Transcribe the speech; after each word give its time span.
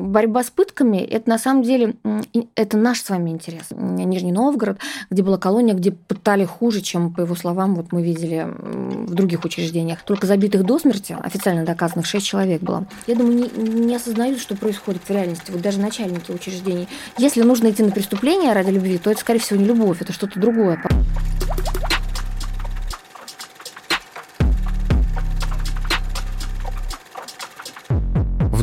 Борьба 0.00 0.42
с 0.42 0.50
пытками– 0.50 0.96
это 0.98 1.28
на 1.28 1.38
самом 1.38 1.62
деле 1.62 1.94
это 2.54 2.76
наш 2.76 3.00
с 3.00 3.10
вами 3.10 3.30
интерес. 3.30 3.66
Нижний 3.70 4.32
Новгород, 4.32 4.78
где 5.10 5.22
была 5.22 5.38
колония, 5.38 5.74
где 5.74 5.92
пытали 5.92 6.44
хуже, 6.44 6.80
чем, 6.80 7.12
по 7.12 7.20
его 7.20 7.34
словам, 7.34 7.74
вот 7.74 7.92
мы 7.92 8.02
видели 8.02 8.46
в 8.58 9.14
других 9.14 9.44
учреждениях. 9.44 10.02
Только 10.02 10.26
забитых 10.26 10.64
до 10.64 10.78
смерти, 10.78 11.16
официально 11.20 11.64
доказанных, 11.64 12.06
6 12.06 12.26
человек 12.26 12.62
было. 12.62 12.86
Я 13.06 13.14
думаю, 13.14 13.34
не, 13.34 13.70
не 13.86 13.94
осознают, 13.96 14.40
что 14.40 14.56
происходит 14.56 15.02
в 15.06 15.10
реальности. 15.10 15.50
Вот 15.50 15.62
даже 15.62 15.80
начальники 15.80 16.30
учреждений. 16.30 16.88
Если 17.18 17.42
нужно 17.42 17.70
идти 17.70 17.82
на 17.82 17.90
преступление 17.90 18.52
ради 18.52 18.70
любви, 18.70 18.98
то 18.98 19.10
это, 19.10 19.20
скорее 19.20 19.40
всего, 19.40 19.60
не 19.60 19.66
любовь, 19.66 20.00
это 20.00 20.12
что-то 20.12 20.40
другое. 20.40 20.82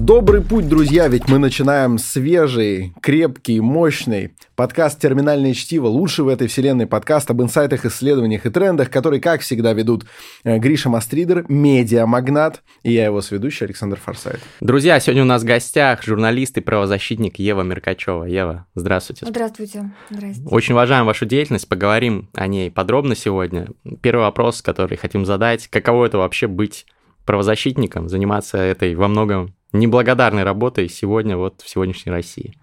Добрый 0.07 0.41
путь, 0.41 0.69
друзья, 0.69 1.09
ведь 1.09 1.27
мы 1.27 1.37
начинаем 1.37 1.97
свежий, 1.97 2.93
крепкий, 3.01 3.59
мощный 3.59 4.33
подкаст 4.55 5.01
«Терминальное 5.01 5.54
чтиво», 5.54 5.87
лучший 5.87 6.23
в 6.23 6.29
этой 6.29 6.47
вселенной 6.47 6.87
подкаст 6.87 7.29
об 7.29 7.41
инсайтах, 7.41 7.83
исследованиях 7.83 8.46
и 8.46 8.49
трендах, 8.49 8.89
который, 8.89 9.19
как 9.19 9.41
всегда, 9.41 9.73
ведут 9.73 10.05
э, 10.46 10.59
Гриша 10.59 10.87
Мастридер, 10.87 11.43
медиамагнат, 11.49 12.63
и 12.83 12.93
я 12.93 13.04
его 13.04 13.19
сведущий 13.19 13.65
Александр 13.65 13.99
Форсайт. 14.01 14.39
Друзья, 14.61 14.97
сегодня 15.01 15.23
у 15.23 15.25
нас 15.25 15.41
в 15.41 15.46
гостях 15.46 16.01
журналист 16.04 16.57
и 16.57 16.61
правозащитник 16.61 17.37
Ева 17.37 17.63
Меркачева. 17.63 18.24
Ева, 18.24 18.65
здравствуйте. 18.75 19.25
Здравствуйте. 19.25 19.91
Здравствуйте. 20.10 20.55
Очень 20.55 20.74
уважаем 20.74 21.05
вашу 21.05 21.25
деятельность, 21.25 21.68
поговорим 21.68 22.29
о 22.33 22.47
ней 22.47 22.71
подробно 22.71 23.13
сегодня. 23.13 23.68
Первый 23.99 24.21
вопрос, 24.21 24.61
который 24.61 24.96
хотим 24.96 25.25
задать, 25.25 25.68
каково 25.68 26.05
это 26.05 26.18
вообще 26.18 26.47
быть 26.47 26.85
правозащитником, 27.25 28.07
заниматься 28.07 28.57
этой 28.57 28.96
во 28.96 29.10
многом 29.10 29.57
неблагодарной 29.73 30.43
работой 30.43 30.89
сегодня 30.89 31.37
вот 31.37 31.61
в 31.61 31.69
сегодняшней 31.69 32.11
России? 32.11 32.55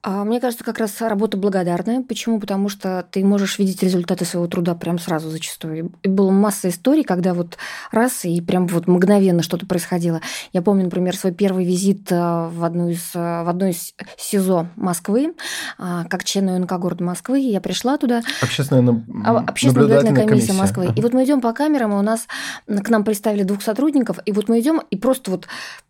А, 0.00 0.24
мне 0.24 0.40
кажется, 0.40 0.64
как 0.64 0.78
раз 0.78 1.00
работа 1.00 1.36
благодарная. 1.36 2.02
Почему? 2.02 2.38
Потому 2.38 2.68
что 2.68 3.06
ты 3.10 3.24
можешь 3.24 3.58
видеть 3.58 3.82
результаты 3.82 4.24
своего 4.24 4.46
труда 4.46 4.74
прям 4.74 4.98
сразу 4.98 5.28
зачастую. 5.28 5.92
И 6.02 6.08
было 6.08 6.30
масса 6.30 6.68
историй, 6.68 7.02
когда 7.02 7.34
вот 7.34 7.58
раз 7.90 8.24
и 8.24 8.40
прям 8.40 8.68
вот 8.68 8.86
мгновенно 8.86 9.42
что-то 9.42 9.66
происходило. 9.66 10.20
Я 10.52 10.62
помню, 10.62 10.84
например, 10.84 11.16
свой 11.16 11.32
первый 11.32 11.64
визит 11.64 12.12
э, 12.12 12.16
в 12.16 12.64
одну 12.64 12.90
из, 12.90 13.10
э, 13.14 13.42
в 13.42 13.48
одну 13.48 13.66
из 13.66 13.94
СИЗО 14.16 14.68
Москвы, 14.76 15.34
а, 15.78 16.04
как 16.04 16.22
член 16.22 16.48
УНК 16.48 16.78
города 16.78 17.02
Москвы. 17.02 17.40
Я 17.40 17.60
пришла 17.60 17.98
туда. 17.98 18.22
Общественная, 18.40 19.04
а, 19.24 19.38
Общественная 19.38 19.88
наблюдательная 19.88 20.26
комиссия, 20.26 20.28
комиссия 20.28 20.52
Москвы. 20.52 20.86
Uh-huh. 20.86 20.98
И 20.98 21.02
вот 21.02 21.12
мы 21.12 21.24
идем 21.24 21.40
по 21.40 21.52
камерам, 21.52 21.92
и 21.92 21.96
у 21.96 22.02
нас 22.02 22.28
к 22.66 22.88
нам 22.88 23.02
представили 23.02 23.42
двух 23.42 23.62
сотрудников, 23.62 24.20
и 24.24 24.32
вот 24.32 24.48
мы 24.48 24.60
идем, 24.60 24.80
и 24.90 24.96
просто 24.96 25.32
вот 25.32 25.48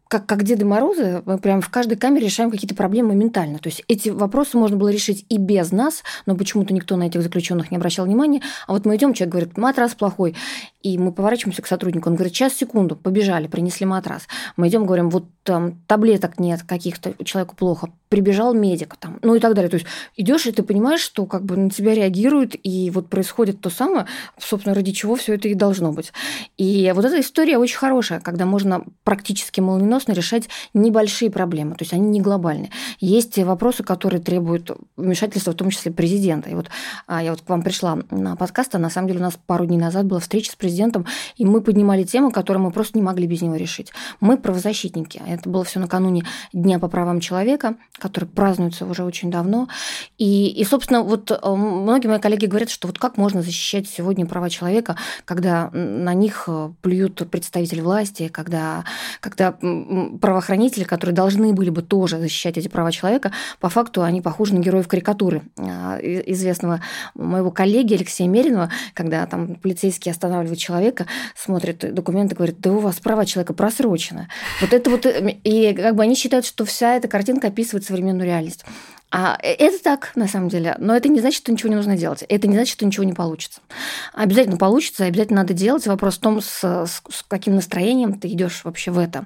как, 0.09 0.27
как 0.27 0.43
Деды 0.43 0.65
Морозы, 0.65 1.23
мы 1.27 1.39
прям 1.39 1.61
в 1.61 1.69
каждой 1.69 1.97
камере 1.97 2.27
решаем 2.27 2.51
какие-то 2.51 2.75
проблемы 2.75 3.11
моментально. 3.11 3.59
То 3.59 3.69
есть 3.69 3.85
эти 3.89 4.09
вопросы 4.09 4.57
можно 4.57 4.77
было 4.77 4.89
решить 4.89 5.27
и 5.29 5.37
без 5.37 5.71
нас, 5.71 6.03
но 6.27 6.35
почему-то 6.35 6.73
никто 6.73 6.97
на 6.97 7.05
этих 7.05 7.23
заключенных 7.23 7.71
не 7.71 7.77
обращал 7.77 8.07
внимания. 8.07 8.41
А 8.67 8.73
вот 8.73 8.87
мы 8.87 8.97
идем, 8.97 9.13
человек 9.13 9.33
говорит, 9.33 9.59
матрас 9.59 9.95
плохой, 9.95 10.35
и 10.83 10.97
мы 10.97 11.13
поворачиваемся 11.13 11.63
к 11.63 11.67
сотруднику, 11.67 12.09
он 12.09 12.17
говорит, 12.17 12.35
сейчас, 12.35 12.55
секунду, 12.55 12.97
побежали, 12.97 13.47
принесли 13.47 13.85
матрас. 13.85 14.27
Мы 14.57 14.69
идем, 14.69 14.87
говорим, 14.87 15.11
вот 15.11 15.27
там 15.43 15.81
таблеток 15.87 16.39
нет 16.39 16.63
каких-то, 16.63 17.13
человеку 17.25 17.57
плохо, 17.57 17.91
прибежал 18.09 18.55
медик 18.55 18.97
там, 18.97 19.19
ну 19.23 19.35
и 19.35 19.41
так 19.41 19.55
далее. 19.55 19.71
То 19.71 19.77
есть 19.77 19.87
идешь 20.17 20.47
и 20.47 20.53
ты 20.53 20.63
понимаешь, 20.63 21.01
что 21.01 21.27
как 21.27 21.45
бы 21.45 21.57
на 21.57 21.71
тебя 21.71 21.95
реагируют, 21.95 22.57
и 22.63 22.91
вот 22.91 23.09
происходит 23.09 23.61
то 23.61 23.71
самое, 23.71 24.07
собственно, 24.39 24.75
ради 24.75 24.93
чего 24.93 25.17
все 25.17 25.35
это 25.35 25.49
и 25.49 25.55
должно 25.55 25.93
быть. 25.93 26.13
И 26.57 26.93
вот 26.95 27.05
эта 27.05 27.21
история 27.21 27.59
очень 27.59 27.77
хорошая, 27.77 28.21
когда 28.21 28.47
можно 28.47 28.85
практически 29.05 29.61
молниеносно 29.61 30.13
решать 30.13 30.49
небольшие 30.75 31.31
проблемы, 31.31 31.75
то 31.75 31.83
есть 31.83 31.93
они 31.93 32.09
не 32.09 32.21
глобальные. 32.21 32.71
Есть 33.01 33.39
вопросы, 33.39 33.83
которые 33.83 34.21
требуют 34.21 34.71
вмешательства, 34.97 35.53
в 35.53 35.57
том 35.57 35.71
числе 35.71 35.93
президента. 35.93 36.51
И 36.51 36.55
вот 36.55 36.67
а, 37.07 37.23
я 37.23 37.31
вот 37.31 37.43
к 37.43 37.49
вам 37.49 37.63
пришла 37.63 37.99
на 38.11 38.37
подкаст, 38.37 38.75
а 38.75 38.79
на 38.79 38.91
самом 38.91 39.09
деле 39.09 39.21
у 39.21 39.23
нас 39.23 39.39
пару 39.47 39.67
дней 39.67 39.79
назад 39.79 40.07
была 40.07 40.21
встреча 40.21 40.53
с 40.53 40.57
президентом, 40.57 41.07
и 41.37 41.45
мы 41.45 41.61
поднимали 41.61 42.05
темы, 42.05 42.31
которые 42.31 42.63
мы 42.63 42.71
просто 42.71 42.99
не 42.99 43.03
могли 43.03 43.27
без 43.27 43.43
него 43.43 43.57
решить. 43.57 43.93
Мы 44.21 44.37
правозащитники. 44.37 45.21
Это 45.27 45.49
было 45.49 45.65
все 45.65 45.81
накануне 45.81 46.25
Дня 46.53 46.79
по 46.79 46.89
правам 46.89 47.21
человека, 47.21 47.77
который 47.99 48.27
празднуется 48.27 48.87
уже 48.87 49.05
очень 49.05 49.31
давно. 49.31 49.69
И, 50.19 50.49
и, 50.49 50.65
собственно, 50.65 51.03
вот 51.03 51.31
э, 51.31 51.39
многие 51.45 52.09
мои 52.09 52.19
коллеги 52.19 52.47
говорят, 52.47 52.71
что 52.71 52.89
вот 52.89 52.99
как 52.99 53.17
можно 53.17 53.43
защищать 53.43 53.89
сегодня 53.89 54.27
права 54.27 54.51
человека, 54.51 54.97
когда 55.25 55.71
на 55.73 56.15
них 56.15 56.45
э, 56.47 56.71
плюют 56.83 57.29
представители 57.31 57.81
власти, 57.81 58.29
когда, 58.29 58.85
когда 59.21 59.53
правоохранители, 59.53 60.85
которые 60.85 61.15
должны 61.15 61.53
были 61.53 61.71
бы 61.71 61.83
тоже 61.83 62.19
защищать 62.19 62.59
эти 62.59 62.69
права 62.69 62.93
человека, 62.93 63.33
по 63.61 63.69
факту 63.69 64.03
они 64.03 64.21
похожи 64.21 64.55
на 64.55 64.61
героев 64.61 64.89
карикатуры 64.89 65.43
а, 65.57 65.99
известного 65.99 66.81
моего 67.15 67.51
коллеги 67.51 67.95
Алексея 67.95 68.29
Меринова, 68.29 68.71
когда 68.95 69.27
там 69.27 69.57
полицейские 69.57 70.13
останавливают 70.13 70.59
человека, 70.59 71.07
смотрят 71.35 71.95
документы, 71.95 72.35
говорят, 72.35 72.61
да 72.61 72.73
у 72.73 72.79
вас 72.79 72.97
права 73.01 73.27
человека 73.27 73.55
просрочены. 73.55 74.29
Вот 74.61 74.73
это 74.73 74.91
вот, 74.91 75.07
э, 75.07 75.39
и 75.45 75.75
как 75.75 75.95
бы 75.95 76.03
они 76.03 76.15
считают, 76.15 76.45
что 76.45 76.65
вся 76.65 76.97
эта 76.97 77.09
картинка 77.09 77.49
описывает 77.49 77.85
современную 77.89 78.27
реальность. 78.27 78.65
А 79.11 79.39
э, 79.43 79.53
это 79.53 79.83
так, 79.83 80.13
на 80.17 80.29
самом 80.29 80.49
деле. 80.49 80.77
Но 80.79 80.95
это 80.95 81.09
не 81.09 81.21
значит, 81.21 81.39
что 81.39 81.53
ничего 81.53 81.71
не 81.71 81.77
нужно 81.77 81.97
делать. 81.97 82.25
Это 82.29 82.47
не 82.47 82.55
значит, 82.55 82.75
что 82.75 82.85
ничего 82.85 83.05
не 83.05 83.15
получится. 83.15 83.61
Обязательно 84.13 84.59
получится, 84.59 85.05
обязательно 85.05 85.43
надо 85.43 85.55
делать. 85.55 85.87
Вопрос 85.87 86.17
в 86.17 86.21
том, 86.21 86.43
с, 86.43 86.63
с, 86.63 87.03
с 87.09 87.25
каким 87.27 87.55
настроением 87.55 88.19
ты 88.19 88.29
идешь 88.29 88.63
вообще 88.65 88.91
в 88.91 88.99
это 88.99 89.25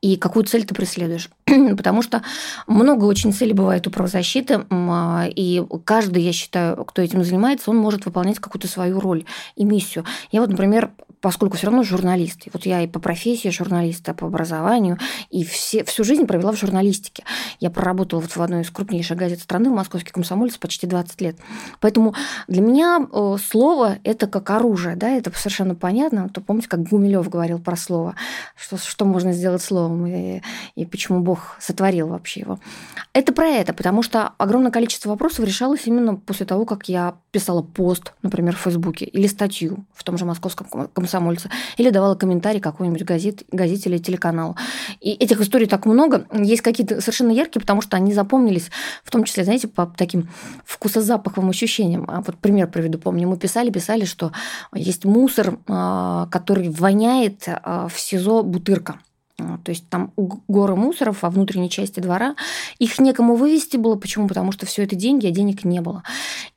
и 0.00 0.16
какую 0.16 0.44
цель 0.44 0.64
ты 0.64 0.74
преследуешь. 0.74 1.30
Потому 1.46 2.02
что 2.02 2.22
много 2.66 3.04
очень 3.04 3.32
целей 3.32 3.54
бывает 3.54 3.86
у 3.86 3.90
правозащиты, 3.90 4.64
а, 4.70 5.26
и 5.28 5.62
каждый, 5.84 6.22
я 6.22 6.32
считаю, 6.32 6.84
кто 6.84 7.02
этим 7.02 7.24
занимается, 7.24 7.70
он 7.70 7.76
может 7.76 8.06
выполнять 8.06 8.38
какую-то 8.38 8.68
свою 8.68 9.00
роль 9.00 9.24
и 9.56 9.64
миссию. 9.64 10.04
Я 10.30 10.40
вот, 10.42 10.50
например, 10.50 10.90
поскольку 11.24 11.56
все 11.56 11.68
равно 11.68 11.82
журналист. 11.84 12.46
И 12.46 12.50
вот 12.52 12.66
я 12.66 12.82
и 12.82 12.86
по 12.86 13.00
профессии 13.00 13.48
журналиста, 13.48 14.12
по 14.12 14.26
образованию, 14.26 14.98
и 15.30 15.42
все, 15.42 15.82
всю 15.82 16.04
жизнь 16.04 16.26
провела 16.26 16.52
в 16.52 16.58
журналистике. 16.58 17.24
Я 17.60 17.70
проработала 17.70 18.20
вот 18.20 18.36
в 18.36 18.42
одной 18.42 18.60
из 18.60 18.68
крупнейших 18.68 19.16
газет 19.16 19.40
страны, 19.40 19.70
в 19.70 19.72
«Московский 19.72 20.10
комсомолец», 20.10 20.58
почти 20.58 20.86
20 20.86 21.18
лет. 21.22 21.38
Поэтому 21.80 22.14
для 22.46 22.60
меня 22.60 23.08
э, 23.10 23.36
слово– 23.42 23.96
это 24.04 24.26
как 24.26 24.50
оружие, 24.50 24.96
да, 24.96 25.08
это 25.08 25.32
совершенно 25.34 25.74
понятно. 25.74 26.28
То 26.28 26.42
помните, 26.42 26.68
как 26.68 26.82
Гумилев 26.82 27.26
говорил 27.30 27.58
про 27.58 27.76
слово, 27.76 28.16
что, 28.54 28.76
что 28.76 29.06
можно 29.06 29.32
сделать 29.32 29.62
словом, 29.62 30.06
и, 30.06 30.42
и 30.74 30.84
почему 30.84 31.20
Бог 31.20 31.56
сотворил 31.58 32.08
вообще 32.08 32.40
его. 32.40 32.58
Это 33.14 33.32
про 33.32 33.46
это, 33.46 33.72
потому 33.72 34.02
что 34.02 34.34
огромное 34.36 34.70
количество 34.70 35.08
вопросов 35.08 35.46
решалось 35.46 35.86
именно 35.86 36.16
после 36.16 36.44
того, 36.44 36.66
как 36.66 36.86
я 36.90 37.14
писала 37.30 37.62
пост, 37.62 38.12
например, 38.20 38.54
в 38.54 38.60
Фейсбуке, 38.60 39.06
или 39.06 39.26
статью 39.26 39.86
в 39.94 40.04
том 40.04 40.18
же 40.18 40.26
«Московском 40.26 40.66
комсомольце», 40.92 41.13
комсомольца, 41.14 41.48
или 41.76 41.90
давала 41.90 42.14
комментарий 42.14 42.60
какой-нибудь 42.60 43.04
газет, 43.04 43.42
газете 43.52 43.88
или 43.88 43.98
телеканалу. 43.98 44.56
И 45.00 45.12
этих 45.12 45.40
историй 45.40 45.66
так 45.66 45.86
много. 45.86 46.26
Есть 46.32 46.62
какие-то 46.62 47.00
совершенно 47.00 47.30
яркие, 47.30 47.60
потому 47.60 47.80
что 47.82 47.96
они 47.96 48.12
запомнились, 48.12 48.70
в 49.04 49.10
том 49.10 49.24
числе, 49.24 49.44
знаете, 49.44 49.68
по 49.68 49.86
таким 49.96 50.28
вкусозапаховым 50.64 51.50
ощущениям. 51.50 52.04
А 52.08 52.20
вот 52.20 52.36
пример 52.36 52.68
приведу. 52.68 52.98
Помню, 52.98 53.28
мы 53.28 53.36
писали, 53.36 53.70
писали, 53.70 54.04
что 54.04 54.32
есть 54.74 55.04
мусор, 55.04 55.58
а, 55.68 56.26
который 56.30 56.68
воняет 56.68 57.44
а, 57.46 57.88
в 57.88 57.98
СИЗО 57.98 58.42
Бутырка. 58.42 58.98
А, 59.40 59.58
то 59.58 59.70
есть 59.70 59.88
там 59.88 60.12
горы 60.16 60.76
мусоров 60.76 61.22
во 61.22 61.30
внутренней 61.30 61.68
части 61.68 61.98
двора. 61.98 62.36
Их 62.78 62.98
некому 63.00 63.34
вывести 63.34 63.76
было. 63.76 63.96
Почему? 63.96 64.28
Потому 64.28 64.52
что 64.52 64.64
все 64.64 64.84
это 64.84 64.94
деньги, 64.94 65.26
а 65.26 65.30
денег 65.30 65.64
не 65.64 65.80
было. 65.80 66.04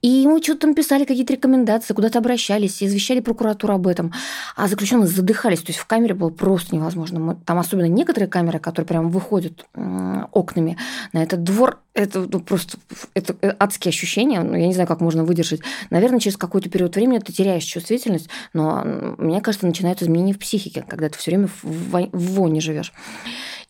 И 0.01 0.27
мы 0.27 0.41
что-то 0.43 0.61
там 0.61 0.75
писали, 0.75 1.03
какие-то 1.05 1.33
рекомендации, 1.33 1.93
куда-то 1.93 2.19
обращались, 2.19 2.83
извещали 2.83 3.19
прокуратуру 3.19 3.73
об 3.73 3.87
этом. 3.87 4.13
А 4.55 4.67
заключенные 4.67 5.07
задыхались. 5.07 5.61
То 5.61 5.71
есть 5.71 5.79
в 5.79 5.87
камере 5.87 6.13
было 6.13 6.29
просто 6.29 6.75
невозможно. 6.75 7.35
Там 7.45 7.57
особенно 7.57 7.87
некоторые 7.87 8.29
камеры, 8.29 8.59
которые 8.59 8.87
прям 8.87 9.09
выходят 9.09 9.65
окнами 10.31 10.77
на 11.13 11.23
этот 11.23 11.43
двор, 11.43 11.79
это 11.97 12.27
ну, 12.31 12.39
просто 12.39 12.77
это 13.15 13.35
э, 13.41 13.53
адские 13.59 13.89
ощущения. 13.89 14.41
Ну, 14.41 14.55
я 14.55 14.67
не 14.67 14.73
знаю, 14.73 14.87
как 14.87 15.01
можно 15.01 15.23
выдержать. 15.23 15.61
Наверное, 15.89 16.19
через 16.19 16.37
какой-то 16.37 16.69
период 16.69 16.95
времени 16.95 17.19
ты 17.19 17.33
теряешь 17.33 17.63
чувствительность, 17.63 18.29
но 18.53 18.83
мне 19.17 19.41
кажется, 19.41 19.65
начинают 19.65 20.01
изменения 20.01 20.33
в 20.33 20.39
психике, 20.39 20.85
когда 20.87 21.09
ты 21.09 21.17
все 21.17 21.31
время 21.31 21.49
в 21.63 22.09
воне 22.13 22.61
живешь. 22.61 22.93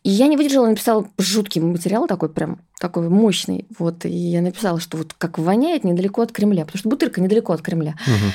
И 0.04 0.10
я 0.10 0.28
не 0.28 0.36
выдержала, 0.36 0.68
написала 0.68 1.08
жуткий 1.18 1.60
материал 1.60 2.06
такой 2.06 2.28
прям, 2.28 2.60
такой 2.78 3.08
мощный. 3.08 3.66
Вот, 3.78 4.04
и 4.04 4.10
я 4.10 4.42
написала, 4.42 4.78
что 4.78 4.98
вот 4.98 5.14
как 5.16 5.38
воняет 5.38 5.84
недалеко 5.84 6.22
от 6.22 6.32
Кремля, 6.32 6.64
потому 6.64 6.78
что 6.78 6.88
Бутырка 6.88 7.20
недалеко 7.20 7.52
от 7.52 7.62
Кремля. 7.62 7.96
Угу. 8.06 8.32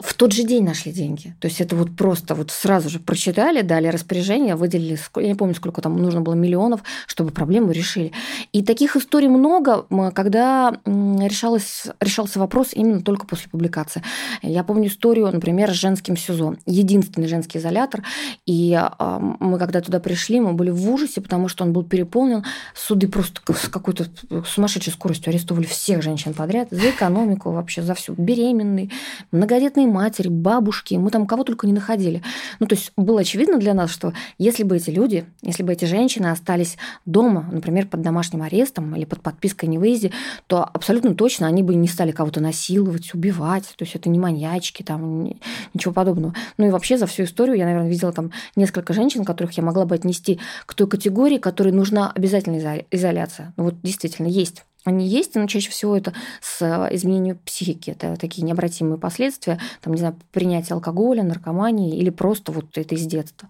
В 0.00 0.14
тот 0.14 0.32
же 0.32 0.44
день 0.44 0.64
нашли 0.64 0.92
деньги. 0.92 1.34
То 1.40 1.48
есть 1.48 1.60
это 1.60 1.74
вот 1.76 1.96
просто 1.96 2.34
вот 2.34 2.50
сразу 2.50 2.88
же 2.88 3.00
прочитали, 3.00 3.62
дали 3.62 3.88
распоряжение, 3.88 4.54
выделили, 4.54 4.98
я 5.16 5.28
не 5.28 5.34
помню, 5.34 5.54
сколько 5.54 5.80
там 5.80 5.96
нужно 5.96 6.20
было 6.20 6.34
миллионов, 6.34 6.82
чтобы 7.06 7.30
проблему 7.30 7.72
решили. 7.72 8.12
И 8.52 8.62
таких 8.62 8.96
историй 8.96 9.28
много, 9.28 9.86
когда 10.14 10.78
решалось, 10.84 11.86
решался 12.00 12.38
вопрос 12.38 12.68
именно 12.72 13.00
только 13.00 13.26
после 13.26 13.48
публикации. 13.50 14.02
Я 14.42 14.62
помню 14.64 14.88
историю, 14.88 15.30
например, 15.32 15.70
с 15.70 15.74
женским 15.74 16.16
СИЗО. 16.16 16.56
Единственный 16.66 17.26
женский 17.26 17.58
изолятор. 17.58 18.04
И 18.46 18.74
а, 18.74 19.18
мы 19.40 19.58
когда 19.58 19.80
туда 19.80 20.00
пришли, 20.00 20.40
мы 20.40 20.52
были 20.52 20.70
в 20.70 20.90
ужасе, 20.90 21.20
потому 21.20 21.48
что 21.48 21.64
он 21.64 21.72
был 21.72 21.82
переполнен. 21.82 22.44
Суды 22.74 23.08
просто 23.08 23.40
с 23.52 23.68
какой-то 23.68 24.06
сумасшедшей 24.46 24.92
скоростью 24.92 25.30
арестовали 25.30 25.64
всех 25.64 26.02
женщин 26.02 26.34
подряд 26.34 26.68
за 26.70 26.90
экономику 26.90 27.50
вообще, 27.50 27.82
за 27.82 27.94
всю. 27.94 28.14
Беременные, 28.14 28.90
многодетные 29.32 29.87
матери, 29.88 30.28
бабушки, 30.28 30.94
мы 30.94 31.10
там 31.10 31.26
кого 31.26 31.44
только 31.44 31.66
не 31.66 31.72
находили. 31.72 32.22
Ну, 32.60 32.66
то 32.66 32.74
есть 32.74 32.92
было 32.96 33.20
очевидно 33.20 33.58
для 33.58 33.74
нас, 33.74 33.90
что 33.90 34.12
если 34.38 34.62
бы 34.62 34.76
эти 34.76 34.90
люди, 34.90 35.24
если 35.42 35.62
бы 35.62 35.72
эти 35.72 35.84
женщины 35.84 36.26
остались 36.26 36.76
дома, 37.06 37.48
например, 37.50 37.86
под 37.86 38.02
домашним 38.02 38.42
арестом 38.42 38.94
или 38.96 39.04
под 39.04 39.22
подпиской 39.22 39.68
о 39.68 39.72
невыезде, 39.72 40.12
то 40.46 40.64
абсолютно 40.64 41.14
точно 41.14 41.46
они 41.46 41.62
бы 41.62 41.74
не 41.74 41.88
стали 41.88 42.12
кого-то 42.12 42.40
насиловать, 42.40 43.14
убивать. 43.14 43.64
То 43.76 43.84
есть 43.84 43.94
это 43.94 44.08
не 44.08 44.18
маньячки, 44.18 44.82
там 44.82 45.32
ничего 45.74 45.92
подобного. 45.92 46.34
Ну 46.56 46.66
и 46.66 46.70
вообще 46.70 46.98
за 46.98 47.06
всю 47.06 47.24
историю 47.24 47.56
я, 47.56 47.64
наверное, 47.64 47.90
видела 47.90 48.12
там 48.12 48.30
несколько 48.56 48.92
женщин, 48.92 49.24
которых 49.24 49.52
я 49.52 49.62
могла 49.62 49.84
бы 49.84 49.94
отнести 49.94 50.38
к 50.66 50.74
той 50.74 50.86
категории, 50.86 51.38
которой 51.38 51.72
нужна 51.72 52.12
обязательная 52.14 52.84
изоляция. 52.90 53.52
Ну 53.56 53.64
вот 53.64 53.74
действительно 53.82 54.26
есть 54.26 54.64
они 54.88 55.06
есть, 55.06 55.34
но 55.34 55.46
чаще 55.46 55.70
всего 55.70 55.96
это 55.96 56.12
с 56.40 56.62
э, 56.62 56.94
изменением 56.94 57.38
психики. 57.44 57.90
Это 57.90 58.16
такие 58.16 58.42
необратимые 58.42 58.98
последствия, 58.98 59.58
там, 59.80 59.92
не 59.92 60.00
знаю, 60.00 60.16
принятие 60.32 60.74
алкоголя, 60.74 61.22
наркомании 61.22 61.96
или 61.96 62.10
просто 62.10 62.52
вот 62.52 62.76
это 62.76 62.94
из 62.94 63.06
детства. 63.06 63.48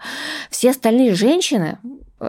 Все 0.50 0.70
остальные 0.70 1.14
женщины, 1.14 1.78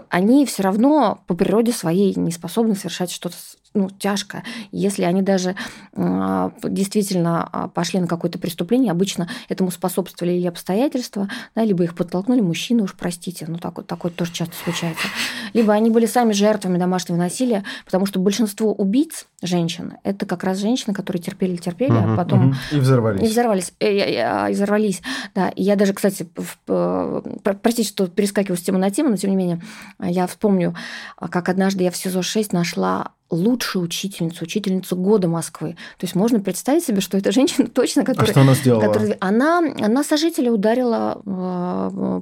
они 0.08 0.46
все 0.46 0.62
равно 0.62 1.22
по 1.26 1.34
природе 1.34 1.72
своей 1.72 2.14
не 2.14 2.30
способны 2.30 2.74
совершать 2.74 3.10
что-то 3.10 3.36
ну, 3.72 3.88
тяжко. 3.88 4.42
Если 4.72 5.04
они 5.04 5.22
даже 5.22 5.54
э, 5.92 6.50
действительно 6.64 7.48
а, 7.52 7.68
пошли 7.68 8.00
на 8.00 8.08
какое-то 8.08 8.38
преступление, 8.38 8.90
обычно 8.90 9.28
этому 9.48 9.70
способствовали 9.70 10.34
или 10.34 10.46
обстоятельства, 10.48 11.28
да, 11.54 11.64
либо 11.64 11.84
их 11.84 11.94
подтолкнули 11.94 12.40
мужчины, 12.40 12.82
уж 12.82 12.94
простите, 12.94 13.46
ну 13.48 13.58
так, 13.58 13.84
такое 13.86 14.10
тоже 14.10 14.32
часто 14.32 14.54
случается. 14.56 15.06
Либо 15.52 15.72
они 15.72 15.90
были 15.90 16.06
сами 16.06 16.32
жертвами 16.32 16.78
домашнего 16.78 17.16
насилия, 17.16 17.64
потому 17.84 18.06
что 18.06 18.18
большинство 18.18 18.72
убийц 18.72 19.26
женщин 19.40 19.94
это 20.02 20.26
как 20.26 20.42
раз 20.42 20.58
женщины, 20.58 20.92
которые 20.92 21.22
терпели, 21.22 21.56
терпели, 21.56 21.92
угу, 21.92 22.12
а 22.12 22.16
потом 22.16 22.48
угу. 22.48 22.56
и 22.72 22.80
взорвались. 22.80 23.22
И 23.22 23.26
взорвались, 23.26 23.72
и, 23.78 23.86
и, 23.86 24.50
и 24.50 24.52
взорвались. 24.52 25.00
Да, 25.34 25.48
и 25.48 25.62
я 25.62 25.76
даже, 25.76 25.92
кстати, 25.92 26.28
в, 26.34 27.22
простите, 27.62 27.88
что 27.88 28.08
перескакиваю 28.08 28.56
с 28.56 28.62
темы 28.62 28.78
на 28.78 28.90
тему, 28.90 29.10
но 29.10 29.16
тем 29.16 29.30
не 29.30 29.36
менее, 29.36 29.60
я 30.00 30.26
вспомню, 30.26 30.74
как 31.16 31.48
однажды 31.48 31.84
я 31.84 31.90
в 31.90 31.96
СИЗО 31.96 32.22
6 32.22 32.52
нашла 32.52 33.12
лучшую 33.30 33.84
учительницу, 33.84 34.44
учительницу 34.44 34.96
года 34.96 35.28
Москвы. 35.28 35.76
То 35.98 36.04
есть 36.04 36.14
можно 36.14 36.40
представить 36.40 36.84
себе, 36.84 37.00
что 37.00 37.16
эта 37.16 37.30
женщина 37.32 37.68
точно, 37.74 38.04
которая... 38.04 38.30
А 38.30 38.32
что 38.32 38.40
она 38.40 38.54
сделала? 38.54 38.80
Которая, 38.80 39.16
она, 39.20 39.58
она 39.80 40.04
сожителя 40.04 40.52
ударила, 40.52 41.20
э, 41.24 42.20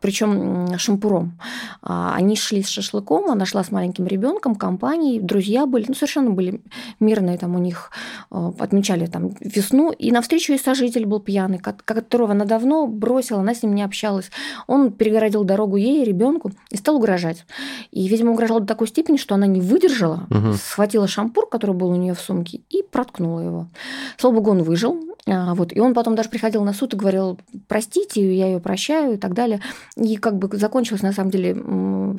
причем 0.00 0.76
шампуром. 0.78 1.38
А, 1.82 2.14
они 2.14 2.36
шли 2.36 2.62
с 2.62 2.68
шашлыком, 2.68 3.30
она 3.30 3.46
шла 3.46 3.64
с 3.64 3.70
маленьким 3.70 4.06
ребенком, 4.06 4.54
компанией, 4.54 5.20
друзья 5.20 5.66
были, 5.66 5.86
ну, 5.88 5.94
совершенно 5.94 6.30
были 6.30 6.60
мирные, 6.98 7.38
там 7.38 7.54
у 7.54 7.58
них 7.58 7.90
отмечали 8.30 9.06
там 9.06 9.30
весну, 9.40 9.92
и 9.92 10.10
навстречу 10.10 10.52
ей 10.52 10.58
сожитель 10.58 11.06
был 11.06 11.20
пьяный, 11.20 11.58
которого 11.58 12.32
она 12.32 12.44
давно 12.44 12.86
бросила, 12.86 13.40
она 13.40 13.54
с 13.54 13.62
ним 13.62 13.74
не 13.74 13.82
общалась. 13.82 14.30
Он 14.66 14.92
перегородил 14.92 15.44
дорогу 15.44 15.76
ей, 15.76 16.04
ребенку, 16.04 16.52
и 16.70 16.76
стал 16.76 16.96
угрожать. 16.96 17.46
И, 17.92 18.06
видимо, 18.08 18.32
угрожал 18.32 18.60
до 18.60 18.66
такой 18.66 18.88
степени, 18.88 19.16
что 19.16 19.34
она 19.34 19.46
не 19.46 19.60
выдержала, 19.60 20.26
угу 20.30 20.49
схватила 20.56 21.06
шампур, 21.08 21.48
который 21.48 21.74
был 21.74 21.88
у 21.90 21.96
нее 21.96 22.14
в 22.14 22.20
сумке, 22.20 22.60
и 22.70 22.82
проткнула 22.82 23.40
его. 23.40 23.66
Слава 24.16 24.34
богу, 24.36 24.50
он 24.50 24.62
выжил. 24.62 25.10
А, 25.26 25.54
вот. 25.54 25.74
И 25.74 25.80
он 25.80 25.94
потом 25.94 26.14
даже 26.14 26.28
приходил 26.28 26.64
на 26.64 26.72
суд 26.72 26.94
и 26.94 26.96
говорил, 26.96 27.38
простите, 27.68 28.34
я 28.34 28.46
ее 28.46 28.60
прощаю 28.60 29.14
и 29.14 29.16
так 29.16 29.34
далее. 29.34 29.60
И 29.96 30.16
как 30.16 30.38
бы 30.38 30.56
закончилось, 30.56 31.02
на 31.02 31.12
самом 31.12 31.30
деле, 31.30 31.54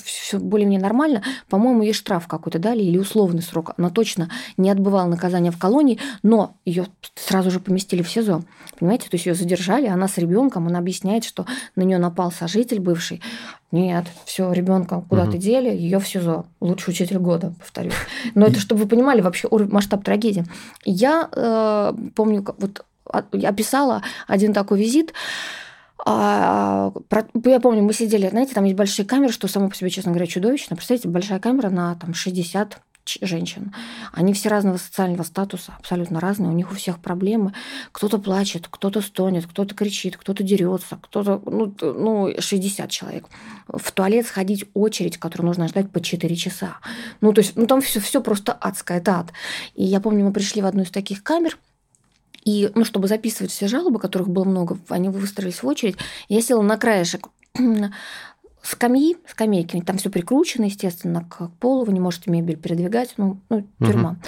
все 0.03 0.39
более-менее 0.39 0.81
нормально. 0.81 1.23
По-моему, 1.49 1.83
ей 1.83 1.93
штраф 1.93 2.27
какой-то 2.27 2.59
дали 2.59 2.83
или 2.83 2.97
условный 2.97 3.41
срок. 3.41 3.71
Она 3.77 3.89
точно 3.89 4.29
не 4.57 4.69
отбывала 4.69 5.07
наказание 5.07 5.51
в 5.51 5.57
колонии, 5.57 5.99
но 6.23 6.55
ее 6.65 6.87
сразу 7.15 7.51
же 7.51 7.59
поместили 7.59 8.01
в 8.01 8.09
СИЗО. 8.09 8.43
Понимаете, 8.79 9.09
то 9.09 9.15
есть 9.15 9.25
ее 9.25 9.33
задержали, 9.33 9.87
она 9.87 10.07
с 10.07 10.17
ребенком, 10.17 10.67
она 10.67 10.79
объясняет, 10.79 11.23
что 11.23 11.45
на 11.75 11.81
нее 11.81 11.97
напал 11.97 12.31
сожитель 12.31 12.79
бывший. 12.79 13.21
Нет, 13.71 14.05
все, 14.25 14.51
ребенка 14.51 15.03
куда-то 15.07 15.31
угу. 15.31 15.37
дели, 15.37 15.69
ее 15.69 15.99
в 15.99 16.07
СИЗО. 16.07 16.45
Лучший 16.59 16.91
учитель 16.91 17.19
года, 17.19 17.53
повторюсь. 17.57 17.93
Но 18.35 18.45
это 18.45 18.59
чтобы 18.59 18.81
вы 18.81 18.87
понимали 18.87 19.21
вообще 19.21 19.47
масштаб 19.49 20.03
трагедии. 20.03 20.45
Я 20.83 21.29
э, 21.31 21.93
помню, 22.15 22.45
вот 22.57 22.85
я 23.31 23.49
описала 23.49 24.03
один 24.27 24.53
такой 24.53 24.79
визит. 24.79 25.13
А, 26.03 26.91
про, 27.09 27.27
я 27.45 27.59
помню, 27.59 27.83
мы 27.83 27.93
сидели, 27.93 28.27
знаете, 28.27 28.53
там 28.53 28.63
есть 28.63 28.75
большие 28.75 29.05
камеры, 29.05 29.31
что 29.31 29.47
само 29.47 29.69
по 29.69 29.75
себе, 29.75 29.89
честно 29.89 30.11
говоря, 30.11 30.27
чудовищно. 30.27 30.75
Представляете, 30.75 31.09
большая 31.09 31.39
камера 31.39 31.69
на 31.69 31.95
там, 31.95 32.13
60 32.13 32.81
женщин. 33.21 33.73
Они 34.11 34.33
все 34.33 34.49
разного 34.49 34.77
социального 34.77 35.23
статуса, 35.23 35.73
абсолютно 35.79 36.19
разные, 36.19 36.49
у 36.49 36.53
них 36.53 36.71
у 36.71 36.75
всех 36.75 36.99
проблемы. 36.99 37.53
Кто-то 37.91 38.17
плачет, 38.17 38.67
кто-то 38.69 39.01
стонет, 39.01 39.45
кто-то 39.47 39.75
кричит, 39.75 40.17
кто-то 40.17 40.43
дерется, 40.43 40.97
кто-то, 41.01 41.41
ну, 41.45 41.73
ну, 41.81 42.33
60 42.39 42.89
человек. 42.89 43.25
В 43.67 43.91
туалет 43.91 44.27
сходить 44.27 44.65
очередь, 44.73 45.17
которую 45.17 45.47
нужно 45.47 45.67
ждать 45.67 45.89
по 45.91 46.01
4 46.01 46.35
часа. 46.35 46.77
Ну, 47.21 47.33
то 47.33 47.41
есть, 47.41 47.55
ну, 47.55 47.67
там 47.67 47.81
все, 47.81 47.99
все 47.99 48.21
просто 48.21 48.53
адское, 48.53 48.97
это 48.97 49.19
ад. 49.19 49.33
И 49.75 49.83
я 49.83 49.99
помню, 49.99 50.25
мы 50.25 50.33
пришли 50.33 50.61
в 50.61 50.65
одну 50.65 50.83
из 50.83 50.91
таких 50.91 51.23
камер, 51.23 51.57
и, 52.43 52.71
ну, 52.73 52.85
чтобы 52.85 53.07
записывать 53.07 53.51
все 53.51 53.67
жалобы, 53.67 53.99
которых 53.99 54.29
было 54.29 54.43
много, 54.43 54.79
они 54.89 55.09
выстроились 55.09 55.61
в 55.61 55.67
очередь, 55.67 55.97
я 56.27 56.41
села 56.41 56.61
на 56.61 56.77
краешек 56.77 57.27
скамьи, 58.61 59.17
скамейки, 59.27 59.81
там 59.81 59.97
все 59.97 60.09
прикручено, 60.09 60.65
естественно, 60.65 61.25
к 61.29 61.49
полу, 61.59 61.85
вы 61.85 61.93
не 61.93 61.99
можете 61.99 62.31
мебель 62.31 62.57
передвигать, 62.57 63.13
ну, 63.17 63.37
ну 63.49 63.67
тюрьма. 63.79 64.11
Угу. 64.11 64.19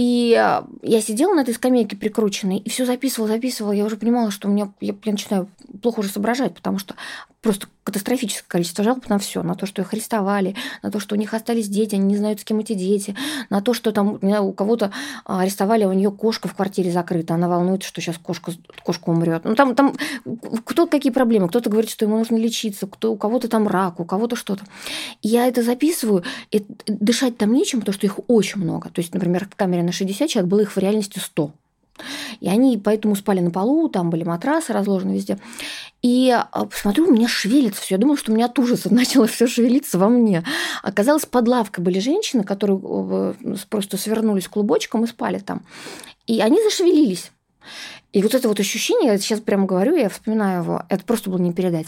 И 0.00 0.34
а, 0.34 0.66
я 0.82 1.02
сидела 1.02 1.34
на 1.34 1.42
этой 1.42 1.52
скамейке 1.52 1.94
прикрученной 1.94 2.56
и 2.56 2.70
все 2.70 2.86
записывала, 2.86 3.28
записывала. 3.28 3.72
Я 3.72 3.84
уже 3.84 3.98
понимала, 3.98 4.30
что 4.30 4.48
у 4.48 4.50
меня 4.50 4.72
я, 4.80 4.94
я 5.04 5.12
начинаю 5.12 5.48
плохо 5.82 6.00
уже 6.00 6.08
соображать, 6.08 6.54
потому 6.54 6.78
что 6.78 6.94
просто 7.40 7.68
катастрофическое 7.84 8.46
количество 8.46 8.84
жалоб 8.84 9.08
на 9.08 9.18
все, 9.18 9.42
на 9.42 9.54
то, 9.54 9.66
что 9.66 9.80
их 9.82 9.92
арестовали, 9.92 10.54
на 10.82 10.90
то, 10.90 11.00
что 11.00 11.14
у 11.14 11.18
них 11.18 11.32
остались 11.32 11.68
дети, 11.68 11.94
они 11.94 12.04
не 12.04 12.16
знают, 12.16 12.40
с 12.40 12.44
кем 12.44 12.58
эти 12.58 12.74
дети, 12.74 13.16
на 13.48 13.62
то, 13.62 13.72
что 13.72 13.92
там 13.92 14.18
у 14.22 14.52
кого-то 14.52 14.92
а, 15.24 15.40
арестовали, 15.40 15.84
а 15.84 15.88
у 15.88 15.92
нее 15.92 16.10
кошка 16.10 16.48
в 16.48 16.54
квартире 16.54 16.92
закрыта, 16.92 17.34
она 17.34 17.48
волнуется, 17.48 17.88
что 17.88 18.00
сейчас 18.00 18.18
кошка, 18.18 18.52
кошка 18.84 19.08
умрет. 19.08 19.44
Ну 19.44 19.54
там, 19.54 19.74
там 19.74 19.96
кто 20.64 20.86
какие 20.86 21.12
проблемы, 21.12 21.48
кто-то 21.48 21.70
говорит, 21.70 21.90
что 21.90 22.04
ему 22.04 22.18
нужно 22.18 22.36
лечиться, 22.36 22.86
кто, 22.86 23.12
у 23.12 23.16
кого-то 23.16 23.48
там 23.48 23.66
рак, 23.66 24.00
у 24.00 24.04
кого-то 24.04 24.36
что-то. 24.36 24.64
Я 25.22 25.46
это 25.46 25.62
записываю, 25.62 26.24
и 26.50 26.64
дышать 26.86 27.38
там 27.38 27.52
нечем, 27.52 27.80
потому 27.80 27.94
что 27.94 28.06
их 28.06 28.20
очень 28.28 28.60
много. 28.60 28.90
То 28.90 29.00
есть, 29.00 29.14
например, 29.14 29.48
в 29.50 29.56
камере 29.56 29.82
на 29.82 29.92
60 29.92 30.28
человек 30.28 30.50
было 30.50 30.60
их 30.60 30.76
в 30.76 30.78
реальности 30.78 31.18
100. 31.18 31.52
И 32.40 32.48
они 32.48 32.78
поэтому 32.78 33.16
спали 33.16 33.40
на 33.40 33.50
полу, 33.50 33.88
там 33.88 34.10
были 34.10 34.24
матрасы 34.24 34.72
разложены 34.72 35.14
везде. 35.14 35.38
И 36.02 36.30
а, 36.30 36.66
посмотрю, 36.66 37.08
у 37.08 37.12
меня 37.12 37.28
шевелится 37.28 37.82
все. 37.82 37.94
Я 37.96 37.98
думала, 38.00 38.16
что 38.16 38.32
у 38.32 38.34
меня 38.34 38.46
от 38.46 38.58
ужаса 38.58 38.92
начало 38.94 39.26
все 39.26 39.46
шевелиться 39.46 39.98
во 39.98 40.08
мне. 40.08 40.44
Оказалось, 40.82 41.26
под 41.26 41.48
лавкой 41.48 41.84
были 41.84 41.98
женщины, 41.98 42.44
которые 42.44 42.80
э, 42.82 43.34
просто 43.68 43.96
свернулись 43.96 44.48
клубочком 44.48 45.04
и 45.04 45.08
спали 45.08 45.38
там. 45.38 45.62
И 46.26 46.40
они 46.40 46.62
зашевелились. 46.62 47.30
И 48.12 48.22
вот 48.22 48.34
это 48.34 48.48
вот 48.48 48.58
ощущение, 48.58 49.12
я 49.12 49.18
сейчас 49.18 49.40
прямо 49.40 49.66
говорю, 49.66 49.94
я 49.94 50.08
вспоминаю 50.08 50.62
его, 50.62 50.82
это 50.88 51.04
просто 51.04 51.30
было 51.30 51.38
не 51.38 51.52
передать. 51.52 51.86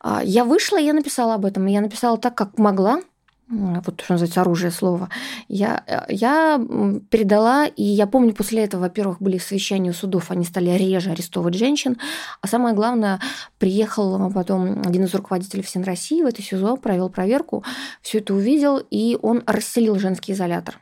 А, 0.00 0.22
я 0.24 0.44
вышла, 0.44 0.76
я 0.78 0.92
написала 0.92 1.34
об 1.34 1.44
этом, 1.44 1.66
я 1.66 1.80
написала 1.80 2.18
так, 2.18 2.34
как 2.34 2.58
могла, 2.58 3.02
вот 3.50 4.00
что 4.00 4.14
называется 4.14 4.40
оружие 4.40 4.70
слова, 4.70 5.08
я, 5.48 5.82
э, 5.86 6.04
я 6.08 6.60
передала, 7.10 7.66
и 7.66 7.82
я 7.82 8.06
помню, 8.06 8.32
после 8.32 8.64
этого, 8.64 8.82
во-первых, 8.82 9.20
были 9.20 9.38
совещания 9.38 9.92
судов, 9.92 10.30
они 10.30 10.44
стали 10.44 10.70
реже 10.70 11.10
арестовывать 11.10 11.54
женщин, 11.54 11.96
а 12.40 12.46
самое 12.46 12.74
главное, 12.74 13.20
приехал 13.58 14.30
потом 14.32 14.82
один 14.86 15.04
из 15.04 15.14
руководителей 15.14 15.62
всей 15.62 15.82
России 15.82 16.22
в 16.22 16.26
это 16.26 16.42
СИЗО, 16.42 16.76
провел 16.76 17.10
проверку, 17.10 17.64
все 18.02 18.18
это 18.18 18.34
увидел, 18.34 18.80
и 18.90 19.18
он 19.20 19.42
расселил 19.46 19.98
женский 19.98 20.32
изолятор. 20.32 20.78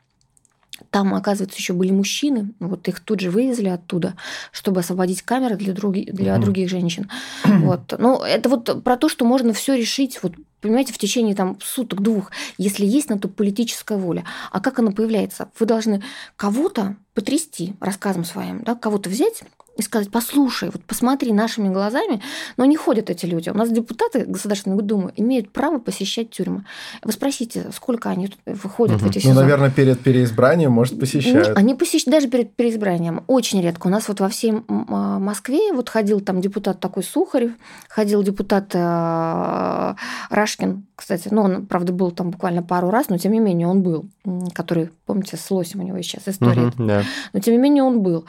Там, 0.90 1.14
оказывается, 1.14 1.58
еще 1.58 1.72
были 1.72 1.90
мужчины, 1.90 2.54
вот 2.60 2.86
их 2.88 3.00
тут 3.00 3.20
же 3.20 3.30
вывезли 3.30 3.68
оттуда, 3.68 4.14
чтобы 4.52 4.80
освободить 4.80 5.22
камеры 5.22 5.56
для, 5.56 5.72
други, 5.72 6.04
для 6.10 6.36
mm 6.36 6.40
других 6.40 6.68
женщин. 6.68 7.10
Вот. 7.44 7.94
Ну, 7.98 8.22
это 8.22 8.48
вот 8.48 8.84
про 8.84 8.96
то, 8.96 9.08
что 9.08 9.24
можно 9.24 9.52
все 9.52 9.74
решить 9.74 10.20
вот 10.22 10.34
понимаете, 10.60 10.92
в 10.92 10.98
течение 10.98 11.34
там 11.34 11.58
суток-двух, 11.60 12.30
если 12.56 12.84
есть 12.84 13.10
на 13.10 13.18
то 13.18 13.28
политическая 13.28 13.98
воля. 13.98 14.24
А 14.50 14.60
как 14.60 14.78
она 14.78 14.90
появляется? 14.90 15.50
Вы 15.58 15.66
должны 15.66 16.02
кого-то 16.36 16.96
потрясти 17.14 17.74
рассказом 17.80 18.24
своим, 18.24 18.62
да, 18.62 18.74
кого-то 18.74 19.10
взять 19.10 19.42
и 19.78 19.82
сказать, 19.82 20.10
послушай, 20.10 20.70
вот 20.70 20.82
посмотри 20.84 21.32
нашими 21.32 21.72
глазами, 21.72 22.20
но 22.56 22.64
не 22.64 22.76
ходят 22.76 23.10
эти 23.10 23.26
люди. 23.26 23.48
У 23.48 23.54
нас 23.54 23.70
депутаты 23.70 24.24
Государственной 24.26 24.82
Думы 24.82 25.12
имеют 25.16 25.52
право 25.52 25.78
посещать 25.78 26.30
тюрьмы. 26.30 26.64
Вы 27.04 27.12
спросите, 27.12 27.70
сколько 27.72 28.10
они 28.10 28.28
выходят 28.44 28.96
угу. 28.96 29.06
в 29.06 29.10
эти 29.10 29.18
сезоны. 29.20 29.34
Ну, 29.34 29.40
наверное, 29.42 29.70
перед 29.70 30.00
переизбранием, 30.00 30.72
может, 30.72 30.98
посещают. 30.98 31.56
они 31.56 31.74
посещают 31.76 32.12
даже 32.12 32.28
перед 32.28 32.54
переизбранием. 32.54 33.22
Очень 33.28 33.62
редко. 33.62 33.86
У 33.86 33.90
нас 33.90 34.08
вот 34.08 34.18
во 34.18 34.28
всей 34.28 34.52
а, 34.68 35.18
Москве 35.20 35.72
вот 35.72 35.88
ходил 35.88 36.20
там 36.20 36.40
депутат 36.40 36.80
такой 36.80 37.04
Сухарев, 37.04 37.52
ходил 37.88 38.22
депутат 38.24 38.74
э, 38.74 39.94
Рашкин, 40.30 40.86
кстати, 40.96 41.28
ну, 41.30 41.42
он, 41.42 41.66
правда, 41.66 41.92
был 41.92 42.10
там 42.10 42.32
буквально 42.32 42.64
пару 42.64 42.90
раз, 42.90 43.08
но 43.08 43.18
тем 43.18 43.30
не 43.30 43.38
менее 43.38 43.68
он 43.68 43.82
был, 43.82 44.06
который, 44.52 44.90
помните, 45.06 45.36
с 45.36 45.48
лосем 45.52 45.78
у 45.78 45.84
него 45.84 46.02
сейчас 46.02 46.26
история. 46.26 46.62
Угу, 46.62 46.84
да. 46.84 47.04
Но 47.32 47.38
тем 47.38 47.54
не 47.54 47.60
менее 47.60 47.84
он 47.84 48.02
был. 48.02 48.26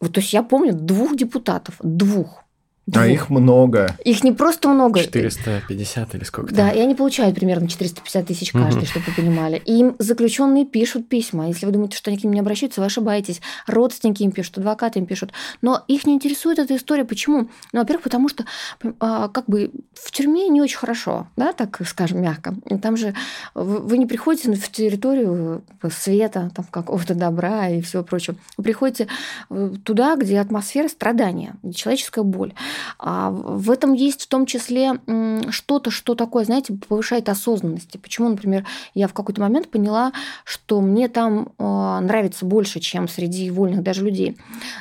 Вот, 0.00 0.12
то 0.12 0.20
есть 0.20 0.32
я 0.32 0.42
помню 0.42 0.72
двух 0.74 1.16
депутатов, 1.16 1.76
двух. 1.82 2.45
А 2.94 3.06
их 3.06 3.30
много. 3.30 3.96
Их 4.04 4.22
не 4.22 4.32
просто 4.32 4.68
много. 4.68 5.00
450 5.00 6.14
или 6.14 6.24
сколько 6.24 6.54
Да, 6.54 6.70
и 6.70 6.78
они 6.78 6.94
получают 6.94 7.34
примерно 7.34 7.68
450 7.68 8.26
тысяч 8.26 8.52
каждый, 8.52 8.78
угу. 8.78 8.86
чтобы 8.86 9.06
вы 9.06 9.12
понимали. 9.14 9.60
И 9.64 9.80
им 9.80 9.96
заключенные 9.98 10.64
пишут 10.64 11.08
письма. 11.08 11.48
Если 11.48 11.66
вы 11.66 11.72
думаете, 11.72 11.96
что 11.96 12.10
они 12.10 12.18
к 12.18 12.22
ним 12.22 12.32
не 12.32 12.40
обращаются, 12.40 12.80
вы 12.80 12.86
ошибаетесь. 12.86 13.40
Родственники 13.66 14.22
им 14.22 14.30
пишут, 14.30 14.58
адвокаты 14.58 15.00
им 15.00 15.06
пишут. 15.06 15.32
Но 15.62 15.82
их 15.88 16.06
не 16.06 16.14
интересует 16.14 16.60
эта 16.60 16.76
история. 16.76 17.04
Почему? 17.04 17.48
Ну, 17.72 17.80
во-первых, 17.80 18.04
потому 18.04 18.28
что 18.28 18.44
а, 19.00 19.28
как 19.28 19.46
бы 19.46 19.72
в 19.94 20.12
тюрьме 20.12 20.48
не 20.48 20.60
очень 20.60 20.78
хорошо, 20.78 21.26
да, 21.36 21.52
так 21.52 21.80
скажем, 21.86 22.22
мягко. 22.22 22.54
Там 22.80 22.96
же 22.96 23.14
вы 23.54 23.98
не 23.98 24.06
приходите 24.06 24.52
в 24.52 24.70
территорию 24.70 25.62
света, 25.90 26.52
там 26.54 26.64
какого-то 26.70 27.14
добра 27.14 27.68
и 27.68 27.80
всего 27.80 28.04
прочего. 28.04 28.36
Вы 28.56 28.64
приходите 28.64 29.08
э, 29.50 29.72
туда, 29.84 30.16
где 30.16 30.38
атмосфера 30.38 30.88
страдания, 30.88 31.54
человеческая 31.74 32.22
боль. 32.22 32.54
А 32.98 33.30
в 33.30 33.70
этом 33.70 33.92
есть 33.92 34.22
в 34.22 34.28
том 34.28 34.46
числе 34.46 35.00
что-то, 35.50 35.90
что 35.90 36.14
такое, 36.14 36.44
знаете, 36.44 36.74
повышает 36.88 37.28
осознанность. 37.28 38.00
Почему, 38.00 38.28
например, 38.28 38.64
я 38.94 39.08
в 39.08 39.14
какой-то 39.14 39.40
момент 39.40 39.70
поняла, 39.70 40.12
что 40.44 40.80
мне 40.80 41.08
там 41.08 41.48
а, 41.58 42.00
нравится 42.00 42.44
больше, 42.44 42.80
чем 42.80 43.08
среди 43.08 43.50
вольных 43.50 43.82
даже 43.82 44.04
людей. 44.04 44.36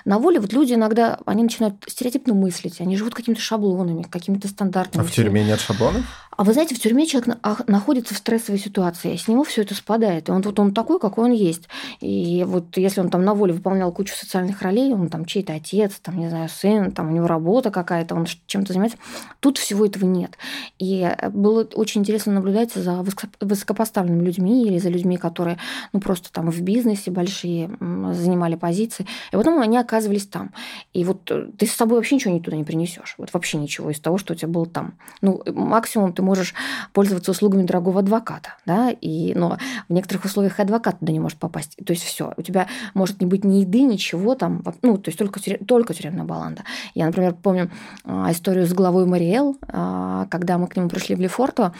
На 0.05 0.19
воле 0.19 0.39
вот 0.39 0.53
люди 0.53 0.73
иногда, 0.73 1.19
они 1.25 1.43
начинают 1.43 1.75
стереотипно 1.87 2.33
мыслить, 2.33 2.81
они 2.81 2.97
живут 2.97 3.15
какими-то 3.15 3.41
шаблонами, 3.41 4.03
какими-то 4.03 4.47
стандартами. 4.47 5.03
А 5.03 5.07
в 5.07 5.11
тюрьме 5.11 5.43
нет 5.43 5.59
шаблонов? 5.59 6.03
А 6.37 6.43
вы 6.43 6.51
знаете, 6.53 6.75
в 6.75 6.79
тюрьме 6.79 7.07
человек 7.07 7.37
а, 7.43 7.57
находится 7.67 8.13
в 8.13 8.17
стрессовой 8.17 8.59
ситуации, 8.59 9.15
с 9.15 9.27
него 9.27 9.43
все 9.43 9.61
это 9.61 9.73
спадает. 9.73 10.27
И 10.27 10.31
он 10.31 10.41
вот 10.41 10.59
он 10.59 10.73
такой, 10.73 10.99
какой 10.99 11.25
он 11.25 11.31
есть. 11.31 11.69
И 12.01 12.43
вот 12.45 12.75
если 12.77 12.99
он 12.99 13.09
там 13.09 13.23
на 13.23 13.33
воле 13.33 13.53
выполнял 13.53 13.91
кучу 13.91 14.13
социальных 14.13 14.61
ролей, 14.61 14.93
он 14.93 15.07
там 15.09 15.25
чей-то 15.25 15.53
отец, 15.53 15.93
там, 16.01 16.17
не 16.17 16.29
знаю, 16.29 16.49
сын, 16.49 16.91
там 16.91 17.09
у 17.09 17.11
него 17.11 17.27
работа 17.27 17.71
какая-то, 17.85 18.15
он 18.15 18.25
чем-то 18.47 18.73
занимается, 18.73 18.97
тут 19.39 19.57
всего 19.57 19.85
этого 19.85 20.05
нет. 20.05 20.37
И 20.79 21.01
э, 21.01 21.29
было 21.29 21.63
очень 21.75 22.01
интересно 22.01 22.33
наблюдать 22.33 22.73
за 22.73 23.05
высокопоставленными 23.39 24.25
людьми 24.25 24.65
или 24.65 24.79
за 24.79 24.89
людьми, 24.89 25.17
которые 25.17 25.57
ну, 25.93 25.99
просто 25.99 26.31
там 26.31 26.49
в 26.49 26.61
бизнесе 26.61 27.11
большие 27.11 27.69
занимали 28.13 28.55
позиции. 28.55 29.05
И 29.31 29.35
потом 29.35 29.59
они 29.59 29.77
оказывались 29.77 30.25
там. 30.25 30.51
И 30.93 31.03
вот 31.03 31.29
э, 31.29 31.47
ты 31.57 31.67
с 31.67 31.71
собой 31.71 31.97
вообще 31.97 32.15
ничего 32.15 32.37
туда 32.39 32.57
не 32.57 32.63
принесешь. 32.63 33.15
Вот 33.17 33.31
вообще 33.33 33.57
ничего 33.57 33.91
из 33.91 33.99
того, 33.99 34.17
что 34.17 34.33
у 34.33 34.35
тебя 34.35 34.47
было 34.47 34.65
там. 34.65 34.95
Ну, 35.21 35.41
максимум 35.53 36.13
ты 36.13 36.21
можешь 36.21 36.53
пользоваться 36.93 37.31
услугами 37.31 37.63
дорогого 37.63 37.99
адвоката, 37.99 38.55
да, 38.65 38.89
и, 38.89 39.33
но 39.35 39.57
в 39.87 39.93
некоторых 39.93 40.25
условиях 40.25 40.59
и 40.59 40.61
адвокат 40.61 40.99
туда 40.99 41.11
не 41.11 41.19
может 41.19 41.37
попасть. 41.37 41.77
То 41.85 41.93
есть 41.93 42.03
все, 42.03 42.33
у 42.35 42.41
тебя 42.41 42.67
может 42.93 43.19
не 43.21 43.27
быть 43.27 43.43
ни 43.43 43.57
еды, 43.57 43.81
ничего 43.81 44.35
там, 44.35 44.63
ну, 44.81 44.97
то 44.97 45.09
есть 45.09 45.19
только, 45.19 45.39
только 45.65 45.93
тюремная 45.93 46.25
баланда. 46.25 46.63
Я, 46.93 47.05
например, 47.05 47.35
помню 47.35 47.69
историю 48.05 48.67
с 48.67 48.73
главой 48.73 49.05
Мариэл, 49.05 49.57
а, 49.67 50.27
когда 50.29 50.57
мы 50.57 50.67
к 50.67 50.75
нему 50.75 50.89
пришли 50.89 51.15
в 51.15 51.19
Лефорто, 51.19 51.73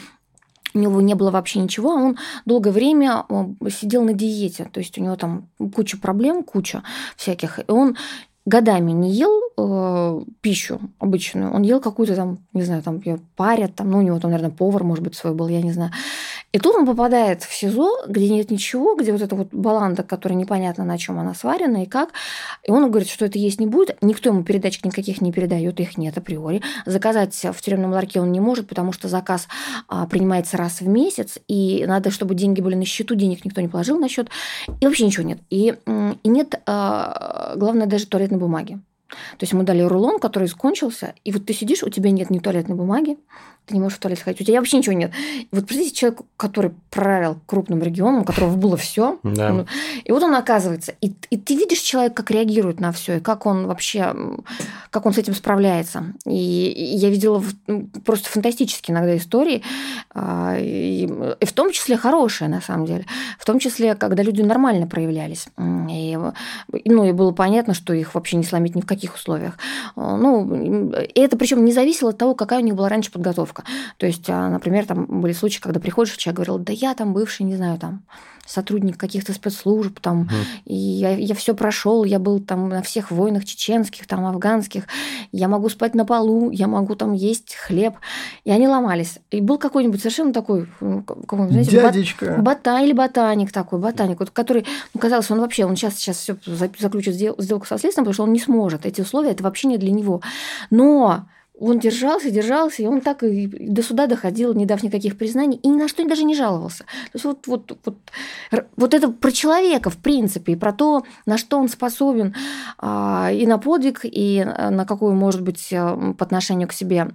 у 0.74 0.80
него 0.80 1.02
не 1.02 1.16
было 1.16 1.32
вообще 1.32 1.60
ничего, 1.60 1.92
а 1.92 1.96
он 1.96 2.18
долгое 2.46 2.72
время 2.72 3.26
сидел 3.70 4.04
на 4.04 4.14
диете, 4.14 4.66
то 4.72 4.80
есть 4.80 4.98
у 4.98 5.02
него 5.02 5.16
там 5.16 5.48
куча 5.74 5.98
проблем, 5.98 6.44
куча 6.44 6.84
всяких, 7.16 7.60
и 7.60 7.72
он 7.72 7.96
годами 8.46 8.92
не 8.92 9.12
ел 9.12 9.42
э, 9.58 10.22
пищу 10.42 10.80
обычную, 11.00 11.52
он 11.52 11.64
ел 11.64 11.80
какую-то 11.80 12.16
там, 12.16 12.40
не 12.54 12.64
знаю, 12.64 12.84
там 12.84 13.02
парят, 13.36 13.76
там, 13.76 13.90
ну, 13.90 14.00
у 14.00 14.02
него 14.02 14.20
там, 14.20 14.32
наверное, 14.32 14.56
повар, 14.56 14.84
может 14.84 15.04
быть, 15.04 15.16
свой 15.16 15.34
был, 15.34 15.48
я 15.48 15.62
не 15.62 15.72
знаю. 15.72 15.92
И 16.56 16.58
тут 16.58 16.74
он 16.74 16.86
попадает 16.86 17.44
в 17.44 17.54
СИЗО, 17.54 18.06
где 18.08 18.30
нет 18.30 18.50
ничего, 18.50 18.96
где 18.96 19.12
вот 19.12 19.22
эта 19.22 19.36
вот 19.36 19.50
баланда, 19.52 20.04
которая 20.04 20.40
непонятно 20.40 20.86
на 20.86 20.98
чем 20.98 21.20
она 21.20 21.34
сварена 21.34 21.84
и 21.84 21.86
как. 21.86 22.12
И 22.64 22.72
он 22.72 22.90
говорит, 22.90 23.10
что 23.10 23.26
это 23.26 23.38
есть 23.38 23.60
не 23.60 23.68
будет. 23.68 23.98
Никто 24.02 24.30
ему 24.30 24.42
передачек 24.42 24.86
никаких 24.86 25.20
не 25.20 25.34
передает, 25.34 25.82
их 25.82 25.98
нет 25.98 26.18
априори. 26.18 26.62
Заказать 26.86 27.36
в 27.36 27.62
тюремном 27.62 27.92
ларьке 27.92 28.22
он 28.22 28.32
не 28.32 28.40
может, 28.40 28.70
потому 28.70 28.94
что 28.94 29.10
заказ 29.10 29.50
а, 29.90 30.08
принимается 30.08 30.56
раз 30.56 30.80
в 30.80 30.88
месяц, 30.88 31.40
и 31.50 31.84
надо, 31.86 32.10
чтобы 32.10 32.36
деньги 32.36 32.62
были 32.62 32.76
на 32.76 32.86
счету, 32.86 33.16
денег 33.16 33.44
никто 33.44 33.60
не 33.60 33.68
положил 33.68 34.00
на 34.00 34.08
счет, 34.08 34.30
и 34.80 34.86
вообще 34.86 35.08
ничего 35.08 35.26
нет. 35.26 35.40
И, 35.50 35.76
и 36.24 36.30
нет, 36.30 36.62
а, 36.66 37.56
главное, 37.58 37.86
даже 37.86 38.08
туалетной 38.08 38.38
бумаги. 38.38 38.80
То 39.10 39.44
есть 39.44 39.52
ему 39.52 39.64
дали 39.64 39.82
рулон, 39.82 40.20
который 40.20 40.48
скончился, 40.48 41.16
и 41.26 41.34
вот 41.34 41.46
ты 41.46 41.54
сидишь, 41.54 41.84
у 41.84 41.90
тебя 41.90 42.12
нет 42.12 42.30
ни 42.30 42.40
туалетной 42.40 42.76
бумаги, 42.76 43.18
ты 43.66 43.74
не 43.74 43.80
можешь 43.80 43.98
в 43.98 44.02
туалет 44.02 44.20
сходить, 44.20 44.42
у 44.42 44.44
тебя 44.44 44.60
вообще 44.60 44.78
ничего 44.78 44.94
нет. 44.94 45.12
Вот 45.52 45.66
представьте, 45.66 45.96
человек, 45.96 46.22
который 46.38 46.72
правил 46.92 47.40
крупным 47.46 47.82
регионом, 47.82 48.22
у 48.22 48.24
которого 48.24 48.56
было 48.56 48.78
все, 48.78 49.20
да. 49.24 49.66
и 50.04 50.12
вот 50.12 50.22
он 50.24 50.36
оказывается, 50.36 50.94
и, 51.02 51.14
и 51.30 51.38
ты 51.38 51.56
видишь 51.56 51.80
человека, 51.80 52.16
как 52.16 52.32
реагирует 52.32 52.80
на 52.80 52.92
все, 52.92 53.18
и 53.18 53.20
как 53.20 53.46
он 53.46 53.66
вообще, 53.66 54.14
как 54.92 55.06
он 55.06 55.14
с 55.14 55.18
этим 55.18 55.34
справляется. 55.34 56.14
И, 56.26 56.68
и 56.70 56.96
я 56.98 57.10
видела 57.10 57.44
просто 58.06 58.30
фантастические 58.30 58.94
иногда 58.94 59.18
истории, 59.18 59.64
а, 60.14 60.58
и, 60.60 61.06
и 61.40 61.46
в 61.46 61.54
том 61.54 61.72
числе 61.72 61.98
хорошие, 61.98 62.50
на 62.50 62.62
самом 62.62 62.86
деле, 62.86 63.06
в 63.40 63.46
том 63.46 63.58
числе, 63.60 63.96
когда 63.96 64.22
люди 64.22 64.42
нормально 64.42 64.86
проявлялись. 64.86 65.48
И, 65.90 66.18
ну, 66.86 67.06
и 67.06 67.12
было 67.12 67.32
понятно, 67.32 67.74
что 67.74 67.94
их 67.94 68.14
вообще 68.14 68.38
не 68.38 68.44
сломить 68.44 68.76
ни 68.76 68.82
в 68.82 68.86
каких 68.86 69.16
условиях. 69.16 69.58
Ну, 69.96 70.92
и 70.94 71.20
это 71.20 71.36
причем 71.38 71.66
не 71.66 71.74
зависело 71.74 72.12
от 72.12 72.18
того, 72.18 72.36
какая 72.36 72.60
у 72.60 72.64
них 72.64 72.76
была 72.76 72.90
раньше 72.90 73.12
подготовка 73.12 73.55
подготовка. 73.56 73.64
То 73.98 74.06
есть, 74.06 74.30
а, 74.30 74.50
например, 74.50 74.86
там 74.86 75.06
были 75.22 75.34
случаи, 75.34 75.60
когда 75.60 75.80
приходишь, 75.80 76.16
человек 76.18 76.38
говорил, 76.38 76.58
да 76.60 76.74
я 76.74 76.94
там 76.94 77.14
бывший, 77.14 77.44
не 77.44 77.56
знаю, 77.56 77.80
там 77.80 78.04
сотрудник 78.48 78.98
каких-то 78.98 79.34
спецслужб, 79.34 80.00
там, 80.00 80.22
угу. 80.22 80.30
и 80.66 80.76
я, 80.76 81.18
я 81.18 81.34
все 81.34 81.56
прошел, 81.56 82.04
я 82.04 82.20
был 82.20 82.40
там 82.40 82.70
на 82.70 82.84
всех 82.84 83.10
войнах 83.10 83.44
чеченских, 83.44 84.06
там, 84.06 84.24
афганских, 84.24 84.84
я 85.32 85.48
могу 85.48 85.68
спать 85.68 85.96
на 85.96 86.06
полу, 86.06 86.52
я 86.52 86.68
могу 86.68 86.94
там 86.94 87.14
есть 87.14 87.56
хлеб, 87.56 87.96
и 88.44 88.52
они 88.52 88.68
ломались. 88.68 89.18
И 89.32 89.42
был 89.42 89.58
какой-нибудь 89.58 90.00
совершенно 90.00 90.32
такой, 90.32 90.68
знаете, 90.80 91.72
Дядечка. 91.72 92.36
Бот, 92.38 92.58
бота 92.58 92.84
или 92.84 92.94
ботаник 92.94 93.52
такой, 93.52 93.80
ботаник, 93.80 94.20
вот, 94.20 94.30
который, 94.30 94.64
ну, 94.94 95.02
казалось, 95.02 95.32
он 95.32 95.40
вообще, 95.40 95.66
он 95.66 95.76
сейчас, 95.76 95.96
сейчас 95.96 96.18
все 96.18 96.38
заключит 96.46 97.16
сделку 97.16 97.66
со 97.66 97.80
следствием, 97.80 98.06
потому 98.06 98.14
что 98.14 98.24
он 98.24 98.34
не 98.34 98.40
сможет. 98.40 98.86
Эти 98.86 99.02
условия, 99.02 99.32
это 99.32 99.44
вообще 99.44 99.68
не 99.70 99.80
для 99.80 99.90
него. 99.90 100.22
Но 100.70 101.26
он 101.60 101.80
держался, 101.80 102.32
держался, 102.32 102.84
и 102.84 102.86
он 102.86 103.02
так 103.02 103.24
и 103.24 103.48
до 103.48 103.82
суда 103.82 104.08
доходил, 104.08 104.54
не 104.54 104.66
дав 104.66 104.84
никаких 104.84 105.18
признаний, 105.18 105.58
и 105.58 105.68
ни 105.68 105.78
на 105.78 105.88
что 105.88 106.06
даже 106.06 106.24
не 106.24 106.36
жаловался. 106.36 106.84
То 106.84 107.16
есть 107.16 107.26
вот, 107.26 107.48
вот, 107.48 107.78
вот, 107.86 107.98
вот 108.76 108.94
это 108.94 109.10
про 109.10 109.32
человека, 109.32 109.90
в 109.90 109.98
принципе, 109.98 110.54
и 110.54 110.56
про 110.56 110.74
то, 110.74 111.04
на 111.26 111.38
что 111.38 111.58
он 111.58 111.70
способен 111.70 112.36
а, 112.78 113.32
и 113.32 113.48
на 113.48 113.58
подвиг, 113.58 114.02
и 114.04 114.44
на 114.44 114.86
какую, 114.86 115.14
может 115.14 115.42
быть, 115.42 115.72
э, 115.72 116.14
по 116.18 116.26
отношению 116.26 116.68
к 116.68 116.74
себе 116.74 117.08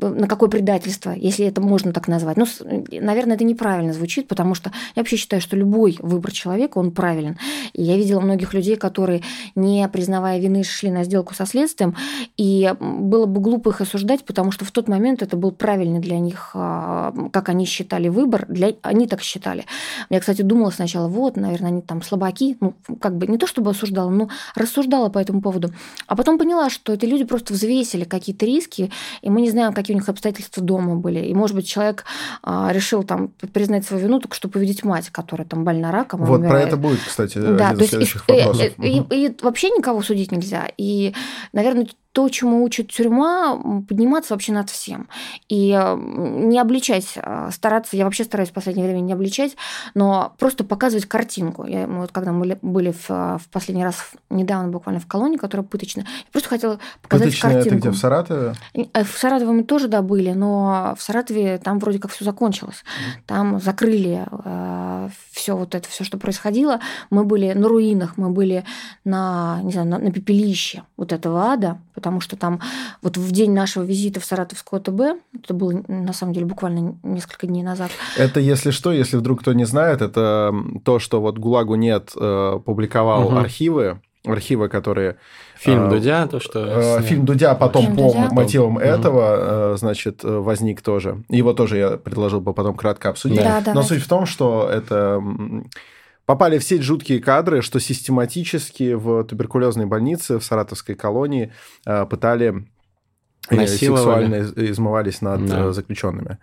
на 0.00 0.26
какое 0.26 0.48
предательство, 0.48 1.10
если 1.10 1.46
это 1.46 1.60
можно 1.60 1.92
так 1.92 2.08
назвать. 2.08 2.36
Ну, 2.36 2.46
наверное, 2.90 3.36
это 3.36 3.44
неправильно 3.44 3.92
звучит, 3.92 4.28
потому 4.28 4.54
что 4.54 4.70
я 4.94 5.02
вообще 5.02 5.16
считаю, 5.16 5.42
что 5.42 5.56
любой 5.56 5.98
выбор 6.00 6.32
человека, 6.32 6.78
он 6.78 6.90
правилен. 6.90 7.38
И 7.72 7.82
я 7.82 7.96
видела 7.96 8.20
многих 8.20 8.54
людей, 8.54 8.76
которые, 8.76 9.22
не 9.54 9.88
признавая 9.88 10.38
вины, 10.38 10.64
шли 10.64 10.90
на 10.90 11.04
сделку 11.04 11.34
со 11.34 11.46
следствием, 11.46 11.94
и 12.36 12.72
было 12.80 13.26
бы 13.26 13.40
глупо 13.40 13.70
их 13.70 13.80
осуждать, 13.80 14.24
потому 14.24 14.52
что 14.52 14.64
в 14.64 14.70
тот 14.70 14.88
момент 14.88 15.22
это 15.22 15.36
был 15.36 15.52
правильный 15.52 16.00
для 16.00 16.18
них, 16.18 16.50
а, 16.54 17.12
как 17.32 17.48
они 17.48 17.64
считали, 17.64 18.08
выбор, 18.08 18.46
для... 18.48 18.74
они 18.82 19.06
так 19.06 19.22
считали. 19.22 19.64
Я, 20.08 20.20
кстати, 20.20 20.42
думала 20.42 20.70
сначала, 20.70 21.08
вот, 21.08 21.36
наверное, 21.36 21.70
они 21.70 21.82
там 21.82 22.02
слабаки, 22.02 22.56
ну, 22.60 22.74
как 23.00 23.16
бы 23.16 23.26
не 23.26 23.38
то 23.38 23.46
чтобы 23.46 23.70
осуждала, 23.70 24.10
но 24.10 24.28
рассуждала 24.54 25.08
по 25.08 25.18
этому 25.18 25.40
поводу. 25.40 25.72
А 26.06 26.16
потом 26.16 26.38
поняла, 26.38 26.70
что 26.70 26.92
эти 26.92 27.04
люди 27.06 27.24
просто 27.24 27.52
взвесили 27.52 28.04
какие-то 28.04 28.46
риски, 28.46 28.90
и 29.22 29.30
мы 29.30 29.40
не 29.40 29.50
знаем, 29.50 29.72
какие 29.80 29.96
у 29.96 29.98
них 29.98 30.08
обстоятельства 30.08 30.62
дома 30.62 30.96
были. 30.96 31.20
И, 31.20 31.34
может 31.34 31.56
быть, 31.56 31.66
человек 31.66 32.04
а, 32.42 32.70
решил 32.72 33.02
там 33.02 33.28
признать 33.52 33.86
свою 33.86 34.04
вину 34.04 34.20
только 34.20 34.36
чтобы 34.36 34.58
увидеть 34.58 34.84
мать, 34.84 35.10
которая 35.10 35.46
там 35.46 35.64
больна 35.64 35.90
раком. 35.90 36.24
Вот 36.24 36.38
умирает. 36.38 36.62
про 36.62 36.68
это 36.68 36.76
будет, 36.76 37.00
кстати, 37.00 37.38
да, 37.38 37.70
один 37.70 37.78
то 37.78 37.84
из 37.84 37.90
следующих 37.90 38.24
и, 38.28 38.32
вопросов. 38.32 38.72
И, 38.78 38.82
и, 38.82 38.98
и, 38.98 39.26
и 39.28 39.36
вообще 39.42 39.70
никого 39.70 40.02
судить 40.02 40.32
нельзя. 40.32 40.68
И, 40.76 41.14
наверное, 41.52 41.86
то, 42.12 42.28
чему 42.28 42.64
учит 42.64 42.88
тюрьма, 42.88 43.56
подниматься 43.88 44.34
вообще 44.34 44.52
над 44.52 44.68
всем. 44.68 45.08
И 45.48 45.68
не 45.68 46.58
обличать, 46.58 47.14
а 47.16 47.50
стараться, 47.52 47.96
я 47.96 48.04
вообще 48.04 48.24
стараюсь 48.24 48.50
в 48.50 48.52
последнее 48.52 48.86
время 48.86 49.00
не 49.00 49.12
обличать, 49.12 49.56
но 49.94 50.34
просто 50.38 50.64
показывать 50.64 51.06
картинку. 51.06 51.64
Я, 51.64 51.86
вот 51.86 52.10
когда 52.10 52.32
мы 52.32 52.58
были 52.62 52.92
в, 52.92 53.08
в 53.08 53.42
последний 53.52 53.84
раз 53.84 54.10
недавно 54.28 54.68
буквально 54.68 55.00
в 55.00 55.06
колонии, 55.06 55.36
которая 55.36 55.64
пыточная, 55.64 56.04
я 56.04 56.32
просто 56.32 56.48
хотела 56.48 56.80
показать 57.00 57.28
Пыточная 57.28 57.52
картинку. 57.54 57.76
это 57.76 57.88
где, 57.88 57.90
в 57.90 58.00
Саратове? 58.00 58.54
Э, 58.74 59.04
в 59.04 59.16
Саратове 59.16 59.52
мы 59.52 59.62
тоже, 59.64 59.86
да, 59.86 60.02
были, 60.02 60.32
но 60.32 60.96
в 60.98 61.02
Саратове 61.02 61.58
там 61.58 61.78
вроде 61.78 62.00
как 62.00 62.10
все 62.10 62.24
закончилось. 62.24 62.84
Там 63.26 63.60
закрыли 63.60 64.26
э, 64.44 65.08
все 65.30 65.56
вот 65.56 65.74
это, 65.76 65.88
все, 65.88 66.02
что 66.02 66.18
происходило. 66.18 66.80
Мы 67.10 67.24
были 67.24 67.52
на 67.52 67.68
руинах, 67.68 68.16
мы 68.16 68.30
были 68.30 68.64
на, 69.04 69.60
не 69.62 69.72
знаю, 69.72 69.88
на, 69.88 69.98
на 69.98 70.10
пепелище 70.10 70.82
вот 70.96 71.12
этого 71.12 71.44
ада, 71.44 71.78
потому 72.00 72.20
что 72.22 72.36
там 72.36 72.60
вот 73.02 73.18
в 73.18 73.30
день 73.30 73.52
нашего 73.52 73.84
визита 73.84 74.20
в 74.20 74.24
Саратовскую 74.24 74.80
ОТБ, 74.80 75.22
это 75.44 75.52
было 75.52 75.82
на 75.86 76.14
самом 76.14 76.32
деле 76.32 76.46
буквально 76.46 76.96
несколько 77.02 77.46
дней 77.46 77.62
назад. 77.62 77.90
Это, 78.16 78.40
если 78.40 78.70
что, 78.70 78.90
если 78.90 79.18
вдруг 79.18 79.42
кто 79.42 79.52
не 79.52 79.66
знает, 79.66 80.00
это 80.00 80.54
то, 80.82 80.98
что 80.98 81.20
вот 81.20 81.38
ГУЛАГу 81.38 81.74
нет 81.74 82.12
э, 82.16 82.58
публиковал 82.64 83.26
угу. 83.26 83.36
архивы, 83.36 84.00
архивы, 84.24 84.70
которые... 84.70 85.16
Фильм 85.58 85.88
э, 85.88 85.90
Дудя, 85.90 86.26
то, 86.26 86.40
что... 86.40 86.98
Э, 86.98 87.02
фильм 87.02 87.26
Дудя 87.26 87.54
потом 87.54 87.82
фильм 87.82 87.96
по 87.96 88.02
Дудя. 88.02 88.28
мотивам 88.32 88.76
угу. 88.76 88.80
этого, 88.80 89.74
э, 89.74 89.76
значит, 89.76 90.20
возник 90.22 90.80
тоже. 90.80 91.22
Его 91.28 91.52
тоже 91.52 91.76
я 91.76 91.90
предложил 91.98 92.40
бы 92.40 92.54
потом 92.54 92.74
кратко 92.76 93.10
обсудить. 93.10 93.38
Да, 93.38 93.62
Но 93.74 93.82
суть 93.82 94.02
в 94.02 94.08
том, 94.08 94.24
что 94.24 94.70
это 94.72 95.22
попали 96.26 96.58
в 96.58 96.64
сеть 96.64 96.82
жуткие 96.82 97.20
кадры, 97.20 97.62
что 97.62 97.80
систематически 97.80 98.94
в 98.94 99.24
туберкулезной 99.24 99.86
больнице 99.86 100.38
в 100.38 100.44
Саратовской 100.44 100.94
колонии 100.94 101.52
э, 101.86 102.06
пытали 102.06 102.66
сексуально 103.48 104.42
измывались 104.70 105.22
над 105.22 105.46
да. 105.46 105.72
заключенными. 105.72 106.38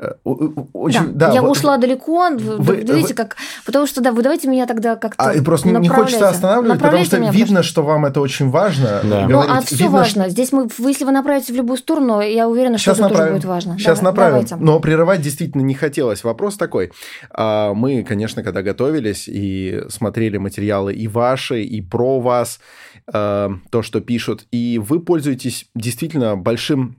Э, 0.00 0.12
очень, 0.24 1.12
да, 1.14 1.28
да, 1.28 1.34
я 1.34 1.42
вот, 1.42 1.50
ушла 1.50 1.76
далеко. 1.76 2.30
Вы, 2.30 2.76
видите, 2.76 3.14
как. 3.14 3.36
Потому 3.66 3.86
что, 3.86 4.00
да, 4.00 4.12
вы 4.12 4.22
давайте 4.22 4.48
меня 4.48 4.66
тогда 4.66 4.96
как-то. 4.96 5.30
А, 5.30 5.34
и 5.34 5.40
просто 5.40 5.68
не 5.68 5.88
хочется 5.88 6.28
останавливать, 6.28 6.80
потому 6.80 7.04
что 7.04 7.16
видно, 7.16 7.40
потому... 7.40 7.62
что 7.62 7.82
вам 7.82 8.06
это 8.06 8.20
очень 8.20 8.50
важно. 8.50 9.00
Да. 9.02 9.26
Ну, 9.28 9.40
а 9.40 9.60
все 9.62 9.76
видно, 9.76 9.90
важно. 9.90 10.22
Что... 10.24 10.30
Здесь 10.30 10.52
мы, 10.52 10.68
если 10.78 11.04
вы 11.04 11.10
направите 11.10 11.52
в 11.52 11.56
любую 11.56 11.78
сторону, 11.78 12.20
я 12.20 12.48
уверена, 12.48 12.78
что 12.78 12.92
это 12.92 13.08
тоже 13.08 13.32
будет 13.32 13.44
важно. 13.44 13.78
Сейчас 13.78 13.98
Давай, 13.98 14.12
направим. 14.12 14.32
Давайте. 14.32 14.56
Но 14.56 14.80
прерывать 14.80 15.20
действительно 15.20 15.62
не 15.62 15.74
хотелось. 15.74 16.22
Вопрос 16.22 16.56
такой. 16.56 16.92
А, 17.30 17.74
мы, 17.74 18.04
конечно, 18.04 18.42
когда 18.42 18.62
готовились 18.62 19.24
и 19.26 19.82
смотрели 19.88 20.36
материалы 20.36 20.92
и 20.92 21.08
ваши, 21.08 21.62
и 21.62 21.80
про 21.80 22.20
вас, 22.20 22.60
а, 23.12 23.50
то, 23.70 23.82
что 23.82 24.00
пишут, 24.00 24.46
и 24.52 24.78
вы 24.78 25.00
пользуетесь 25.00 25.66
действительно 25.74 26.36
большим 26.36 26.98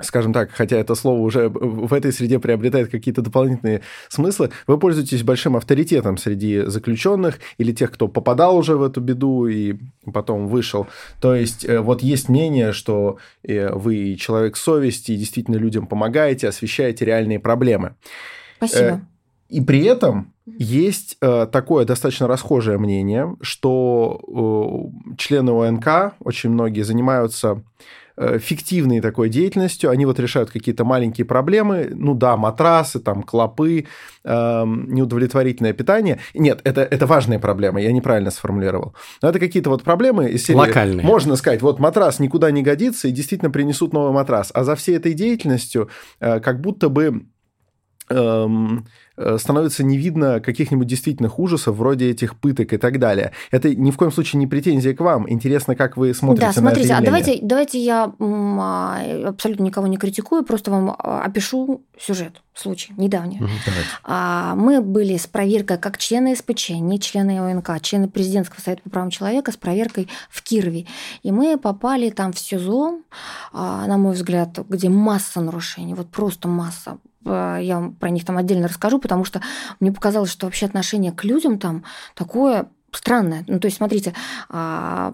скажем 0.00 0.32
так, 0.32 0.50
хотя 0.50 0.76
это 0.76 0.94
слово 0.94 1.20
уже 1.20 1.48
в 1.48 1.92
этой 1.92 2.12
среде 2.12 2.40
приобретает 2.40 2.90
какие-то 2.90 3.22
дополнительные 3.22 3.82
смыслы, 4.08 4.50
вы 4.66 4.78
пользуетесь 4.78 5.22
большим 5.22 5.56
авторитетом 5.56 6.16
среди 6.16 6.62
заключенных 6.66 7.38
или 7.58 7.72
тех, 7.72 7.92
кто 7.92 8.08
попадал 8.08 8.56
уже 8.56 8.76
в 8.76 8.82
эту 8.82 9.00
беду 9.00 9.46
и 9.46 9.76
потом 10.12 10.48
вышел. 10.48 10.88
То 11.20 11.34
есть 11.34 11.64
э, 11.64 11.80
вот 11.80 12.02
есть 12.02 12.28
мнение, 12.28 12.72
что 12.72 13.18
э, 13.44 13.72
вы 13.72 14.16
человек 14.16 14.56
совести 14.56 15.12
и 15.12 15.16
действительно 15.16 15.56
людям 15.56 15.86
помогаете, 15.86 16.48
освещаете 16.48 17.04
реальные 17.04 17.38
проблемы. 17.38 17.94
Спасибо. 18.56 18.86
Э, 18.86 18.98
и 19.48 19.60
при 19.60 19.84
этом 19.84 20.32
есть 20.46 21.18
такое 21.20 21.84
достаточно 21.84 22.26
расхожее 22.26 22.76
мнение, 22.78 23.36
что 23.40 24.90
члены 25.16 25.50
ОНК, 25.50 26.14
очень 26.18 26.50
многие 26.50 26.82
занимаются 26.82 27.62
фиктивной 28.16 29.00
такой 29.00 29.28
деятельностью. 29.28 29.90
Они 29.90 30.06
вот 30.06 30.20
решают 30.20 30.50
какие-то 30.50 30.84
маленькие 30.84 31.24
проблемы. 31.24 31.90
Ну 31.94 32.14
да, 32.14 32.36
матрасы, 32.36 33.00
там, 33.00 33.22
клопы, 33.22 33.86
э, 34.24 34.64
неудовлетворительное 34.64 35.72
питание. 35.72 36.20
Нет, 36.32 36.60
это, 36.64 36.82
это 36.82 37.06
важные 37.06 37.38
проблемы, 37.38 37.82
я 37.82 37.92
неправильно 37.92 38.30
сформулировал. 38.30 38.94
Но 39.22 39.28
это 39.28 39.38
какие-то 39.38 39.70
вот 39.70 39.82
проблемы 39.82 40.30
из 40.30 40.44
серии... 40.44 40.58
Локальные. 40.58 41.04
Можно 41.04 41.36
сказать, 41.36 41.62
вот 41.62 41.78
матрас 41.80 42.20
никуда 42.20 42.50
не 42.50 42.62
годится, 42.62 43.08
и 43.08 43.12
действительно 43.12 43.50
принесут 43.50 43.92
новый 43.92 44.12
матрас. 44.12 44.50
А 44.54 44.64
за 44.64 44.76
всей 44.76 44.96
этой 44.96 45.14
деятельностью 45.14 45.88
э, 46.20 46.40
как 46.40 46.60
будто 46.60 46.88
бы... 46.88 47.26
Эм, 48.10 48.84
Э, 48.84 48.84
становится 49.38 49.84
не 49.84 49.96
видно 49.96 50.40
каких-нибудь 50.40 50.86
действительных 50.86 51.38
ужасов, 51.38 51.76
вроде 51.76 52.10
этих 52.10 52.36
пыток 52.36 52.72
и 52.72 52.76
так 52.76 52.98
далее. 52.98 53.32
Это 53.50 53.74
ни 53.74 53.90
в 53.90 53.96
коем 53.96 54.12
случае 54.12 54.40
не 54.40 54.46
претензия 54.46 54.94
к 54.94 55.00
вам. 55.00 55.30
Интересно, 55.30 55.76
как 55.76 55.96
вы 55.96 56.14
смотрите 56.14 56.46
да, 56.46 56.52
смотрите, 56.52 56.88
на 56.88 56.92
это 56.94 57.02
а 57.02 57.04
давайте, 57.04 57.38
давайте 57.42 57.78
я 57.78 58.12
а, 58.18 59.28
абсолютно 59.28 59.64
никого 59.64 59.86
не 59.86 59.96
критикую, 59.96 60.44
просто 60.44 60.70
вам 60.70 60.96
а, 60.98 61.22
опишу 61.22 61.82
сюжет, 61.98 62.42
случай 62.54 62.92
недавний. 62.96 63.40
Угу, 63.40 64.56
Мы 64.56 64.80
были 64.80 65.16
с 65.16 65.26
проверкой 65.26 65.78
как 65.78 65.98
члены 65.98 66.34
СПЧ, 66.34 66.70
не 66.70 66.98
члены 66.98 67.38
ОНК, 67.38 67.80
члены 67.82 68.08
президентского 68.08 68.60
совета 68.60 68.82
по 68.82 68.90
правам 68.90 69.10
человека 69.10 69.52
с 69.52 69.56
проверкой 69.56 70.08
в 70.28 70.42
Кирове. 70.42 70.86
И 71.22 71.30
мы 71.30 71.56
попали 71.56 72.10
там 72.10 72.32
в 72.32 72.38
СИЗО, 72.38 72.98
на 73.52 73.96
мой 73.96 74.14
взгляд, 74.14 74.58
где 74.68 74.88
масса 74.88 75.40
нарушений, 75.40 75.94
вот 75.94 76.08
просто 76.08 76.48
масса 76.48 76.98
Э, 77.04 77.13
я 77.24 77.76
вам 77.76 77.94
про 77.94 78.10
них 78.10 78.24
там 78.24 78.36
отдельно 78.36 78.68
расскажу, 78.68 78.98
потому 78.98 79.24
что 79.24 79.40
мне 79.80 79.92
показалось, 79.92 80.30
что 80.30 80.46
вообще 80.46 80.66
отношение 80.66 81.12
к 81.12 81.24
людям 81.24 81.58
там 81.58 81.84
такое 82.14 82.66
странное. 82.96 83.44
Ну, 83.48 83.58
то 83.58 83.66
есть, 83.66 83.78
смотрите, 83.78 84.14
а, 84.48 85.12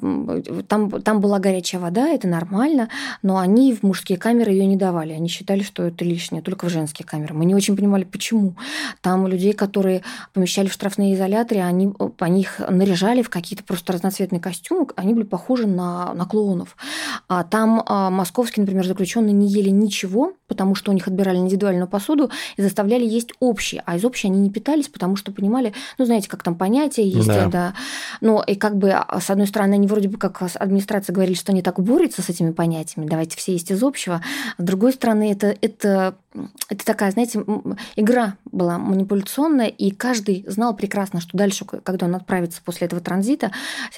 там, 0.69 0.91
там 1.03 1.21
была 1.21 1.39
горячая 1.39 1.81
вода, 1.81 2.09
это 2.09 2.29
нормально, 2.29 2.89
но 3.23 3.39
они 3.39 3.75
в 3.75 3.83
мужские 3.83 4.19
камеры 4.19 4.53
ее 4.53 4.67
не 4.67 4.77
давали. 4.77 5.13
Они 5.13 5.29
считали, 5.29 5.63
что 5.63 5.85
это 5.85 6.05
лишнее, 6.05 6.43
только 6.43 6.67
в 6.67 6.71
женские 6.71 7.07
камеры. 7.07 7.35
Мы 7.35 7.45
не 7.45 7.55
очень 7.55 7.77
понимали, 7.77 8.05
почему. 8.05 8.55
Там 9.01 9.27
людей, 9.27 9.53
которые 9.53 10.03
помещали 10.33 10.69
в 10.69 10.73
штрафные 10.73 11.15
изоляторы, 11.15 11.61
они, 11.61 11.93
они 12.19 12.41
их 12.43 12.61
наряжали 12.69 13.23
в 13.23 13.31
какие-то 13.31 13.65
просто 13.65 13.93
разноцветные 13.93 14.41
костюмы, 14.41 14.87
они 14.97 15.15
были 15.15 15.25
похожи 15.25 15.67
на, 15.67 16.13
на 16.15 16.25
клоунов. 16.27 16.77
А 17.29 17.45
там 17.45 17.83
а, 17.87 18.11
московские, 18.11 18.63
например, 18.63 18.87
заключенные 18.87 19.33
не 19.33 19.49
ели 19.49 19.71
ничего, 19.71 20.35
потому 20.49 20.75
что 20.75 20.91
у 20.91 20.95
них 20.95 21.07
отбирали 21.07 21.39
индивидуальную 21.39 21.89
посуду 21.89 22.31
и 22.57 22.63
заставляли 22.63 23.05
есть 23.05 23.33
общие, 23.41 23.83
а 23.87 23.97
из 23.97 24.05
общей 24.05 24.29
они 24.29 24.41
не 24.41 24.51
питались, 24.51 24.89
потому 24.89 25.17
что 25.17 25.33
понимали, 25.33 25.73
ну, 25.99 26.05
знаете, 26.05 26.29
как 26.29 26.43
там 26.43 26.55
понятия 26.55 27.07
есть, 27.07 27.27
да. 27.27 27.47
да 27.47 27.70
но 28.21 28.43
и 28.43 28.55
как 28.55 28.77
бы, 28.77 28.91
а, 28.91 29.21
с 29.21 29.31
одной 29.31 29.47
стороны, 29.47 29.75
они 29.75 29.87
вроде 29.87 30.09
бы 30.09 30.19
как 30.19 30.43
администрация 30.55 31.13
говорили, 31.13 31.37
что 31.37 31.53
они 31.53 31.63
так 31.63 31.81
борются 31.81 32.23
с 32.23 32.29
этими 32.29 32.53
понятиями, 32.53 33.09
давайте 33.09 33.37
все 33.37 33.53
есть 33.53 33.71
из 33.71 33.83
общего. 33.83 34.23
С 34.59 34.63
другой 34.63 34.93
стороны, 34.93 35.33
это, 35.33 35.55
это 35.61 36.15
это 36.69 36.85
такая, 36.85 37.11
знаете, 37.11 37.45
игра 37.97 38.37
была 38.45 38.79
манипуляционная, 38.79 39.67
и 39.67 39.91
каждый 39.91 40.45
знал 40.47 40.77
прекрасно, 40.77 41.21
что 41.21 41.37
дальше, 41.37 41.65
когда 41.65 42.07
он 42.07 42.15
отправится 42.15 42.61
после 42.65 42.87
этого 42.87 43.03
транзита, 43.03 43.51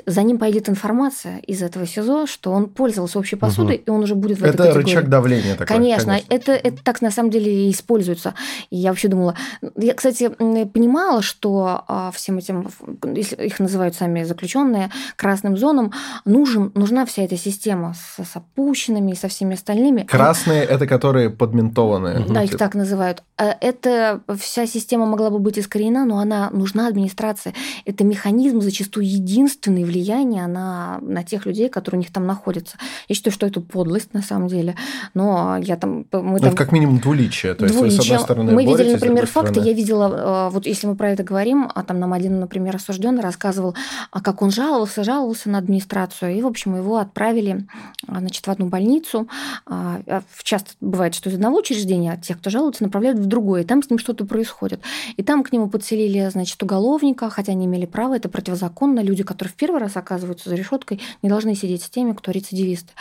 за 0.06 0.22
ним 0.22 0.38
пойдет 0.38 0.68
информация 0.68 1.38
из 1.38 1.62
этого 1.62 1.86
СИЗО, 1.86 2.26
что 2.26 2.52
он 2.52 2.70
пользовался 2.70 3.18
общей 3.18 3.36
посудой, 3.36 3.76
угу. 3.76 3.84
и 3.86 3.90
он 3.90 4.02
уже 4.02 4.14
будет 4.14 4.38
в 4.38 4.44
это 4.44 4.54
этой 4.54 4.70
Это 4.70 4.78
рычаг 4.78 5.08
давления 5.08 5.52
такой. 5.52 5.66
Конечно, 5.66 6.06
конечно. 6.06 6.34
Это, 6.34 6.52
это 6.52 6.82
так 6.82 7.02
на 7.02 7.10
самом 7.10 7.30
деле 7.30 7.68
и 7.68 7.70
используется. 7.70 8.34
И 8.70 8.76
я 8.78 8.90
вообще 8.90 9.08
думала... 9.08 9.34
Я, 9.76 9.92
кстати, 9.92 10.28
понимала, 10.28 11.20
что 11.20 11.84
а, 11.86 12.10
всем 12.12 12.38
этим, 12.38 12.68
если 13.14 13.36
их 13.44 13.60
называют 13.60 13.94
сами 13.94 14.24
заключенные, 14.24 14.90
красным 15.16 15.58
зонам, 15.58 15.92
нужен, 16.24 16.72
нужна 16.74 17.04
вся 17.04 17.22
эта 17.24 17.36
система 17.36 17.94
с, 17.94 18.24
с 18.24 18.36
опущенными 18.36 19.12
и 19.12 19.16
со 19.16 19.28
всеми 19.28 19.54
остальными. 19.54 20.04
Красные– 20.04 20.62
это 20.64 20.86
которые 20.86 21.28
подментованные. 21.28 22.21
Да, 22.28 22.42
их 22.42 22.56
так 22.56 22.74
называют. 22.74 23.22
Э, 23.38 23.52
это 23.60 24.20
вся 24.38 24.66
система 24.66 25.06
могла 25.06 25.30
бы 25.30 25.38
быть 25.38 25.58
искоренена, 25.58 26.04
но 26.04 26.18
она 26.18 26.50
нужна 26.50 26.88
администрации. 26.88 27.54
Это 27.84 28.04
механизм 28.04 28.60
зачастую 28.60 29.06
единственный 29.06 29.84
влияние 29.84 30.46
на, 30.46 30.98
на 31.00 31.22
тех 31.22 31.46
людей, 31.46 31.68
которые 31.68 31.98
у 32.00 32.02
них 32.02 32.12
там 32.12 32.26
находятся. 32.26 32.76
Я 33.08 33.14
считаю, 33.14 33.32
что 33.32 33.46
это 33.46 33.60
подлость 33.60 34.14
на 34.14 34.22
самом 34.22 34.48
деле. 34.48 34.76
Но 35.14 35.56
я 35.58 35.76
там... 35.76 36.06
Мы 36.12 36.38
там... 36.40 36.48
Это 36.48 36.56
как 36.56 36.72
минимум 36.72 36.98
двуличие. 36.98 37.54
То 37.54 37.64
есть 37.64 37.76
двуличие. 37.76 37.98
вы, 37.98 38.04
с 38.04 38.06
одной 38.06 38.24
стороны, 38.24 38.52
Мы 38.52 38.64
видели, 38.64 38.92
например, 38.92 39.26
факты. 39.26 39.52
Стороны... 39.52 39.68
Я 39.68 39.74
видела, 39.74 40.48
э, 40.48 40.50
вот 40.50 40.66
если 40.66 40.86
мы 40.86 40.96
про 40.96 41.10
это 41.10 41.22
говорим, 41.22 41.70
а 41.74 41.82
там 41.82 41.98
нам 41.98 42.12
один, 42.12 42.40
например, 42.40 42.76
осужденный 42.76 43.22
рассказывал, 43.22 43.74
а 44.10 44.20
как 44.20 44.42
он 44.42 44.50
жаловался, 44.50 45.04
жаловался 45.04 45.50
на 45.50 45.58
администрацию. 45.58 46.36
И, 46.36 46.42
в 46.42 46.46
общем, 46.46 46.76
его 46.76 46.98
отправили 46.98 47.66
значит, 48.06 48.46
в 48.46 48.50
одну 48.50 48.66
больницу. 48.66 49.28
А, 49.66 50.00
часто 50.42 50.70
бывает, 50.80 51.14
что 51.14 51.30
из 51.30 51.34
одного 51.34 51.58
учреждения 51.58 52.11
отделение 52.12 52.32
тех, 52.32 52.38
кто 52.38 52.50
жалуется, 52.50 52.82
направляют 52.82 53.18
в 53.18 53.26
другое, 53.26 53.62
и 53.62 53.64
там 53.64 53.82
с 53.82 53.90
ним 53.90 53.98
что-то 53.98 54.24
происходит. 54.24 54.80
И 55.16 55.22
там 55.22 55.42
к 55.42 55.52
нему 55.52 55.68
подселили, 55.68 56.28
значит, 56.30 56.62
уголовника, 56.62 57.30
хотя 57.30 57.52
они 57.52 57.66
имели 57.66 57.86
право, 57.86 58.16
это 58.16 58.28
противозаконно. 58.28 59.00
Люди, 59.00 59.22
которые 59.22 59.52
в 59.52 59.54
первый 59.54 59.80
раз 59.80 59.96
оказываются 59.96 60.48
за 60.48 60.56
решеткой, 60.56 61.00
не 61.22 61.28
должны 61.28 61.54
сидеть 61.54 61.82
с 61.82 61.90
теми, 61.90 62.12
кто 62.12 62.30
рецидивисты. 62.30 62.92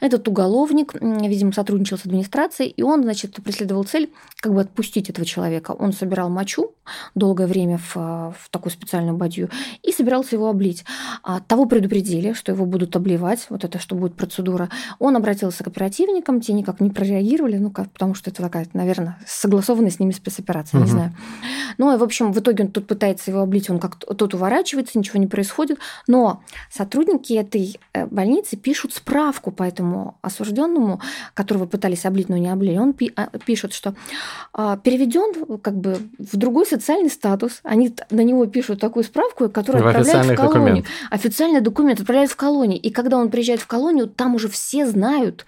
Этот 0.00 0.26
уголовник, 0.28 0.94
видимо, 1.00 1.52
сотрудничал 1.52 1.98
с 1.98 2.06
администрацией, 2.06 2.70
и 2.70 2.82
он, 2.82 3.02
значит, 3.02 3.34
преследовал 3.42 3.84
цель 3.84 4.10
как 4.40 4.54
бы 4.54 4.60
отпустить 4.60 5.10
этого 5.10 5.26
человека. 5.26 5.72
Он 5.72 5.92
собирал 5.92 6.30
мочу 6.30 6.72
долгое 7.14 7.46
время 7.46 7.78
в, 7.78 7.94
в 7.94 8.48
такую 8.50 8.72
специальную 8.72 9.16
бадью 9.16 9.50
и 9.82 9.92
собирался 9.92 10.36
его 10.36 10.48
облить. 10.48 10.84
А 11.22 11.40
того 11.40 11.66
предупредили, 11.66 12.32
что 12.32 12.52
его 12.52 12.64
будут 12.64 12.96
обливать, 12.96 13.46
вот 13.50 13.64
это, 13.64 13.78
что 13.78 13.94
будет 13.94 14.14
процедура. 14.14 14.70
Он 14.98 15.16
обратился 15.16 15.64
к 15.64 15.66
оперативникам, 15.66 16.40
те 16.40 16.52
никак 16.52 16.80
не 16.80 16.90
прореагировали, 16.90 17.58
ну, 17.58 17.70
как, 17.70 17.90
потому 17.90 18.14
что 18.14 18.30
это 18.30 18.42
такая, 18.42 18.57
наверное, 18.72 19.18
согласованная 19.26 19.90
с 19.90 19.98
ними 19.98 20.12
спецоперация, 20.12 20.78
угу. 20.78 20.86
не 20.86 20.90
знаю. 20.90 21.16
Ну, 21.78 21.94
и, 21.94 21.98
в 21.98 22.02
общем, 22.02 22.32
в 22.32 22.38
итоге 22.38 22.64
он 22.64 22.70
тут 22.70 22.86
пытается 22.86 23.30
его 23.30 23.40
облить, 23.40 23.70
он 23.70 23.78
как 23.78 23.96
тот 23.96 24.34
уворачивается, 24.34 24.98
ничего 24.98 25.18
не 25.18 25.26
происходит. 25.26 25.78
Но 26.06 26.42
сотрудники 26.70 27.32
этой 27.32 27.78
э, 27.92 28.06
больницы 28.06 28.56
пишут 28.56 28.94
справку 28.94 29.50
по 29.50 29.62
этому 29.62 30.16
осужденному, 30.22 31.00
которого 31.34 31.66
пытались 31.66 32.04
облить, 32.04 32.28
но 32.28 32.36
не 32.36 32.48
облили. 32.48 32.78
Он 32.78 32.94
а, 33.16 33.26
пишет, 33.44 33.72
что 33.72 33.94
а, 34.52 34.76
переведен 34.76 35.58
как 35.58 35.76
бы 35.76 35.98
в 36.18 36.36
другой 36.36 36.66
социальный 36.66 37.10
статус. 37.10 37.60
Они 37.62 37.94
на 38.10 38.22
него 38.22 38.46
пишут 38.46 38.80
такую 38.80 39.04
справку, 39.04 39.48
которую 39.48 39.84
в 39.84 39.86
отправляют 39.86 40.26
в 40.26 40.34
колонию. 40.34 40.52
Документ. 40.52 40.86
Официальный 41.10 41.60
документ 41.60 42.00
отправляют 42.00 42.30
в 42.30 42.36
колонию. 42.36 42.80
И 42.80 42.90
когда 42.90 43.18
он 43.18 43.30
приезжает 43.30 43.60
в 43.60 43.66
колонию, 43.66 44.08
там 44.08 44.34
уже 44.34 44.48
все 44.48 44.86
знают, 44.86 45.46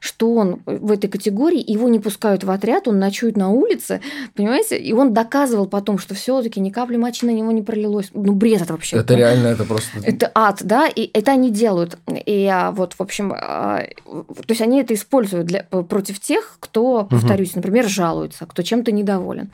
что 0.00 0.34
он 0.34 0.62
в 0.66 0.90
этой 0.90 1.08
категории, 1.08 1.62
его 1.64 1.88
не 1.88 1.98
пускают 1.98 2.44
в 2.44 2.50
отряд, 2.52 2.88
он 2.88 2.98
ночует 2.98 3.36
на 3.36 3.50
улице, 3.50 4.00
понимаете? 4.34 4.78
И 4.78 4.92
он 4.92 5.12
доказывал 5.12 5.66
потом, 5.66 5.98
что 5.98 6.14
все 6.14 6.42
таки 6.42 6.60
ни 6.60 6.70
капли 6.70 6.96
мочи 6.96 7.24
на 7.26 7.30
него 7.30 7.52
не 7.52 7.62
пролилось. 7.62 8.10
Ну, 8.14 8.32
бред 8.34 8.62
это 8.62 8.72
вообще. 8.72 8.96
Это 8.96 9.14
реально, 9.14 9.48
это 9.48 9.64
просто... 9.64 9.98
Это 10.02 10.30
ад, 10.34 10.60
да, 10.62 10.86
и 10.86 11.10
это 11.12 11.32
они 11.32 11.50
делают. 11.50 11.98
И 12.26 12.46
а, 12.46 12.70
вот, 12.70 12.94
в 12.94 13.00
общем, 13.00 13.32
а, 13.34 13.82
то 14.04 14.44
есть 14.48 14.60
они 14.60 14.80
это 14.80 14.94
используют 14.94 15.46
для, 15.46 15.62
против 15.62 16.20
тех, 16.20 16.56
кто, 16.60 17.04
повторюсь, 17.04 17.50
угу. 17.50 17.58
например, 17.58 17.88
жалуется, 17.88 18.46
кто 18.46 18.62
чем-то 18.62 18.92
недоволен. 18.92 19.50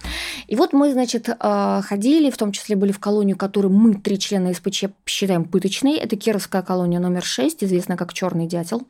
И 0.46 0.56
вот 0.56 0.72
мы, 0.72 0.92
значит, 0.92 1.28
а, 1.40 1.82
ходили, 1.82 2.30
в 2.30 2.36
том 2.36 2.52
числе 2.52 2.76
были 2.76 2.92
в 2.92 2.98
колонию, 2.98 3.36
которую 3.36 3.72
мы, 3.72 3.94
три 3.94 4.18
члена 4.18 4.52
СПЧ, 4.52 4.84
считаем 5.06 5.44
пыточной. 5.44 5.96
Это 5.96 6.16
Кировская 6.16 6.62
колония 6.62 7.00
номер 7.00 7.24
6, 7.24 7.64
известная 7.64 7.96
как 7.96 8.12
Черный 8.12 8.46
дятел. 8.46 8.82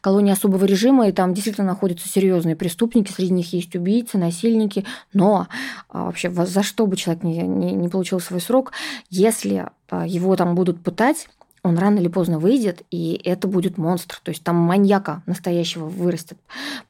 Колония 0.00 0.34
особого 0.34 0.64
режима, 0.64 1.08
и 1.08 1.12
там 1.12 1.34
действительно 1.34 1.66
находятся 1.66 2.08
серьезные 2.08 2.56
преступники, 2.56 3.12
среди 3.12 3.32
них 3.32 3.41
есть 3.50 3.74
убийцы, 3.74 4.18
насильники, 4.18 4.84
но 5.12 5.48
а, 5.88 6.04
вообще 6.04 6.30
за 6.30 6.62
что 6.62 6.86
бы 6.86 6.96
человек 6.96 7.22
не, 7.22 7.38
не, 7.42 7.72
не 7.72 7.88
получил 7.88 8.20
свой 8.20 8.40
срок, 8.40 8.72
если 9.10 9.68
а, 9.90 10.06
его 10.06 10.36
там 10.36 10.54
будут 10.54 10.82
пытать, 10.82 11.28
он 11.62 11.78
рано 11.78 12.00
или 12.00 12.08
поздно 12.08 12.38
выйдет, 12.38 12.82
и 12.90 13.20
это 13.24 13.46
будет 13.46 13.78
монстр. 13.78 14.20
То 14.22 14.30
есть 14.30 14.42
там 14.42 14.56
маньяка 14.56 15.22
настоящего 15.26 15.86
вырастет. 15.86 16.38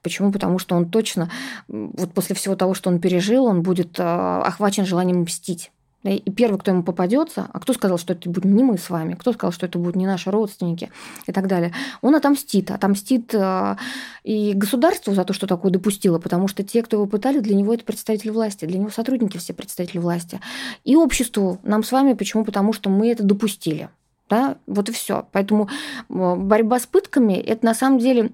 Почему? 0.02 0.32
Потому 0.32 0.58
что 0.58 0.76
он 0.76 0.88
точно, 0.88 1.30
вот 1.68 2.12
после 2.14 2.34
всего 2.34 2.56
того, 2.56 2.72
что 2.72 2.88
он 2.88 2.98
пережил, 2.98 3.44
он 3.44 3.62
будет 3.62 3.96
а, 3.98 4.42
охвачен 4.42 4.86
желанием 4.86 5.22
мстить. 5.22 5.70
И 6.04 6.30
первый, 6.30 6.58
кто 6.58 6.72
ему 6.72 6.82
попадется, 6.82 7.48
а 7.52 7.60
кто 7.60 7.72
сказал, 7.72 7.98
что 7.98 8.12
это 8.12 8.28
будет 8.28 8.44
не 8.44 8.64
мы 8.64 8.76
с 8.76 8.90
вами, 8.90 9.14
кто 9.14 9.32
сказал, 9.32 9.52
что 9.52 9.66
это 9.66 9.78
будут 9.78 9.96
не 9.96 10.06
наши 10.06 10.30
родственники 10.30 10.90
и 11.26 11.32
так 11.32 11.46
далее, 11.46 11.72
он 12.00 12.14
отомстит. 12.14 12.70
Отомстит 12.70 13.32
э, 13.34 13.76
и 14.24 14.52
государству 14.54 15.14
за 15.14 15.24
то, 15.24 15.32
что 15.32 15.46
такое 15.46 15.70
допустило, 15.70 16.18
потому 16.18 16.48
что 16.48 16.64
те, 16.64 16.82
кто 16.82 16.96
его 16.96 17.06
пытали, 17.06 17.38
для 17.38 17.54
него 17.54 17.72
это 17.72 17.84
представители 17.84 18.30
власти, 18.30 18.64
для 18.64 18.78
него 18.78 18.90
сотрудники 18.90 19.38
все 19.38 19.54
представители 19.54 19.98
власти. 19.98 20.40
И 20.84 20.96
обществу, 20.96 21.60
нам 21.62 21.84
с 21.84 21.92
вами, 21.92 22.14
почему? 22.14 22.44
Потому 22.44 22.72
что 22.72 22.90
мы 22.90 23.10
это 23.10 23.22
допустили. 23.22 23.88
Да? 24.28 24.56
Вот 24.66 24.88
и 24.88 24.92
все. 24.92 25.26
Поэтому 25.32 25.68
борьба 26.08 26.78
с 26.78 26.86
пытками 26.86 27.34
это 27.34 27.66
на 27.66 27.74
самом 27.74 27.98
деле 27.98 28.30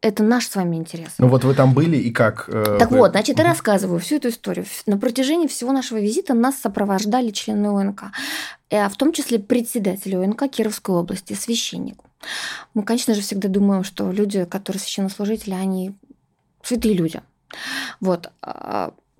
это 0.00 0.22
наш 0.22 0.46
с 0.46 0.54
вами 0.54 0.76
интерес. 0.76 1.14
Ну 1.18 1.28
вот 1.28 1.44
вы 1.44 1.54
там 1.54 1.74
были 1.74 1.96
и 1.96 2.10
как? 2.10 2.48
Э, 2.48 2.76
так 2.78 2.90
вы... 2.90 2.98
вот, 2.98 3.10
значит, 3.12 3.38
я 3.38 3.44
рассказываю 3.44 3.98
всю 3.98 4.16
эту 4.16 4.28
историю. 4.28 4.66
На 4.86 4.98
протяжении 4.98 5.48
всего 5.48 5.72
нашего 5.72 5.98
визита 5.98 6.34
нас 6.34 6.58
сопровождали 6.58 7.30
члены 7.30 7.68
ОНК, 7.68 8.04
э, 8.70 8.88
в 8.88 8.96
том 8.96 9.12
числе 9.12 9.38
председатель 9.38 10.16
ОНК 10.16 10.48
Кировской 10.48 10.94
области, 10.94 11.32
священник. 11.32 11.98
Мы, 12.74 12.84
конечно 12.84 13.14
же, 13.14 13.20
всегда 13.20 13.48
думаем, 13.48 13.82
что 13.82 14.12
люди, 14.12 14.44
которые 14.44 14.80
священнослужители, 14.80 15.54
они 15.54 15.94
святые 16.62 16.94
люди. 16.94 17.20
Вот. 18.00 18.30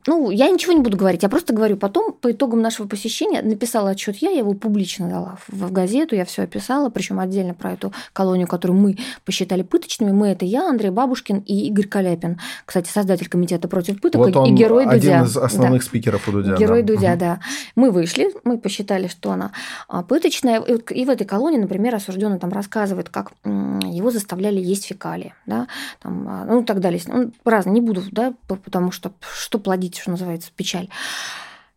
Ну, 0.06 0.30
я 0.30 0.50
ничего 0.50 0.72
не 0.72 0.80
буду 0.80 0.96
говорить, 0.96 1.22
я 1.22 1.28
просто 1.28 1.52
говорю. 1.52 1.76
Потом, 1.76 2.12
по 2.12 2.32
итогам 2.32 2.60
нашего 2.60 2.86
посещения, 2.86 3.42
написала 3.42 3.90
отчет 3.90 4.16
я, 4.16 4.30
я 4.30 4.38
его 4.38 4.54
публично 4.54 5.08
дала 5.08 5.38
в, 5.46 5.52
в 5.52 5.72
газету, 5.72 6.16
я 6.16 6.24
все 6.24 6.42
описала, 6.42 6.90
причем 6.90 7.20
отдельно 7.20 7.54
про 7.54 7.72
эту 7.72 7.92
колонию, 8.12 8.48
которую 8.48 8.78
мы 8.80 8.98
посчитали 9.24 9.62
пыточными. 9.62 10.10
Мы 10.12 10.28
это 10.28 10.44
я, 10.44 10.68
Андрей 10.68 10.90
Бабушкин 10.90 11.38
и 11.38 11.68
Игорь 11.68 11.86
Каляпин. 11.86 12.40
Кстати, 12.64 12.88
создатель 12.88 13.28
комитета 13.28 13.68
против 13.68 14.00
пыток 14.00 14.20
вот 14.20 14.36
он 14.36 14.48
и 14.48 14.50
герой 14.52 14.84
один 14.84 15.00
Дудя. 15.00 15.14
Один 15.14 15.26
из 15.26 15.36
основных 15.36 15.82
да. 15.82 15.86
спикеров 15.86 16.28
у 16.28 16.32
Дудя. 16.32 16.56
Герой 16.56 16.82
да. 16.82 16.94
Дудя, 16.94 17.16
да. 17.16 17.40
Мы 17.76 17.90
вышли, 17.90 18.32
мы 18.44 18.58
посчитали, 18.58 19.06
что 19.06 19.30
она 19.30 19.52
а, 19.88 20.02
пыточная. 20.02 20.60
И 20.60 21.04
в 21.04 21.10
этой 21.10 21.26
колонии, 21.26 21.58
например, 21.58 21.94
осужденный 21.94 22.38
там 22.38 22.50
рассказывает, 22.50 23.08
как 23.08 23.32
его 23.44 24.10
заставляли 24.10 24.60
есть 24.60 24.86
фекалии, 24.86 25.34
да, 25.46 25.68
там, 26.02 26.26
а, 26.28 26.44
ну 26.44 26.62
и 26.62 26.64
так 26.64 26.80
далее. 26.80 27.00
Он 27.08 27.32
разно, 27.44 27.70
не 27.70 27.80
буду, 27.80 28.02
да, 28.10 28.34
потому 28.46 28.90
что 28.90 29.12
что 29.20 29.58
плодить 29.58 29.91
видите, 29.92 30.00
что 30.00 30.10
называется, 30.10 30.50
печаль. 30.56 30.88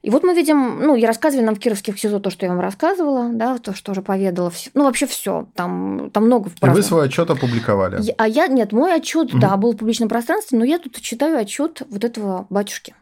И 0.01 0.11
вот 0.11 0.23
мы 0.23 0.35
видим, 0.35 0.79
ну, 0.81 0.95
я 0.95 1.07
рассказывали 1.07 1.45
нам 1.45 1.55
в 1.55 1.59
Кировских 1.59 1.99
СИЗО 1.99 2.19
то, 2.19 2.29
что 2.29 2.45
я 2.45 2.51
вам 2.51 2.61
рассказывала, 2.61 3.29
да, 3.33 3.57
то, 3.57 3.73
что 3.73 3.91
уже 3.91 4.03
поведала. 4.03 4.51
Ну, 4.75 4.83
вообще 4.83 5.07
все. 5.07 5.47
Там, 5.55 6.11
там 6.11 6.25
много 6.25 6.51
И 6.61 6.69
вы 6.69 6.83
свой 6.83 7.05
отчет 7.05 7.27
опубликовали? 7.31 7.99
Я, 8.03 8.13
а 8.17 8.27
я, 8.27 8.47
нет, 8.47 8.71
мой 8.71 8.93
отчет, 8.93 9.33
угу. 9.33 9.39
да, 9.39 9.57
был 9.57 9.71
в 9.73 9.77
публичном 9.77 10.07
пространстве, 10.07 10.59
но 10.59 10.65
я 10.65 10.77
тут 10.77 11.01
читаю 11.01 11.39
отчет 11.39 11.81
вот 11.89 12.03
этого 12.03 12.45
батюшки. 12.51 12.93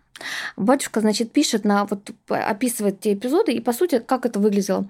Батюшка, 0.56 1.02
значит, 1.02 1.34
пишет 1.34 1.66
на, 1.66 1.86
вот 1.86 2.12
описывает 2.30 3.02
те 3.02 3.14
эпизоды, 3.14 3.52
и, 3.52 3.60
по 3.60 3.74
сути, 3.74 4.00
как 4.00 4.26
это 4.26 4.40
выглядело. 4.40 4.88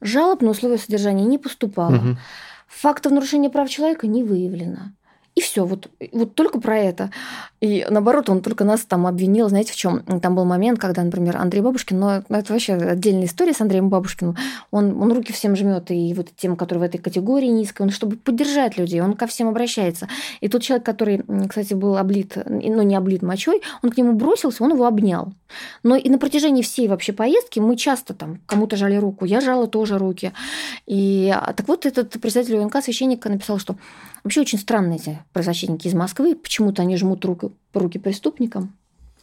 Жалоб 0.00 0.42
на 0.42 0.50
условия 0.50 0.78
содержания 0.78 1.24
не 1.24 1.38
поступало. 1.38 1.96
Угу. 1.96 2.16
Фактов 2.68 3.10
нарушения 3.10 3.50
прав 3.50 3.68
человека 3.68 4.06
не 4.06 4.22
выявлено. 4.22 4.92
И 5.34 5.40
все, 5.40 5.64
вот, 5.64 5.90
вот 6.12 6.34
только 6.34 6.60
про 6.60 6.78
это. 6.78 7.10
И 7.60 7.86
наоборот, 7.90 8.30
он 8.30 8.40
только 8.40 8.64
нас 8.64 8.80
там 8.80 9.06
обвинил, 9.06 9.48
знаете, 9.50 9.72
в 9.72 9.76
чем? 9.76 10.00
Там 10.20 10.34
был 10.34 10.46
момент, 10.46 10.78
когда, 10.78 11.02
например, 11.04 11.36
Андрей 11.36 11.60
Бабушкин, 11.60 11.98
но 11.98 12.22
это 12.28 12.52
вообще 12.52 12.74
отдельная 12.74 13.26
история 13.26 13.52
с 13.52 13.60
Андреем 13.60 13.90
Бабушкиным, 13.90 14.36
он, 14.70 15.00
он 15.00 15.12
руки 15.12 15.32
всем 15.32 15.54
жмет, 15.54 15.90
и 15.90 16.14
вот 16.14 16.28
тем, 16.36 16.56
которые 16.56 16.80
в 16.80 16.84
этой 16.84 16.98
категории 16.98 17.48
низкой, 17.48 17.82
он 17.82 17.90
чтобы 17.90 18.16
поддержать 18.16 18.78
людей, 18.78 19.02
он 19.02 19.12
ко 19.12 19.26
всем 19.26 19.48
обращается. 19.48 20.08
И 20.40 20.48
тот 20.48 20.62
человек, 20.62 20.86
который, 20.86 21.22
кстати, 21.48 21.74
был 21.74 21.98
облит, 21.98 22.38
но 22.46 22.82
не 22.82 22.94
облит 22.94 23.20
мочой, 23.20 23.60
он 23.82 23.90
к 23.90 23.96
нему 23.98 24.14
бросился, 24.14 24.64
он 24.64 24.72
его 24.72 24.86
обнял. 24.86 25.34
Но 25.82 25.96
и 25.96 26.08
на 26.08 26.18
протяжении 26.18 26.62
всей 26.62 26.88
вообще 26.88 27.12
поездки 27.12 27.58
мы 27.58 27.76
часто 27.76 28.14
там 28.14 28.40
кому-то 28.46 28.76
жали 28.76 28.96
руку, 28.96 29.26
я 29.26 29.40
жала 29.42 29.66
тоже 29.66 29.98
руки. 29.98 30.32
И 30.86 31.30
а, 31.34 31.52
так 31.52 31.68
вот 31.68 31.84
этот 31.84 32.10
председатель 32.20 32.56
УНК, 32.56 32.82
священник, 32.82 33.24
написал, 33.26 33.58
что 33.58 33.76
Вообще 34.22 34.42
очень 34.42 34.58
странные 34.58 34.98
эти 34.98 35.18
правозащитники 35.32 35.88
из 35.88 35.94
Москвы. 35.94 36.34
Почему-то 36.34 36.82
они 36.82 36.96
жмут 36.96 37.24
руку, 37.24 37.49
руки 37.72 37.98
преступникам, 37.98 38.72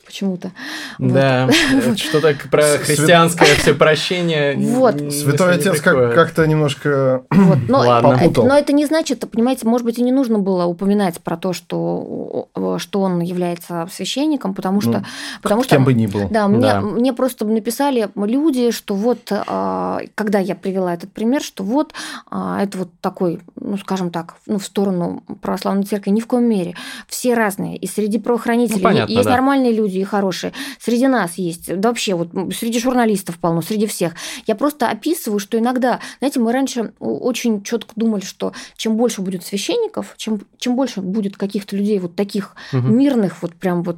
почему-то. 0.08 0.52
Да, 0.98 1.48
вот. 1.86 2.00
что-то 2.00 2.36
про 2.50 2.63
христианское 2.78 3.56
все 3.56 3.74
прощение. 3.74 4.56
Вот. 4.78 4.96
Святой 5.12 5.56
Отец 5.56 5.82
как- 5.82 6.13
как-то 6.13 6.46
немножко 6.46 7.24
вот. 7.30 7.58
но, 7.67 7.80
Ладно. 7.88 8.17
Это, 8.22 8.43
но 8.43 8.58
это 8.58 8.74
не 8.74 8.86
значит, 8.86 9.30
понимаете, 9.30 9.67
может 9.67 9.86
быть, 9.86 9.98
и 9.98 10.04
не 10.04 10.12
нужно 10.12 10.39
было 10.39 10.65
упоминать 10.65 11.20
про 11.20 11.36
то, 11.36 11.54
что, 11.54 12.48
что 12.78 13.02
он 13.02 13.22
является 13.22 13.88
священником, 13.91 14.54
потому 14.54 14.82
что... 14.82 14.91
Ну, 14.91 15.04
потому 15.41 15.63
кем 15.63 15.82
что, 15.82 15.86
бы 15.86 15.93
ни 15.93 16.08
был. 16.08 16.28
Да, 16.30 16.48
мне, 16.48 16.62
да. 16.62 16.82
мне 16.82 17.13
просто 17.13 17.46
написали 17.46 18.10
люди, 18.15 18.72
что 18.72 18.96
вот, 18.96 19.32
а, 19.32 20.00
когда 20.15 20.39
я 20.39 20.56
привела 20.56 20.93
этот 20.93 21.12
пример, 21.12 21.41
что 21.41 21.63
вот 21.63 21.93
а, 22.30 22.62
это 22.62 22.80
вот 22.80 22.89
такой, 23.02 23.39
ну, 23.60 23.78
скажем 23.78 24.12
так, 24.12 24.36
ну, 24.46 24.60
в 24.60 24.65
сторону 24.65 25.24
православной 25.41 25.84
церкви, 25.84 26.12
ни 26.12 26.20
в 26.20 26.28
коем 26.28 26.46
мере. 26.46 26.76
Все 27.08 27.34
разные. 27.34 27.78
И 27.78 27.88
среди 27.88 28.20
правоохранителей 28.20 28.82
ну, 28.82 28.84
понятно, 28.84 29.12
есть 29.12 29.26
да. 29.26 29.32
нормальные 29.32 29.74
люди, 29.74 29.96
люди 29.97 30.05
хорошие. 30.05 30.53
Среди 30.79 31.07
нас 31.07 31.38
есть, 31.38 31.75
да 31.75 31.89
вообще, 31.89 32.15
вот 32.15 32.29
среди 32.55 32.79
журналистов 32.79 33.38
полно, 33.39 33.62
среди 33.62 33.88
всех. 33.88 34.13
Я 34.45 34.55
просто 34.55 34.89
описываю, 34.89 35.39
что 35.39 35.57
иногда, 35.57 35.99
знаете, 36.19 36.39
мы 36.39 36.51
раньше 36.51 36.93
очень 36.99 37.63
четко 37.63 37.91
думали, 37.95 38.23
что 38.23 38.53
чем 38.75 38.95
больше 38.95 39.21
будет 39.21 39.43
священников, 39.43 40.13
чем, 40.17 40.41
чем 40.57 40.75
больше 40.75 41.01
будет 41.01 41.38
каких-то 41.38 41.75
людей 41.75 41.99
вот 41.99 42.15
таких 42.15 42.55
угу. 42.71 42.88
мирных, 42.88 43.41
вот 43.41 43.53
прям 43.53 43.83
вот 43.83 43.97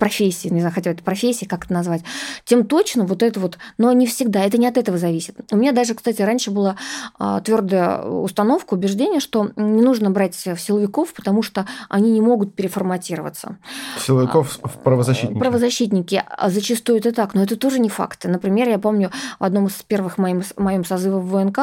профессии, 0.00 0.48
не 0.48 0.60
знаю, 0.60 0.74
хотя 0.74 0.90
это 0.90 1.04
профессии, 1.04 1.44
как 1.44 1.66
это 1.66 1.74
назвать, 1.74 2.02
тем 2.44 2.64
точно 2.64 3.04
вот 3.04 3.22
это 3.22 3.38
вот, 3.38 3.58
но 3.78 3.92
не 3.92 4.06
всегда, 4.06 4.44
это 4.44 4.58
не 4.58 4.66
от 4.66 4.78
этого 4.78 4.98
зависит. 4.98 5.36
У 5.52 5.56
меня 5.56 5.72
даже, 5.72 5.94
кстати, 5.94 6.22
раньше 6.22 6.50
была 6.50 6.76
а, 7.18 7.40
твердая 7.40 8.02
установка, 8.02 8.74
убеждение, 8.74 9.20
что 9.20 9.50
не 9.56 9.82
нужно 9.82 10.10
брать 10.10 10.34
силовиков, 10.34 11.12
потому 11.12 11.42
что 11.42 11.66
они 11.88 12.10
не 12.12 12.20
могут 12.20 12.54
переформатироваться. 12.54 13.58
Силовиков 13.98 14.58
в 14.64 14.78
правозащитники. 14.78 15.38
Правозащитники. 15.38 16.24
А 16.26 16.48
зачастую 16.48 16.98
это 16.98 17.12
так, 17.12 17.34
но 17.34 17.42
это 17.42 17.56
тоже 17.56 17.78
не 17.78 17.90
факты. 17.90 18.28
Например, 18.28 18.68
я 18.68 18.78
помню 18.78 19.10
в 19.38 19.44
одном 19.44 19.66
из 19.66 19.74
первых 19.82 20.16
моим, 20.16 20.42
моим 20.56 20.84
созывов 20.84 21.24
в 21.24 21.30
ВНК 21.30 21.58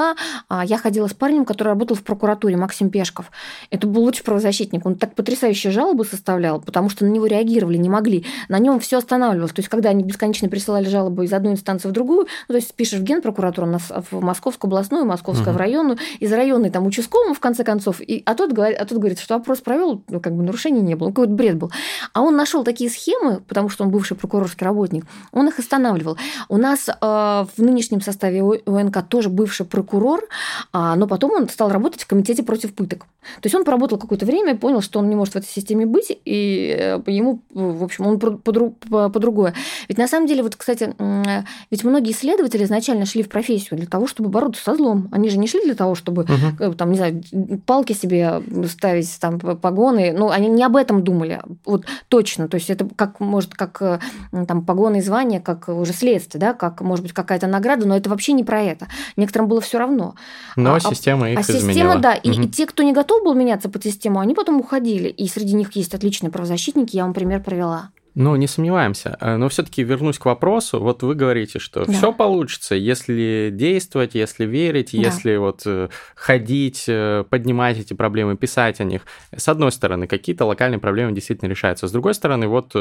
а, 0.47 0.63
я 0.63 0.77
ходила 0.77 1.07
с 1.07 1.13
парнем, 1.13 1.43
который 1.43 1.69
работал 1.69 1.97
в 1.97 2.03
прокуратуре, 2.03 2.55
Максим 2.55 2.91
Пешков. 2.91 3.31
Это 3.71 3.87
был 3.87 4.03
лучший 4.03 4.23
правозащитник. 4.23 4.85
Он 4.85 4.95
так 4.95 5.15
потрясающие 5.15 5.71
жалобы 5.71 6.05
составлял, 6.05 6.61
потому 6.61 6.89
что 6.89 7.03
на 7.03 7.09
него 7.09 7.25
реагировали, 7.25 7.77
не 7.77 7.89
могли 7.89 8.26
на 8.49 8.59
нем 8.59 8.79
все 8.79 8.97
останавливалось. 8.97 9.53
То 9.53 9.59
есть, 9.59 9.69
когда 9.69 9.89
они 9.89 10.03
бесконечно 10.03 10.49
присылали 10.49 10.87
жалобы 10.87 11.25
из 11.25 11.33
одной 11.33 11.53
инстанции 11.53 11.89
в 11.89 11.91
другую, 11.91 12.27
ну, 12.47 12.53
то 12.53 12.55
есть 12.55 12.73
пишешь 12.73 12.99
в 12.99 13.03
Генпрокуратуру, 13.03 13.79
в 14.11 14.21
Московскую 14.21 14.69
областную, 14.69 15.05
Московскую 15.05 15.49
угу. 15.49 15.55
в 15.55 15.57
районную, 15.57 15.97
из 16.19 16.31
районной 16.31 16.69
там 16.69 16.85
участковому, 16.85 17.33
в 17.33 17.39
конце 17.39 17.63
концов, 17.63 18.01
и, 18.01 18.23
а, 18.25 18.35
тот 18.35 18.51
говорит, 18.51 18.77
а 18.79 18.85
тот 18.85 18.97
говорит, 18.97 19.19
что 19.19 19.35
опрос 19.35 19.59
провел, 19.59 20.01
ну, 20.09 20.19
как 20.19 20.33
бы 20.33 20.43
нарушений 20.43 20.81
не 20.81 20.95
было, 20.95 21.07
ну, 21.07 21.13
какой-то 21.13 21.33
бред 21.33 21.57
был. 21.57 21.71
А 22.13 22.21
он 22.21 22.35
нашел 22.35 22.63
такие 22.63 22.89
схемы, 22.89 23.41
потому 23.47 23.69
что 23.69 23.83
он 23.83 23.91
бывший 23.91 24.15
прокурорский 24.17 24.65
работник, 24.65 25.05
он 25.31 25.47
их 25.47 25.59
останавливал. 25.59 26.17
У 26.49 26.57
нас 26.57 26.89
э, 26.89 26.93
в 27.01 27.61
нынешнем 27.61 28.01
составе 28.01 28.41
ОНК 28.65 29.03
тоже 29.07 29.29
бывший 29.29 29.65
прокурор, 29.65 30.27
а, 30.73 30.95
но 30.95 31.07
потом 31.07 31.31
он 31.31 31.49
стал 31.49 31.69
работать 31.69 32.03
в 32.03 32.07
комитете 32.07 32.43
против 32.43 32.73
пыток. 32.73 33.05
То 33.41 33.45
есть 33.45 33.55
он 33.55 33.65
поработал 33.65 33.97
какое-то 33.97 34.25
время, 34.25 34.55
понял, 34.55 34.81
что 34.81 34.99
он 34.99 35.09
не 35.09 35.15
может 35.15 35.33
в 35.33 35.37
этой 35.37 35.47
системе 35.47 35.85
быть, 35.85 36.17
и 36.25 36.75
э, 36.77 37.01
ему, 37.07 37.41
в 37.53 37.83
общем, 37.83 38.07
он 38.07 38.16
по-другое. 38.17 39.53
Ведь 39.87 39.97
на 39.97 40.07
самом 40.07 40.27
деле, 40.27 40.43
вот, 40.43 40.55
кстати, 40.55 40.93
ведь 41.71 41.83
многие 41.83 42.11
исследователи 42.11 42.63
изначально 42.63 43.05
шли 43.05 43.23
в 43.23 43.29
профессию 43.29 43.77
для 43.77 43.87
того, 43.87 44.07
чтобы 44.07 44.29
бороться 44.29 44.63
со 44.63 44.75
злом. 44.75 45.09
Они 45.11 45.29
же 45.29 45.37
не 45.37 45.47
шли 45.47 45.61
для 45.63 45.75
того, 45.75 45.95
чтобы, 45.95 46.23
угу. 46.23 46.73
там, 46.73 46.91
не 46.91 46.97
знаю, 46.97 47.23
палки 47.65 47.93
себе 47.93 48.41
ставить, 48.67 49.19
там, 49.19 49.39
погоны. 49.39 50.13
Ну, 50.13 50.29
они 50.29 50.47
не 50.47 50.63
об 50.63 50.75
этом 50.75 51.03
думали. 51.03 51.41
Вот 51.65 51.85
точно. 52.07 52.47
То 52.47 52.55
есть 52.55 52.69
это 52.69 52.87
как, 52.95 53.19
может, 53.19 53.53
как 53.53 53.81
э, 53.81 53.99
там 54.47 54.65
погоны 54.65 54.97
и 54.97 55.01
звания, 55.01 55.39
как 55.39 55.69
уже 55.69 55.93
следствие, 55.93 56.39
да, 56.39 56.53
как, 56.53 56.81
может 56.81 57.03
быть, 57.03 57.13
какая-то 57.13 57.47
награда, 57.47 57.87
но 57.87 57.95
это 57.95 58.09
вообще 58.09 58.33
не 58.33 58.43
про 58.43 58.61
это. 58.61 58.87
Некоторым 59.15 59.47
было 59.47 59.61
все 59.61 59.77
равно. 59.77 60.15
Но 60.55 60.73
а, 60.73 60.77
а 60.77 60.79
система 60.79 61.29
их 61.31 61.39
а 61.39 61.41
изменила. 61.41 61.71
система, 61.71 61.95
да. 61.99 62.11
Угу. 62.23 62.31
И, 62.31 62.45
и 62.45 62.47
те, 62.47 62.65
кто 62.65 62.83
не 62.83 62.93
готов 62.93 63.23
был 63.23 63.33
меняться 63.33 63.69
под 63.69 63.83
систему, 63.83 64.19
они 64.19 64.33
потом 64.33 64.59
уходили. 64.59 65.09
И 65.09 65.27
среди 65.27 65.53
них 65.53 65.71
есть 65.73 65.93
отличные 65.93 66.31
правозащитники, 66.31 66.95
я 66.95 67.03
вам 67.03 67.13
пример 67.13 67.43
привела. 67.43 67.89
Ну, 68.19 68.35
не 68.35 68.47
сомневаемся. 68.47 69.15
Э, 69.21 69.37
но 69.37 69.47
все-таки 69.47 69.83
вернусь 69.83 70.17
к 70.17 70.25
вопросу. 70.25 70.79
Вот 70.79 71.03
вы 71.03 71.13
говорите, 71.13 71.59
что 71.59 71.85
да. 71.85 71.93
все 71.93 72.11
получится, 72.11 72.73
если 72.73 73.51
действовать, 73.53 74.15
если 74.15 74.45
верить, 74.45 74.89
да. 74.93 74.97
если 74.97 75.37
вот 75.37 75.61
э, 75.67 75.89
ходить, 76.15 76.85
э, 76.87 77.25
поднимать 77.29 77.77
эти 77.77 77.93
проблемы, 77.93 78.35
писать 78.35 78.81
о 78.81 78.85
них. 78.85 79.03
С 79.35 79.47
одной 79.47 79.71
стороны, 79.71 80.07
какие-то 80.07 80.45
локальные 80.45 80.79
проблемы 80.79 81.11
действительно 81.11 81.47
решаются. 81.47 81.87
С 81.87 81.91
другой 81.91 82.15
стороны, 82.15 82.47
вот 82.47 82.75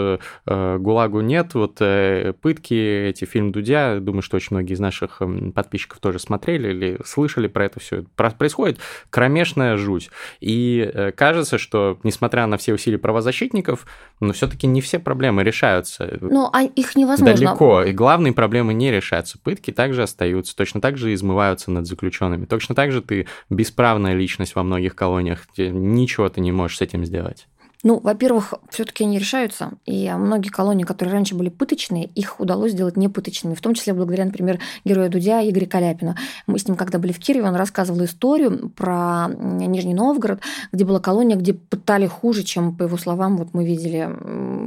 ГУЛАГу 0.47 1.21
нет, 1.21 1.53
вот 1.53 1.77
пытки, 1.77 3.09
эти 3.09 3.27
фильм 3.27 3.53
Дудя, 3.53 4.01
думаю, 4.01 4.23
что 4.23 4.37
очень 4.37 4.57
многие 4.57 4.73
из 4.73 4.81
наших 4.81 5.21
подписчиков 5.55 5.99
тоже 5.99 6.19
смотрели 6.19 6.69
или 6.71 6.99
слышали 7.05 7.47
про 7.47 7.67
это 7.67 7.79
все. 7.79 8.05
Происходит 8.17 8.79
кромешная 9.11 9.77
жуть. 9.77 10.09
И 10.41 11.13
кажется, 11.15 11.59
что, 11.59 11.99
несмотря 12.05 12.47
на 12.47 12.57
все 12.57 12.73
усилия 12.73 12.99
правозащитников, 12.99 13.87
но 14.21 14.33
все-таки 14.33 14.67
не 14.67 14.81
все 14.81 14.99
проблемы 14.99 15.26
проблемы 15.27 15.43
решаются. 15.43 16.19
Ну, 16.21 16.49
а 16.53 16.63
их 16.63 16.97
невозможно. 16.97 17.35
Далеко. 17.35 17.83
И 17.83 17.93
главные 17.93 18.33
проблемы 18.33 18.75
не 18.75 18.91
решаются. 18.91 19.39
Пытки 19.39 19.71
также 19.71 20.03
остаются, 20.03 20.55
точно 20.55 20.81
так 20.81 20.97
же 20.97 21.13
измываются 21.15 21.71
над 21.71 21.87
заключенными. 21.87 22.47
Точно 22.47 22.75
так 22.75 22.93
же 22.93 23.03
ты 23.03 23.27
бесправная 23.51 24.15
личность 24.15 24.55
во 24.55 24.63
многих 24.63 24.95
колониях. 24.95 25.47
Ничего 25.57 26.29
ты 26.29 26.41
не 26.41 26.53
можешь 26.53 26.79
с 26.79 26.83
этим 26.83 27.05
сделать. 27.05 27.47
Ну, 27.83 28.01
во-первых, 28.01 28.55
все-таки 28.71 29.05
они 29.05 29.19
решаются, 29.19 29.73
и 29.85 30.11
многие 30.11 30.49
колонии, 30.49 30.85
которые 30.85 31.13
раньше 31.13 31.35
были 31.35 31.51
пыточные, 31.51 32.07
их 32.07 32.41
удалось 32.41 32.73
сделать 32.73 32.97
непыточными, 32.97 33.55
в 33.55 33.61
том 33.61 33.75
числе 33.75 33.93
благодаря, 33.93 34.25
например, 34.25 34.59
герою 34.85 35.11
Дудя 35.11 35.49
Игоря 35.49 35.67
Каляпина. 35.67 36.17
Мы 36.47 36.59
с 36.59 36.67
ним, 36.67 36.77
когда 36.77 36.99
были 36.99 37.13
в 37.13 37.19
Кирове, 37.19 37.47
он 37.47 37.55
рассказывал 37.55 38.05
историю 38.05 38.71
про 38.71 39.29
Нижний 39.29 39.95
Новгород, 39.95 40.41
где 40.73 40.85
была 40.85 41.01
колония, 41.01 41.37
где 41.37 41.55
пытали 41.55 42.07
хуже, 42.07 42.43
чем, 42.43 42.75
по 42.75 42.85
его 42.85 42.97
словам, 42.97 43.37
вот 43.37 43.49
мы 43.53 43.65
видели 43.65 44.09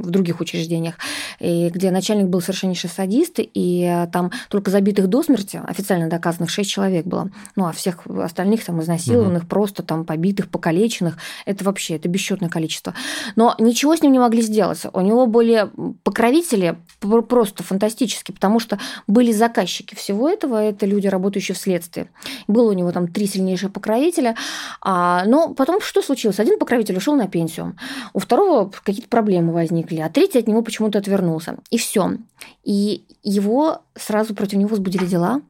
в 0.02 0.10
других 0.10 0.40
учреждениях, 0.40 0.94
и 1.40 1.68
где 1.68 1.90
начальник 1.90 2.28
был 2.28 2.40
совершеннейший 2.40 2.90
садист, 2.90 3.34
и 3.38 4.06
там 4.12 4.30
только 4.48 4.70
забитых 4.70 5.08
до 5.08 5.22
смерти, 5.22 5.60
официально 5.66 6.08
доказанных, 6.08 6.50
6 6.50 6.70
человек 6.70 7.06
было. 7.06 7.30
Ну, 7.56 7.66
а 7.66 7.72
всех 7.72 8.06
остальных 8.06 8.64
там 8.64 8.80
изнасилованных, 8.80 9.42
угу. 9.42 9.48
просто 9.48 9.82
там 9.82 10.04
побитых, 10.04 10.48
покалеченных, 10.48 11.18
это 11.44 11.64
вообще, 11.64 11.96
это 11.96 12.08
бесчетное 12.08 12.48
количество. 12.48 12.94
Но 13.36 13.54
ничего 13.58 13.96
с 13.96 14.02
ним 14.02 14.12
не 14.12 14.18
могли 14.18 14.42
сделать. 14.42 14.82
У 14.92 15.00
него 15.00 15.26
были 15.26 15.70
покровители 16.02 16.76
просто 17.28 17.62
фантастические, 17.62 18.34
потому 18.34 18.60
что 18.60 18.78
были 19.06 19.32
заказчики 19.32 19.94
всего 19.94 20.28
этого, 20.28 20.62
это 20.62 20.86
люди, 20.86 21.06
работающие 21.06 21.54
в 21.54 21.58
следствии. 21.58 22.08
Было 22.46 22.70
у 22.70 22.74
него 22.74 22.92
там 22.92 23.08
три 23.08 23.26
сильнейших 23.26 23.72
покровителя. 23.72 24.36
А, 24.80 25.24
но 25.26 25.54
потом 25.54 25.80
что 25.80 26.02
случилось? 26.02 26.40
Один 26.40 26.58
покровитель 26.58 26.96
ушел 26.96 27.14
на 27.14 27.28
пенсию, 27.28 27.76
у 28.12 28.18
второго 28.18 28.70
какие-то 28.84 29.08
проблемы 29.08 29.52
возникли, 29.52 30.00
а 30.00 30.08
третий 30.08 30.38
от 30.38 30.48
него 30.48 30.62
почему-то 30.62 30.98
отвернулся. 30.98 31.56
И 31.70 31.78
все. 31.78 32.12
И 32.64 33.04
его 33.22 33.82
сразу 33.96 34.34
против 34.34 34.58
него 34.58 34.70
возбудили 34.70 35.06
дела. 35.06 35.42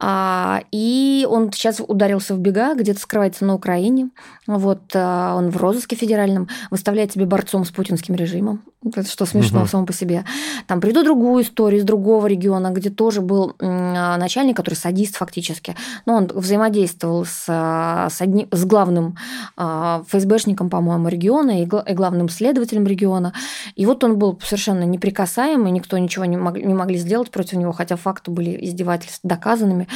А, 0.00 0.62
и 0.72 1.26
он 1.28 1.52
сейчас 1.52 1.80
ударился 1.86 2.34
в 2.34 2.38
бега, 2.38 2.74
где-то 2.74 3.00
скрывается 3.00 3.44
на 3.44 3.54
Украине. 3.54 4.10
Вот 4.46 4.82
а, 4.94 5.36
он 5.36 5.50
в 5.50 5.56
розыске 5.56 5.96
федеральном, 5.96 6.48
выставляет 6.70 7.12
себя 7.12 7.26
борцом 7.26 7.64
с 7.64 7.70
путинским 7.70 8.14
режимом. 8.14 8.62
Это 8.84 9.08
что 9.08 9.26
смешно 9.26 9.60
угу. 9.60 9.68
само 9.68 9.86
по 9.86 9.92
себе. 9.92 10.24
Там 10.68 10.80
приду 10.80 11.02
другую 11.02 11.42
историю 11.42 11.80
из 11.80 11.84
другого 11.84 12.28
региона, 12.28 12.70
где 12.70 12.90
тоже 12.90 13.20
был 13.20 13.56
начальник, 13.58 14.56
который 14.56 14.76
садист 14.76 15.16
фактически. 15.16 15.74
Но 16.06 16.14
он 16.14 16.26
взаимодействовал 16.28 17.24
с, 17.24 17.44
с, 17.46 18.20
одним, 18.20 18.46
с 18.52 18.64
главным 18.64 19.16
ФСБшником, 19.56 20.70
по-моему, 20.70 21.08
региона 21.08 21.62
и 21.62 21.66
главным 21.66 22.28
следователем 22.28 22.86
региона. 22.86 23.32
И 23.74 23.84
вот 23.84 24.04
он 24.04 24.16
был 24.16 24.38
совершенно 24.44 24.84
неприкасаемый, 24.84 25.72
никто 25.72 25.98
ничего 25.98 26.24
не, 26.24 26.36
мог, 26.36 26.56
не 26.56 26.74
могли 26.74 26.98
сделать 26.98 27.32
против 27.32 27.54
него, 27.54 27.72
хотя 27.72 27.96
факты 27.96 28.30
были 28.30 28.64
издевательств 28.64 29.20
доказанными. 29.24 29.88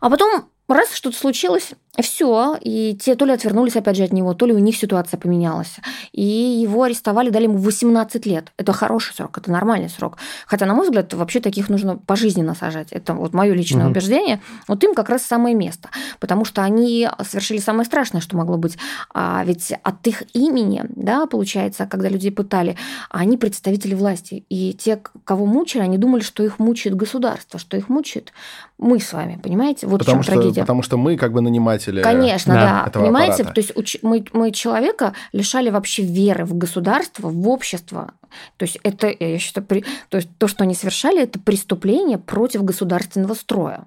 А 0.00 0.10
потом 0.10 0.46
раз 0.66 0.92
что-то 0.92 1.16
случилось, 1.16 1.74
все, 2.02 2.56
и 2.60 2.96
те 3.00 3.14
то 3.14 3.24
ли 3.24 3.32
отвернулись 3.32 3.76
опять 3.76 3.96
же 3.96 4.02
от 4.02 4.12
него, 4.12 4.34
то 4.34 4.46
ли 4.46 4.52
у 4.52 4.58
них 4.58 4.76
ситуация 4.76 5.18
поменялась. 5.18 5.76
И 6.12 6.22
его 6.22 6.82
арестовали, 6.82 7.30
дали 7.30 7.44
ему 7.44 7.58
18 7.58 8.26
лет. 8.26 8.52
Это 8.56 8.72
хороший 8.72 9.14
срок, 9.14 9.38
это 9.38 9.50
нормальный 9.50 9.88
срок. 9.88 10.18
Хотя, 10.46 10.66
на 10.66 10.74
мой 10.74 10.86
взгляд, 10.86 11.14
вообще 11.14 11.40
таких 11.40 11.68
нужно 11.68 11.96
пожизненно 11.96 12.54
сажать. 12.54 12.88
Это 12.90 13.14
вот 13.14 13.32
мое 13.32 13.54
личное 13.54 13.84
угу. 13.84 13.92
убеждение. 13.92 14.40
Вот 14.66 14.82
им 14.82 14.94
как 14.94 15.08
раз 15.08 15.22
самое 15.22 15.54
место. 15.54 15.88
Потому 16.18 16.44
что 16.44 16.62
они 16.62 17.08
совершили 17.22 17.58
самое 17.58 17.84
страшное, 17.84 18.20
что 18.20 18.36
могло 18.36 18.56
быть. 18.56 18.76
А 19.12 19.44
ведь 19.44 19.72
от 19.82 20.06
их 20.06 20.24
имени, 20.34 20.84
да, 20.88 21.26
получается, 21.26 21.86
когда 21.86 22.08
людей 22.08 22.32
пытали, 22.32 22.76
они 23.10 23.36
представители 23.36 23.94
власти. 23.94 24.44
И 24.48 24.72
те, 24.72 25.00
кого 25.24 25.46
мучили, 25.46 25.82
они 25.82 25.98
думали, 25.98 26.22
что 26.22 26.42
их 26.42 26.58
мучает 26.58 26.96
государство, 26.96 27.60
что 27.60 27.76
их 27.76 27.88
мучает 27.88 28.32
мы 28.78 28.98
с 28.98 29.12
вами, 29.12 29.38
понимаете? 29.40 29.86
Вот 29.86 30.00
потому 30.00 30.22
в 30.22 30.24
чем 30.24 30.32
что, 30.32 30.40
трагедия. 30.40 30.60
Потому 30.62 30.82
что 30.82 30.96
мы 30.96 31.16
как 31.16 31.32
бы 31.32 31.40
нанимать 31.40 31.83
наниматели. 31.92 32.02
Конечно, 32.02 32.54
да. 32.54 32.90
да. 32.92 33.00
Понимаете, 33.00 33.42
аппарата. 33.42 33.54
то 33.54 33.80
есть 33.80 34.02
мы, 34.02 34.24
мы 34.32 34.50
человека 34.52 35.14
лишали 35.32 35.70
вообще 35.70 36.02
веры 36.02 36.44
в 36.44 36.56
государство, 36.56 37.28
в 37.28 37.48
общество. 37.48 38.12
То 38.56 38.64
есть 38.64 38.78
это, 38.82 39.08
я 39.18 39.38
считаю, 39.38 39.66
то, 40.08 40.16
есть 40.16 40.28
то, 40.38 40.48
что 40.48 40.64
они 40.64 40.74
совершали, 40.74 41.22
это 41.22 41.38
преступление 41.38 42.18
против 42.18 42.64
государственного 42.64 43.34
строя. 43.34 43.86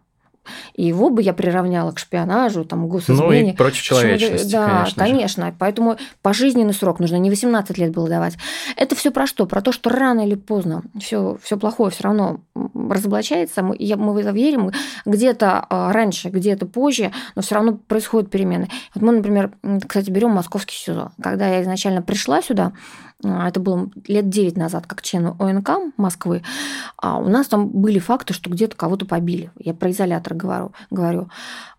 И 0.75 0.85
его 0.85 1.09
бы 1.09 1.21
я 1.21 1.33
приравняла 1.33 1.91
к 1.91 1.99
шпионажу, 1.99 2.65
там, 2.65 2.87
госизмене. 2.87 3.43
Ну 3.43 3.49
и 3.49 3.53
против 3.53 3.81
человечности, 3.81 4.51
Да, 4.51 4.67
конечно. 4.67 5.03
конечно. 5.03 5.55
Поэтому 5.57 5.97
пожизненный 6.21 6.73
срок 6.73 6.99
нужно, 6.99 7.17
не 7.17 7.29
18 7.29 7.77
лет 7.77 7.91
было 7.91 8.07
давать. 8.07 8.37
Это 8.75 8.95
все 8.95 9.11
про 9.11 9.27
что? 9.27 9.45
Про 9.45 9.61
то, 9.61 9.71
что 9.71 9.89
рано 9.89 10.25
или 10.25 10.35
поздно 10.35 10.83
все, 10.99 11.37
все 11.41 11.57
плохое 11.57 11.91
все 11.91 12.03
равно 12.03 12.39
разоблачается, 12.55 13.63
мы, 13.63 13.77
мы 13.79 14.13
в 14.13 14.17
это 14.17 14.31
верим, 14.31 14.71
где-то 15.05 15.65
а, 15.69 15.91
раньше, 15.93 16.29
где-то 16.29 16.65
позже, 16.65 17.11
но 17.35 17.41
все 17.41 17.55
равно 17.55 17.77
происходят 17.87 18.29
перемены. 18.29 18.69
Вот 18.93 19.03
мы, 19.03 19.11
например, 19.13 19.51
кстати, 19.87 20.09
берем 20.09 20.31
московский 20.31 20.75
СИЗО. 20.75 21.11
Когда 21.21 21.47
я 21.47 21.61
изначально 21.63 22.01
пришла 22.01 22.41
сюда, 22.41 22.73
это 23.23 23.59
было 23.59 23.89
лет 24.07 24.29
9 24.29 24.57
назад, 24.57 24.85
как 24.85 25.01
член 25.01 25.35
ОНК 25.39 25.93
Москвы, 25.97 26.43
а 26.97 27.17
у 27.17 27.27
нас 27.27 27.47
там 27.47 27.67
были 27.67 27.99
факты, 27.99 28.33
что 28.33 28.49
где-то 28.49 28.75
кого-то 28.75 29.05
побили. 29.05 29.51
Я 29.57 29.73
про 29.73 29.91
изолятор 29.91 30.35
говорю. 30.35 30.71
говорю. 30.91 31.29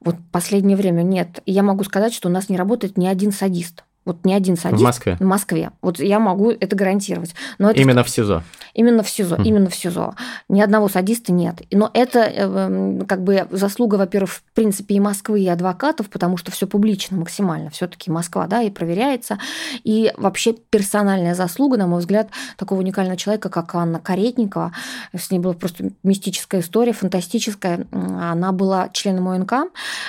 Вот 0.00 0.16
последнее 0.32 0.76
время 0.76 1.02
нет. 1.02 1.40
И 1.46 1.52
я 1.52 1.62
могу 1.62 1.84
сказать, 1.84 2.12
что 2.12 2.28
у 2.28 2.32
нас 2.32 2.48
не 2.48 2.56
работает 2.56 2.96
ни 2.98 3.06
один 3.06 3.30
садист. 3.30 3.84
Вот 4.08 4.24
ни 4.24 4.32
один 4.32 4.56
садист. 4.56 4.80
В 4.80 4.84
Москве? 4.84 5.16
В 5.20 5.24
Москве. 5.24 5.70
Вот 5.82 6.00
я 6.00 6.18
могу 6.18 6.50
это 6.50 6.74
гарантировать. 6.74 7.34
Но 7.58 7.70
это 7.70 7.78
именно 7.78 8.02
в 8.02 8.08
СИЗО? 8.08 8.42
Именно 8.72 9.02
в 9.02 9.10
СИЗО, 9.10 9.36
mm. 9.36 9.44
именно 9.44 9.68
в 9.68 9.74
СИЗО. 9.74 10.14
Ни 10.48 10.62
одного 10.62 10.88
садиста 10.88 11.30
нет. 11.30 11.60
Но 11.70 11.90
это 11.92 12.20
э, 12.20 13.00
как 13.06 13.22
бы 13.22 13.46
заслуга, 13.50 13.96
во-первых, 13.96 14.30
в 14.30 14.42
принципе, 14.54 14.94
и 14.94 15.00
Москвы, 15.00 15.40
и 15.42 15.48
адвокатов, 15.48 16.08
потому 16.08 16.38
что 16.38 16.50
все 16.50 16.66
публично 16.66 17.18
максимально. 17.18 17.68
все 17.68 17.86
таки 17.86 18.10
Москва, 18.10 18.46
да, 18.46 18.62
и 18.62 18.70
проверяется. 18.70 19.38
И 19.84 20.10
вообще 20.16 20.54
персональная 20.54 21.34
заслуга, 21.34 21.76
на 21.76 21.86
мой 21.86 22.00
взгляд, 22.00 22.30
такого 22.56 22.78
уникального 22.78 23.18
человека, 23.18 23.50
как 23.50 23.74
Анна 23.74 23.98
Каретникова. 24.00 24.72
С 25.14 25.30
ней 25.30 25.38
была 25.38 25.52
просто 25.52 25.90
мистическая 26.02 26.62
история, 26.62 26.94
фантастическая. 26.94 27.86
Она 27.92 28.52
была 28.52 28.88
членом 28.88 29.28
ОНК, 29.28 29.52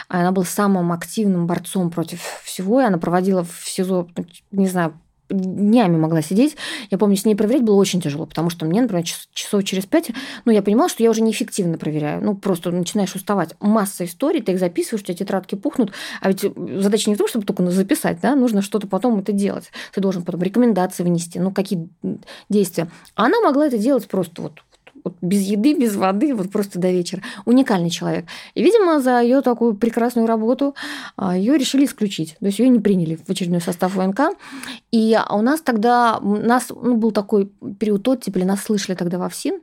она 0.08 0.32
была 0.32 0.46
самым 0.46 0.94
активным 0.94 1.48
борцом 1.48 1.90
против 1.90 2.22
всего, 2.46 2.80
и 2.80 2.86
она 2.86 2.98
проводила 2.98 3.44
в 3.44 3.68
СИЗО 3.68 3.89
СИЗО, 3.90 4.08
не 4.52 4.68
знаю, 4.68 4.94
днями 5.30 5.98
могла 5.98 6.22
сидеть. 6.22 6.58
Я 6.90 6.98
помню, 6.98 7.16
с 7.16 7.26
ней 7.26 7.36
проверять 7.36 7.64
было 7.64 7.76
очень 7.76 8.02
тяжело, 8.02 8.26
потому 8.26 8.50
что 8.50 8.66
мне, 8.66 8.82
например, 8.82 9.06
часов 9.06 9.64
через 9.64 9.86
пять, 9.86 10.10
ну, 10.46 10.52
я 10.52 10.62
понимала, 10.62 10.90
что 10.90 11.04
я 11.04 11.10
уже 11.10 11.22
неэффективно 11.22 11.78
проверяю. 11.78 12.24
Ну, 12.24 12.36
просто 12.36 12.72
начинаешь 12.72 13.14
уставать. 13.16 13.56
Масса 13.60 14.06
историй, 14.06 14.42
ты 14.42 14.54
их 14.54 14.60
записываешь, 14.60 15.04
у 15.04 15.06
тебя 15.06 15.18
тетрадки 15.18 15.56
пухнут, 15.56 15.92
а 16.22 16.30
ведь 16.30 16.42
задача 16.82 17.10
не 17.10 17.16
в 17.16 17.20
том, 17.20 17.28
чтобы 17.28 17.46
только 17.46 17.70
записать, 17.70 18.20
да, 18.22 18.36
нужно 18.36 18.62
что-то 18.62 18.88
потом 18.88 19.20
это 19.20 19.32
делать. 19.32 19.72
Ты 19.94 20.02
должен 20.02 20.24
потом 20.24 20.42
рекомендации 20.42 21.04
внести, 21.04 21.40
ну, 21.40 21.52
какие 21.52 21.88
действия. 22.50 22.90
Она 23.16 23.40
могла 23.42 23.68
это 23.68 23.78
делать 23.78 24.08
просто 24.08 24.42
вот 24.42 24.64
вот 25.10 25.18
без 25.22 25.42
еды, 25.42 25.74
без 25.74 25.96
воды, 25.96 26.34
вот 26.34 26.52
просто 26.52 26.80
до 26.80 26.92
вечера. 26.92 27.22
Уникальный 27.46 27.90
человек. 27.90 28.26
И, 28.56 28.64
видимо, 28.64 29.00
за 29.02 29.22
ее 29.22 29.42
такую 29.42 29.76
прекрасную 29.76 30.28
работу 30.28 30.76
а, 31.16 31.36
ее 31.36 31.58
решили 31.58 31.86
исключить. 31.86 32.36
То 32.40 32.46
есть 32.46 32.60
ее 32.60 32.70
не 32.70 32.80
приняли 32.80 33.16
в 33.16 33.30
очередной 33.30 33.62
состав 33.62 33.96
ВНК. 33.96 34.22
И 34.92 35.18
у 35.30 35.42
нас 35.42 35.62
тогда, 35.62 36.18
у 36.18 36.36
нас 36.36 36.70
ну, 36.70 36.96
был 36.96 37.12
такой 37.12 37.52
период 37.80 38.08
оттепели, 38.08 38.44
нас 38.44 38.64
слышали 38.64 38.96
тогда 38.96 39.18
во 39.18 39.30
ФСИН, 39.30 39.60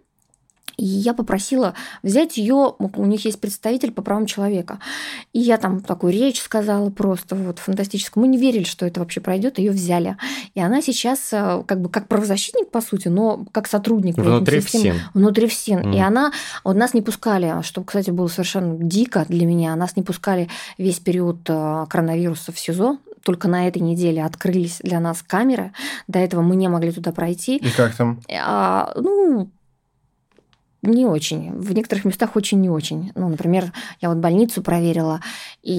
и 0.77 0.85
я 0.85 1.15
попросила 1.15 1.75
взять 2.03 2.37
ее, 2.37 2.75
у 2.79 3.05
них 3.07 3.25
есть 3.25 3.41
представитель 3.41 3.93
по 3.93 4.03
правам 4.03 4.27
человека. 4.27 4.79
И 5.33 5.39
я 5.39 5.57
там 5.57 5.81
такую 5.81 6.13
речь 6.13 6.41
сказала 6.41 6.91
просто 6.91 7.35
вот 7.35 7.59
фантастическую. 7.59 8.23
Мы 8.23 8.29
не 8.29 8.39
верили, 8.39 8.65
что 8.65 8.87
это 8.87 9.01
вообще 9.01 9.21
пройдет, 9.21 9.59
ее 9.59 9.71
взяли. 9.71 10.17
И 10.55 10.61
она 10.61 10.83
сейчас 10.83 11.33
э, 11.33 11.63
как 11.67 11.81
бы 11.81 11.89
как 11.89 12.09
правозащитник, 12.09 12.71
по 12.71 12.81
сути, 12.81 13.09
но 13.09 13.47
как 13.53 13.69
сотрудник. 13.69 14.17
Внутри 14.17 14.61
ФСИН. 14.61 14.95
Внутри 15.15 15.47
ФСИН. 15.47 15.79
Mm. 15.79 15.97
И 15.97 15.99
она, 16.01 16.33
вот 16.63 16.77
нас 16.77 16.93
не 16.93 17.03
пускали, 17.03 17.63
что, 17.63 17.83
кстати, 17.83 18.11
было 18.11 18.29
совершенно 18.29 18.77
дико 18.79 19.25
для 19.29 19.47
меня, 19.47 19.75
нас 19.77 19.97
не 19.97 20.03
пускали 20.03 20.49
весь 20.77 20.99
период 20.99 21.39
э, 21.49 21.87
коронавируса 21.89 22.53
в 22.53 22.59
СИЗО, 22.59 22.99
только 23.27 23.49
на 23.49 23.67
этой 23.67 23.83
неделе 23.83 24.25
открылись 24.25 24.79
для 24.83 25.01
нас 25.01 25.23
камеры. 25.27 25.73
До 26.07 26.21
этого 26.21 26.43
мы 26.43 26.55
не 26.55 26.69
могли 26.69 26.93
туда 26.93 27.11
пройти. 27.11 27.57
И 27.57 27.71
как 27.71 27.95
там? 27.95 28.21
А, 28.33 28.93
ну, 28.95 29.51
не 30.91 31.07
очень. 31.07 31.53
В 31.53 31.73
некоторых 31.73 32.05
местах 32.05 32.37
очень 32.37 32.61
не 32.61 32.71
очень. 32.71 33.13
Ну, 33.15 33.29
например, 33.29 33.73
я 34.01 34.09
вот 34.09 34.19
больницу 34.19 34.63
проверила, 34.63 35.21
и, 35.63 35.73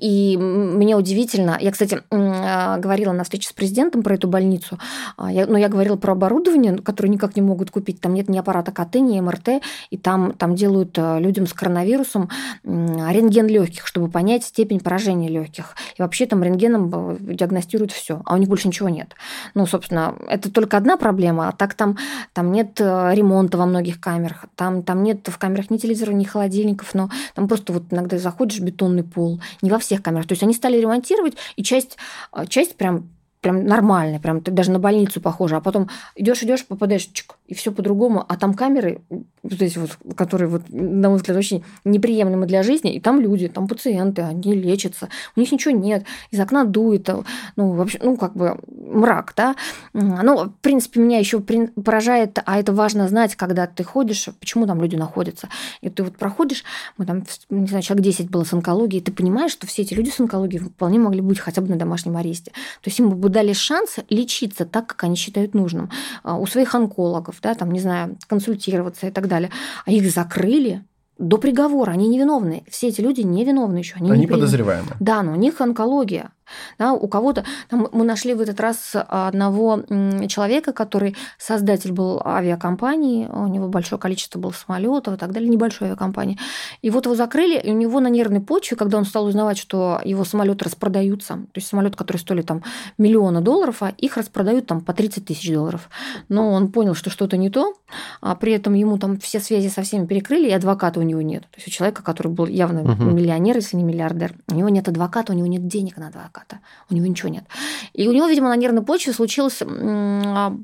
и, 0.00 0.34
и 0.34 0.36
мне 0.36 0.96
удивительно. 0.96 1.56
Я, 1.60 1.70
кстати, 1.72 2.02
а, 2.10 2.78
говорила 2.78 3.12
на 3.12 3.24
встрече 3.24 3.48
с 3.48 3.52
президентом 3.52 4.02
про 4.02 4.14
эту 4.14 4.28
больницу, 4.28 4.78
а, 5.16 5.30
я, 5.30 5.46
но 5.46 5.58
я 5.58 5.68
говорила 5.68 5.96
про 5.96 6.12
оборудование, 6.12 6.76
которое 6.78 7.08
никак 7.08 7.36
не 7.36 7.42
могут 7.42 7.70
купить. 7.70 8.00
Там 8.00 8.14
нет 8.14 8.28
ни 8.28 8.38
аппарата 8.38 8.72
КТ, 8.72 8.96
ни 8.96 9.20
МРТ, 9.20 9.62
и 9.90 9.96
там, 9.96 10.32
там 10.32 10.54
делают 10.54 10.96
э, 10.96 11.20
людям 11.20 11.46
с 11.46 11.52
коронавирусом 11.52 12.28
рентген 12.64 13.46
легких, 13.46 13.86
чтобы 13.86 14.08
понять 14.08 14.44
степень 14.44 14.80
поражения 14.80 15.28
легких. 15.28 15.76
И 15.96 16.02
вообще 16.02 16.26
там 16.26 16.42
рентгеном 16.42 16.90
э, 16.92 17.16
диагностируют 17.34 17.92
все, 17.92 18.22
а 18.24 18.34
у 18.34 18.36
них 18.36 18.48
больше 18.48 18.68
ничего 18.68 18.88
нет. 18.88 19.14
Ну, 19.54 19.66
собственно, 19.66 20.14
это 20.28 20.50
только 20.50 20.76
одна 20.76 20.96
проблема, 20.96 21.48
а 21.48 21.52
так 21.52 21.74
там, 21.74 21.98
там 22.32 22.52
нет 22.52 22.80
э, 22.80 23.10
ремонта 23.14 23.58
во 23.58 23.66
многих 23.66 24.00
камерах, 24.00 24.46
там, 24.56 24.82
там 24.82 25.02
нет 25.02 25.26
в 25.28 25.38
камерах 25.38 25.70
ни 25.70 25.78
телевизора, 25.78 26.12
ни 26.12 26.24
холодильников, 26.24 26.94
но 26.94 27.10
там 27.34 27.48
просто 27.48 27.72
вот 27.72 27.84
иногда 27.90 28.18
заходишь 28.18 28.60
бетонный 28.60 29.04
пол. 29.04 29.40
Не 29.62 29.70
во 29.70 29.78
всех 29.78 30.02
камерах. 30.02 30.26
То 30.26 30.32
есть 30.32 30.42
они 30.42 30.54
стали 30.54 30.78
ремонтировать, 30.78 31.34
и 31.56 31.62
часть, 31.62 31.96
а, 32.30 32.46
часть 32.46 32.76
прям 32.76 33.08
прям 33.42 33.64
нормальная, 33.66 34.20
прям 34.20 34.40
ты 34.40 34.50
даже 34.50 34.70
на 34.70 34.78
больницу 34.78 35.20
похожа, 35.20 35.58
а 35.58 35.60
потом 35.60 35.88
идешь, 36.14 36.42
идешь, 36.42 36.64
попадаешь, 36.64 37.08
чик, 37.12 37.34
и 37.48 37.54
все 37.54 37.72
по-другому, 37.72 38.24
а 38.26 38.36
там 38.36 38.54
камеры, 38.54 39.02
вот 39.10 39.60
эти 39.60 39.78
вот, 39.78 39.98
которые, 40.16 40.48
вот, 40.48 40.62
на 40.70 41.08
мой 41.08 41.18
взгляд, 41.18 41.36
очень 41.36 41.64
неприемлемы 41.84 42.46
для 42.46 42.62
жизни, 42.62 42.94
и 42.94 43.00
там 43.00 43.20
люди, 43.20 43.48
там 43.48 43.66
пациенты, 43.66 44.22
они 44.22 44.54
лечатся, 44.54 45.08
у 45.36 45.40
них 45.40 45.50
ничего 45.50 45.74
нет, 45.74 46.04
из 46.30 46.38
окна 46.40 46.64
дует, 46.64 47.10
ну, 47.56 47.72
вообще, 47.72 47.98
ну, 48.00 48.16
как 48.16 48.34
бы 48.34 48.58
мрак, 48.68 49.34
да. 49.36 49.56
Ну, 49.92 50.44
в 50.44 50.54
принципе, 50.60 51.00
меня 51.00 51.18
еще 51.18 51.40
поражает, 51.40 52.38
а 52.46 52.58
это 52.58 52.72
важно 52.72 53.08
знать, 53.08 53.34
когда 53.34 53.66
ты 53.66 53.82
ходишь, 53.82 54.28
почему 54.38 54.66
там 54.66 54.80
люди 54.80 54.94
находятся. 54.94 55.48
И 55.80 55.90
ты 55.90 56.04
вот 56.04 56.16
проходишь, 56.16 56.62
мы 56.96 57.06
там, 57.06 57.24
не 57.50 57.66
знаю, 57.66 57.82
человек 57.82 58.04
10 58.04 58.30
было 58.30 58.44
с 58.44 58.52
онкологией, 58.52 59.02
и 59.02 59.04
ты 59.04 59.10
понимаешь, 59.10 59.50
что 59.50 59.66
все 59.66 59.82
эти 59.82 59.94
люди 59.94 60.10
с 60.10 60.20
онкологией 60.20 60.62
вполне 60.62 61.00
могли 61.00 61.20
быть 61.20 61.40
хотя 61.40 61.60
бы 61.60 61.68
на 61.68 61.76
домашнем 61.76 62.16
аресте. 62.16 62.52
То 62.52 62.88
есть 62.88 63.00
им 63.00 63.10
бы 63.10 63.16
дали 63.32 63.52
шанс 63.52 63.96
лечиться 64.08 64.64
так, 64.64 64.86
как 64.86 65.04
они 65.04 65.16
считают 65.16 65.54
нужным. 65.54 65.90
А, 66.22 66.38
у 66.38 66.46
своих 66.46 66.74
онкологов, 66.74 67.36
да, 67.42 67.54
там, 67.54 67.72
не 67.72 67.80
знаю, 67.80 68.16
консультироваться 68.28 69.08
и 69.08 69.10
так 69.10 69.28
далее. 69.28 69.50
А 69.84 69.90
их 69.90 70.10
закрыли, 70.10 70.84
до 71.18 71.38
приговора. 71.38 71.92
Они 71.92 72.08
невиновны. 72.08 72.64
Все 72.68 72.88
эти 72.88 73.00
люди 73.00 73.20
невиновны 73.20 73.78
еще. 73.78 73.94
Они, 73.96 74.10
они 74.10 74.26
подозреваемы. 74.26 74.88
Да, 74.98 75.22
но 75.22 75.32
у 75.32 75.36
них 75.36 75.60
онкология. 75.60 76.32
Да, 76.78 76.92
у 76.92 77.08
кого-то 77.08 77.44
там 77.68 77.88
мы 77.92 78.04
нашли 78.04 78.34
в 78.34 78.40
этот 78.40 78.60
раз 78.60 78.92
одного 78.94 79.82
человека, 80.28 80.72
который 80.72 81.16
создатель 81.38 81.92
был 81.92 82.20
авиакомпании, 82.24 83.26
у 83.26 83.46
него 83.46 83.68
большое 83.68 84.00
количество 84.00 84.38
было 84.38 84.52
самолетов 84.52 85.14
и 85.14 85.16
так 85.16 85.32
далее, 85.32 85.48
небольшой 85.48 85.88
авиакомпании. 85.88 86.38
И 86.82 86.90
вот 86.90 87.06
его 87.06 87.14
закрыли, 87.14 87.58
и 87.58 87.70
у 87.70 87.74
него 87.74 88.00
на 88.00 88.08
нервной 88.08 88.40
почве, 88.40 88.76
когда 88.76 88.98
он 88.98 89.04
стал 89.04 89.26
узнавать, 89.26 89.58
что 89.58 90.00
его 90.04 90.24
самолеты 90.24 90.64
распродаются, 90.64 91.34
то 91.34 91.56
есть 91.56 91.68
самолет, 91.68 91.96
который 91.96 92.18
стоили 92.18 92.42
там 92.42 92.62
миллиона 92.98 93.40
долларов, 93.40 93.82
а 93.82 93.92
их 93.96 94.16
распродают 94.16 94.66
там 94.66 94.80
по 94.80 94.92
30 94.92 95.24
тысяч 95.24 95.52
долларов. 95.52 95.88
Но 96.28 96.50
он 96.50 96.70
понял, 96.70 96.94
что 96.94 97.10
что-то 97.10 97.36
не 97.36 97.50
то, 97.50 97.74
а 98.20 98.34
при 98.34 98.52
этом 98.52 98.74
ему 98.74 98.98
там 98.98 99.18
все 99.18 99.40
связи 99.40 99.68
со 99.68 99.82
всеми 99.82 100.06
перекрыли, 100.06 100.48
и 100.48 100.52
адвоката 100.52 101.00
у 101.00 101.02
него 101.02 101.22
нет. 101.22 101.42
То 101.42 101.56
есть 101.56 101.68
у 101.68 101.70
человека, 101.70 102.02
который 102.02 102.32
был 102.32 102.46
явно 102.46 102.82
угу. 102.82 103.04
миллионер, 103.04 103.56
если 103.56 103.76
не 103.76 103.84
миллиардер, 103.84 104.34
у 104.50 104.54
него 104.54 104.68
нет 104.68 104.88
адвоката, 104.88 105.32
у 105.32 105.36
него 105.36 105.46
нет 105.46 105.66
денег 105.66 105.96
на 105.96 106.08
адвоката 106.08 106.41
адвоката. 106.42 106.60
У 106.90 106.94
него 106.94 107.06
ничего 107.06 107.28
нет. 107.28 107.44
И 107.92 108.08
у 108.08 108.12
него, 108.12 108.26
видимо, 108.26 108.48
на 108.48 108.56
нервной 108.56 108.82
почве 108.82 109.12
случилась 109.12 109.62
а, 109.62 110.54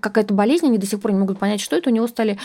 какая-то 0.00 0.34
болезнь, 0.34 0.66
они 0.66 0.78
до 0.78 0.86
сих 0.86 1.00
пор 1.00 1.12
не 1.12 1.18
могут 1.18 1.38
понять, 1.38 1.60
что 1.60 1.76
это. 1.76 1.90
У 1.90 1.92
него 1.92 2.06
стали 2.06 2.38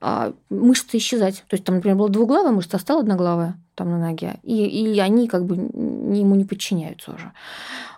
а, 0.00 0.32
мышцы 0.50 0.96
исчезать. 0.96 1.44
То 1.48 1.54
есть 1.54 1.64
там, 1.64 1.76
например, 1.76 1.96
была 1.96 2.08
двуглавая 2.08 2.52
мышца, 2.52 2.76
а 2.76 2.80
стала 2.80 3.00
одноглавая 3.00 3.56
там 3.74 3.90
на 3.90 3.98
ноге. 3.98 4.36
И, 4.42 4.94
и 4.94 4.98
они 5.00 5.28
как 5.28 5.44
бы 5.44 5.56
ему 5.56 6.34
не 6.34 6.44
подчиняются 6.44 7.12
уже. 7.12 7.32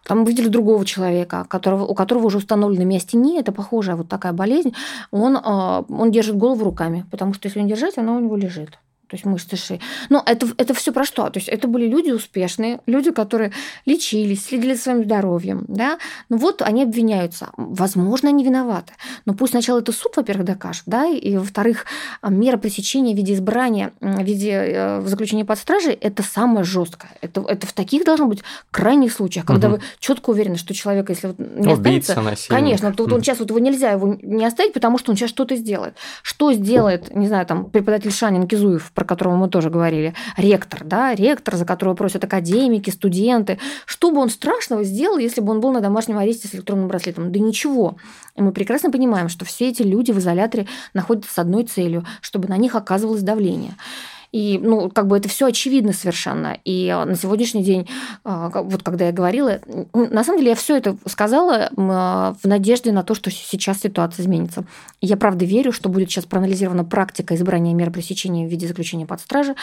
Там 0.04 0.22
увидели 0.22 0.48
другого 0.48 0.84
человека, 0.84 1.44
которого, 1.48 1.84
у 1.84 1.94
которого 1.94 2.26
уже 2.26 2.38
установлена 2.38 2.84
миостения, 2.84 3.40
это 3.40 3.52
похожая 3.52 3.96
вот 3.96 4.08
такая 4.08 4.32
болезнь. 4.32 4.72
Он, 5.10 5.38
а, 5.42 5.84
он 5.88 6.10
держит 6.10 6.36
голову 6.36 6.64
руками, 6.64 7.04
потому 7.10 7.34
что 7.34 7.48
если 7.48 7.60
не 7.60 7.68
держать, 7.68 7.98
она 7.98 8.14
у 8.14 8.20
него 8.20 8.36
лежит 8.36 8.78
то 9.08 9.16
есть 9.16 9.24
мышцы 9.24 9.56
шеи. 9.56 9.80
Но 10.10 10.22
это, 10.24 10.46
это 10.56 10.74
все 10.74 10.92
про 10.92 11.04
что? 11.04 11.28
То 11.30 11.38
есть 11.38 11.48
это 11.48 11.66
были 11.66 11.86
люди 11.86 12.10
успешные, 12.10 12.80
люди, 12.86 13.10
которые 13.10 13.52
лечились, 13.86 14.46
следили 14.46 14.74
за 14.74 14.82
своим 14.82 15.04
здоровьем, 15.04 15.64
да. 15.68 15.98
Ну 16.28 16.36
вот 16.36 16.62
они 16.62 16.82
обвиняются. 16.82 17.50
Возможно, 17.56 18.28
они 18.28 18.44
виноваты. 18.44 18.92
Но 19.24 19.34
пусть 19.34 19.52
сначала 19.52 19.80
это 19.80 19.92
суд, 19.92 20.16
во-первых, 20.16 20.46
докажет, 20.46 20.82
да, 20.86 21.06
и, 21.06 21.36
во-вторых, 21.36 21.86
мера 22.22 22.56
пресечения 22.58 23.14
в 23.14 23.16
виде 23.16 23.34
избрания, 23.34 23.92
в 24.00 24.22
виде 24.22 24.52
э, 24.52 25.02
заключения 25.06 25.44
под 25.44 25.58
стражей– 25.58 25.94
это 26.00 26.22
самое 26.22 26.64
жесткое. 26.64 27.10
Это, 27.20 27.40
это 27.48 27.66
в 27.66 27.72
таких 27.72 28.04
должно 28.04 28.26
быть 28.26 28.42
крайних 28.70 29.12
случаях, 29.12 29.46
когда 29.46 29.68
угу. 29.68 29.76
вы 29.76 29.82
четко 29.98 30.30
уверены, 30.30 30.56
что 30.56 30.74
человек, 30.74 31.08
если 31.10 31.28
вот 31.28 31.38
не 31.38 31.72
Убийца, 31.72 31.72
останется, 31.72 32.20
насильник. 32.22 32.48
конечно, 32.48 32.92
то 32.92 33.04
вот 33.04 33.12
он 33.12 33.22
сейчас 33.22 33.38
вот 33.38 33.48
его 33.48 33.58
нельзя 33.58 33.92
его 33.92 34.18
не 34.22 34.44
оставить, 34.44 34.72
потому 34.72 34.98
что 34.98 35.10
он 35.10 35.16
сейчас 35.16 35.30
что-то 35.30 35.56
сделает. 35.56 35.94
Что 36.22 36.52
сделает, 36.52 37.14
не 37.14 37.26
знаю, 37.26 37.46
там 37.46 37.70
преподаватель 37.70 38.12
Шанин 38.12 38.46
Кизуев 38.46 38.92
про 38.98 39.04
которого 39.04 39.36
мы 39.36 39.48
тоже 39.48 39.70
говорили, 39.70 40.12
ректор, 40.36 40.82
да, 40.82 41.14
ректор, 41.14 41.54
за 41.54 41.64
которого 41.64 41.94
просят 41.94 42.24
академики, 42.24 42.90
студенты. 42.90 43.60
Что 43.86 44.10
бы 44.10 44.18
он 44.18 44.28
страшного 44.28 44.82
сделал, 44.82 45.18
если 45.18 45.40
бы 45.40 45.52
он 45.52 45.60
был 45.60 45.70
на 45.70 45.80
домашнем 45.80 46.18
аресте 46.18 46.48
с 46.48 46.54
электронным 46.56 46.88
браслетом? 46.88 47.30
Да 47.30 47.38
ничего. 47.38 47.94
И 48.34 48.42
мы 48.42 48.50
прекрасно 48.50 48.90
понимаем, 48.90 49.28
что 49.28 49.44
все 49.44 49.68
эти 49.68 49.82
люди 49.82 50.10
в 50.10 50.18
изоляторе 50.18 50.66
находятся 50.94 51.32
с 51.32 51.38
одной 51.38 51.62
целью, 51.62 52.04
чтобы 52.22 52.48
на 52.48 52.56
них 52.56 52.74
оказывалось 52.74 53.22
давление. 53.22 53.76
И, 54.32 54.58
ну, 54.58 54.90
как 54.90 55.06
бы 55.06 55.16
это 55.16 55.28
все 55.28 55.46
очевидно 55.46 55.92
совершенно. 55.92 56.58
И 56.64 56.88
на 56.88 57.14
сегодняшний 57.14 57.62
день, 57.62 57.88
а, 58.24 58.50
вот 58.50 58.82
когда 58.82 59.06
я 59.06 59.12
говорила, 59.12 59.60
на 59.94 60.24
самом 60.24 60.38
деле 60.38 60.50
я 60.50 60.56
все 60.56 60.76
это 60.76 60.96
сказала 61.06 61.70
а, 61.76 62.34
в 62.42 62.46
надежде 62.46 62.92
на 62.92 63.02
то, 63.02 63.14
что 63.14 63.30
сейчас 63.30 63.80
ситуация 63.80 64.22
изменится. 64.22 64.64
Я 65.00 65.16
правда 65.16 65.44
верю, 65.44 65.72
что 65.72 65.88
будет 65.88 66.10
сейчас 66.10 66.26
проанализирована 66.26 66.84
практика 66.84 67.34
избрания 67.34 67.74
мер 67.74 67.90
пресечения 67.90 68.46
в 68.46 68.50
виде 68.50 68.66
заключения 68.66 69.06
под 69.06 69.20
стражей. 69.20 69.54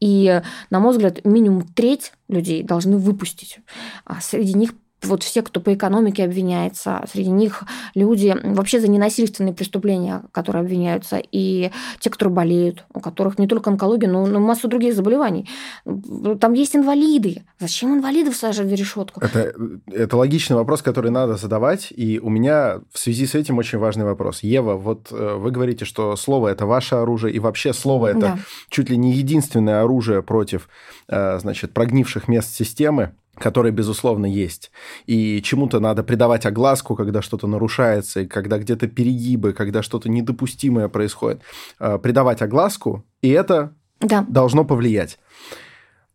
И, 0.00 0.40
на 0.70 0.80
мой 0.80 0.92
взгляд, 0.92 1.24
минимум 1.24 1.62
треть 1.62 2.12
людей 2.28 2.62
должны 2.62 2.96
выпустить. 2.96 3.58
А 4.04 4.20
среди 4.20 4.54
них 4.54 4.72
вот 5.04 5.22
все, 5.22 5.42
кто 5.42 5.60
по 5.60 5.74
экономике 5.74 6.24
обвиняется, 6.24 7.04
среди 7.10 7.30
них 7.30 7.64
люди 7.94 8.34
вообще 8.42 8.80
за 8.80 8.88
ненасильственные 8.88 9.54
преступления, 9.54 10.22
которые 10.32 10.62
обвиняются, 10.62 11.20
и 11.32 11.70
те, 12.00 12.10
которые 12.10 12.34
болеют, 12.34 12.84
у 12.92 13.00
которых 13.00 13.38
не 13.38 13.46
только 13.46 13.70
онкология, 13.70 14.08
но, 14.08 14.26
но 14.26 14.40
массу 14.40 14.68
других 14.68 14.94
заболеваний. 14.94 15.48
Там 16.40 16.52
есть 16.54 16.76
инвалиды. 16.76 17.44
Зачем 17.58 17.94
инвалидов 17.94 18.36
сажать 18.36 18.66
в 18.66 18.74
решетку? 18.74 19.20
Это, 19.20 19.54
это 19.90 20.16
логичный 20.16 20.56
вопрос, 20.56 20.82
который 20.82 21.10
надо 21.10 21.36
задавать, 21.36 21.92
и 21.94 22.18
у 22.18 22.30
меня 22.30 22.80
в 22.92 22.98
связи 22.98 23.26
с 23.26 23.34
этим 23.34 23.58
очень 23.58 23.78
важный 23.78 24.04
вопрос. 24.04 24.42
Ева, 24.42 24.74
вот 24.74 25.08
э, 25.10 25.36
вы 25.36 25.50
говорите, 25.50 25.84
что 25.84 26.16
слово– 26.16 26.48
это 26.48 26.66
ваше 26.66 26.96
оружие, 26.96 27.34
и 27.34 27.38
вообще 27.38 27.72
слово– 27.72 28.06
это 28.08 28.20
да. 28.20 28.38
чуть 28.68 28.90
ли 28.90 28.96
не 28.96 29.12
единственное 29.12 29.82
оружие 29.82 30.22
против, 30.22 30.68
э, 31.08 31.38
значит, 31.38 31.72
прогнивших 31.72 32.28
мест 32.28 32.54
системы 32.54 33.14
которые, 33.38 33.72
безусловно, 33.72 34.26
есть. 34.26 34.70
И 35.06 35.42
чему-то 35.42 35.80
надо 35.80 36.02
придавать 36.02 36.46
огласку, 36.46 36.94
когда 36.94 37.22
что-то 37.22 37.46
нарушается, 37.46 38.20
и 38.20 38.26
когда 38.26 38.58
где-то 38.58 38.86
перегибы, 38.86 39.52
когда 39.52 39.82
что-то 39.82 40.08
недопустимое 40.08 40.88
происходит. 40.88 41.42
Э, 41.80 41.98
придавать 41.98 42.42
огласку, 42.42 43.04
и 43.22 43.30
это 43.30 43.74
да. 44.00 44.24
должно 44.28 44.64
повлиять. 44.64 45.18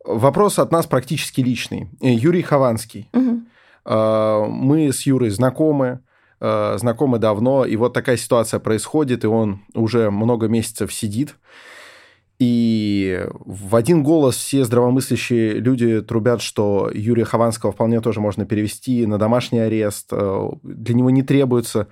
Вопрос 0.05 0.59
от 0.59 0.71
нас 0.71 0.85
практически 0.87 1.41
личный. 1.41 1.89
Э, 2.01 2.09
Юрий 2.11 2.41
Хованский. 2.41 3.09
Угу. 3.13 3.41
Мы 3.85 4.91
с 4.93 5.07
Юрой 5.07 5.29
знакомы, 5.29 6.01
знакомы 6.39 7.17
давно, 7.17 7.65
и 7.65 7.75
вот 7.75 7.93
такая 7.93 8.17
ситуация 8.17 8.59
происходит, 8.59 9.23
и 9.23 9.27
он 9.27 9.61
уже 9.73 10.11
много 10.11 10.47
месяцев 10.47 10.93
сидит. 10.93 11.35
И 12.39 13.25
в 13.31 13.75
один 13.75 14.01
голос 14.01 14.37
все 14.37 14.63
здравомыслящие 14.63 15.55
люди 15.55 16.01
трубят, 16.01 16.41
что 16.41 16.89
Юрия 16.93 17.25
Хованского 17.25 17.73
вполне 17.73 17.99
тоже 17.99 18.21
можно 18.21 18.45
перевести 18.45 19.05
на 19.05 19.17
домашний 19.17 19.59
арест. 19.59 20.07
Э, 20.11 20.49
для 20.63 20.95
него 20.95 21.09
не 21.09 21.21
требуется 21.21 21.89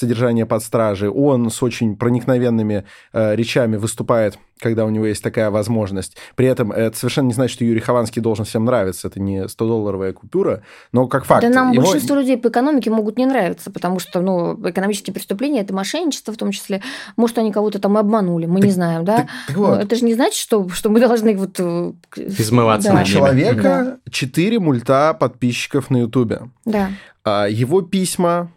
содержание 0.00 0.46
под 0.46 0.62
стражей. 0.62 1.08
Он 1.08 1.50
с 1.50 1.62
очень 1.62 1.96
проникновенными 1.96 2.84
э, 3.12 3.36
речами 3.36 3.76
выступает, 3.76 4.38
когда 4.60 4.84
у 4.84 4.90
него 4.90 5.06
есть 5.06 5.22
такая 5.22 5.50
возможность. 5.50 6.16
При 6.34 6.46
этом 6.46 6.72
это 6.72 6.96
совершенно 6.96 7.28
не 7.28 7.34
значит, 7.34 7.54
что 7.54 7.64
Юрий 7.64 7.80
Хованский 7.80 8.20
должен 8.20 8.44
всем 8.44 8.64
нравиться. 8.64 9.08
Это 9.08 9.20
не 9.20 9.44
100-долларовая 9.44 10.12
купюра, 10.12 10.62
но 10.92 11.06
как 11.06 11.24
факт. 11.24 11.42
Да 11.42 11.48
нам 11.48 11.72
его... 11.72 11.84
большинство 11.84 12.16
людей 12.16 12.36
по 12.36 12.48
экономике 12.48 12.90
могут 12.90 13.18
не 13.18 13.26
нравиться, 13.26 13.70
потому 13.70 13.98
что 13.98 14.20
ну, 14.20 14.58
экономические 14.68 15.14
преступления– 15.14 15.60
это 15.62 15.74
мошенничество 15.74 16.32
в 16.32 16.36
том 16.36 16.50
числе. 16.50 16.82
Может, 17.16 17.38
они 17.38 17.52
кого-то 17.52 17.78
там 17.78 17.96
обманули, 17.96 18.46
мы 18.46 18.60
так, 18.60 18.64
не 18.66 18.72
знаем, 18.72 19.04
да? 19.04 19.16
Так, 19.18 19.26
так 19.48 19.56
вот. 19.56 19.78
Это 19.78 19.96
же 19.96 20.04
не 20.04 20.14
значит, 20.14 20.36
что, 20.36 20.68
что 20.70 20.88
мы 20.88 21.00
должны 21.00 21.36
вот... 21.36 21.56
Э, 21.58 21.92
Измываться 22.16 22.92
да. 22.92 23.02
У 23.02 23.04
человека 23.04 23.98
четыре 24.10 24.58
да. 24.58 24.64
мульта 24.64 25.14
подписчиков 25.14 25.90
на 25.90 25.98
Ютубе. 25.98 26.42
Да. 26.64 26.90
А 27.24 27.46
его 27.48 27.82
письма 27.82 28.50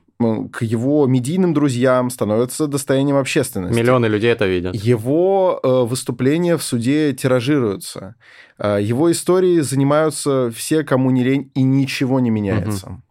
к 0.50 0.64
его 0.64 1.06
медийным 1.08 1.54
друзьям 1.54 2.10
становятся 2.10 2.68
достоянием 2.68 3.18
общественности. 3.18 3.78
Миллионы 3.78 4.08
людей 4.08 4.32
это 4.32 4.46
видят. 4.46 4.76
Его 4.76 5.60
э, 5.62 5.68
выступления 5.86 6.58
в 6.58 6.64
суде 6.64 7.14
тиражируются. 7.14 8.16
Э, 8.58 8.80
его 8.82 9.12
истории 9.12 9.60
занимаются 9.62 10.52
все, 10.56 10.84
кому 10.84 11.12
не 11.12 11.24
лень, 11.24 11.52
и 11.56 11.64
ничего 11.64 12.20
не 12.20 12.30
меняется. 12.30 12.88
Угу 12.88 13.02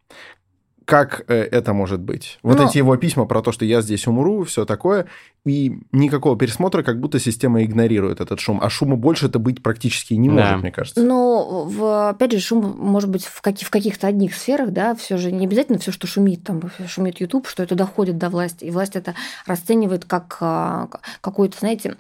как 0.85 1.25
э, 1.29 1.35
это 1.35 1.73
может 1.73 2.01
быть? 2.01 2.39
Вот 2.43 2.59
Но... 2.59 2.69
эти 2.69 2.79
его 2.79 2.97
письма 2.97 3.25
про 3.25 3.43
то, 3.43 3.53
что 3.53 3.65
я 3.65 3.81
здесь 3.83 4.07
умру, 4.07 4.45
все 4.45 4.65
такое, 4.65 5.07
и 5.45 5.81
никакого 5.93 6.37
пересмотра, 6.37 6.83
как 6.83 7.01
будто 7.01 7.19
система 7.19 7.65
игнорирует 7.65 8.21
этот 8.21 8.41
шум. 8.41 8.61
А 8.63 8.71
шума 8.71 8.97
больше 8.97 9.27
это 9.27 9.39
быть 9.39 9.63
практически 9.63 10.15
не 10.15 10.29
может, 10.29 10.51
да. 10.51 10.57
мне 10.59 10.71
кажется. 10.71 11.03
Но, 11.03 11.65
в, 11.65 12.11
опять 12.11 12.33
же, 12.33 12.41
шум 12.41 12.77
может 12.79 13.11
быть 13.11 13.25
в, 13.25 13.41
каких, 13.41 13.69
в 13.69 13.71
каких-то 13.71 14.07
одних 14.07 14.35
сферах, 14.35 14.71
да, 14.71 14.95
все 14.95 15.17
же 15.17 15.33
не 15.33 15.47
обязательно 15.47 15.79
все, 15.79 15.93
что 15.93 16.07
шумит, 16.07 16.45
там 16.45 16.63
шумит 16.87 17.21
YouTube, 17.21 17.49
что 17.49 17.63
это 17.63 17.75
доходит 17.75 18.19
до 18.19 18.29
власти, 18.29 18.65
и 18.65 18.71
власть 18.71 18.97
это 18.97 19.15
расценивает 19.47 20.05
как 20.05 20.37
а, 20.41 20.89
какой-то, 21.21 21.59
знаете, 21.59 21.97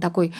такой 0.00 0.34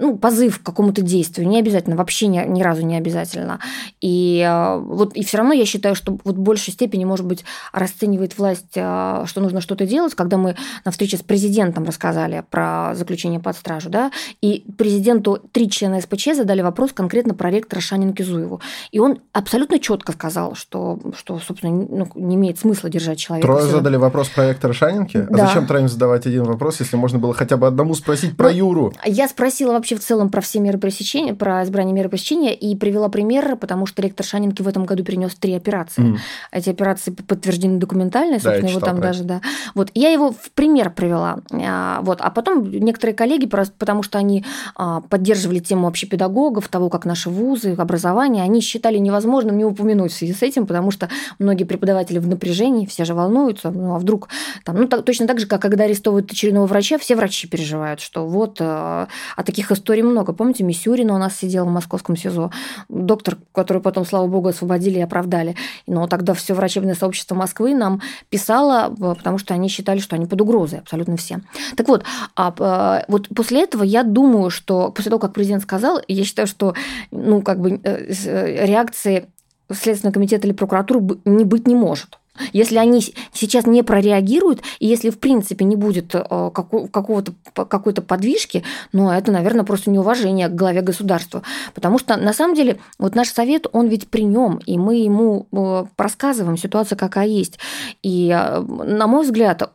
ну, 0.00 0.16
позыв 0.16 0.58
к 0.58 0.62
какому-то 0.62 1.02
действию, 1.02 1.46
не 1.46 1.58
обязательно, 1.58 1.94
вообще 1.94 2.26
ни, 2.26 2.42
ни 2.48 2.62
разу 2.62 2.82
не 2.82 2.96
обязательно. 2.96 3.60
И 4.00 4.44
э, 4.46 4.78
вот 4.78 5.14
и 5.14 5.22
все 5.24 5.38
равно 5.38 5.52
я 5.52 5.66
считаю, 5.66 5.94
что 5.94 6.18
вот 6.24 6.36
в 6.36 6.40
большей 6.40 6.72
степени, 6.72 7.04
может 7.04 7.26
быть, 7.26 7.44
расценивает 7.72 8.38
власть, 8.38 8.72
э, 8.74 9.24
что 9.26 9.40
нужно 9.40 9.60
что-то 9.60 9.86
делать, 9.86 10.14
когда 10.14 10.38
мы 10.38 10.56
на 10.84 10.90
встрече 10.90 11.18
с 11.18 11.22
президентом 11.22 11.84
рассказали 11.84 12.42
про 12.50 12.94
заключение 12.94 13.40
под 13.40 13.56
стражу, 13.56 13.90
да, 13.90 14.10
и 14.40 14.64
президенту 14.78 15.38
три 15.52 15.68
члена 15.68 16.00
СПЧ 16.00 16.28
задали 16.34 16.62
вопрос 16.62 16.92
конкретно 16.92 17.34
про 17.34 17.50
ректора 17.50 17.80
Шанин 17.80 18.14
Кизуеву. 18.14 18.60
И 18.90 18.98
он 18.98 19.18
абсолютно 19.32 19.78
четко 19.78 20.12
сказал, 20.12 20.54
что, 20.54 20.98
что 21.16 21.38
собственно, 21.38 21.86
ну, 21.90 22.08
не 22.14 22.36
имеет 22.36 22.58
смысла 22.58 22.88
держать 22.88 23.18
человека. 23.18 23.46
Трое 23.46 23.66
задали 23.66 23.96
вопрос 23.96 24.30
про 24.30 24.48
ректора 24.48 24.72
Шанинки? 24.72 25.18
А 25.18 25.26
да. 25.34 25.44
А 25.44 25.46
зачем 25.46 25.66
троим 25.66 25.88
задавать 25.88 26.26
один 26.26 26.44
вопрос, 26.44 26.80
если 26.80 26.96
можно 26.96 27.18
было 27.18 27.34
хотя 27.34 27.58
бы 27.58 27.66
одному 27.66 27.94
спросить 27.94 28.36
про 28.36 28.50
ну, 28.50 28.56
Юру? 28.56 28.92
Я 29.04 29.28
спросила 29.28 29.72
вообще 29.72 29.89
вообще 29.90 29.96
в 29.96 30.06
целом 30.06 30.30
про 30.30 30.40
все 30.40 30.60
меры 30.60 30.78
пресечения, 30.78 31.34
про 31.34 31.62
избрание 31.64 31.94
меры 31.94 32.08
пресечения 32.08 32.54
и 32.54 32.76
привела 32.76 33.08
пример, 33.08 33.56
потому 33.56 33.86
что 33.86 34.02
ректор 34.02 34.24
Шанинки 34.24 34.62
в 34.62 34.68
этом 34.68 34.84
году 34.84 35.04
принес 35.04 35.34
три 35.34 35.54
операции. 35.54 36.02
Mm. 36.02 36.18
Эти 36.52 36.70
операции 36.70 37.10
подтверждены 37.10 37.78
документально, 37.78 38.34
собственно, 38.34 38.62
да, 38.62 38.68
его 38.68 38.80
там 38.80 39.00
даже, 39.00 39.24
да. 39.24 39.40
Вот, 39.74 39.90
я 39.94 40.10
его 40.10 40.30
в 40.32 40.50
пример 40.54 40.90
привела. 40.90 41.40
А, 41.52 42.00
вот, 42.02 42.20
а 42.20 42.30
потом 42.30 42.70
некоторые 42.70 43.14
коллеги, 43.14 43.46
потому 43.46 44.02
что 44.02 44.18
они 44.18 44.44
а, 44.76 45.00
поддерживали 45.00 45.58
тему 45.58 45.88
общепедагогов, 45.88 46.68
того, 46.68 46.88
как 46.88 47.04
наши 47.04 47.30
вузы, 47.30 47.74
образование, 47.76 48.44
они 48.44 48.60
считали 48.60 48.98
невозможным 48.98 49.58
не 49.58 49.64
упомянуть 49.64 50.12
в 50.12 50.16
связи 50.16 50.34
с 50.34 50.42
этим, 50.42 50.66
потому 50.66 50.90
что 50.90 51.08
многие 51.38 51.64
преподаватели 51.64 52.18
в 52.18 52.28
напряжении, 52.28 52.86
все 52.86 53.04
же 53.04 53.14
волнуются, 53.14 53.70
ну 53.70 53.94
а 53.94 53.98
вдруг 53.98 54.28
там, 54.64 54.76
ну 54.76 54.86
так, 54.86 55.04
точно 55.04 55.26
так 55.26 55.40
же, 55.40 55.46
как 55.46 55.62
когда 55.62 55.84
арестовывают 55.84 56.30
очередного 56.30 56.66
врача, 56.66 56.98
все 56.98 57.16
врачи 57.16 57.48
переживают, 57.48 58.00
что 58.00 58.26
вот 58.26 58.60
а 58.60 59.06
таких 59.44 59.70
историй 59.80 60.02
много. 60.02 60.32
Помните, 60.32 60.62
Мисюрина 60.62 61.14
у 61.14 61.18
нас 61.18 61.36
сидела 61.36 61.64
в 61.64 61.70
московском 61.70 62.16
СИЗО, 62.16 62.50
доктор, 62.88 63.38
который 63.52 63.82
потом, 63.82 64.04
слава 64.04 64.26
богу, 64.26 64.48
освободили 64.48 64.98
и 64.98 65.02
оправдали. 65.02 65.56
Но 65.86 66.06
тогда 66.06 66.34
все 66.34 66.54
врачебное 66.54 66.94
сообщество 66.94 67.34
Москвы 67.34 67.74
нам 67.74 68.00
писало, 68.28 68.94
потому 68.96 69.38
что 69.38 69.54
они 69.54 69.68
считали, 69.68 69.98
что 69.98 70.16
они 70.16 70.26
под 70.26 70.40
угрозой, 70.40 70.80
абсолютно 70.80 71.16
все. 71.16 71.40
Так 71.76 71.88
вот, 71.88 72.04
а, 72.36 72.54
а, 72.58 73.04
вот 73.08 73.28
после 73.34 73.62
этого 73.62 73.82
я 73.82 74.02
думаю, 74.02 74.50
что 74.50 74.90
после 74.90 75.10
того, 75.10 75.18
как 75.18 75.32
президент 75.32 75.62
сказал, 75.62 76.00
я 76.06 76.24
считаю, 76.24 76.46
что 76.46 76.74
ну, 77.10 77.42
как 77.42 77.60
бы 77.60 77.80
э, 77.82 78.12
э, 78.24 78.66
реакции 78.66 79.28
Следственного 79.72 80.14
комитета 80.14 80.46
или 80.46 80.54
прокуратуры 80.54 81.00
не 81.24 81.44
быть 81.44 81.66
не 81.66 81.74
может. 81.74 82.19
Если 82.52 82.76
они 82.76 83.02
сейчас 83.32 83.66
не 83.66 83.82
прореагируют, 83.82 84.62
и 84.78 84.86
если 84.86 85.10
в 85.10 85.18
принципе 85.18 85.64
не 85.64 85.76
будет 85.76 86.14
э, 86.14 86.50
какого-то, 86.54 87.32
какой-то 87.54 88.02
подвижки, 88.02 88.62
ну, 88.92 89.10
это, 89.10 89.32
наверное, 89.32 89.64
просто 89.64 89.90
неуважение 89.90 90.48
к 90.48 90.54
главе 90.54 90.82
государства. 90.82 91.42
Потому 91.74 91.98
что, 91.98 92.16
на 92.16 92.32
самом 92.32 92.54
деле, 92.54 92.78
вот 92.98 93.14
наш 93.14 93.28
совет, 93.28 93.66
он 93.72 93.88
ведь 93.88 94.08
при 94.08 94.22
нем, 94.22 94.60
и 94.66 94.78
мы 94.78 94.96
ему 94.96 95.46
э, 95.52 95.84
рассказываем 95.96 96.56
ситуацию, 96.56 96.96
какая 96.98 97.26
есть. 97.26 97.58
И, 98.02 98.30
э, 98.30 98.60
на 98.60 99.06
мой 99.06 99.24
взгляд, 99.24 99.70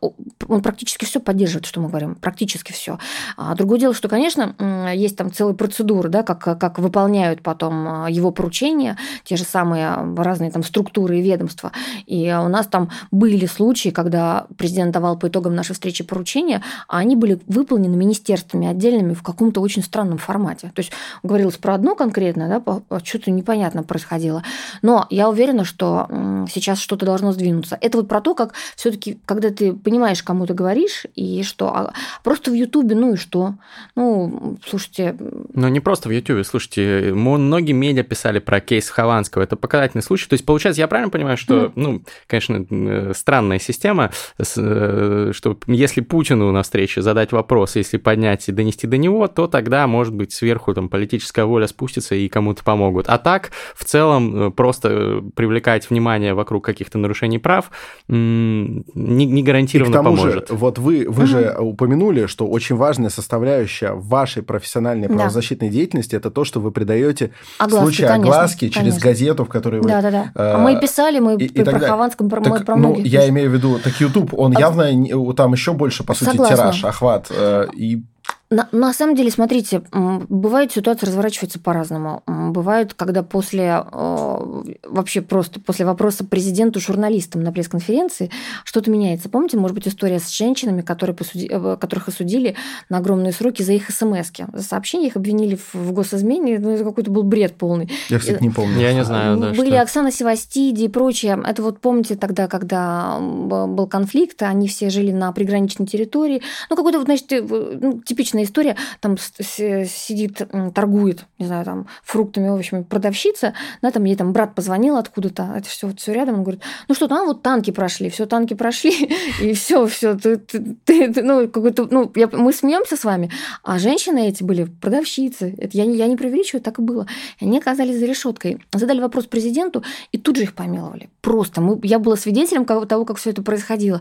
он 0.48 0.62
практически 0.62 1.04
все 1.04 1.20
поддерживает, 1.20 1.66
что 1.66 1.80
мы 1.80 1.88
говорим, 1.88 2.14
практически 2.14 2.72
все. 2.72 2.98
А 3.36 3.54
другое 3.54 3.78
дело, 3.78 3.94
что, 3.94 4.08
конечно, 4.08 4.54
есть 4.94 5.16
там 5.16 5.32
целые 5.32 5.54
процедуры, 5.54 6.08
да, 6.08 6.22
как, 6.22 6.58
как 6.58 6.78
выполняют 6.78 7.42
потом 7.42 8.06
его 8.06 8.30
поручения, 8.30 8.96
те 9.24 9.36
же 9.36 9.44
самые 9.44 9.94
разные 10.16 10.50
там 10.50 10.62
структуры 10.62 11.18
и 11.18 11.22
ведомства. 11.22 11.72
И 12.06 12.32
у 12.32 12.48
нас 12.48 12.55
там 12.64 12.88
были 13.10 13.44
случаи, 13.44 13.90
когда 13.90 14.46
президент 14.56 14.92
давал 14.92 15.18
по 15.18 15.28
итогам 15.28 15.54
нашей 15.54 15.74
встречи 15.74 16.02
поручения, 16.02 16.62
а 16.88 16.98
они 16.98 17.16
были 17.16 17.38
выполнены 17.46 17.96
министерствами 17.96 18.66
отдельными 18.68 19.12
в 19.12 19.22
каком-то 19.22 19.60
очень 19.60 19.82
странном 19.82 20.16
формате. 20.16 20.72
То 20.74 20.80
есть 20.80 20.92
говорилось 21.22 21.58
про 21.58 21.74
одно 21.74 21.94
конкретно, 21.94 22.48
да, 22.48 22.80
а 22.88 23.00
что-то 23.04 23.30
непонятно 23.30 23.82
происходило. 23.82 24.42
Но 24.80 25.06
я 25.10 25.28
уверена, 25.28 25.64
что 25.64 26.08
сейчас 26.50 26.78
что-то 26.78 27.04
должно 27.04 27.32
сдвинуться. 27.32 27.76
Это 27.80 27.98
вот 27.98 28.08
про 28.08 28.22
то, 28.22 28.34
как 28.34 28.54
все 28.76 28.90
таки 28.90 29.18
когда 29.26 29.50
ты 29.50 29.72
понимаешь, 29.72 30.22
кому 30.22 30.46
ты 30.46 30.54
говоришь, 30.54 31.04
и 31.14 31.42
что 31.42 31.68
а 31.68 31.92
просто 32.22 32.50
в 32.50 32.54
Ютубе, 32.54 32.94
ну 32.94 33.14
и 33.14 33.16
что? 33.16 33.54
Ну, 33.96 34.56
слушайте... 34.66 35.16
Ну, 35.18 35.68
не 35.68 35.80
просто 35.80 36.08
в 36.08 36.12
Ютубе, 36.12 36.44
слушайте, 36.44 37.12
многие 37.12 37.72
медиа 37.72 38.04
писали 38.04 38.38
про 38.38 38.60
кейс 38.60 38.88
Хованского, 38.88 39.42
это 39.42 39.56
показательный 39.56 40.02
случай. 40.02 40.28
То 40.28 40.34
есть, 40.34 40.46
получается, 40.46 40.80
я 40.80 40.88
правильно 40.88 41.10
понимаю, 41.10 41.36
что, 41.36 41.66
mm. 41.66 41.72
ну, 41.74 42.02
конечно, 42.26 42.45
конечно, 42.46 42.66
э, 42.70 43.12
странная 43.14 43.58
система, 43.58 44.10
э, 44.38 45.30
что 45.32 45.58
если 45.66 46.00
Путину 46.00 46.52
на 46.52 46.62
встрече 46.62 47.02
задать 47.02 47.32
вопрос, 47.32 47.76
если 47.76 47.96
поднять 47.98 48.48
и 48.48 48.52
донести 48.52 48.86
до 48.86 48.96
него, 48.96 49.26
то 49.28 49.46
тогда, 49.46 49.86
может 49.86 50.14
быть, 50.14 50.32
сверху 50.32 50.74
там 50.74 50.88
политическая 50.88 51.44
воля 51.44 51.66
спустится 51.66 52.14
и 52.14 52.28
кому-то 52.28 52.64
помогут. 52.64 53.06
А 53.08 53.18
так, 53.18 53.50
в 53.74 53.84
целом, 53.84 54.52
просто 54.52 55.22
привлекать 55.34 55.88
внимание 55.90 56.34
вокруг 56.34 56.64
каких-то 56.64 56.98
нарушений 56.98 57.38
прав 57.38 57.70
не, 58.08 58.84
не 58.94 59.42
гарантированно 59.42 59.90
и 59.90 59.92
к 59.92 59.96
тому 59.96 60.16
поможет. 60.16 60.48
Же, 60.48 60.54
вот 60.54 60.78
вы, 60.78 61.06
вы 61.08 61.26
же 61.26 61.56
упомянули, 61.58 62.26
что 62.26 62.46
очень 62.46 62.76
важная 62.76 63.10
составляющая 63.10 63.92
вашей 63.92 64.42
профессиональной 64.42 65.08
правозащитной 65.08 65.68
да. 65.68 65.74
деятельности 65.74 66.16
это 66.16 66.30
то, 66.30 66.44
что 66.44 66.60
вы 66.60 66.70
придаете 66.70 67.32
огласки, 67.58 67.84
случае 67.84 68.08
огласки 68.08 68.68
конечно, 68.68 68.82
через 68.82 68.98
газету, 68.98 69.44
в 69.44 69.48
которой 69.48 69.80
вы... 69.80 69.88
Да-да-да. 69.88 70.32
Э, 70.34 70.54
а 70.54 70.58
мы 70.58 70.80
писали, 70.80 71.18
мы 71.18 71.36
и, 71.36 71.64
про 71.64 71.78
Хованском, 71.78 72.25
про, 72.28 72.40
так, 72.40 72.64
про. 72.64 72.76
Ну, 72.76 72.96
я 73.04 73.28
имею 73.28 73.50
в 73.50 73.54
виду, 73.54 73.78
так 73.78 74.00
YouTube, 74.00 74.34
он 74.36 74.56
а... 74.56 74.60
явно, 74.60 75.34
там 75.34 75.52
еще 75.52 75.72
больше, 75.72 76.04
по 76.04 76.14
сути, 76.14 76.30
Согласна. 76.30 76.56
тираж, 76.56 76.84
охват. 76.84 77.30
Э, 77.30 77.66
и 77.74 78.02
на, 78.48 78.68
на 78.70 78.92
самом 78.92 79.16
деле, 79.16 79.30
смотрите, 79.30 79.82
бывает 79.92 80.72
ситуация 80.72 81.08
разворачивается 81.08 81.58
по-разному. 81.58 82.22
Бывает, 82.26 82.94
когда 82.94 83.24
после 83.24 83.84
э, 83.84 84.62
вообще 84.84 85.20
просто 85.20 85.58
после 85.58 85.84
вопроса 85.84 86.24
президенту 86.24 86.78
журналистам 86.78 87.42
на 87.42 87.50
пресс-конференции 87.50 88.30
что-то 88.64 88.90
меняется. 88.90 89.28
Помните, 89.28 89.56
может 89.56 89.74
быть, 89.74 89.88
история 89.88 90.20
с 90.20 90.30
женщинами, 90.30 90.82
которые 90.82 91.16
посуди, 91.16 91.48
э, 91.50 91.76
которых 91.80 92.06
осудили 92.06 92.54
на 92.88 92.98
огромные 92.98 93.32
сроки 93.32 93.62
за 93.62 93.72
их 93.72 93.90
смс 93.90 94.30
-ки. 94.30 94.46
За 94.52 94.62
сообщения 94.62 95.08
их 95.08 95.16
обвинили 95.16 95.56
в, 95.56 95.74
в 95.74 95.92
госизмене. 95.92 96.60
Ну, 96.60 96.70
это 96.70 96.84
какой-то 96.84 97.10
был 97.10 97.24
бред 97.24 97.56
полный. 97.56 97.90
Я, 98.08 98.20
кстати, 98.20 98.40
не 98.40 98.50
помню. 98.50 98.78
Я 98.78 98.94
не 98.94 99.04
знаю, 99.04 99.38
да, 99.38 99.50
Были 99.54 99.70
что... 99.70 99.82
Оксана 99.82 100.12
Севастиди 100.12 100.84
и 100.84 100.88
прочее. 100.88 101.42
Это 101.44 101.62
вот 101.62 101.80
помните 101.80 102.14
тогда, 102.14 102.46
когда 102.46 103.18
был 103.20 103.88
конфликт, 103.88 104.40
они 104.42 104.68
все 104.68 104.88
жили 104.88 105.10
на 105.10 105.32
приграничной 105.32 105.86
территории. 105.86 106.42
Ну, 106.70 106.76
какой-то 106.76 106.98
вот, 106.98 107.06
значит, 107.06 107.32
э, 107.32 107.42
ну, 107.42 108.00
типичный 108.02 108.35
обычная 108.36 108.44
история, 108.44 108.76
там 109.00 109.16
сидит, 109.18 110.42
торгует, 110.74 111.26
не 111.38 111.46
знаю, 111.46 111.64
там 111.64 111.86
фруктами, 112.04 112.48
овощами 112.48 112.82
продавщица, 112.82 113.54
да, 113.82 113.90
там 113.90 114.04
ей 114.04 114.16
там 114.16 114.32
брат 114.32 114.54
позвонил 114.54 114.96
откуда-то, 114.96 115.54
это 115.56 115.68
все 115.68 115.86
вот 115.86 116.00
все 116.00 116.12
рядом, 116.12 116.36
он 116.36 116.42
говорит, 116.42 116.62
ну 116.88 116.94
что, 116.94 117.08
там 117.08 117.26
вот 117.26 117.42
танки 117.42 117.70
прошли, 117.70 118.10
все 118.10 118.26
танки 118.26 118.54
прошли, 118.54 119.10
и 119.42 119.52
все, 119.52 119.86
все, 119.86 120.14
ты, 120.14 120.36
ты, 120.36 120.76
ты, 120.84 121.22
ну 121.22 121.48
какой-то, 121.48 121.88
ну 121.90 122.10
я, 122.14 122.28
мы 122.28 122.52
смеемся 122.52 122.96
с 122.96 123.04
вами, 123.04 123.30
а 123.62 123.78
женщины 123.78 124.28
эти 124.28 124.42
были 124.42 124.64
продавщицы, 124.64 125.54
это 125.58 125.76
я, 125.76 125.84
я 125.84 126.06
не 126.06 126.16
преувеличиваю, 126.16 126.62
так 126.62 126.78
и 126.78 126.82
было, 126.82 127.06
они 127.40 127.58
оказались 127.58 127.98
за 127.98 128.06
решеткой, 128.06 128.58
задали 128.72 129.00
вопрос 129.00 129.26
президенту 129.26 129.82
и 130.12 130.18
тут 130.18 130.36
же 130.36 130.42
их 130.42 130.54
помиловали, 130.54 131.08
просто, 131.20 131.60
мы, 131.60 131.78
я 131.82 131.98
была 131.98 132.16
свидетелем 132.16 132.64
того, 132.64 133.04
как 133.04 133.16
все 133.16 133.30
это 133.30 133.42
происходило. 133.42 134.00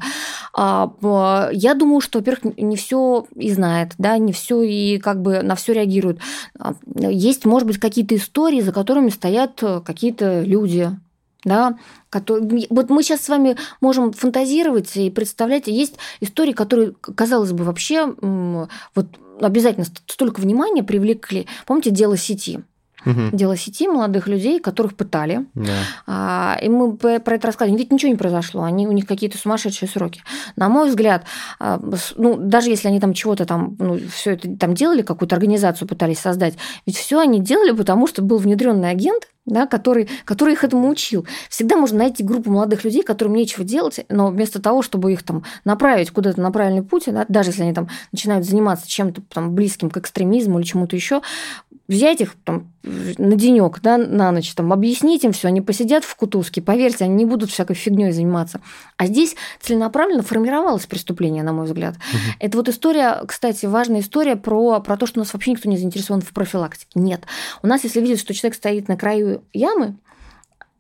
А, 0.53 1.49
я 1.51 1.73
думаю, 1.73 2.01
что, 2.01 2.19
во-первых, 2.19 2.57
не 2.57 2.75
все 2.75 3.25
и 3.35 3.51
знает, 3.51 3.93
да, 3.97 4.17
не 4.25 4.33
все 4.33 4.61
и 4.61 4.97
как 4.97 5.21
бы 5.21 5.41
на 5.41 5.55
все 5.55 5.73
реагируют. 5.73 6.19
А, 6.59 6.75
есть, 6.95 7.45
может 7.45 7.67
быть, 7.67 7.77
какие-то 7.77 8.15
истории, 8.15 8.61
за 8.61 8.71
которыми 8.71 9.09
стоят 9.09 9.61
э, 9.61 9.81
какие-то 9.85 10.41
люди, 10.41 10.91
да, 11.43 11.77
которые... 12.09 12.67
Вот 12.69 12.89
мы 12.89 13.03
сейчас 13.03 13.21
с 13.21 13.29
вами 13.29 13.55
можем 13.79 14.11
фантазировать 14.11 14.95
и 14.97 15.09
представлять. 15.09 15.67
Есть 15.67 15.95
истории, 16.19 16.53
которые, 16.53 16.93
казалось 16.93 17.51
бы, 17.51 17.63
вообще 17.63 18.13
вот 18.95 19.07
обязательно 19.39 19.85
столько 20.07 20.39
внимания 20.39 20.83
привлекли. 20.83 21.47
Помните 21.65 21.91
дело 21.91 22.17
сети? 22.17 22.63
Угу. 23.05 23.29
дело 23.31 23.57
сети 23.57 23.87
молодых 23.87 24.27
людей, 24.27 24.59
которых 24.59 24.95
пытали. 24.95 25.45
Да. 25.53 25.73
А, 26.07 26.57
и 26.61 26.69
мы 26.69 26.95
про 26.95 27.35
это 27.35 27.47
рассказывали. 27.47 27.79
Ведь 27.79 27.91
ничего 27.91 28.11
не 28.11 28.17
произошло, 28.17 28.63
они, 28.63 28.87
у 28.87 28.91
них 28.91 29.05
какие-то 29.05 29.37
сумасшедшие 29.37 29.89
сроки. 29.89 30.21
На 30.55 30.69
мой 30.69 30.89
взгляд, 30.89 31.25
а, 31.59 31.79
ну, 32.15 32.37
даже 32.37 32.69
если 32.69 32.87
они 32.87 32.99
там 32.99 33.13
чего-то 33.13 33.45
там, 33.45 33.75
ну, 33.79 33.99
все 34.13 34.31
это 34.31 34.55
там 34.57 34.73
делали, 34.73 35.01
какую-то 35.01 35.35
организацию 35.35 35.87
пытались 35.87 36.19
создать, 36.19 36.55
ведь 36.85 36.97
все 36.97 37.19
они 37.19 37.39
делали, 37.39 37.71
потому 37.71 38.07
что 38.07 38.21
был 38.21 38.37
внедренный 38.37 38.89
агент, 38.89 39.27
да, 39.45 39.67
который, 39.67 40.09
который 40.25 40.53
их 40.53 40.63
этому 40.63 40.89
учил. 40.89 41.25
Всегда 41.49 41.77
можно 41.77 41.99
найти 41.99 42.23
группу 42.23 42.49
молодых 42.49 42.83
людей, 42.83 43.03
которым 43.03 43.35
нечего 43.35 43.63
делать, 43.63 44.03
но 44.09 44.27
вместо 44.27 44.61
того, 44.61 44.81
чтобы 44.81 45.13
их 45.13 45.23
там 45.23 45.43
направить 45.63 46.11
куда-то 46.11 46.41
на 46.41 46.51
правильный 46.51 46.83
путь, 46.83 47.03
да, 47.07 47.25
даже 47.27 47.51
если 47.51 47.63
они 47.63 47.73
там 47.73 47.87
начинают 48.11 48.45
заниматься 48.45 48.89
чем-то 48.89 49.21
там 49.29 49.53
близким 49.53 49.89
к 49.89 49.97
экстремизму 49.97 50.59
или 50.59 50.65
чему-то 50.65 50.95
еще, 50.95 51.21
взять 51.87 52.21
их 52.21 52.35
там 52.43 52.71
на 52.83 53.35
денек, 53.35 53.79
да, 53.81 53.97
на 53.97 54.31
ночь, 54.31 54.53
там, 54.53 54.73
объяснить 54.73 55.23
им 55.23 55.31
все, 55.31 55.47
они 55.47 55.61
посидят 55.61 56.03
в 56.03 56.15
кутузке, 56.15 56.61
поверьте, 56.61 57.05
они 57.05 57.13
не 57.15 57.25
будут 57.25 57.51
всякой 57.51 57.75
фигней 57.75 58.11
заниматься. 58.11 58.61
А 58.97 59.07
здесь 59.07 59.35
целенаправленно 59.61 60.23
формировалось 60.23 60.85
преступление, 60.85 61.43
на 61.43 61.53
мой 61.53 61.65
взгляд. 61.65 61.95
Угу. 61.95 62.19
Это 62.39 62.57
вот 62.57 62.69
история, 62.69 63.21
кстати, 63.27 63.65
важная 63.65 64.01
история 64.01 64.35
про, 64.35 64.79
про 64.79 64.97
то, 64.97 65.05
что 65.05 65.19
у 65.19 65.23
нас 65.23 65.33
вообще 65.33 65.51
никто 65.51 65.69
не 65.69 65.77
заинтересован 65.77 66.21
в 66.21 66.31
профилактике. 66.31 66.91
Нет. 66.95 67.23
У 67.61 67.67
нас, 67.67 67.83
если 67.83 68.01
видят, 68.01 68.19
что 68.19 68.33
человек 68.33 68.55
стоит 68.55 68.87
на 68.87 68.97
краю 68.97 69.43
ямы, 69.53 69.97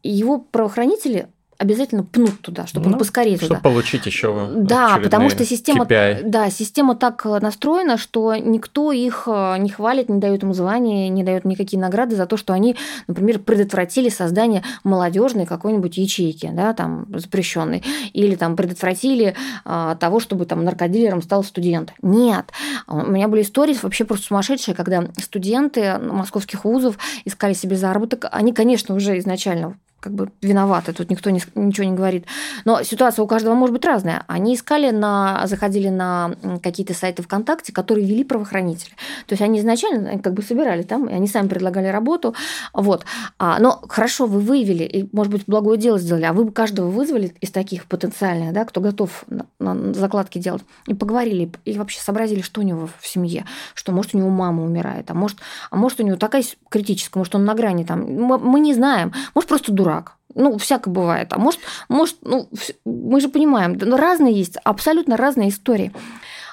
его 0.03 0.37
правоохранители 0.37 1.29
обязательно 1.57 2.03
пнут 2.03 2.41
туда, 2.41 2.67
чтобы 2.67 2.87
ну, 2.87 2.93
он 2.93 2.99
поскорее 2.99 3.37
чтобы 3.37 3.55
туда. 3.55 3.59
получить 3.61 4.05
еще 4.05 4.51
Да, 4.55 4.99
потому 5.01 5.29
что 5.29 5.45
система, 5.45 5.85
KPI. 5.85 6.23
да, 6.25 6.49
система 6.49 6.95
так 6.95 7.25
э, 7.25 7.39
настроена, 7.39 7.97
что 7.97 8.35
никто 8.35 8.91
их 8.91 9.23
э, 9.27 9.57
не 9.59 9.69
хвалит, 9.69 10.09
не 10.09 10.19
дает 10.19 10.43
им 10.43 10.53
звания, 10.53 11.09
не 11.09 11.23
дает 11.23 11.45
никакие 11.45 11.79
награды 11.79 12.15
за 12.15 12.25
то, 12.25 12.35
что 12.37 12.53
они, 12.53 12.75
например, 13.07 13.39
предотвратили 13.39 14.09
создание 14.09 14.63
молодежной 14.83 15.45
какой-нибудь 15.45 15.97
ячейки, 15.97 16.49
да, 16.53 16.73
там 16.73 17.05
запрещенной, 17.09 17.83
или 18.13 18.35
там 18.35 18.55
предотвратили 18.55 19.35
а, 19.63 19.95
того, 19.95 20.19
чтобы 20.19 20.45
там 20.45 20.63
наркодилером 20.63 21.21
стал 21.21 21.43
студент. 21.43 21.93
Нет, 22.01 22.51
у 22.87 23.05
меня 23.05 23.27
были 23.27 23.41
истории 23.41 23.77
вообще 23.81 24.03
просто 24.05 24.27
сумасшедшие, 24.27 24.75
когда 24.75 25.05
студенты 25.21 25.97
московских 25.99 26.65
вузов 26.65 26.97
искали 27.23 27.53
себе 27.53 27.75
заработок, 27.75 28.25
они, 28.31 28.53
конечно, 28.53 28.95
уже 28.95 29.17
изначально 29.19 29.77
как 30.05 30.13
бы 30.13 30.29
виноваты, 30.39 30.93
тут 30.93 31.09
никто 31.09 31.31
не, 31.31 31.41
ничего 31.55 31.87
не 31.87 31.95
говорит. 31.95 32.27
Но 32.63 32.83
ситуация 32.83 33.23
у 33.23 33.27
каждого 33.27 33.55
может 33.55 33.73
быть 33.73 33.83
разная. 33.85 34.23
Они 34.27 34.53
искали 34.53 34.91
на, 34.91 35.47
заходили 35.47 35.89
на 35.89 36.35
какие-то 36.61 36.93
сайты 36.93 37.23
ВКонтакте, 37.23 37.73
которые 37.73 38.05
вели 38.05 38.23
правоохранители. 38.23 38.91
То 39.25 39.33
есть 39.33 39.41
они 39.41 39.59
изначально 39.59 40.19
как 40.19 40.35
бы 40.35 40.43
собирали 40.43 40.83
там, 40.83 41.09
и 41.09 41.13
они 41.13 41.27
сами 41.27 41.47
предлагали 41.47 41.87
работу. 41.87 42.35
Вот. 42.71 43.03
А, 43.39 43.57
но 43.59 43.81
хорошо, 43.89 44.27
вы 44.27 44.41
выявили, 44.41 44.83
и, 44.83 45.09
может 45.11 45.33
быть, 45.33 45.45
благое 45.47 45.79
дело 45.79 45.97
сделали, 45.97 46.25
а 46.25 46.33
вы 46.33 46.45
бы 46.45 46.51
каждого 46.51 46.87
вызвали 46.91 47.33
из 47.41 47.49
таких 47.49 47.85
потенциальных, 47.85 48.53
да, 48.53 48.63
кто 48.63 48.81
готов 48.81 49.25
на, 49.27 49.47
на 49.57 49.91
закладки 49.95 50.37
делать, 50.37 50.61
и 50.85 50.93
поговорили, 50.93 51.51
и 51.65 51.75
вообще 51.79 51.99
сообразили, 51.99 52.41
что 52.41 52.61
у 52.61 52.63
него 52.63 52.87
в 52.99 53.07
семье, 53.07 53.45
что, 53.73 53.91
может, 53.91 54.13
у 54.13 54.19
него 54.19 54.29
мама 54.29 54.63
умирает, 54.63 55.09
а 55.09 55.15
может, 55.15 55.39
а 55.71 55.77
может 55.77 55.99
у 55.99 56.03
него 56.03 56.17
такая 56.17 56.43
критическая, 56.69 57.17
может, 57.17 57.33
он 57.33 57.43
на 57.43 57.55
грани 57.55 57.85
там, 57.85 58.05
мы 58.05 58.59
не 58.59 58.75
знаем, 58.75 59.11
может, 59.33 59.49
просто 59.49 59.71
дурак, 59.71 59.94
дурак. 59.95 60.17
Ну, 60.33 60.57
всякое 60.57 60.91
бывает. 60.91 61.31
А 61.31 61.37
может, 61.37 61.61
может, 61.87 62.17
ну, 62.21 62.49
мы 62.85 63.21
же 63.21 63.29
понимаем, 63.29 63.77
ну, 63.79 63.95
разные 63.95 64.33
есть, 64.33 64.57
абсолютно 64.63 65.17
разные 65.17 65.49
истории. 65.49 65.93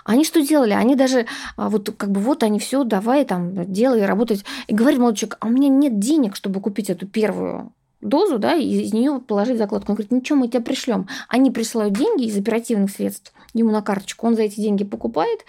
Они 0.05 0.24
что 0.24 0.40
делали? 0.40 0.72
Они 0.72 0.97
даже 0.97 1.26
а, 1.57 1.68
вот 1.68 1.90
как 1.97 2.11
бы 2.11 2.20
вот 2.20 2.43
они 2.43 2.59
все, 2.59 2.84
давай 2.84 3.24
там 3.24 3.72
делай, 3.72 4.05
работать. 4.05 4.45
И 4.66 4.74
говорит 4.74 4.99
молодой 4.99 5.16
человек, 5.16 5.38
а 5.40 5.47
у 5.47 5.51
меня 5.51 5.68
нет 5.68 5.99
денег, 5.99 6.36
чтобы 6.36 6.61
купить 6.61 6.90
эту 6.90 7.07
первую 7.07 7.72
дозу, 8.03 8.39
да, 8.39 8.55
и 8.55 8.83
из 8.83 8.93
нее 8.93 9.21
положить 9.27 9.59
закладку. 9.59 9.93
Он 9.93 9.97
говорит, 9.97 10.13
ничего, 10.13 10.39
мы 10.39 10.49
тебя 10.49 10.61
пришлем. 10.61 11.09
Они 11.29 11.51
присылают 11.51 11.95
деньги 11.95 12.25
из 12.25 12.37
оперативных 12.37 12.91
средств 12.91 13.33
ему 13.55 13.71
на 13.71 13.83
карточку, 13.83 14.27
он 14.27 14.35
за 14.35 14.43
эти 14.43 14.61
деньги 14.61 14.85
покупает, 14.85 15.45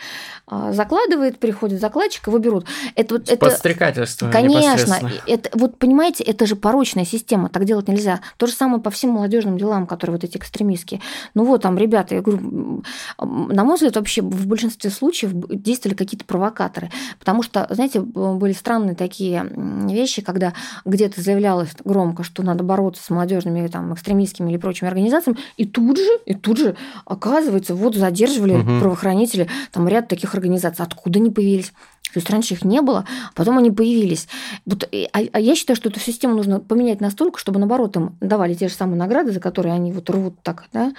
а, 0.46 0.74
закладывает, 0.74 1.40
приходит 1.40 1.80
закладчик, 1.80 2.28
его 2.28 2.38
берут. 2.38 2.66
Это, 2.96 3.16
вот, 3.16 3.30
это, 3.30 3.38
Подстрекательство. 3.38 4.30
Конечно. 4.30 5.12
Это, 5.26 5.50
вот 5.54 5.78
понимаете, 5.78 6.24
это 6.24 6.46
же 6.46 6.56
порочная 6.56 7.06
система, 7.06 7.50
так 7.50 7.66
делать 7.66 7.88
нельзя. 7.88 8.22
То 8.38 8.46
же 8.46 8.54
самое 8.54 8.82
по 8.82 8.90
всем 8.90 9.12
молодежным 9.12 9.58
делам, 9.58 9.88
которые 9.88 10.18
вот 10.18 10.24
эти 10.24 10.38
экстремистские. 10.38 11.02
Ну 11.34 11.46
вот 11.46 11.62
там, 11.62 11.78
ребята, 11.78 12.16
я 12.16 12.22
говорю, 12.22 12.84
на 13.20 13.64
мой 13.64 13.76
взгляд, 13.76 13.96
вообще 13.96 14.22
в 14.22 14.48
большинстве 14.48 14.90
случаев 14.90 15.32
действовали 15.34 15.96
какие-то 15.96 16.26
провокаторы. 16.26 16.92
Потому 17.20 17.42
что, 17.42 17.68
знаете, 17.70 18.02
были 18.02 18.54
странные 18.54 18.96
такие 18.96 19.50
вещи, 19.90 20.22
когда 20.22 20.54
где-то 20.84 21.22
заявлялось 21.22 21.70
громко, 21.84 22.24
что 22.24 22.43
надо 22.44 22.64
бороться 22.64 23.04
с 23.04 23.10
молодежными 23.10 23.68
там, 23.68 23.94
экстремистскими 23.94 24.50
или 24.50 24.58
прочими 24.58 24.88
организациями, 24.88 25.38
и 25.58 25.66
тут 25.66 25.98
же, 25.98 26.20
и 26.26 26.34
тут 26.34 26.58
же 26.58 26.76
оказывается, 27.06 27.76
вот 27.76 27.96
задерживали 27.96 28.54
угу. 28.54 28.80
правоохранители, 28.80 29.48
там 29.72 29.88
ряд 29.88 30.08
таких 30.08 30.34
организаций. 30.36 30.86
Откуда 30.86 31.20
они 31.20 31.30
появились? 31.30 31.74
То 32.14 32.20
есть 32.20 32.30
раньше 32.30 32.54
их 32.54 32.64
не 32.64 32.82
было, 32.82 33.06
потом 33.34 33.58
они 33.58 33.72
появились. 33.72 34.28
Вот, 34.68 34.84
а, 34.84 35.20
а 35.32 35.40
я 35.40 35.56
считаю, 35.56 35.76
что 35.76 35.90
эту 35.90 36.00
систему 36.00 36.36
нужно 36.36 36.60
поменять 36.60 37.02
настолько, 37.02 37.40
чтобы, 37.40 37.60
наоборот, 37.60 37.96
им 37.96 38.16
давали 38.22 38.54
те 38.54 38.68
же 38.68 38.76
самые 38.76 38.98
награды, 38.98 39.32
за 39.32 39.40
которые 39.40 39.74
они 39.74 39.92
вот 39.92 40.10
рвут 40.12 40.36
так, 40.44 40.66
да, 40.72 40.94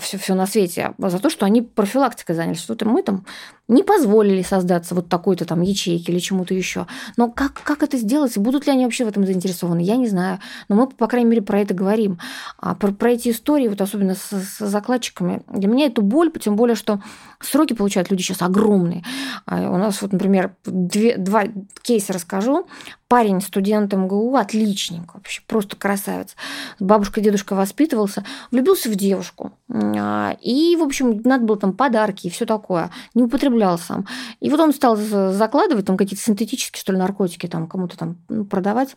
все, 0.00 0.16
а, 0.16 0.20
все 0.20 0.34
на 0.34 0.46
свете, 0.46 0.94
а 0.98 1.10
за 1.10 1.18
то, 1.18 1.28
что 1.28 1.44
они 1.44 1.60
профилактикой 1.60 2.34
занялись, 2.34 2.60
что-то 2.60 2.86
мы 2.86 3.02
там 3.02 3.26
не 3.68 3.82
позволили 3.82 4.42
создаться 4.42 4.94
вот 4.94 5.08
такой-то 5.08 5.44
там 5.44 5.60
ячейки 5.60 6.10
или 6.10 6.18
чему-то 6.18 6.54
еще. 6.54 6.86
Но 7.16 7.30
как, 7.30 7.54
как 7.64 7.82
это 7.82 7.96
сделать? 7.96 8.36
Будут 8.38 8.66
ли 8.66 8.72
они 8.72 8.84
вообще 8.84 9.04
в 9.04 9.08
этом 9.08 9.26
заинтересованы? 9.26 9.80
Я 9.80 9.96
не 9.96 10.06
знаю. 10.06 10.38
Но 10.68 10.76
мы, 10.76 10.86
по 10.86 11.06
крайней 11.08 11.30
мере, 11.30 11.42
про 11.42 11.60
это 11.60 11.74
говорим. 11.74 12.18
А 12.58 12.74
про, 12.74 12.92
про 12.92 13.12
эти 13.12 13.30
истории, 13.30 13.68
вот 13.68 13.80
особенно 13.80 14.14
с, 14.14 14.30
с 14.30 14.58
закладчиками, 14.58 15.42
для 15.52 15.68
меня 15.68 15.86
это 15.86 16.00
боль, 16.00 16.30
тем 16.40 16.54
более, 16.56 16.76
что 16.76 17.00
сроки 17.40 17.72
получают 17.72 18.10
люди 18.10 18.22
сейчас 18.22 18.42
огромные. 18.42 19.04
А 19.46 19.70
у 19.70 19.76
нас 19.76 20.00
вот, 20.00 20.12
например, 20.12 20.54
две, 20.64 21.16
два 21.16 21.44
кейса 21.82 22.12
расскажу. 22.12 22.66
Парень, 23.08 23.40
студент 23.40 23.92
МГУ, 23.92 24.34
отличник, 24.34 25.14
вообще 25.14 25.40
просто 25.46 25.76
красавец. 25.76 26.34
Бабушка, 26.80 27.20
дедушка 27.20 27.54
воспитывался, 27.54 28.24
влюбился 28.50 28.90
в 28.90 28.96
девушку. 28.96 29.52
А, 29.72 30.36
и, 30.42 30.74
в 30.74 30.82
общем, 30.82 31.20
надо 31.22 31.44
было 31.44 31.56
там 31.56 31.72
подарки 31.72 32.26
и 32.26 32.30
все 32.30 32.46
такое. 32.46 32.90
Не 33.14 33.22
употреблял 33.22 33.78
сам. 33.78 34.06
И 34.40 34.50
вот 34.50 34.58
он 34.58 34.74
стал 34.74 34.96
закладывать 34.96 35.86
там 35.86 35.96
какие-то 35.96 36.24
синтетические, 36.24 36.80
что 36.80 36.92
ли, 36.92 36.98
наркотики 36.98 37.46
там 37.46 37.68
кому-то 37.68 37.96
там 37.96 38.16
ну, 38.28 38.44
продавать. 38.44 38.96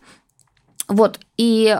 Вот, 0.90 1.18
и, 1.40 1.74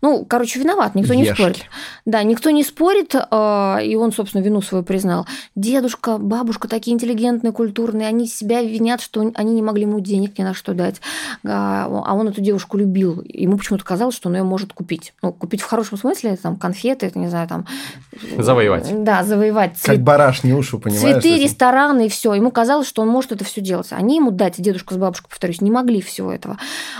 ну, 0.00 0.24
короче, 0.24 0.58
виноват, 0.58 0.94
никто 0.94 1.12
Ешки. 1.12 1.28
не 1.28 1.34
спорит. 1.34 1.64
Да, 2.06 2.22
никто 2.22 2.48
не 2.48 2.64
спорит, 2.64 3.14
а, 3.14 3.78
и 3.78 3.94
он, 3.94 4.10
собственно, 4.10 4.40
вину 4.40 4.62
свою 4.62 4.82
признал. 4.82 5.26
Дедушка, 5.54 6.16
бабушка 6.16 6.66
такие 6.66 6.94
интеллигентные, 6.94 7.52
культурные, 7.52 8.08
они 8.08 8.26
себя 8.26 8.62
винят, 8.62 9.02
что 9.02 9.32
они 9.34 9.52
не 9.52 9.60
могли 9.60 9.82
ему 9.82 10.00
денег 10.00 10.38
ни 10.38 10.44
на 10.44 10.54
что 10.54 10.72
дать. 10.72 11.02
А, 11.44 11.88
а 12.06 12.14
он 12.14 12.28
эту 12.28 12.40
девушку 12.40 12.78
любил. 12.78 13.22
Ему 13.26 13.58
почему-то 13.58 13.84
казалось, 13.84 14.14
что 14.14 14.30
он 14.30 14.36
ее 14.36 14.44
может 14.44 14.72
купить. 14.72 15.12
Ну, 15.20 15.34
купить 15.34 15.60
в 15.60 15.66
хорошем 15.66 15.98
смысле, 15.98 16.36
там, 16.36 16.56
конфеты, 16.56 17.12
не 17.14 17.28
знаю, 17.28 17.48
там... 17.48 17.66
Завоевать. 18.38 19.04
Да, 19.04 19.24
завоевать. 19.24 19.76
Цвет... 19.76 19.96
Как 19.96 20.04
барашни 20.04 20.52
уши, 20.52 20.78
понимаешь? 20.78 21.22
Цветы, 21.22 21.36
рестораны 21.36 22.06
и 22.06 22.08
все. 22.08 22.32
Ему 22.32 22.50
казалось, 22.50 22.88
что 22.88 23.02
он 23.02 23.08
может 23.08 23.32
это 23.32 23.44
все 23.44 23.60
делать. 23.60 23.88
Они 23.90 24.16
ему 24.16 24.30
дать, 24.30 24.54
дедушка 24.56 24.94
с 24.94 24.96
бабушкой, 24.96 25.28
повторюсь, 25.28 25.60
не 25.60 25.70
могли 25.70 26.00
всего 26.00 26.32
этого. 26.32 26.56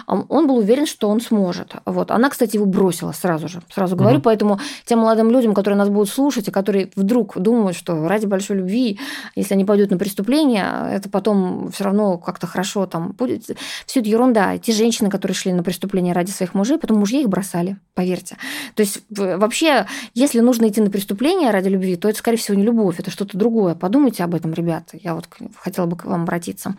Он 0.06 0.46
был 0.46 0.58
уверен, 0.58 0.84
что 0.84 1.08
он 1.08 1.19
сможет. 1.20 1.74
Вот. 1.84 2.10
Она, 2.10 2.30
кстати, 2.30 2.56
его 2.56 2.66
бросила 2.66 3.12
сразу 3.12 3.48
же. 3.48 3.62
Сразу 3.72 3.96
говорю, 3.96 4.16
угу. 4.16 4.24
поэтому 4.24 4.60
тем 4.84 5.00
молодым 5.00 5.30
людям, 5.30 5.54
которые 5.54 5.78
нас 5.78 5.88
будут 5.88 6.08
слушать, 6.08 6.48
и 6.48 6.50
которые 6.50 6.90
вдруг 6.96 7.38
думают, 7.38 7.76
что 7.76 8.08
ради 8.08 8.26
большой 8.26 8.58
любви, 8.58 8.98
если 9.36 9.54
они 9.54 9.64
пойдут 9.64 9.90
на 9.90 9.98
преступление, 9.98 10.66
это 10.92 11.08
потом 11.08 11.70
все 11.72 11.84
равно 11.84 12.18
как-то 12.18 12.46
хорошо 12.46 12.86
там 12.86 13.12
будет. 13.12 13.44
Все 13.86 14.00
это 14.00 14.08
ерунда. 14.08 14.58
Те 14.58 14.72
женщины, 14.72 15.10
которые 15.10 15.34
шли 15.34 15.52
на 15.52 15.62
преступление 15.62 16.12
ради 16.12 16.30
своих 16.30 16.54
мужей, 16.54 16.78
потом 16.78 16.98
мужья 16.98 17.20
их 17.20 17.28
бросали, 17.28 17.76
поверьте. 17.94 18.36
То 18.74 18.82
есть 18.82 19.02
вообще, 19.10 19.86
если 20.14 20.40
нужно 20.40 20.68
идти 20.68 20.80
на 20.80 20.90
преступление 20.90 21.50
ради 21.50 21.68
любви, 21.68 21.96
то 21.96 22.08
это, 22.08 22.18
скорее 22.18 22.36
всего, 22.38 22.56
не 22.56 22.64
любовь, 22.64 22.98
это 22.98 23.10
что-то 23.10 23.36
другое. 23.36 23.74
Подумайте 23.74 24.24
об 24.24 24.34
этом, 24.34 24.52
ребята. 24.52 24.98
Я 25.02 25.14
вот 25.14 25.28
хотела 25.56 25.86
бы 25.86 25.96
к 25.96 26.04
вам 26.04 26.22
обратиться. 26.22 26.76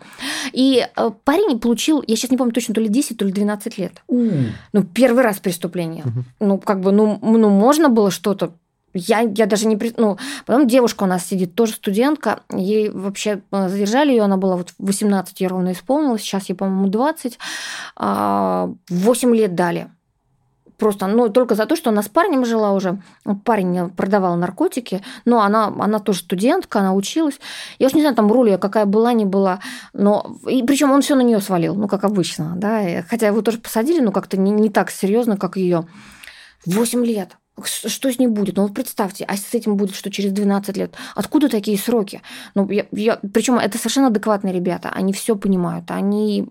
И 0.52 0.86
э, 0.96 1.10
парень 1.24 1.58
получил, 1.58 2.02
я 2.06 2.16
сейчас 2.16 2.30
не 2.30 2.36
помню 2.36 2.52
точно, 2.52 2.74
то 2.74 2.80
ли 2.80 2.88
10, 2.88 3.16
то 3.16 3.24
ли 3.24 3.32
12 3.32 3.78
лет. 3.78 4.02
Ну, 4.72 4.82
первый 4.82 5.22
раз 5.22 5.38
преступление. 5.38 6.04
Угу. 6.04 6.24
Ну, 6.40 6.58
как 6.58 6.80
бы, 6.80 6.92
ну, 6.92 7.18
ну, 7.22 7.50
можно 7.50 7.88
было 7.88 8.10
что-то 8.10 8.52
я, 8.94 9.20
я 9.20 9.46
даже 9.46 9.66
не... 9.66 9.78
Ну, 9.96 10.18
потом 10.44 10.66
девушка 10.66 11.04
у 11.04 11.06
нас 11.06 11.26
сидит, 11.26 11.54
тоже 11.54 11.72
студентка. 11.72 12.40
Ей 12.52 12.90
вообще 12.90 13.42
э, 13.50 13.68
задержали 13.68 14.10
ее, 14.10 14.22
она 14.22 14.36
была 14.36 14.56
вот 14.56 14.74
18 14.78 15.40
ей 15.40 15.46
ровно 15.46 15.72
исполнилась, 15.72 16.20
сейчас 16.20 16.48
ей, 16.48 16.54
по-моему, 16.54 16.88
20. 16.88 17.38
8 17.38 17.38
а, 17.96 19.34
лет 19.34 19.54
дали. 19.54 19.88
Просто, 20.82 21.06
ну, 21.06 21.28
только 21.28 21.54
за 21.54 21.66
то, 21.66 21.76
что 21.76 21.90
она 21.90 22.02
с 22.02 22.08
парнем 22.08 22.44
жила 22.44 22.72
уже. 22.72 23.00
Парень 23.44 23.90
продавал 23.90 24.34
наркотики, 24.34 25.00
но 25.24 25.40
она, 25.42 25.66
она 25.78 26.00
тоже 26.00 26.18
студентка, 26.18 26.80
она 26.80 26.92
училась. 26.92 27.38
Я 27.78 27.86
уж 27.86 27.94
не 27.94 28.00
знаю, 28.00 28.16
там 28.16 28.32
роль 28.32 28.58
какая 28.58 28.84
была, 28.84 29.12
не 29.12 29.24
была. 29.24 29.60
Но... 29.92 30.38
И 30.48 30.60
причем 30.64 30.90
он 30.90 31.02
все 31.02 31.14
на 31.14 31.20
нее 31.20 31.40
свалил, 31.40 31.76
ну, 31.76 31.86
как 31.86 32.02
обычно, 32.02 32.54
да. 32.56 33.04
Хотя 33.08 33.28
его 33.28 33.42
тоже 33.42 33.58
посадили, 33.58 34.00
но 34.00 34.10
как-то 34.10 34.36
не, 34.36 34.50
не 34.50 34.70
так 34.70 34.90
серьезно, 34.90 35.36
как 35.36 35.56
ее. 35.56 35.86
Восемь 36.66 37.06
лет 37.06 37.36
что 37.64 38.10
с 38.10 38.18
ней 38.18 38.28
будет? 38.28 38.56
Ну 38.56 38.62
вот 38.62 38.74
представьте, 38.74 39.24
а 39.28 39.36
с 39.36 39.52
этим 39.52 39.76
будет 39.76 39.94
что 39.94 40.10
через 40.10 40.32
12 40.32 40.76
лет? 40.76 40.94
Откуда 41.14 41.48
такие 41.48 41.76
сроки? 41.78 42.22
Ну, 42.54 42.68
я, 42.70 42.86
я, 42.92 43.18
причем 43.32 43.56
это 43.56 43.76
совершенно 43.76 44.06
адекватные 44.06 44.54
ребята, 44.54 44.88
они 44.88 45.12
все 45.12 45.36
понимают, 45.36 45.90
они, 45.90 46.46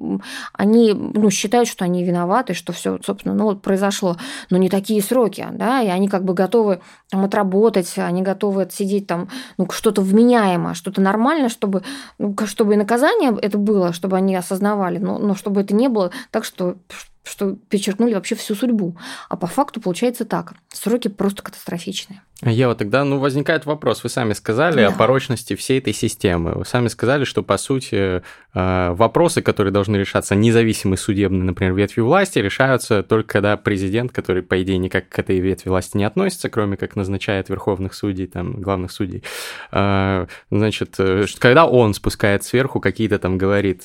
они 0.54 0.93
ну, 0.93 1.30
считают, 1.32 1.68
что 1.68 1.86
они 1.86 2.04
виноваты, 2.04 2.54
что 2.54 2.72
все, 2.72 2.99
собственно, 3.04 3.34
ну 3.34 3.45
вот 3.45 3.62
произошло, 3.64 4.18
но 4.52 4.58
не 4.58 4.70
такие 4.70 5.02
сроки, 5.02 5.47
да, 5.52 5.82
и 5.82 5.88
они 5.88 6.08
как 6.08 6.24
бы 6.24 6.36
готовы 6.36 6.82
там 7.10 7.24
отработать, 7.24 7.97
они 7.97 8.22
готовы 8.22 8.64
отсидеть 8.64 9.08
там 9.08 9.30
ну, 9.58 9.68
что-то 9.72 10.02
вменяемое, 10.02 10.76
что-то 10.76 11.02
нормальное, 11.02 11.49
чтобы, 11.49 11.84
ну, 12.20 12.36
чтобы 12.45 12.76
и 12.76 12.78
наказание 12.78 13.36
это 13.41 13.58
было, 13.58 13.91
чтобы 13.91 14.18
они 14.18 14.36
осознавали, 14.36 14.99
но, 14.99 15.18
но 15.18 15.36
чтобы 15.36 15.62
это 15.62 15.74
не 15.74 15.89
было 15.89 16.12
так, 16.30 16.45
что 16.45 16.76
что 17.24 17.56
перечеркнули 17.56 18.14
вообще 18.14 18.36
всю 18.36 18.56
судьбу. 18.56 18.98
А 19.30 19.38
по 19.38 19.48
факту 19.48 19.80
получается 19.82 20.26
так. 20.26 20.56
Сроки 20.70 21.08
просто 21.08 21.44
катастрофичные. 21.44 22.24
Ева, 22.44 22.74
тогда 22.74 23.04
ну, 23.04 23.20
возникает 23.20 23.68
вопрос. 23.68 24.02
Вы 24.04 24.10
сами 24.10 24.34
сказали 24.34 24.82
да. 24.82 24.88
о 24.88 24.92
порочности 24.92 25.56
всей 25.56 25.78
этой 25.78 25.94
системы. 25.94 26.54
Вы 26.56 26.66
сами 26.66 26.88
сказали, 26.88 27.24
что, 27.24 27.44
по 27.44 27.58
сути, 27.58 28.24
э, 28.54 28.92
вопросы, 28.94 29.44
которые 29.44 29.72
должны 29.72 29.96
решаться 29.98 30.34
независимой 30.34 30.98
судебной, 30.98 31.44
например, 31.44 31.76
ветви 31.76 32.02
власти, 32.02 32.39
решаются 32.39 33.04
только 33.04 33.34
когда 33.34 33.58
президент, 33.58 34.12
который, 34.12 34.42
по 34.42 34.60
идее, 34.62 34.80
никак 34.80 35.08
к 35.08 35.20
этой 35.20 35.38
ветви 35.39 35.70
власти 35.70 35.98
не 35.98 36.04
относится, 36.04 36.50
кроме 36.50 36.78
как 36.78 36.96
назначает 36.96 37.50
верховных 37.50 37.94
судей, 37.94 38.26
там, 38.26 38.60
главных 38.60 38.92
судей, 38.92 39.24
э, 39.72 40.26
значит, 40.50 40.96
э, 40.98 41.26
когда 41.38 41.68
он 41.68 41.94
спускает 41.94 42.44
сверху 42.44 42.80
какие-то 42.80 43.20
там, 43.20 43.38
говорит, 43.38 43.84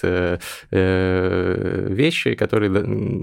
вещи, 0.71 2.35
которые 2.35 2.71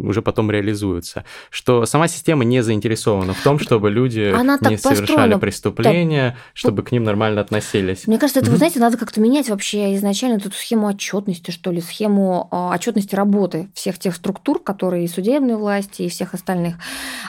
уже 0.07 0.21
потом 0.21 0.51
реализуются, 0.51 1.23
что 1.49 1.85
сама 1.85 2.07
система 2.07 2.43
не 2.43 2.61
заинтересована 2.61 3.33
в 3.33 3.41
том, 3.41 3.57
чтобы 3.59 3.89
люди 3.89 4.31
Она 4.33 4.59
не 4.61 4.77
совершали 4.77 5.22
совершали 5.23 5.39
преступления, 5.39 6.31
да. 6.31 6.37
чтобы 6.53 6.83
к 6.83 6.91
ним 6.91 7.03
нормально 7.03 7.41
относились. 7.41 8.07
Мне 8.07 8.17
кажется, 8.17 8.39
это, 8.39 8.51
вы 8.51 8.57
знаете, 8.57 8.79
надо 8.79 8.97
как-то 8.97 9.21
менять 9.21 9.49
вообще 9.49 9.95
изначально 9.95 10.37
эту 10.37 10.51
схему 10.51 10.87
отчетности, 10.87 11.51
что 11.51 11.71
ли, 11.71 11.81
схему 11.81 12.47
а, 12.51 12.73
отчетности 12.73 13.15
работы 13.15 13.69
всех 13.73 13.99
тех 13.99 14.15
структур, 14.15 14.61
которые 14.61 15.05
и 15.05 15.07
судебной 15.07 15.55
власти, 15.55 16.03
и 16.03 16.09
всех 16.09 16.33
остальных. 16.33 16.75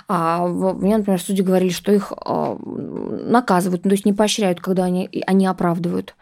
А, 0.09 0.47
мне, 0.47 0.97
например, 0.97 1.21
судьи 1.21 1.43
говорили, 1.43 1.71
что 1.71 1.93
их 1.93 2.13
а, 2.17 2.57
наказывают, 2.59 3.85
ну, 3.85 3.91
то 3.91 3.95
есть 3.95 4.07
не 4.07 4.13
поощряют, 4.13 4.61
когда 4.61 4.85
они, 4.85 5.09
они 5.27 5.47
оправдывают. 5.47 6.15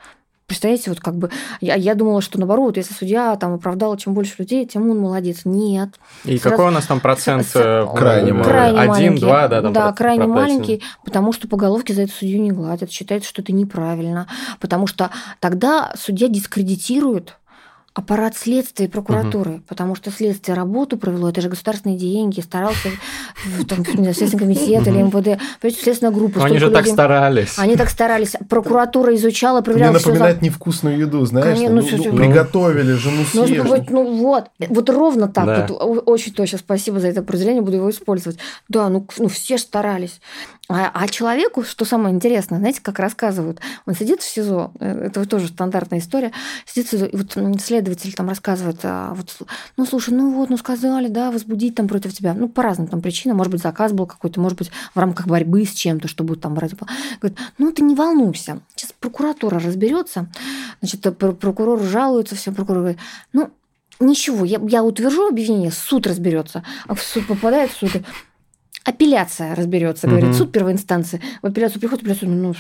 Представляете, 0.52 0.90
вот 0.90 1.00
как 1.00 1.16
бы 1.16 1.30
я, 1.62 1.76
я 1.76 1.94
думала, 1.94 2.20
что 2.20 2.38
наоборот, 2.38 2.76
если 2.76 2.92
судья 2.92 3.34
там 3.36 3.54
оправдал 3.54 3.96
чем 3.96 4.12
больше 4.12 4.34
людей, 4.36 4.66
тем 4.66 4.90
он 4.90 4.98
молодец. 4.98 5.46
Нет. 5.46 5.98
И 6.24 6.36
Сразу... 6.36 6.50
какой 6.50 6.66
у 6.66 6.74
нас 6.74 6.84
там 6.84 7.00
процент 7.00 7.46
с, 7.46 7.52
э, 7.56 7.86
крайне, 7.96 8.34
крайне 8.34 8.78
Один, 8.78 8.90
маленький. 8.90 9.20
два, 9.20 9.48
да, 9.48 9.62
там 9.62 9.72
Да, 9.72 9.92
крайне 9.94 10.26
маленький, 10.26 10.82
потому 11.06 11.32
что 11.32 11.48
по 11.48 11.56
головке 11.56 11.94
за 11.94 12.02
это 12.02 12.12
судью 12.12 12.42
не 12.42 12.52
гладят, 12.52 12.90
считается, 12.90 13.30
что 13.30 13.40
это 13.40 13.52
неправильно, 13.52 14.26
потому 14.60 14.86
что 14.86 15.10
тогда 15.40 15.94
судья 15.96 16.28
дискредитирует 16.28 17.38
аппарат 17.94 18.36
следствия 18.36 18.86
и 18.86 18.88
прокуратуры, 18.88 19.50
угу. 19.52 19.62
потому 19.68 19.94
что 19.94 20.10
следствие 20.10 20.56
работу 20.56 20.96
провело, 20.96 21.28
это 21.28 21.42
же 21.42 21.48
государственные 21.50 21.98
деньги, 21.98 22.40
старался 22.40 22.88
там, 23.68 23.84
Следственный 23.84 24.38
комитет 24.38 24.86
или 24.86 25.02
МВД, 25.02 25.40
следственная 25.60 26.12
группа. 26.12 26.44
Они 26.44 26.58
же 26.58 26.70
так 26.70 26.86
старались. 26.86 27.58
Они 27.58 27.76
так 27.76 27.90
старались. 27.90 28.34
Прокуратура 28.48 29.14
изучала, 29.14 29.60
проверяла. 29.60 29.92
Мне 29.92 29.98
напоминает 29.98 30.42
невкусную 30.42 30.98
еду, 30.98 31.24
знаешь, 31.26 31.58
ну, 31.58 31.82
ну, 31.82 32.16
приготовили 32.16 32.92
же, 32.92 33.10
ну 33.10 33.46
ну 33.90 34.16
вот, 34.16 34.46
вот 34.68 34.90
ровно 34.90 35.28
так. 35.28 35.70
Очень 36.06 36.32
точно, 36.32 36.58
спасибо 36.58 36.98
за 36.98 37.08
это 37.08 37.20
определение, 37.20 37.62
буду 37.62 37.76
его 37.76 37.90
использовать. 37.90 38.38
Да, 38.68 38.88
ну, 38.88 39.06
ну 39.18 39.28
все 39.28 39.58
старались. 39.58 40.20
А, 40.72 40.90
а 40.94 41.08
человеку, 41.08 41.62
что 41.64 41.84
самое 41.84 42.14
интересное, 42.14 42.58
знаете, 42.58 42.80
как 42.80 42.98
рассказывают, 42.98 43.60
он 43.84 43.94
сидит 43.94 44.22
в 44.22 44.24
СИЗО, 44.24 44.72
э, 44.80 45.06
это 45.06 45.26
тоже 45.26 45.48
стандартная 45.48 45.98
история, 45.98 46.32
сидит 46.64 46.86
в 46.86 46.90
СИЗО, 46.90 47.06
и 47.06 47.16
вот 47.16 47.36
следователь 47.60 48.14
там 48.14 48.28
рассказывает, 48.28 48.80
а, 48.82 49.12
вот, 49.12 49.36
ну, 49.76 49.84
слушай, 49.84 50.14
ну 50.14 50.32
вот, 50.32 50.48
ну 50.48 50.56
сказали, 50.56 51.08
да, 51.08 51.30
возбудить 51.30 51.74
там 51.74 51.88
против 51.88 52.14
тебя, 52.14 52.32
ну, 52.32 52.48
по 52.48 52.62
разным 52.62 52.86
там 52.86 53.02
причинам, 53.02 53.36
может 53.36 53.52
быть, 53.52 53.62
заказ 53.62 53.92
был 53.92 54.06
какой-то, 54.06 54.40
может 54.40 54.56
быть, 54.56 54.70
в 54.94 54.98
рамках 54.98 55.26
борьбы 55.26 55.66
с 55.66 55.72
чем-то, 55.72 56.08
что 56.08 56.24
будет 56.24 56.40
там 56.40 56.54
брать. 56.54 56.72
Говорит, 57.20 57.38
ну, 57.58 57.70
ты 57.70 57.82
не 57.82 57.94
волнуйся, 57.94 58.60
сейчас 58.74 58.92
прокуратура 58.98 59.60
разберется, 59.60 60.28
значит, 60.80 61.02
прокурор 61.18 61.82
жалуется, 61.82 62.34
все, 62.34 62.50
прокурор 62.50 62.80
говорит, 62.80 63.00
ну, 63.34 63.50
ничего, 64.00 64.44
я, 64.46 64.58
я 64.66 64.82
утвержу 64.82 65.28
обвинение, 65.28 65.70
суд 65.70 66.06
разберется, 66.06 66.64
а 66.86 66.94
в 66.94 67.02
суд 67.02 67.26
попадает 67.26 67.70
суд, 67.72 67.90
апелляция 68.84 69.54
разберется, 69.54 70.06
говорит, 70.06 70.30
угу. 70.30 70.34
суд 70.34 70.52
первой 70.52 70.72
инстанции. 70.72 71.20
В 71.42 71.46
апелляцию 71.46 71.80
приходит, 71.80 72.02
апелляцию, 72.02 72.30
ну, 72.30 72.54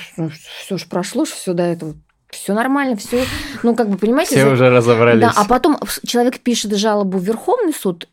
все 0.64 0.78
же 0.78 0.86
прошло, 0.86 1.24
все 1.24 1.52
до 1.52 1.62
этого 1.62 1.94
все 2.32 2.54
нормально, 2.54 2.96
все, 2.96 3.24
ну, 3.62 3.76
как 3.76 3.90
бы, 3.90 3.98
понимаете? 3.98 4.36
Все 4.36 4.50
уже 4.50 4.70
разобрались. 4.70 5.20
Да, 5.20 5.32
а 5.36 5.44
потом 5.44 5.78
человек 6.06 6.40
пишет 6.40 6.74
жалобу 6.74 7.18
в 7.18 7.22
Верховный 7.22 7.74
суд, 7.74 8.08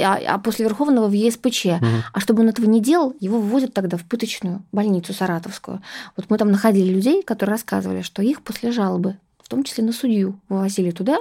а, 0.00 0.18
а 0.26 0.38
после 0.38 0.66
Верховного 0.66 1.08
в 1.08 1.12
ЕСПЧ. 1.12 1.66
Угу. 1.66 1.86
А 2.12 2.20
чтобы 2.20 2.42
он 2.42 2.48
этого 2.48 2.66
не 2.66 2.80
делал, 2.80 3.14
его 3.20 3.40
вводят 3.40 3.74
тогда 3.74 3.96
в 3.96 4.04
пыточную 4.04 4.62
больницу 4.72 5.12
саратовскую. 5.12 5.82
Вот 6.16 6.26
мы 6.28 6.38
там 6.38 6.50
находили 6.50 6.92
людей, 6.92 7.22
которые 7.22 7.54
рассказывали, 7.54 8.02
что 8.02 8.22
их 8.22 8.42
после 8.42 8.72
жалобы 8.72 9.16
том 9.52 9.64
числе 9.64 9.84
на 9.84 9.92
судью, 9.92 10.40
вывозили 10.48 10.92
туда, 10.92 11.18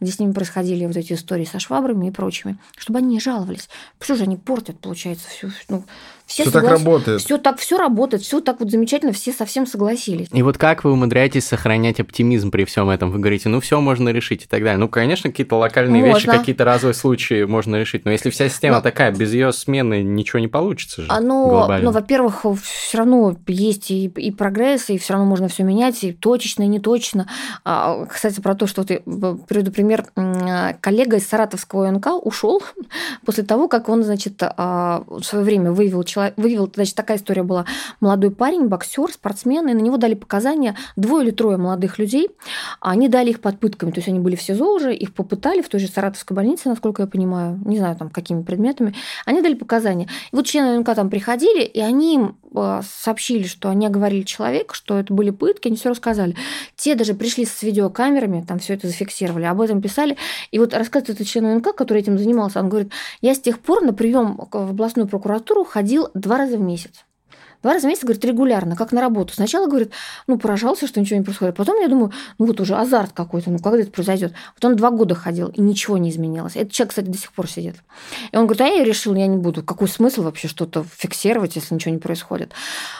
где 0.00 0.12
с 0.12 0.20
ними 0.20 0.30
происходили 0.30 0.86
вот 0.86 0.96
эти 0.96 1.14
истории 1.14 1.44
со 1.44 1.58
швабрами 1.58 2.06
и 2.06 2.10
прочими, 2.12 2.56
чтобы 2.76 3.00
они 3.00 3.14
не 3.14 3.20
жаловались. 3.20 3.68
Что 4.00 4.14
же 4.14 4.22
они 4.22 4.36
портят, 4.36 4.78
получается, 4.78 5.28
всю, 5.28 5.50
ну, 5.68 5.82
все, 6.32 6.44
все 6.44 6.50
соглас... 6.50 6.72
так 6.72 6.78
работает. 6.78 7.20
Все 7.20 7.36
так, 7.36 7.58
все 7.58 7.76
работает, 7.76 8.22
все 8.22 8.40
так 8.40 8.58
вот 8.60 8.70
замечательно, 8.70 9.12
все 9.12 9.32
совсем 9.32 9.66
согласились. 9.66 10.28
И 10.32 10.42
вот 10.42 10.56
как 10.56 10.82
вы 10.82 10.92
умудряетесь 10.92 11.44
сохранять 11.44 12.00
оптимизм 12.00 12.50
при 12.50 12.64
всем 12.64 12.88
этом? 12.88 13.10
Вы 13.10 13.18
говорите, 13.18 13.50
ну 13.50 13.60
все 13.60 13.80
можно 13.82 14.08
решить 14.08 14.44
и 14.44 14.46
так 14.46 14.62
далее. 14.62 14.78
Ну, 14.78 14.88
конечно, 14.88 15.28
какие-то 15.28 15.56
локальные 15.56 16.02
можно. 16.02 16.14
вещи, 16.14 16.38
какие-то 16.38 16.64
разовые 16.64 16.94
случаи 16.94 17.44
можно 17.44 17.76
решить. 17.76 18.06
Но 18.06 18.10
если 18.10 18.30
вся 18.30 18.48
система 18.48 18.76
но... 18.76 18.82
такая, 18.82 19.12
без 19.12 19.34
ее 19.34 19.52
смены 19.52 20.02
ничего 20.02 20.38
не 20.38 20.48
получится 20.48 21.02
же. 21.02 21.08
Оно, 21.10 21.68
ну, 21.82 21.90
во-первых, 21.90 22.46
все 22.62 22.98
равно 22.98 23.36
есть 23.46 23.90
и, 23.90 24.06
и 24.06 24.30
прогресс, 24.30 24.88
и 24.88 24.96
все 24.96 25.12
равно 25.12 25.28
можно 25.28 25.48
все 25.48 25.64
менять, 25.64 26.02
и 26.02 26.12
точечно, 26.12 26.62
и 26.62 26.66
не 26.66 26.80
точно. 26.80 27.28
А, 27.62 28.06
кстати, 28.06 28.40
про 28.40 28.54
то, 28.54 28.66
что 28.66 28.84
ты 28.84 29.02
приведу 29.48 29.70
пример, 29.70 30.06
коллега 30.80 31.18
из 31.18 31.28
Саратовского 31.28 31.88
ОНК 31.88 32.24
ушел 32.24 32.62
после 33.26 33.44
того, 33.44 33.68
как 33.68 33.90
он, 33.90 34.02
значит, 34.02 34.42
а, 34.42 35.04
в 35.06 35.22
свое 35.22 35.44
время 35.44 35.72
выявил 35.72 36.04
человека 36.04 36.21
человек, 36.22 36.38
выявил, 36.38 36.70
значит, 36.74 36.94
такая 36.94 37.16
история 37.16 37.42
была. 37.42 37.64
Молодой 38.00 38.30
парень, 38.30 38.66
боксер, 38.66 39.10
спортсмен, 39.12 39.68
и 39.68 39.74
на 39.74 39.80
него 39.80 39.96
дали 39.96 40.14
показания 40.14 40.76
двое 40.96 41.26
или 41.26 41.30
трое 41.32 41.56
молодых 41.56 41.98
людей. 41.98 42.30
Они 42.80 43.08
дали 43.08 43.30
их 43.30 43.40
под 43.40 43.58
пытками, 43.58 43.90
то 43.90 43.98
есть 43.98 44.08
они 44.08 44.20
были 44.20 44.36
в 44.36 44.42
СИЗО 44.42 44.74
уже, 44.74 44.94
их 44.94 45.14
попытали 45.14 45.62
в 45.62 45.68
той 45.68 45.80
же 45.80 45.88
Саратовской 45.88 46.34
больнице, 46.34 46.68
насколько 46.68 47.02
я 47.02 47.08
понимаю, 47.08 47.60
не 47.64 47.78
знаю, 47.78 47.96
там, 47.96 48.10
какими 48.10 48.42
предметами. 48.42 48.94
Они 49.24 49.42
дали 49.42 49.54
показания. 49.54 50.08
И 50.32 50.36
вот 50.36 50.46
члены 50.46 50.78
НК 50.78 50.94
там 50.94 51.10
приходили, 51.10 51.62
и 51.62 51.80
они 51.80 52.14
им 52.14 52.36
а, 52.54 52.82
сообщили, 52.82 53.44
что 53.44 53.68
они 53.68 53.86
оговорили 53.86 54.22
человека, 54.22 54.74
что 54.74 54.98
это 54.98 55.12
были 55.12 55.30
пытки, 55.30 55.68
они 55.68 55.76
все 55.76 55.90
рассказали. 55.90 56.36
Те 56.76 56.94
даже 56.94 57.14
пришли 57.14 57.44
с 57.44 57.62
видеокамерами, 57.62 58.44
там 58.46 58.58
все 58.58 58.74
это 58.74 58.88
зафиксировали, 58.88 59.44
об 59.44 59.60
этом 59.60 59.80
писали. 59.80 60.16
И 60.50 60.58
вот 60.58 60.74
рассказывает 60.74 61.20
этот 61.20 61.26
член 61.26 61.56
НК, 61.56 61.74
который 61.74 62.02
этим 62.02 62.18
занимался, 62.18 62.60
он 62.60 62.68
говорит, 62.68 62.92
я 63.20 63.34
с 63.34 63.40
тех 63.40 63.58
пор 63.58 63.82
на 63.82 63.92
прием 63.92 64.36
в 64.50 64.70
областную 64.70 65.08
прокуратуру 65.08 65.64
ходил 65.64 66.01
два 66.14 66.38
раза 66.38 66.56
в 66.56 66.60
месяц. 66.60 67.04
Два 67.62 67.74
раза 67.74 67.86
в 67.86 67.88
месяц, 67.88 68.02
говорит, 68.02 68.24
регулярно, 68.24 68.74
как 68.74 68.90
на 68.92 69.00
работу. 69.00 69.34
Сначала, 69.34 69.68
говорит, 69.68 69.92
ну, 70.26 70.36
поражался, 70.36 70.86
что 70.88 71.00
ничего 71.00 71.18
не 71.18 71.24
происходит. 71.24 71.54
Потом 71.54 71.80
я 71.80 71.88
думаю, 71.88 72.12
ну, 72.38 72.46
вот 72.46 72.60
уже 72.60 72.74
азарт 72.74 73.12
какой-то, 73.12 73.50
ну, 73.50 73.58
когда 73.58 73.78
это 73.78 73.90
произойдет. 73.90 74.32
Вот 74.56 74.64
он 74.64 74.76
два 74.76 74.90
года 74.90 75.14
ходил, 75.14 75.48
и 75.48 75.60
ничего 75.60 75.96
не 75.96 76.10
изменилось. 76.10 76.56
Этот 76.56 76.72
человек, 76.72 76.90
кстати, 76.90 77.06
до 77.06 77.18
сих 77.18 77.32
пор 77.32 77.48
сидит. 77.48 77.76
И 78.32 78.36
он 78.36 78.46
говорит, 78.46 78.62
а 78.62 78.66
я 78.66 78.84
решил, 78.84 79.14
я 79.14 79.28
не 79.28 79.36
буду. 79.36 79.62
Какой 79.62 79.86
смысл 79.86 80.22
вообще 80.22 80.48
что-то 80.48 80.84
фиксировать, 80.84 81.54
если 81.54 81.74
ничего 81.74 81.94
не 81.94 82.00
происходит? 82.00 82.52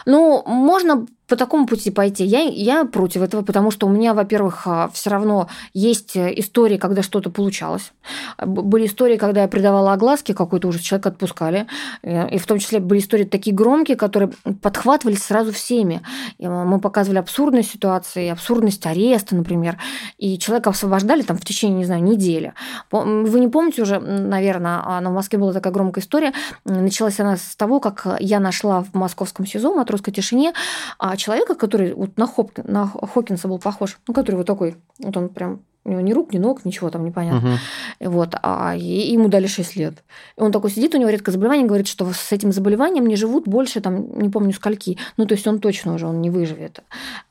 Ну, 0.06 0.44
можно 0.46 1.06
по 1.32 1.36
такому 1.36 1.66
пути 1.66 1.90
пойти. 1.90 2.24
Я, 2.26 2.40
я 2.42 2.84
против 2.84 3.22
этого, 3.22 3.40
потому 3.40 3.70
что 3.70 3.86
у 3.86 3.90
меня, 3.90 4.12
во-первых, 4.12 4.66
а, 4.66 4.90
все 4.92 5.08
равно 5.08 5.48
есть 5.72 6.14
истории, 6.14 6.76
когда 6.76 7.02
что-то 7.02 7.30
получалось. 7.30 7.94
Были 8.38 8.84
истории, 8.84 9.16
когда 9.16 9.40
я 9.40 9.48
придавала 9.48 9.94
огласки, 9.94 10.32
какой-то 10.32 10.68
уже 10.68 10.80
человек 10.80 11.06
отпускали. 11.06 11.66
И 12.02 12.36
в 12.36 12.46
том 12.46 12.58
числе 12.58 12.80
были 12.80 12.98
истории 12.98 13.24
такие 13.24 13.56
громкие, 13.56 13.96
которые 13.96 14.30
подхватывались 14.60 15.22
сразу 15.22 15.52
всеми. 15.52 16.02
И 16.36 16.46
мы 16.46 16.78
показывали 16.80 17.18
абсурдные 17.18 17.62
ситуации, 17.62 18.28
абсурдность 18.28 18.84
ареста, 18.84 19.34
например. 19.34 19.78
И 20.18 20.36
человека 20.36 20.68
освобождали 20.68 21.22
там 21.22 21.38
в 21.38 21.44
течение, 21.46 21.78
не 21.78 21.86
знаю, 21.86 22.02
недели. 22.02 22.52
Вы 22.90 23.40
не 23.40 23.48
помните 23.48 23.80
уже, 23.80 24.00
наверное, 24.00 24.82
а, 24.84 25.00
но 25.00 25.08
в 25.08 25.14
Москве 25.14 25.38
была 25.38 25.54
такая 25.54 25.72
громкая 25.72 26.02
история. 26.04 26.34
Началась 26.66 27.18
она 27.20 27.38
с 27.38 27.56
того, 27.56 27.80
как 27.80 28.18
я 28.20 28.38
нашла 28.38 28.82
в 28.82 28.92
московском 28.92 29.46
СИЗО, 29.46 29.72
матросской 29.72 30.12
тишине, 30.12 30.52
а, 30.98 31.16
человека, 31.22 31.54
который 31.54 31.94
вот 31.94 32.16
на, 32.16 32.26
Хоп, 32.26 32.52
на 32.64 32.86
Хокинса 32.86 33.48
был 33.48 33.58
похож, 33.58 33.98
ну, 34.06 34.14
который 34.14 34.36
вот 34.36 34.46
такой, 34.46 34.76
вот 34.98 35.16
он 35.16 35.28
прям 35.28 35.60
у 35.84 35.90
него 35.90 36.00
ни 36.00 36.12
рук, 36.12 36.32
ни 36.32 36.38
ног, 36.38 36.64
ничего 36.64 36.90
там 36.90 37.04
непонятно. 37.04 37.58
Угу. 38.00 38.10
Вот, 38.10 38.34
а 38.42 38.74
ему 38.76 39.28
дали 39.28 39.46
6 39.46 39.76
лет. 39.76 40.04
И 40.36 40.40
он 40.40 40.52
такой 40.52 40.70
сидит, 40.70 40.94
у 40.94 40.98
него 40.98 41.10
редкое 41.10 41.32
заболевание, 41.32 41.66
говорит, 41.66 41.88
что 41.88 42.12
с 42.12 42.30
этим 42.30 42.52
заболеванием 42.52 43.06
не 43.06 43.16
живут 43.16 43.48
больше, 43.48 43.80
там, 43.80 44.18
не 44.18 44.28
помню, 44.28 44.52
скольки. 44.52 44.98
Ну, 45.16 45.26
то 45.26 45.34
есть 45.34 45.46
он 45.46 45.58
точно 45.58 45.94
уже, 45.94 46.06
он 46.06 46.20
не 46.20 46.30
выживет. 46.30 46.84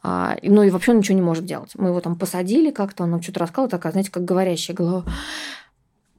А, 0.03 0.35
ну, 0.43 0.63
и 0.63 0.69
вообще 0.69 0.91
он 0.91 0.97
ничего 0.97 1.15
не 1.15 1.21
может 1.21 1.45
делать. 1.45 1.71
Мы 1.75 1.89
его 1.89 2.01
там 2.01 2.17
посадили 2.17 2.71
как-то, 2.71 3.03
он 3.03 3.11
нам 3.11 3.21
что-то 3.21 3.39
рассказал, 3.39 3.69
такая, 3.69 3.93
знаете, 3.93 4.11
как 4.11 4.25
говорящая 4.25 4.75
голова. 4.75 5.05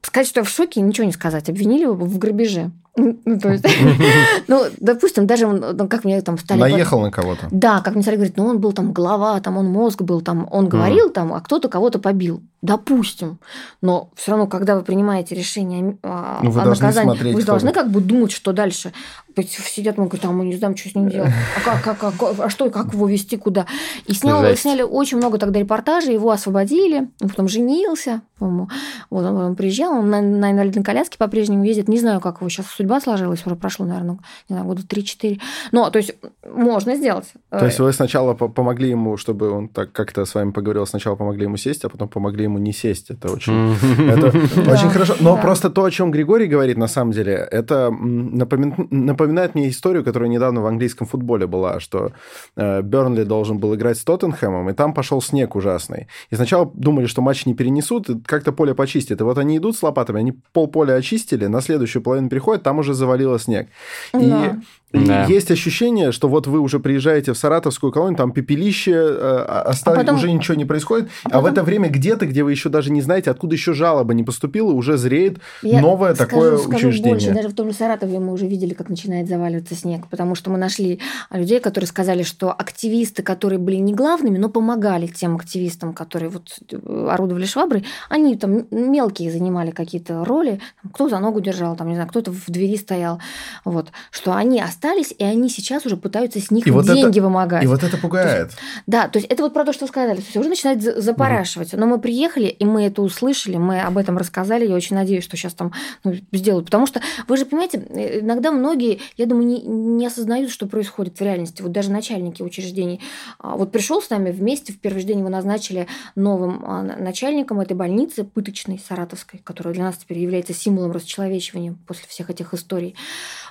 Сказать, 0.01 0.27
что 0.27 0.39
я 0.39 0.43
в 0.43 0.49
шоке, 0.49 0.81
ничего 0.81 1.05
не 1.05 1.13
сказать. 1.13 1.49
Обвинили 1.49 1.83
его 1.83 1.93
в 1.93 2.17
грабеже. 2.17 2.71
Ну, 2.95 3.39
то 3.39 3.51
есть, 3.51 3.65
ну, 4.47 4.65
допустим, 4.79 5.25
даже 5.25 5.47
ну, 5.47 5.87
как 5.87 6.03
мне 6.03 6.21
там 6.21 6.37
стали... 6.37 6.59
Наехал 6.59 7.01
на 7.01 7.11
кого-то. 7.11 7.47
Да, 7.51 7.81
как 7.81 7.95
мне 7.95 8.03
стали 8.03 8.17
говорить, 8.17 8.37
ну, 8.37 8.45
он 8.45 8.59
был 8.59 8.71
там 8.71 8.93
глава, 8.93 9.39
там 9.39 9.57
он 9.57 9.65
мозг 9.65 10.01
был, 10.03 10.21
там 10.21 10.47
он 10.51 10.69
говорил, 10.69 11.09
там, 11.09 11.33
а 11.33 11.41
кто-то 11.41 11.69
кого-то 11.69 11.99
побил. 11.99 12.41
Допустим. 12.61 13.39
Но 13.81 14.09
все 14.15 14.31
равно, 14.31 14.47
когда 14.47 14.77
вы 14.77 14.83
принимаете 14.83 15.35
решение 15.35 15.97
о, 16.01 16.39
ну, 16.41 16.49
вы 16.49 16.61
о 16.61 16.65
наказании, 16.65 17.33
вы 17.33 17.43
должны 17.43 17.73
как 17.73 17.91
бы 17.91 17.99
думать, 17.99 18.31
что 18.31 18.53
дальше. 18.53 18.93
Сидят, 19.35 19.97
мы 19.97 20.07
говорим, 20.07 20.29
а 20.29 20.33
мы 20.33 20.45
не 20.45 20.55
знаем, 20.55 20.77
что 20.77 20.87
с 20.87 20.95
ним 20.95 21.09
делать. 21.09 21.31
А, 21.57 21.81
как, 21.81 21.97
как, 21.97 22.39
а 22.39 22.49
что, 22.49 22.69
как 22.69 22.93
его 22.93 23.07
вести, 23.07 23.35
куда? 23.35 23.65
И 24.05 24.13
снял, 24.13 24.45
сняли 24.55 24.81
очень 24.81 25.17
много 25.17 25.39
тогда 25.39 25.59
репортажей, 25.59 26.13
его 26.13 26.31
освободили, 26.31 27.09
он 27.19 27.29
потом 27.29 27.49
женился, 27.49 28.21
по-моему. 28.39 28.69
Вот 29.09 29.25
он, 29.25 29.35
он 29.35 29.55
приезжал, 29.55 29.91
он 29.93 30.09
на, 30.09 30.21
на 30.21 30.51
инвалидной 30.51 30.83
коляске 30.83 31.17
по-прежнему 31.17 31.65
ездит. 31.65 31.89
Не 31.89 31.99
знаю, 31.99 32.21
как 32.21 32.39
его 32.39 32.49
сейчас 32.49 32.67
судьба 32.83 32.99
сложилась, 32.99 33.45
уже 33.45 33.55
прошло, 33.55 33.85
наверное, 33.85 34.17
не 34.49 34.55
знаю, 34.55 34.65
года 34.65 34.81
3-4. 34.81 35.39
Но, 35.71 35.89
то 35.89 35.99
есть, 35.99 36.15
можно 36.53 36.95
сделать. 36.95 37.33
То 37.49 37.65
есть, 37.65 37.79
вы 37.79 37.93
сначала 37.93 38.33
помогли 38.33 38.89
ему, 38.89 39.17
чтобы 39.17 39.49
он 39.51 39.67
так 39.69 39.91
как-то 39.91 40.25
с 40.25 40.35
вами 40.35 40.51
поговорил, 40.51 40.85
сначала 40.85 41.15
помогли 41.15 41.43
ему 41.43 41.57
сесть, 41.57 41.85
а 41.85 41.89
потом 41.89 42.09
помогли 42.09 42.43
ему 42.43 42.57
не 42.57 42.73
сесть. 42.73 43.09
Это 43.09 43.31
очень, 43.31 43.75
это 44.09 44.27
очень 44.71 44.89
хорошо. 44.89 45.15
Но 45.21 45.37
просто 45.37 45.69
то, 45.69 45.83
о 45.83 45.91
чем 45.91 46.11
Григорий 46.11 46.47
говорит, 46.47 46.77
на 46.77 46.87
самом 46.87 47.11
деле, 47.13 47.47
это 47.51 47.89
напоминает 47.91 49.55
мне 49.55 49.69
историю, 49.69 50.03
которая 50.03 50.29
недавно 50.29 50.61
в 50.61 50.65
английском 50.65 51.07
футболе 51.07 51.47
была, 51.47 51.79
что 51.79 52.11
э, 52.57 52.81
Бернли 52.81 53.23
должен 53.23 53.59
был 53.59 53.75
играть 53.75 53.97
с 53.97 54.03
Тоттенхэмом, 54.03 54.69
и 54.69 54.73
там 54.73 54.93
пошел 54.93 55.21
снег 55.21 55.55
ужасный. 55.55 56.07
И 56.31 56.35
сначала 56.35 56.69
думали, 56.73 57.05
что 57.05 57.21
матч 57.21 57.45
не 57.45 57.53
перенесут, 57.53 58.09
и 58.09 58.19
как-то 58.19 58.51
поле 58.51 58.73
почистят. 58.73 59.21
И 59.21 59.23
вот 59.23 59.37
они 59.37 59.57
идут 59.57 59.77
с 59.77 59.83
лопатами, 59.83 60.19
они 60.19 60.33
пол 60.51 60.67
поля 60.67 60.95
очистили, 60.95 61.47
на 61.47 61.61
следующую 61.61 62.03
половину 62.03 62.29
приходят, 62.29 62.63
там 62.63 62.72
уже 62.79 62.93
завалило 62.93 63.39
снег. 63.39 63.67
Да. 64.13 64.19
И 64.19 64.82
да. 64.93 65.25
есть 65.25 65.49
ощущение, 65.49 66.11
что 66.11 66.27
вот 66.27 66.45
вы 66.45 66.59
уже 66.59 66.79
приезжаете 66.79 67.33
в 67.33 67.37
Саратовскую 67.37 67.91
колонию, 67.91 68.15
там 68.15 68.31
пепелище, 68.31 68.91
э, 68.93 69.45
осталось, 69.65 69.99
а 69.99 70.01
потом... 70.03 70.17
уже 70.17 70.31
ничего 70.31 70.55
не 70.55 70.65
происходит, 70.65 71.09
а, 71.23 71.29
потом... 71.29 71.39
а 71.39 71.41
в 71.41 71.45
это 71.47 71.63
время 71.63 71.89
где-то, 71.89 72.27
где 72.27 72.43
вы 72.43 72.51
еще 72.51 72.69
даже 72.69 72.91
не 72.91 73.01
знаете, 73.01 73.31
откуда 73.31 73.55
еще 73.55 73.73
жалоба 73.73 74.13
не 74.13 74.23
поступила, 74.23 74.71
уже 74.71 74.97
зреет 74.97 75.39
Я 75.63 75.81
новое 75.81 76.13
скажу, 76.13 76.29
такое 76.29 76.57
скажу 76.57 76.75
учреждение. 76.89 77.13
Больше. 77.13 77.33
Даже 77.33 77.49
в 77.49 77.53
том 77.53 77.71
же 77.71 77.73
Саратове 77.75 78.19
мы 78.19 78.31
уже 78.31 78.47
видели, 78.47 78.73
как 78.73 78.89
начинает 78.89 79.27
заваливаться 79.27 79.73
снег, 79.73 80.07
потому 80.07 80.35
что 80.35 80.51
мы 80.51 80.59
нашли 80.59 80.99
людей, 81.31 81.59
которые 81.59 81.87
сказали, 81.87 82.21
что 82.21 82.51
активисты, 82.51 83.23
которые 83.23 83.57
были 83.57 83.77
не 83.77 83.93
главными, 83.95 84.37
но 84.37 84.49
помогали 84.49 85.07
тем 85.07 85.35
активистам, 85.35 85.93
которые 85.93 86.29
вот 86.29 86.59
э, 86.71 87.07
орудовали 87.09 87.45
шваброй, 87.45 87.83
они 88.09 88.35
там 88.35 88.67
мелкие 88.69 89.31
занимали 89.31 89.71
какие-то 89.71 90.23
роли, 90.23 90.59
кто 90.93 91.09
за 91.09 91.17
ногу 91.17 91.41
держал, 91.41 91.75
там, 91.75 91.89
не 91.89 91.95
знаю, 91.95 92.09
кто-то 92.09 92.31
в 92.31 92.45
двери 92.47 92.77
стоял, 92.77 93.19
вот, 93.65 93.87
что 94.11 94.33
они 94.33 94.61
остались, 94.61 94.82
и 95.17 95.23
они 95.23 95.49
сейчас 95.49 95.85
уже 95.85 95.97
пытаются 95.97 96.39
с 96.39 96.51
них 96.51 96.67
и 96.67 96.71
вот 96.71 96.85
деньги 96.85 97.19
это, 97.19 97.21
вымогать. 97.21 97.63
И 97.63 97.67
вот 97.67 97.83
это 97.83 97.97
пугает. 97.97 98.27
То 98.27 98.43
есть, 98.45 98.57
да, 98.87 99.07
то 99.07 99.19
есть 99.19 99.31
это 99.31 99.43
вот 99.43 99.53
про 99.53 99.65
то, 99.65 99.73
что 99.73 99.87
сказали. 99.87 100.17
То 100.17 100.23
есть 100.23 100.37
уже 100.37 100.49
начинает 100.49 100.81
запорашивать. 100.81 101.73
Но 101.73 101.85
мы 101.85 101.99
приехали, 101.99 102.45
и 102.47 102.65
мы 102.65 102.83
это 102.83 103.01
услышали, 103.01 103.57
мы 103.57 103.81
об 103.81 103.97
этом 103.97 104.17
рассказали. 104.17 104.67
Я 104.67 104.75
очень 104.75 104.95
надеюсь, 104.95 105.23
что 105.23 105.37
сейчас 105.37 105.53
там 105.53 105.71
ну, 106.03 106.13
сделают. 106.31 106.65
Потому 106.65 106.85
что, 106.85 107.01
вы 107.27 107.37
же 107.37 107.45
понимаете, 107.45 107.77
иногда 108.21 108.51
многие, 108.51 108.99
я 109.17 109.25
думаю, 109.25 109.47
не, 109.47 109.61
не 109.61 110.05
осознают, 110.05 110.51
что 110.51 110.67
происходит 110.67 111.19
в 111.19 111.21
реальности. 111.21 111.61
Вот 111.61 111.71
даже 111.71 111.91
начальники 111.91 112.41
учреждений. 112.41 112.99
А, 113.39 113.55
вот 113.55 113.71
пришел 113.71 114.01
с 114.01 114.09
нами 114.09 114.31
вместе, 114.31 114.73
в 114.73 114.79
первый 114.79 114.99
же 114.99 115.07
день 115.07 115.19
его 115.19 115.29
назначили 115.29 115.87
новым 116.15 116.63
а, 116.65 116.81
начальником 116.81 117.59
этой 117.59 117.75
больницы, 117.75 118.23
пыточной, 118.23 118.79
саратовской, 118.79 119.39
которая 119.43 119.73
для 119.73 119.83
нас 119.83 119.97
теперь 119.97 120.19
является 120.19 120.53
символом 120.53 120.91
расчеловечивания 120.91 121.75
после 121.87 122.07
всех 122.07 122.29
этих 122.29 122.53
историй. 122.53 122.95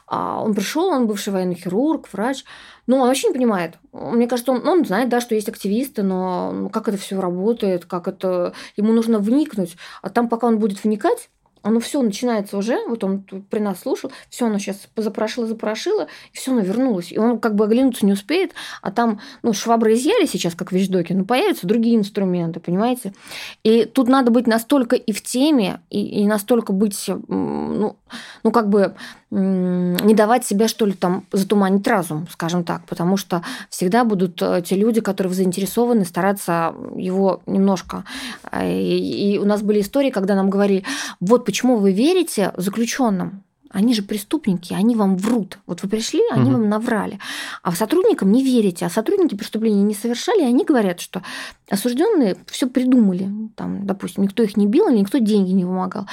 А 0.07 0.43
он 0.43 0.55
пришел, 0.55 0.89
он 0.89 1.07
бывший 1.07 1.22
военный 1.31 1.55
хирург, 1.55 2.09
врач. 2.13 2.45
Ну, 2.87 2.97
он 2.97 3.09
вообще 3.09 3.29
не 3.29 3.35
понимает. 3.35 3.79
Мне 3.93 4.27
кажется, 4.27 4.53
он, 4.53 4.67
он 4.67 4.85
знает, 4.85 5.09
да, 5.09 5.21
что 5.21 5.35
есть 5.35 5.49
активисты, 5.49 6.03
но 6.03 6.53
ну, 6.53 6.69
как 6.69 6.89
это 6.89 6.99
все 6.99 7.21
работает, 7.21 7.85
как 7.85 8.09
это... 8.09 8.55
Ему 8.77 8.93
нужно 8.93 9.19
вникнуть. 9.19 9.77
А 10.03 10.11
там, 10.11 10.29
пока 10.29 10.49
он 10.49 10.59
будет 10.59 10.83
вникать, 10.83 11.29
оно 11.63 11.81
все 11.81 12.03
начинается 12.03 12.57
уже, 12.57 12.79
вот 12.89 13.05
он 13.05 13.23
при 13.23 13.61
нас 13.61 13.81
слушал, 13.81 14.13
все 14.29 14.47
оно 14.47 14.59
сейчас 14.59 14.89
запрошило, 14.97 15.47
запрошило, 15.47 16.09
и 16.33 16.37
все 16.37 16.53
оно 16.53 16.61
вернулось. 16.61 17.13
И 17.13 17.19
он 17.19 17.39
как 17.39 17.55
бы 17.55 17.65
оглянуться 17.65 18.05
не 18.05 18.13
успеет, 18.13 18.53
а 18.83 18.91
там, 18.91 19.21
ну, 19.43 19.53
швабры 19.53 19.95
изъяли 19.95 20.27
сейчас, 20.27 20.55
как 20.55 20.73
вещдоки, 20.73 21.13
но 21.13 21.25
появятся 21.25 21.67
другие 21.67 21.97
инструменты, 21.97 22.61
понимаете? 22.61 23.15
И 23.63 23.85
тут 23.85 24.09
надо 24.09 24.31
быть 24.31 24.47
настолько 24.47 24.97
и 24.97 25.13
в 25.13 25.23
теме, 25.23 25.81
и, 25.91 26.23
и 26.23 26.27
настолько 26.27 26.73
быть, 26.73 27.09
ну, 27.29 27.97
ну, 28.43 28.51
как 28.51 28.69
бы 28.69 28.95
не 29.31 30.15
давать 30.15 30.45
себе, 30.45 30.69
что 30.69 30.85
ли, 30.85 30.93
там 30.93 31.25
затуманить 31.33 31.87
разум, 31.87 32.27
скажем 32.31 32.65
так, 32.65 32.85
потому 32.85 33.17
что 33.17 33.43
всегда 33.71 34.05
будут 34.05 34.43
э, 34.43 34.63
те 34.65 34.77
люди, 34.77 35.01
которые 35.01 35.33
заинтересованы 35.33 36.05
стараться 36.05 36.75
его 36.97 37.41
немножко. 37.47 38.05
Э, 38.51 38.71
и 38.71 39.39
у 39.39 39.47
нас 39.47 39.63
были 39.63 39.81
истории, 39.81 40.11
когда 40.11 40.35
нам 40.35 40.51
говорили, 40.51 40.85
вот 41.21 41.47
почему 41.47 41.79
вы 41.79 41.93
верите 41.93 42.53
заключенным, 42.57 43.43
они 43.73 43.95
же 43.95 44.03
преступники, 44.03 44.75
они 44.75 44.95
вам 44.95 45.17
врут. 45.17 45.59
Вот 45.67 45.83
вы 45.83 45.89
пришли, 45.89 46.21
они 46.31 46.45
угу. 46.45 46.53
вам 46.53 46.69
наврали. 46.69 47.19
А 47.63 47.73
сотрудникам 47.73 48.31
не 48.31 48.45
верите, 48.45 48.87
а 48.87 48.91
сотрудники 48.91 49.35
преступления 49.35 49.83
не 49.83 49.95
совершали, 49.95 50.43
и 50.43 50.47
они 50.47 50.65
говорят, 50.65 51.01
что 51.01 51.23
осужденные 51.71 52.37
все 52.47 52.69
придумали. 52.69 53.31
Там, 53.57 53.87
допустим, 53.87 54.25
никто 54.25 54.43
их 54.43 54.57
не 54.57 54.67
бил, 54.67 54.89
или 54.89 54.99
никто 54.99 55.19
деньги 55.19 55.53
не 55.53 55.65
вымогал. 55.65 56.07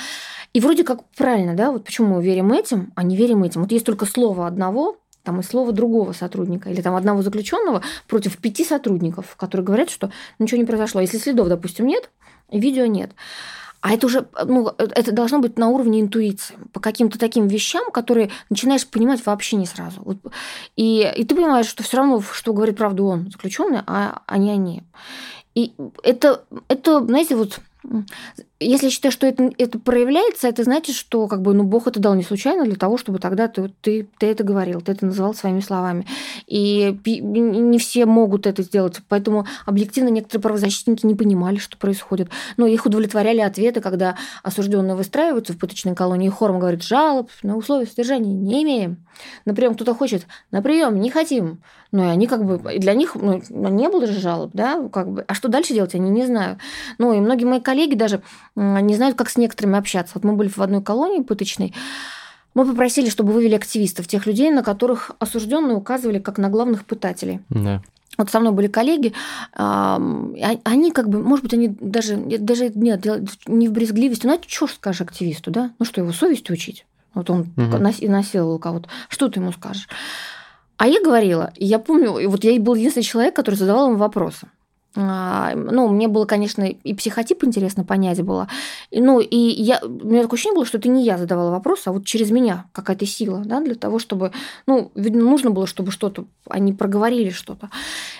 И 0.54 0.62
вроде 0.62 0.84
как 0.84 1.04
правильно, 1.16 1.56
да, 1.56 1.72
вот 1.72 1.84
почему 1.84 2.16
мы 2.16 2.24
верим 2.24 2.52
этим, 2.52 2.92
а 2.96 3.04
не 3.04 3.16
верим 3.16 3.44
этим. 3.44 3.62
Вот 3.62 3.72
есть 3.72 3.86
только 3.86 4.06
слово 4.06 4.48
одного, 4.48 4.98
там 5.24 5.40
и 5.42 5.44
слово 5.44 5.74
другого 5.74 6.14
сотрудника, 6.14 6.70
или 6.70 6.82
там 6.82 6.96
одного 6.96 7.22
заключенного 7.22 7.84
против 8.08 8.38
пяти 8.38 8.64
сотрудников, 8.64 9.36
которые 9.36 9.66
говорят, 9.66 9.90
что 9.90 10.12
ничего 10.40 10.60
не 10.60 10.66
произошло. 10.66 11.02
Если 11.02 11.18
следов, 11.18 11.50
допустим, 11.50 11.86
нет, 11.86 12.10
видео 12.52 12.86
нет. 12.86 13.12
А 13.82 13.94
это 13.94 14.08
уже, 14.08 14.28
ну, 14.46 14.68
это 14.78 15.12
должно 15.14 15.40
быть 15.40 15.58
на 15.58 15.70
уровне 15.70 16.02
интуиции, 16.02 16.56
по 16.74 16.80
каким-то 16.80 17.18
таким 17.18 17.48
вещам, 17.48 17.92
которые 17.92 18.30
начинаешь 18.50 18.86
понимать 18.86 19.26
вообще 19.26 19.56
не 19.56 19.66
сразу. 19.66 20.02
Вот. 20.02 20.18
И, 20.76 21.10
и 21.16 21.24
ты 21.24 21.36
понимаешь, 21.36 21.68
что 21.68 21.84
все 21.84 21.98
равно, 21.98 22.22
что 22.22 22.54
говорит 22.54 22.78
правду 22.78 23.06
он, 23.06 23.32
заключенный, 23.32 23.82
а, 23.88 24.22
а 24.26 24.38
не 24.38 24.52
они. 24.52 24.84
И 25.56 25.74
это, 26.04 26.44
это, 26.68 27.04
знаете, 27.06 27.36
вот 27.36 27.60
если 28.60 28.86
я 28.86 28.92
считаю, 28.92 29.12
что 29.12 29.26
это, 29.26 29.52
это 29.58 29.80
проявляется, 29.80 30.48
это 30.48 30.64
значит, 30.64 30.96
что 30.96 31.28
как 31.28 31.42
бы, 31.42 31.54
ну, 31.54 31.64
Бог 31.64 31.88
это 31.88 32.00
дал 32.00 32.14
не 32.16 32.24
случайно 32.24 32.66
для 32.66 32.76
того, 32.76 32.98
чтобы 32.98 33.20
тогда 33.20 33.48
ты, 33.48 33.72
ты, 33.82 34.08
ты 34.18 34.28
это 34.28 34.44
говорил, 34.44 34.82
ты 34.82 34.92
это 34.92 35.06
называл 35.06 35.34
своими 35.34 35.62
словами. 35.62 36.06
И 36.46 36.98
не 37.06 37.80
все 37.80 38.06
могут 38.06 38.48
это 38.48 38.64
сделать, 38.64 39.00
поэтому 39.08 39.48
объективно 39.66 40.10
некоторые 40.10 40.42
правозащитники 40.42 41.06
не 41.06 41.16
понимали, 41.16 41.58
что 41.58 41.78
происходит. 41.78 42.30
Но 42.58 42.68
их 42.68 42.86
удовлетворяли 42.86 43.40
ответы, 43.40 43.82
когда 43.82 44.16
осужденные 44.44 44.96
выстраиваются 44.96 45.54
в 45.54 45.58
пыточной 45.58 45.96
колонии, 45.96 46.30
хором 46.30 46.60
говорит, 46.60 46.84
жалоб 46.84 47.30
на 47.44 47.56
условия 47.56 47.86
содержания 47.86 48.34
не 48.34 48.64
имеем. 48.64 48.98
На 49.46 49.54
прием 49.54 49.76
кто-то 49.76 49.94
хочет, 49.94 50.28
на 50.52 50.62
прием 50.62 51.00
не 51.00 51.10
хотим. 51.10 51.62
Ну, 51.92 52.04
и 52.04 52.08
они 52.08 52.28
как 52.28 52.46
бы, 52.46 52.60
для 52.78 52.94
них 52.94 53.16
ну, 53.16 53.42
не 53.50 53.90
было 53.90 54.06
же 54.06 54.20
жалоб, 54.20 54.52
да, 54.54 54.88
как 54.90 55.12
бы. 55.12 55.26
А 55.28 55.34
что 55.34 55.48
дальше 55.48 55.74
делать, 55.74 55.96
они 55.96 56.10
не 56.12 56.26
знают. 56.26 56.60
Ну, 57.00 57.14
и 57.14 57.20
многие 57.20 57.46
мои 57.46 57.60
коллеги 57.60 57.79
даже 57.88 58.22
не 58.56 58.96
знают, 58.96 59.18
как 59.18 59.30
с 59.30 59.38
некоторыми 59.38 59.78
общаться. 59.78 60.14
Вот 60.16 60.24
мы 60.24 60.34
были 60.34 60.50
в 60.50 60.60
одной 60.60 60.82
колонии 60.82 61.22
пыточной, 61.22 61.74
мы 62.56 62.66
попросили, 62.66 63.10
чтобы 63.10 63.32
вывели 63.32 63.56
активистов, 63.56 64.08
тех 64.08 64.26
людей, 64.26 64.50
на 64.52 64.64
которых 64.64 65.12
осужденные 65.20 65.76
указывали 65.76 66.20
как 66.20 66.38
на 66.38 66.50
главных 66.50 66.86
пытателей. 66.86 67.42
Да. 67.50 67.82
Вот 68.18 68.30
со 68.32 68.40
мной 68.42 68.52
были 68.52 68.68
коллеги, 68.68 69.14
они 69.54 70.92
как 70.92 71.08
бы, 71.08 71.24
может 71.24 71.44
быть, 71.44 71.54
они 71.54 71.70
даже, 71.70 72.18
даже 72.18 72.70
нет, 72.70 73.06
не 73.46 73.70
в 73.70 73.72
брезгливости, 73.72 74.26
ну, 74.26 74.34
а 74.34 74.40
что 74.46 74.68
скажешь 74.68 75.02
активисту, 75.02 75.52
да? 75.52 75.72
Ну, 75.80 75.86
что 75.86 76.02
его 76.02 76.12
совесть 76.12 76.50
учить? 76.50 76.86
Вот 77.14 77.30
он 77.30 77.42
угу. 77.56 77.78
насиловал 77.78 78.60
кого-то. 78.60 78.90
Что 79.08 79.30
ты 79.30 79.40
ему 79.40 79.54
скажешь? 79.54 79.88
А 80.76 80.88
я 80.88 81.02
говорила, 81.02 81.54
я 81.56 81.80
помню, 81.80 82.30
вот 82.30 82.44
я 82.44 82.60
был 82.60 82.76
единственный 82.76 83.04
человек, 83.04 83.36
который 83.36 83.56
задавал 83.56 83.88
ему 83.88 83.98
вопросы. 83.98 84.48
А, 84.96 85.54
ну, 85.56 85.88
мне 85.90 86.08
было, 86.08 86.26
конечно, 86.26 86.64
и 86.64 86.94
психотип 86.96 87.44
интересно 87.44 87.84
понять 87.84 88.22
было. 88.24 88.48
Ну, 88.92 89.20
и 89.20 89.38
я, 89.38 89.80
у 89.84 89.88
меня 89.88 90.24
такое 90.24 90.38
ощущение 90.38 90.56
было, 90.56 90.66
что 90.66 90.80
это 90.80 90.90
не 90.90 91.04
я 91.04 91.20
задавала 91.20 91.52
вопрос, 91.52 91.84
а 91.86 91.92
вот 91.92 92.06
через 92.06 92.32
меня 92.32 92.66
какая-то 92.72 93.06
сила, 93.06 93.44
да, 93.46 93.60
для 93.60 93.76
того, 93.76 94.00
чтобы, 94.00 94.32
ну, 94.66 94.92
видно, 94.96 95.24
нужно 95.24 95.52
было, 95.52 95.68
чтобы 95.68 95.92
что-то, 95.92 96.26
они 96.50 96.74
проговорили 96.74 97.30
что-то. 97.30 97.70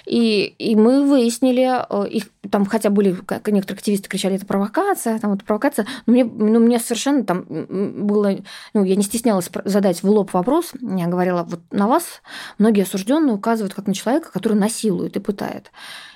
И, 0.06 0.44
и 0.60 0.76
мы 0.76 1.06
выяснили, 1.08 1.84
э, 1.90 2.08
их 2.10 2.26
там, 2.52 2.66
хотя 2.66 2.92
были, 2.92 3.18
некоторые 3.48 3.78
активисты 3.78 4.08
кричали, 4.08 4.36
это 4.36 4.46
провокация, 4.46 5.18
там, 5.18 5.34
это 5.34 5.44
провокация, 5.44 5.88
но 6.06 6.14
мне, 6.14 6.24
ну, 6.24 6.60
мне 6.60 6.80
совершенно 6.80 7.24
там 7.24 7.46
было, 7.48 8.38
ну, 8.76 8.84
я 8.84 8.96
не 8.96 9.04
стеснялась 9.04 9.50
задать 9.66 10.04
в 10.04 10.10
лоб 10.10 10.34
вопрос, 10.34 10.74
я 10.82 11.08
говорила, 11.08 11.44
вот 11.44 11.62
на 11.72 11.88
вас 11.88 12.22
многие 12.60 12.84
осужденные 12.84 13.34
указывают 13.34 13.74
как 13.74 13.88
на 13.88 13.96
человека, 13.96 14.32
который 14.32 14.54
насилует 14.54 15.16
и 15.18 15.20
пытает 15.20 15.72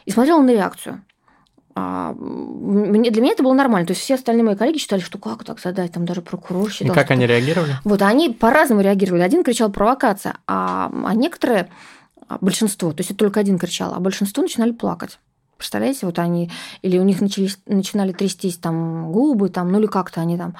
и 0.05 0.11
смотрела 0.11 0.41
на 0.41 0.51
реакцию. 0.51 1.01
А, 1.75 2.13
мне, 2.13 3.09
для 3.09 3.21
меня 3.21 3.33
это 3.33 3.43
было 3.43 3.53
нормально. 3.53 3.87
То 3.87 3.91
есть 3.91 4.01
все 4.01 4.15
остальные 4.15 4.43
мои 4.43 4.55
коллеги 4.55 4.77
считали, 4.77 5.01
что 5.01 5.17
как 5.17 5.43
так 5.43 5.59
задать, 5.59 5.91
там 5.93 6.05
даже 6.05 6.21
прокурор 6.21 6.69
считал. 6.71 6.91
И 6.91 6.95
как 6.95 7.11
они 7.11 7.25
реагировали? 7.25 7.77
Вот, 7.83 8.01
они 8.01 8.29
по-разному 8.29 8.81
реагировали. 8.81 9.21
Один 9.21 9.43
кричал 9.43 9.71
провокация, 9.71 10.37
а, 10.45 10.91
а 11.05 11.15
некоторые, 11.15 11.69
а, 12.27 12.37
большинство, 12.41 12.91
то 12.91 12.99
есть 12.99 13.11
это 13.11 13.19
только 13.19 13.39
один 13.39 13.57
кричал, 13.57 13.93
а 13.93 13.99
большинство 13.99 14.43
начинали 14.43 14.71
плакать. 14.71 15.19
Представляете, 15.57 16.05
вот 16.05 16.19
они, 16.19 16.51
или 16.81 16.97
у 16.97 17.03
них 17.03 17.21
начались, 17.21 17.57
начинали 17.65 18.11
трястись 18.11 18.57
там 18.57 19.11
губы, 19.11 19.49
там, 19.49 19.71
ну 19.71 19.79
или 19.79 19.87
как-то 19.87 20.21
они 20.21 20.37
там. 20.37 20.55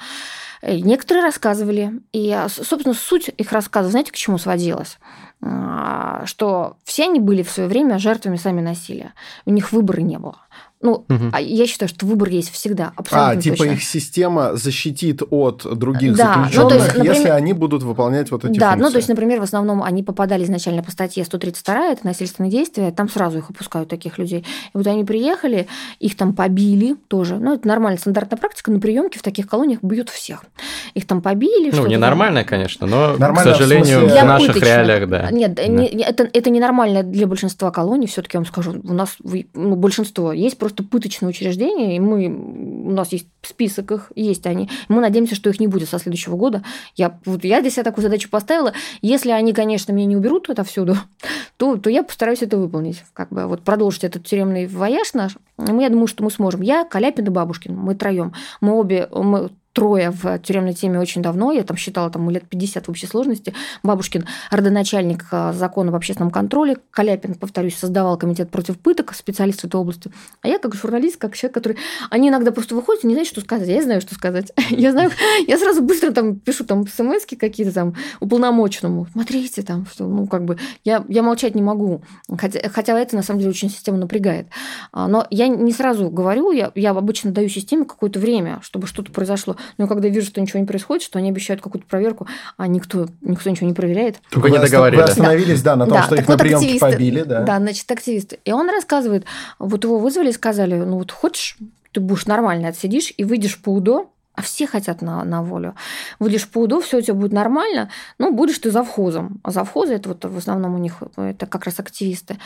Э, 0.62 0.78
некоторые 0.78 1.24
рассказывали, 1.24 2.00
и, 2.12 2.36
собственно, 2.48 2.94
суть 2.94 3.30
их 3.36 3.52
рассказа, 3.52 3.90
знаете, 3.90 4.12
к 4.12 4.16
чему 4.16 4.38
сводилась? 4.38 4.98
А, 5.46 6.24
что 6.24 6.78
все 6.84 7.04
они 7.04 7.20
были 7.20 7.42
в 7.42 7.50
свое 7.50 7.68
время 7.68 7.98
жертвами 7.98 8.36
сами 8.36 8.62
насилия. 8.62 9.12
У 9.44 9.50
них 9.50 9.72
выбора 9.72 10.00
не 10.00 10.18
было. 10.18 10.38
Ну, 10.84 11.06
угу. 11.08 11.36
я 11.38 11.66
считаю, 11.66 11.88
что 11.88 12.04
выбор 12.04 12.28
есть 12.28 12.50
всегда. 12.52 12.92
Абсолютно 12.94 13.30
а, 13.30 13.36
типа 13.36 13.56
точно. 13.56 13.72
их 13.72 13.82
система 13.82 14.54
защитит 14.54 15.22
от 15.30 15.66
других 15.78 16.14
да, 16.14 16.34
заключенных, 16.34 16.70
ну, 16.70 16.74
есть, 16.74 16.88
например, 16.88 17.14
если 17.14 17.28
они 17.30 17.52
будут 17.54 17.82
выполнять 17.82 18.30
вот 18.30 18.44
эти 18.44 18.58
да, 18.58 18.72
функции. 18.72 18.84
ну, 18.84 18.90
то 18.90 18.96
есть, 18.98 19.08
например, 19.08 19.40
в 19.40 19.44
основном 19.44 19.82
они 19.82 20.02
попадали 20.02 20.44
изначально 20.44 20.82
по 20.82 20.90
статье 20.90 21.24
132, 21.24 21.92
это 21.92 22.06
насильственные 22.06 22.50
действия, 22.50 22.90
там 22.90 23.08
сразу 23.08 23.38
их 23.38 23.48
опускают, 23.48 23.88
таких 23.88 24.18
людей. 24.18 24.40
И 24.40 24.76
вот 24.76 24.86
они 24.86 25.04
приехали, 25.04 25.68
их 26.00 26.18
там 26.18 26.34
побили 26.34 26.96
тоже. 27.08 27.36
Ну, 27.36 27.54
это 27.54 27.66
нормальная 27.66 27.98
стандартная 27.98 28.38
практика, 28.38 28.70
на 28.70 28.78
приемке 28.78 29.18
в 29.18 29.22
таких 29.22 29.48
колониях 29.48 29.82
бьют 29.82 30.10
всех. 30.10 30.44
Их 30.92 31.06
там 31.06 31.22
побили. 31.22 31.70
Ну, 31.74 31.86
ненормальная, 31.86 32.42
там... 32.42 32.50
конечно, 32.50 32.86
но, 32.86 33.16
Нормально, 33.16 33.52
к 33.52 33.56
сожалению, 33.56 34.00
в, 34.06 34.10
в 34.10 34.24
наших 34.24 34.48
пыточных. 34.48 34.68
реалиях, 34.68 35.08
да. 35.08 35.30
Нет, 35.30 35.54
да. 35.54 35.66
Не, 35.66 35.86
это, 35.86 36.28
это 36.30 36.50
ненормально 36.50 37.02
для 37.02 37.26
большинства 37.26 37.70
колоний, 37.70 38.06
все 38.06 38.20
таки 38.20 38.36
я 38.36 38.40
вам 38.40 38.46
скажу. 38.46 38.74
У 38.84 38.92
нас 38.92 39.16
ну, 39.54 39.76
большинство. 39.76 40.32
Есть 40.32 40.58
просто 40.58 40.73
пыточные 40.82 41.28
учреждения, 41.28 41.44
учреждения, 41.44 41.96
и 41.96 42.00
мы, 42.00 42.26
у 42.26 42.90
нас 42.90 43.12
есть 43.12 43.26
список 43.42 43.92
их, 43.92 44.12
есть 44.14 44.46
они. 44.46 44.68
Мы 44.88 45.00
надеемся, 45.00 45.34
что 45.34 45.50
их 45.50 45.60
не 45.60 45.66
будет 45.66 45.88
со 45.88 45.98
следующего 45.98 46.36
года. 46.36 46.62
Я, 46.96 47.18
вот 47.24 47.44
я 47.44 47.60
для 47.60 47.70
себя 47.70 47.84
такую 47.84 48.02
задачу 48.02 48.28
поставила. 48.30 48.72
Если 49.02 49.30
они, 49.30 49.52
конечно, 49.52 49.92
меня 49.92 50.06
не 50.06 50.16
уберут 50.16 50.48
это 50.48 50.64
всюду, 50.64 50.96
то, 51.56 51.76
то 51.76 51.90
я 51.90 52.02
постараюсь 52.02 52.42
это 52.42 52.56
выполнить. 52.56 53.02
Как 53.12 53.28
бы 53.30 53.46
вот 53.46 53.62
продолжить 53.62 54.04
этот 54.04 54.24
тюремный 54.24 54.66
вояж 54.66 55.14
наш. 55.14 55.36
Мы, 55.56 55.82
я 55.82 55.90
думаю, 55.90 56.06
что 56.06 56.24
мы 56.24 56.30
сможем. 56.30 56.62
Я, 56.62 56.84
Каляпин 56.84 57.26
и 57.26 57.30
Бабушкин, 57.30 57.76
мы 57.76 57.94
троем. 57.94 58.32
Мы 58.60 58.72
обе, 58.74 59.08
мы 59.12 59.50
трое 59.74 60.10
в 60.10 60.38
тюремной 60.38 60.72
теме 60.72 60.98
очень 61.00 61.20
давно. 61.20 61.52
Я 61.52 61.64
там 61.64 61.76
считала, 61.76 62.08
там, 62.08 62.30
лет 62.30 62.44
50 62.48 62.86
в 62.86 62.90
общей 62.90 63.06
сложности. 63.06 63.52
Бабушкин– 63.82 64.26
родоначальник 64.50 65.26
э, 65.32 65.52
закона 65.52 65.90
об 65.90 65.96
общественном 65.96 66.30
контроле. 66.30 66.78
Каляпин, 66.92 67.34
повторюсь, 67.34 67.76
создавал 67.76 68.16
комитет 68.16 68.50
против 68.50 68.78
пыток, 68.78 69.12
специалист 69.14 69.60
в 69.60 69.64
этой 69.64 69.76
области. 69.76 70.10
А 70.42 70.48
я 70.48 70.58
как 70.58 70.74
журналист, 70.74 71.16
как 71.16 71.34
человек, 71.34 71.54
который... 71.54 71.76
Они 72.08 72.28
иногда 72.28 72.52
просто 72.52 72.76
выходят 72.76 73.02
и 73.04 73.08
не 73.08 73.14
знают, 73.14 73.28
что 73.28 73.40
сказать. 73.40 73.68
Я 73.68 73.82
знаю, 73.82 74.00
что 74.00 74.14
сказать. 74.14 74.52
Я 74.70 74.92
знаю, 74.92 75.10
я 75.46 75.58
сразу 75.58 75.82
быстро 75.82 76.10
там 76.10 76.36
пишу 76.36 76.64
там 76.64 76.86
смс 76.86 77.24
какие-то 77.26 77.72
там 77.72 77.94
уполномоченному. 78.20 79.06
Смотрите 79.12 79.62
там, 79.62 79.86
что, 79.86 80.06
ну, 80.06 80.26
как 80.26 80.44
бы, 80.44 80.58
я, 80.84 81.04
я 81.08 81.22
молчать 81.22 81.54
не 81.54 81.62
могу. 81.62 82.02
Хотя, 82.38 82.68
хотя 82.68 82.98
это, 82.98 83.16
на 83.16 83.22
самом 83.22 83.40
деле, 83.40 83.50
очень 83.50 83.70
систему 83.70 83.98
напрягает. 83.98 84.48
А, 84.92 85.08
но 85.08 85.26
я 85.30 85.48
не 85.48 85.72
сразу 85.72 86.10
говорю, 86.10 86.52
я, 86.52 86.70
я 86.74 86.90
обычно 86.90 87.30
даю 87.32 87.48
системе 87.48 87.84
какое-то 87.84 88.18
время, 88.18 88.60
чтобы 88.62 88.86
что-то 88.86 89.10
произошло. 89.10 89.56
Но 89.78 89.86
когда 89.86 90.08
вижу, 90.08 90.26
что 90.26 90.40
ничего 90.40 90.60
не 90.60 90.66
происходит, 90.66 91.02
что 91.02 91.18
они 91.18 91.30
обещают 91.30 91.62
какую-то 91.62 91.86
проверку, 91.86 92.26
а 92.56 92.66
никто, 92.66 93.08
никто 93.20 93.50
ничего 93.50 93.66
не 93.66 93.74
проверяет. 93.74 94.16
Только 94.30 94.50
не 94.50 94.58
договорились. 94.58 95.04
Вы 95.04 95.10
остановились, 95.10 95.62
да, 95.62 95.76
на 95.76 95.86
том, 95.86 95.94
да, 95.94 96.02
что 96.04 96.14
их 96.16 96.26
вот 96.26 96.38
на 96.38 96.38
приемке 96.38 96.78
побили. 96.78 97.22
Да. 97.22 97.42
да, 97.42 97.58
значит, 97.58 97.90
активисты. 97.90 98.38
И 98.44 98.52
он 98.52 98.68
рассказывает, 98.70 99.24
вот 99.58 99.84
его 99.84 99.98
вызвали 99.98 100.30
и 100.30 100.32
сказали, 100.32 100.76
ну 100.76 100.98
вот 100.98 101.10
хочешь, 101.10 101.56
ты 101.92 102.00
будешь 102.00 102.26
нормально 102.26 102.68
отсидишь 102.68 103.12
и 103.16 103.24
выйдешь 103.24 103.60
по 103.60 103.70
УДО, 103.70 104.10
а 104.34 104.42
все 104.42 104.66
хотят 104.66 105.00
на, 105.00 105.24
на 105.24 105.42
волю. 105.42 105.74
Выйдешь 106.18 106.48
по 106.48 106.58
УДО, 106.58 106.80
все 106.80 106.98
у 106.98 107.00
тебя 107.00 107.14
будет 107.14 107.32
нормально, 107.32 107.90
ну, 108.18 108.32
будешь 108.32 108.58
ты 108.58 108.70
завхозом. 108.70 109.40
А 109.44 109.50
завхозы, 109.50 109.94
это 109.94 110.08
вот 110.08 110.24
в 110.24 110.36
основном 110.36 110.74
у 110.74 110.78
них, 110.78 110.94
это 111.16 111.46
как 111.46 111.64
раз 111.64 111.78
активисты. 111.78 112.38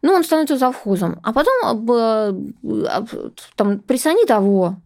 Ну, 0.00 0.12
он 0.12 0.24
становится 0.24 0.56
завхозом. 0.56 1.18
А 1.22 1.32
потом 1.32 1.90
э, 1.90 2.32
там, 3.56 3.80
присони 3.80 4.26
того, 4.26 4.76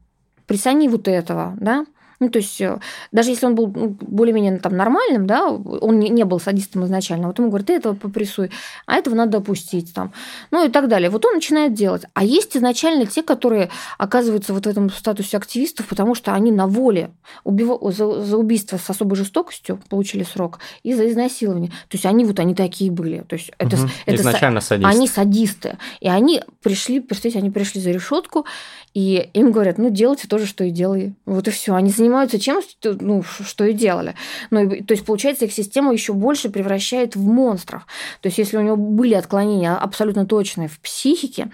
присони 0.53 0.87
вот 0.87 1.09
этого, 1.09 1.57
да, 1.59 1.87
Ну, 2.23 2.31
то 2.31 2.39
есть, 2.39 2.61
э, 2.61 2.79
даже 3.11 3.31
если 3.31 3.47
он 3.47 3.57
был 3.57 3.67
ну, 3.67 3.97
более-менее 4.01 4.59
там 4.59 4.77
нормальным, 4.77 5.27
да, 5.27 5.49
он 5.49 5.99
не, 5.99 6.09
не 6.09 6.25
был 6.25 6.39
садистом 6.39 6.85
изначально, 6.85 7.27
вот 7.27 7.39
ему 7.41 7.49
говорят, 7.49 7.67
ты 7.67 7.73
этого 7.73 7.95
попрессуй, 7.97 8.53
а 8.87 8.95
этого 8.95 9.17
надо 9.17 9.39
опустить 9.39 9.93
там, 9.93 10.13
ну 10.53 10.65
и 10.65 10.71
так 10.71 10.87
далее. 10.87 11.11
Вот 11.11 11.25
он 11.25 11.35
начинает 11.35 11.75
делать. 11.75 12.05
А 12.15 12.23
есть 12.23 12.57
изначально 12.57 13.07
те, 13.07 13.25
которые 13.25 13.71
оказываются 13.99 14.55
вот 14.55 14.67
в 14.67 14.69
этом 14.69 14.89
статусе 14.91 15.37
активистов, 15.37 15.89
потому 15.89 16.15
что 16.15 16.33
они 16.33 16.53
на 16.53 16.69
воле 16.69 17.11
убив... 17.43 17.79
за, 17.93 18.23
за 18.23 18.37
убийство 18.37 18.77
с 18.77 18.89
особой 18.89 19.17
жестокостью 19.17 19.81
получили 19.89 20.23
срок 20.23 20.61
и 20.85 20.95
за 20.95 21.11
изнасилование. 21.11 21.71
То 21.89 21.97
есть 21.97 22.07
они 22.07 22.25
вот 22.25 22.39
они 22.39 22.55
такие 22.55 22.93
были. 22.93 23.25
То 23.29 23.35
есть 23.35 23.51
это, 23.59 23.75
угу. 23.75 23.89
это 24.07 24.23
изначально 24.23 24.61
садисты. 24.61 24.97
Они 24.97 25.09
садисты. 25.09 25.79
И 25.99 26.09
они 26.09 26.41
пришли, 26.63 27.01
представьте, 27.01 27.41
они 27.41 27.51
пришли 27.51 27.81
за 27.81 27.91
решетку, 27.91 28.47
и 28.95 29.31
им 29.33 29.53
говорят, 29.53 29.79
ну, 29.79 29.89
делайте 29.89 30.29
то 30.29 30.39
же, 30.39 30.47
что 30.47 30.65
и 30.65 30.71
делай. 30.71 31.15
Вот 31.25 31.49
и 31.49 31.51
все. 31.51 31.75
Они 31.75 31.91
занимаются 31.91 32.12
чем, 32.39 32.61
ну, 32.83 33.23
что 33.23 33.65
и 33.65 33.73
делали. 33.73 34.15
Ну, 34.51 34.71
и, 34.71 34.83
то 34.83 34.93
есть, 34.93 35.05
получается, 35.05 35.45
их 35.45 35.53
система 35.53 35.93
еще 35.93 36.13
больше 36.13 36.51
превращает 36.51 37.17
в 37.17 37.25
монстров. 37.25 37.87
То 38.21 38.29
есть, 38.29 38.39
если 38.39 38.57
у 38.57 38.61
него 38.61 38.77
были 38.77 39.15
отклонения 39.15 39.75
абсолютно 39.75 40.27
точные 40.27 40.69
в 40.69 40.79
психике, 40.81 41.51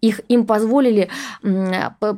их, 0.00 0.20
им 0.28 0.46
позволили 0.46 1.08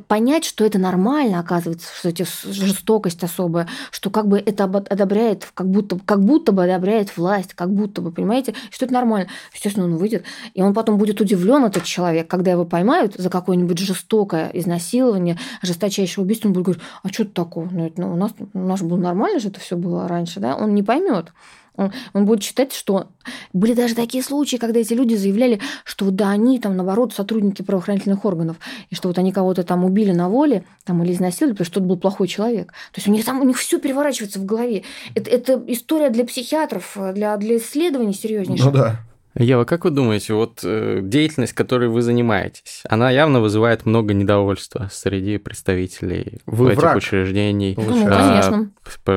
понять, 0.07 0.45
что 0.45 0.65
это 0.65 0.79
нормально, 0.79 1.39
оказывается, 1.39 1.87
что 1.97 2.09
эти 2.09 2.25
жестокость 2.43 3.23
особая, 3.23 3.67
что 3.91 4.09
как 4.09 4.27
бы 4.27 4.37
это 4.37 4.63
одобряет, 4.63 5.49
как 5.53 5.69
будто, 5.69 5.99
как 6.05 6.23
будто 6.23 6.51
бы 6.51 6.63
одобряет 6.63 7.15
власть, 7.17 7.53
как 7.53 7.71
будто 7.71 8.01
бы, 8.01 8.11
понимаете, 8.11 8.53
что 8.69 8.85
это 8.85 8.93
нормально. 8.93 9.29
Естественно, 9.53 9.85
он 9.85 9.97
выйдет, 9.97 10.23
и 10.53 10.61
он 10.61 10.73
потом 10.73 10.97
будет 10.97 11.21
удивлен, 11.21 11.65
этот 11.65 11.83
человек, 11.83 12.27
когда 12.27 12.51
его 12.51 12.65
поймают 12.65 13.15
за 13.15 13.29
какое-нибудь 13.29 13.79
жестокое 13.79 14.49
изнасилование, 14.53 15.37
жесточайшее 15.61 16.23
убийство, 16.23 16.47
он 16.47 16.53
будет 16.53 16.65
говорить, 16.65 16.83
а 17.01 17.09
что 17.09 17.23
это 17.23 17.33
такое? 17.33 17.69
Ну, 17.71 17.82
это, 17.87 18.01
ну, 18.01 18.13
у, 18.13 18.15
нас, 18.15 18.31
у 18.53 18.59
нас 18.59 18.81
было 18.81 18.97
нормально 18.97 19.39
же 19.39 19.49
это 19.49 19.59
все 19.59 19.75
было 19.75 20.07
раньше, 20.07 20.39
да? 20.39 20.55
Он 20.55 20.73
не 20.73 20.83
поймет. 20.83 21.33
Он, 21.75 21.91
он 22.13 22.25
будет 22.25 22.43
считать, 22.43 22.71
что 22.71 23.07
были 23.51 23.73
даже 23.73 23.95
такие 23.95 24.23
случаи, 24.23 24.57
когда 24.57 24.79
эти 24.79 24.93
люди 24.93 25.15
заявляли, 25.15 25.59
что 25.85 26.11
да, 26.11 26.29
они 26.29 26.59
там, 26.59 26.75
наоборот, 26.75 27.13
сотрудники 27.13 27.61
правоохранительных 27.61 28.25
органов, 28.25 28.57
и 28.89 28.95
что 28.95 29.07
вот 29.07 29.17
они 29.17 29.31
кого-то 29.31 29.63
там 29.63 29.83
убили 29.83 30.11
на 30.11 30.29
воле 30.29 30.65
там, 30.83 31.03
или 31.03 31.13
изнасиловали, 31.13 31.53
потому 31.53 31.65
что 31.65 31.79
это 31.79 31.89
был 31.89 31.97
плохой 31.97 32.27
человек. 32.27 32.67
То 32.67 32.97
есть 32.97 33.07
у 33.07 33.11
них 33.11 33.25
там 33.25 33.41
у 33.41 33.43
них 33.43 33.57
все 33.57 33.79
переворачивается 33.79 34.39
в 34.39 34.45
голове. 34.45 34.83
Это, 35.15 35.29
это 35.31 35.63
история 35.67 36.09
для 36.09 36.25
психиатров, 36.25 36.95
для, 37.13 37.37
для 37.37 37.57
исследований 37.57 38.13
серьезнейших. 38.13 38.65
Ну 38.67 38.71
да. 38.71 38.99
Ева, 39.35 39.63
как 39.63 39.85
вы 39.85 39.91
думаете, 39.91 40.33
вот 40.35 40.59
э, 40.63 40.99
деятельность, 41.01 41.53
которой 41.53 41.89
вы 41.89 42.01
занимаетесь, 42.01 42.83
она 42.87 43.09
явно 43.09 43.41
вызывает 43.41 43.85
много 43.85 44.13
недовольства 44.13 44.89
среди 44.91 45.39
представителей 45.39 46.39
вы 46.45 46.69
этих 46.69 46.77
враг. 46.77 46.97
учреждений, 46.97 47.73
ну, 47.75 48.05
конечно. 48.07 48.71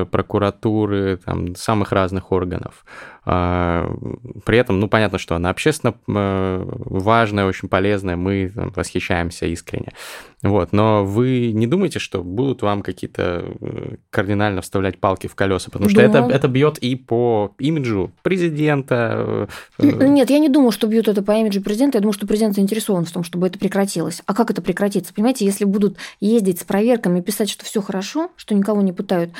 прокуратуры, 0.06 1.18
там, 1.18 1.54
самых 1.54 1.92
разных 1.92 2.32
органов. 2.32 2.84
А, 3.28 3.92
при 4.44 4.56
этом, 4.56 4.78
ну, 4.78 4.88
понятно, 4.88 5.18
что 5.18 5.34
она 5.34 5.50
общественно 5.50 5.94
э, 6.06 6.64
важная, 6.64 7.46
очень 7.46 7.68
полезная, 7.68 8.14
мы 8.14 8.52
там, 8.54 8.72
восхищаемся 8.76 9.46
искренне. 9.46 9.92
Вот, 10.42 10.72
но 10.72 11.04
вы 11.04 11.50
не 11.52 11.66
думаете, 11.66 11.98
что 11.98 12.22
будут 12.22 12.62
вам 12.62 12.82
какие-то 12.82 13.44
э, 13.60 13.96
кардинально 14.10 14.60
вставлять 14.60 14.98
палки 15.00 15.26
в 15.26 15.34
колеса? 15.34 15.70
Потому 15.72 15.90
что 15.90 16.00
это, 16.02 16.18
это 16.18 16.46
бьет 16.46 16.78
и 16.78 16.94
по 16.94 17.52
имиджу 17.58 18.12
президента. 18.22 19.48
Э, 19.78 19.86
нет, 19.86 20.30
я 20.30 20.38
не 20.38 20.48
думаю, 20.48 20.70
что 20.70 20.86
бьют 20.86 21.08
это 21.08 21.20
по 21.22 21.32
имиджу 21.32 21.60
президента. 21.62 21.98
Я 21.98 22.02
думаю, 22.02 22.12
что 22.12 22.28
президент 22.28 22.54
заинтересован 22.54 23.06
в 23.06 23.10
том, 23.10 23.24
чтобы 23.24 23.48
это 23.48 23.58
прекратилось. 23.58 24.22
А 24.26 24.34
как 24.34 24.52
это 24.52 24.62
прекратится? 24.62 25.12
Понимаете, 25.12 25.44
если 25.44 25.64
будут 25.64 25.96
ездить 26.20 26.60
с 26.60 26.64
проверками, 26.64 27.20
писать, 27.20 27.50
что 27.50 27.64
все 27.64 27.82
хорошо, 27.82 28.30
что 28.36 28.54
никого 28.54 28.82
не 28.82 28.92
пытают, 28.92 29.30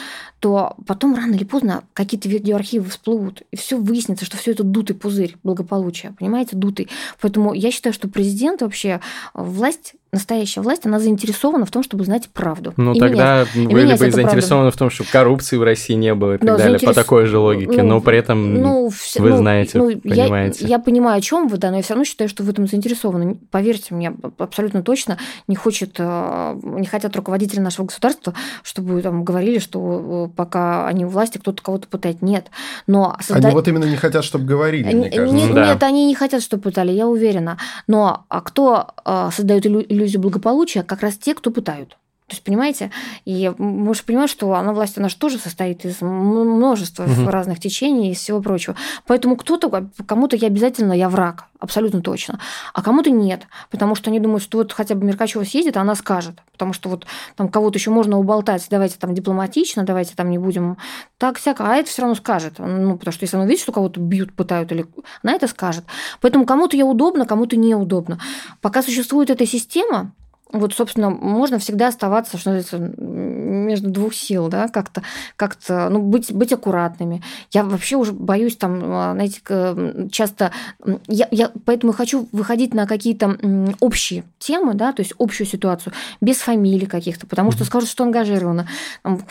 то 0.41 0.74
потом 0.87 1.14
рано 1.14 1.34
или 1.34 1.45
поздно 1.45 1.84
какие-то 1.93 2.28
видеоархивы 2.28 2.89
всплывут, 2.91 3.43
и 3.53 3.57
все 3.57 3.76
выяснится, 3.79 4.24
что 4.24 4.37
все 4.37 4.53
это 4.53 4.62
дутый 4.62 4.97
пузырь 4.97 5.37
благополучия. 5.43 6.14
Понимаете, 6.18 6.57
дутый. 6.57 6.89
Поэтому 7.20 7.55
я 7.55 7.70
считаю, 7.70 7.93
что 7.93 8.09
президент 8.09 8.62
вообще 8.62 9.01
власть 9.35 9.95
настоящая 10.13 10.61
власть, 10.61 10.87
она 10.87 10.99
заинтересована 10.99 11.67
в 11.67 11.71
том, 11.71 11.83
чтобы 11.83 12.05
знать 12.05 12.29
правду. 12.29 12.73
Ну, 12.77 12.95
и 12.95 12.99
тогда 12.99 13.45
менять, 13.55 13.73
вы 13.73 13.81
либо 13.81 13.97
заинтересованы 13.99 14.71
правду. 14.71 14.71
в 14.71 14.79
том, 14.79 14.91
чтобы 14.91 15.11
коррупции 15.11 15.57
в 15.57 15.63
России 15.63 15.95
не 15.95 16.15
было 16.15 16.35
и 16.35 16.39
так 16.39 16.47
да, 16.47 16.57
далее, 16.57 16.79
заинтерес... 16.79 16.95
по 16.95 17.01
такой 17.01 17.27
же 17.27 17.39
логике, 17.39 17.83
ну, 17.83 17.89
но 17.89 18.01
при 18.01 18.19
этом 18.19 18.55
ну, 18.55 18.89
все, 18.89 19.21
вы 19.21 19.31
ну, 19.31 19.39
знаете, 19.39 19.79
ну, 19.79 19.99
понимаете. 19.99 20.65
Я, 20.65 20.77
я 20.77 20.79
понимаю, 20.79 21.19
о 21.19 21.21
чем 21.21 21.49
вы, 21.49 21.59
да, 21.59 21.71
но 21.71 21.77
я 21.77 21.83
все 21.83 21.95
равно 21.95 22.05
считаю, 22.05 22.29
что 22.31 22.43
в 22.43 22.49
этом 22.49 22.67
заинтересованы. 22.67 23.37
Поверьте 23.51 23.95
мне, 23.95 24.15
абсолютно 24.39 24.83
точно 24.83 25.19
не 25.49 25.57
хочет, 25.57 25.97
э, 25.99 26.61
не 26.63 26.87
хотят 26.87 27.15
руководители 27.15 27.61
нашего 27.61 27.87
государства, 27.87 28.33
чтобы 28.63 29.03
там 29.03 29.25
говорили, 29.25 29.59
что 29.59 30.31
э, 30.31 30.37
пока 30.37 30.87
они 30.87 31.05
у 31.05 31.09
власти, 31.09 31.39
кто-то 31.39 31.63
кого-то 31.63 31.89
пытает. 31.89 32.23
Нет. 32.23 32.47
Но 32.87 33.17
созда... 33.21 33.49
Они 33.49 33.55
вот 33.55 33.69
именно 33.69 33.85
не 33.85 33.97
хотят, 33.97 34.25
чтобы 34.25 34.47
говорили, 34.47 34.95
мне 34.95 35.11
кажется. 35.11 35.37
Нет, 35.37 35.55
да. 35.55 35.73
нет, 35.73 35.83
они 35.83 36.07
не 36.07 36.15
хотят, 36.15 36.43
чтобы 36.43 36.63
пытали, 36.63 36.93
я 36.93 37.07
уверена. 37.07 37.59
Но 37.87 38.25
а 38.29 38.41
кто 38.41 38.89
э, 39.05 39.29
создает 39.33 39.67
иллюзию 39.67 39.96
иллюзию 39.97 40.21
благополучия 40.21 40.83
как 40.83 41.01
раз 41.01 41.17
те, 41.17 41.35
кто 41.35 41.51
пытают. 41.51 41.97
То 42.29 42.35
есть, 42.35 42.43
понимаете, 42.43 42.91
и 43.24 43.53
мы 43.57 43.95
же 43.95 44.03
понимаем, 44.03 44.27
что 44.27 44.53
она 44.55 44.72
власть, 44.72 44.99
она 44.99 45.09
же 45.09 45.16
тоже 45.16 45.39
состоит 45.39 45.85
из 45.85 46.01
множества 46.01 47.05
угу. 47.05 47.31
разных 47.31 47.61
течений 47.61 48.11
и 48.11 48.14
всего 48.14 48.41
прочего. 48.41 48.74
Поэтому 49.07 49.37
кто-то, 49.37 49.89
кому-то 50.07 50.35
я 50.35 50.49
обязательно, 50.49 50.93
я 50.93 51.09
враг, 51.09 51.45
абсолютно 51.61 52.03
точно, 52.03 52.41
а 52.74 52.83
кому-то 52.83 53.11
нет, 53.11 53.47
потому 53.70 53.95
что 53.95 54.11
они 54.11 54.18
думают, 54.18 54.43
что 54.43 54.59
вот 54.59 54.72
хотя 54.72 54.97
бы 54.97 55.07
Меркачева 55.07 55.45
съедет, 55.45 55.77
а 55.77 55.83
она 55.83 55.95
скажет, 55.95 56.41
потому 56.51 56.72
что 56.72 56.89
вот 56.89 57.07
там 57.37 57.49
кого-то 57.49 57.79
еще 57.79 57.91
можно 57.91 58.18
уболтать, 58.18 58.66
давайте 58.70 58.97
там 58.99 59.14
дипломатично, 59.14 59.85
давайте 59.85 60.16
там 60.16 60.29
не 60.29 60.39
будем 60.39 60.79
так 61.18 61.39
всяко, 61.39 61.64
а 61.64 61.77
это 61.77 61.89
все 61.89 62.03
равно 62.03 62.16
скажет, 62.16 62.55
ну, 62.59 62.99
потому 62.99 63.12
что 63.12 63.22
если 63.22 63.37
она 63.37 63.47
видит, 63.47 63.62
что 63.62 63.70
кого-то 63.70 64.01
бьют, 64.01 64.33
пытают, 64.33 64.72
или 64.72 64.85
она 65.22 65.35
это 65.35 65.47
скажет. 65.47 65.85
Поэтому 66.20 66.45
кому-то 66.45 66.77
я 66.77 66.87
удобно, 66.87 67.24
кому-то 67.24 67.57
неудобно. 67.57 68.18
Пока 68.61 68.83
существует 68.83 69.31
эта 69.31 69.47
система, 69.47 70.12
вот, 70.53 70.73
собственно, 70.75 71.11
можно 71.11 71.59
всегда 71.59 71.89
оставаться, 71.89 72.39
что 72.39 72.53
называется, 72.53 72.79
между 72.97 73.91
двух 73.91 74.15
сил, 74.15 74.49
да, 74.49 74.69
как-то, 74.69 75.03
как-то, 75.35 75.89
ну, 75.91 76.01
быть, 76.01 76.33
быть 76.33 76.53
аккуратными. 76.53 77.23
Я 77.53 77.65
вообще 77.65 77.97
уже 77.97 78.13
боюсь 78.13 78.57
там, 78.57 78.81
а, 78.85 79.13
знаете, 79.15 79.41
часто, 80.11 80.53
я, 81.09 81.27
я 81.33 81.51
поэтому 81.65 81.93
хочу 81.93 82.29
выходить 82.31 82.75
на 82.75 82.87
какие-то 82.87 83.37
общие 83.81 84.25
темы, 84.39 84.75
да, 84.75 84.93
то 84.93 85.03
есть 85.03 85.15
общую 85.19 85.47
ситуацию, 85.47 85.93
без 86.21 86.37
фамилий 86.37 86.87
каких-то, 86.87 87.27
потому 87.27 87.51
что 87.51 87.65
скажут, 87.65 87.91
что 87.91 88.05
ангажировано. 88.05 88.69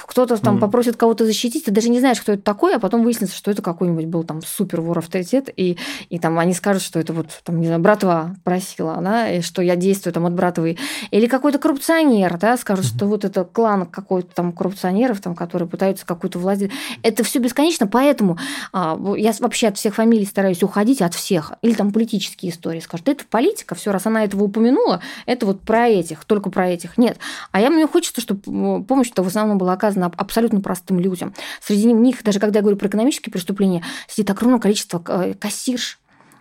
Кто-то 0.08 0.38
там 0.38 0.60
попросит 0.60 0.98
кого-то 0.98 1.26
защитить, 1.26 1.66
ты 1.66 1.72
даже 1.72 1.90
не 1.90 2.00
знаешь, 2.00 2.20
кто 2.20 2.34
это 2.34 2.42
такой, 2.42 2.76
а 2.76 2.80
потом 2.80 3.04
выяснится, 3.04 3.36
что 3.36 3.52
это 3.52 3.62
какой-нибудь 3.62 4.06
был 4.06 4.24
там 4.24 4.42
супер 4.42 4.82
вор 4.82 4.98
авторитет, 4.98 5.50
и, 5.56 5.78
и 6.10 6.20
там 6.20 6.38
они 6.40 6.54
скажут, 6.54 6.84
что 6.84 7.00
это 7.00 7.14
вот, 7.14 7.28
там, 7.44 7.62
не 7.62 7.68
знаю, 7.68 7.82
братва 7.82 8.36
просила, 8.44 8.98
да, 9.02 9.30
и 9.30 9.42
что 9.42 9.62
я 9.62 9.78
действую 9.78 10.14
там 10.14 10.26
от 10.26 10.34
братвы. 10.34 10.78
Или 11.12 11.28
какой-то 11.28 11.60
коррупционер, 11.60 12.38
да, 12.38 12.58
скажут, 12.58 12.86
что 12.86 13.06
вот 13.06 13.26
это 13.26 13.44
клан 13.44 13.86
какой-то 13.86 14.34
там 14.34 14.52
коррупционеров, 14.52 15.22
там, 15.22 15.36
которые 15.36 15.68
пытаются 15.68 16.06
какую-то 16.06 16.40
власть... 16.40 16.64
Это 17.04 17.24
все 17.24 17.40
бесконечно, 17.40 17.88
поэтому 17.88 18.38
а, 18.72 19.00
я 19.18 19.34
вообще 19.40 19.68
от 19.68 19.78
всех 19.78 19.96
фамилий 19.96 20.26
стараюсь 20.26 20.64
уходить, 20.64 21.02
от 21.02 21.14
всех. 21.14 21.54
Или 21.62 21.74
там 21.74 21.92
политические 21.92 22.52
истории. 22.52 22.80
Скажут, 22.80 23.08
это 23.10 23.26
политика, 23.30 23.76
все, 23.76 23.92
раз 23.92 24.06
она 24.06 24.24
этого 24.24 24.44
упомянула, 24.44 25.02
это 25.26 25.46
вот 25.46 25.62
про 25.62 25.88
этих, 25.88 26.26
только 26.26 26.50
про 26.50 26.70
этих. 26.70 26.98
Нет. 26.98 27.18
А 27.52 27.60
я, 27.60 27.70
мне 27.70 27.88
хочется, 27.88 28.22
чтобы 28.22 28.84
помощь-то 28.84 29.24
в 29.24 29.28
основном 29.28 29.58
была 29.58 29.74
оказана 29.74 30.12
абсолютно 30.16 30.62
простым 30.62 31.00
людям. 31.00 31.34
Среди 31.62 31.92
них, 31.92 32.24
даже 32.24 32.40
когда 32.40 32.60
я 32.60 32.62
говорю 32.62 32.78
про 32.78 32.88
экономические 32.88 33.32
преступления, 33.32 33.84
сидит 34.08 34.30
огромное 34.30 34.60
количество 34.60 35.04
э, 35.08 35.34
кассирш, 35.34 36.00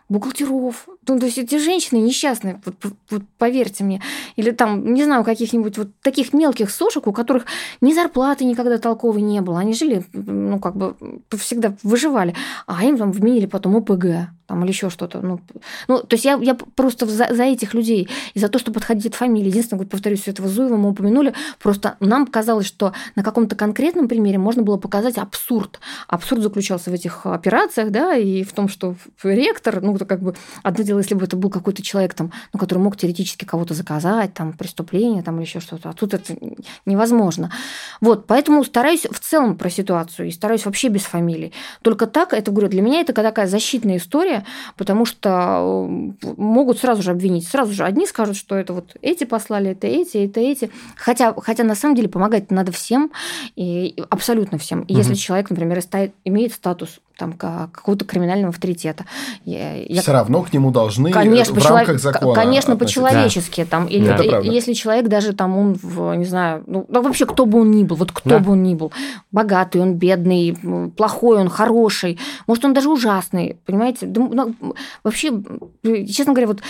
бухгалтеров. 0.09 0.89
Ну, 1.07 1.19
то 1.19 1.27
есть 1.27 1.39
эти 1.39 1.59
женщины 1.59 1.99
несчастные, 1.99 2.61
вот, 2.65 2.75
вот 3.11 3.23
поверьте 3.39 3.85
мне. 3.85 4.01
Или 4.37 4.51
там, 4.51 4.95
не 4.95 5.05
знаю, 5.05 5.25
каких-нибудь 5.25 5.79
вот 5.79 5.89
таких 6.03 6.33
мелких 6.33 6.71
сошек, 6.71 7.07
у 7.07 7.13
которых 7.13 7.47
ни 7.81 7.93
зарплаты 7.93 8.45
никогда 8.45 8.79
толковой 8.79 9.23
не 9.23 9.41
было. 9.41 9.59
Они 9.61 9.75
жили, 9.75 10.05
ну, 10.13 10.59
как 10.59 10.77
бы 10.77 10.97
всегда 11.37 11.75
выживали. 11.83 12.35
А 12.67 12.85
им 12.85 12.97
там 12.97 13.13
вменили 13.13 13.47
потом 13.47 13.77
ОПГ 13.77 14.29
там, 14.47 14.63
или 14.63 14.71
еще 14.71 14.91
что-то. 14.91 15.21
Ну, 15.21 15.41
ну, 15.89 15.99
то 16.01 16.15
есть 16.15 16.25
я, 16.25 16.35
я 16.41 16.55
просто 16.55 17.07
за, 17.07 17.29
за 17.31 17.45
этих 17.45 17.75
людей 17.75 18.09
и 18.35 18.39
за 18.39 18.49
то, 18.49 18.59
что 18.59 18.73
подходить 18.73 19.07
от 19.07 19.15
фамилии. 19.15 19.49
Единственное, 19.49 19.81
вот, 19.81 19.91
повторюсь, 19.91 20.29
этого 20.29 20.49
Зуева 20.49 20.77
мы 20.77 20.91
упомянули, 20.91 21.35
просто 21.61 21.97
нам 22.01 22.27
казалось, 22.27 22.67
что 22.67 22.93
на 23.17 23.23
каком-то 23.23 23.57
конкретном 23.57 24.09
примере 24.09 24.39
можно 24.39 24.63
было 24.63 24.77
показать 24.77 25.17
абсурд. 25.17 25.81
Абсурд 26.09 26.43
заключался 26.43 26.91
в 26.91 26.95
этих 26.95 27.25
операциях, 27.27 27.91
да, 27.91 28.15
и 28.17 28.43
в 28.45 28.53
том, 28.53 28.69
что 28.69 28.95
ректор, 29.23 29.81
ну, 29.81 29.97
как 29.97 30.21
бы 30.21 30.35
одно 30.63 30.85
дело, 30.85 30.94
если 30.99 31.15
бы 31.15 31.25
это 31.25 31.37
был 31.37 31.51
какой-то 31.51 31.83
человек, 31.83 32.15
там, 32.15 32.33
ну, 32.53 32.59
который 32.59 32.79
мог 32.79 32.97
теоретически 32.97 33.45
кого-то 33.45 33.75
заказать, 33.75 34.35
там, 34.35 34.53
преступление, 34.53 35.23
там, 35.23 35.37
или 35.37 35.45
еще 35.45 35.61
что-то, 35.61 35.91
а 35.91 35.93
тут 35.93 36.15
это 36.15 36.37
невозможно. 36.87 37.51
Вот, 38.01 38.27
поэтому 38.27 38.65
стараюсь 38.65 39.07
в 39.11 39.19
целом 39.21 39.57
про 39.57 39.71
ситуацию 39.71 40.29
и 40.29 40.31
стараюсь 40.31 40.65
вообще 40.67 40.89
без 40.89 41.03
фамилий. 41.03 41.53
Только 41.83 42.07
так, 42.07 42.33
это, 42.33 42.51
говорю, 42.51 42.69
для 42.69 42.83
меня 42.83 43.01
это 43.01 43.13
такая 43.13 43.47
защитная 43.47 43.97
история, 43.97 44.45
потому 44.77 45.07
что 45.07 45.89
э, 46.23 46.35
могут 46.37 46.79
сразу 46.79 47.03
же 47.03 47.11
обвинить. 47.11 47.47
Сразу 47.47 47.73
же 47.73 47.85
одни 47.85 48.07
скажут, 48.07 48.37
что 48.37 48.57
это 48.57 48.73
вот 48.73 48.97
эти 49.03 49.25
послали, 49.25 49.71
это 49.71 49.87
эти, 49.87 50.19
это 50.19 50.41
эти. 50.41 50.71
Хотя, 50.97 51.35
хотя 51.35 51.65
на 51.65 51.75
самом 51.75 51.95
деле 51.95 52.09
помогать 52.09 52.51
надо 52.51 52.73
всем, 52.73 53.11
и 53.57 53.95
абсолютно 54.11 54.59
всем. 54.59 54.83
И 54.83 54.93
угу. 54.93 54.99
если 54.99 55.15
человек, 55.15 55.51
например, 55.51 55.81
имеет 56.25 56.53
статус 56.53 57.01
там 57.17 57.33
какого-то 57.33 58.05
криминального 58.05 58.49
авторитета. 58.49 59.05
Я, 59.45 60.03
Все 60.03 60.13
равно 60.13 60.43
к 60.43 60.53
нему 60.53 60.71
должны 60.71 61.11
конечно, 61.11 61.55
в 61.55 61.63
человек, 61.63 61.89
рамках 61.89 62.03
закона. 62.03 62.35
Конечно, 62.35 62.77
по-человечески. 62.77 63.63
Да. 63.63 63.71
Там, 63.71 63.87
или, 63.87 64.07
да. 64.07 64.41
Если 64.41 64.73
человек 64.73 65.09
даже 65.09 65.33
там, 65.33 65.57
он, 65.57 65.79
не 66.19 66.25
знаю, 66.25 66.65
ну, 66.67 66.87
вообще 66.89 67.27
кто 67.27 67.47
бы 67.47 67.61
он 67.61 67.71
ни 67.71 67.85
был, 67.85 67.97
вот 67.97 68.13
кто 68.13 68.31
да. 68.31 68.39
бы 68.39 68.53
он 68.53 68.63
ни 68.63 68.75
был, 68.75 68.93
богатый 69.31 69.81
он, 69.81 69.95
бедный, 69.95 70.57
плохой 70.97 71.39
он, 71.39 71.49
хороший, 71.49 72.19
может, 72.47 72.65
он 72.65 72.75
даже 72.75 72.89
ужасный, 72.91 73.59
понимаете? 73.65 74.07
Ну, 74.07 74.55
вообще, 75.05 75.33
честно 75.83 76.33
говоря, 76.33 76.49
вот 76.49 76.63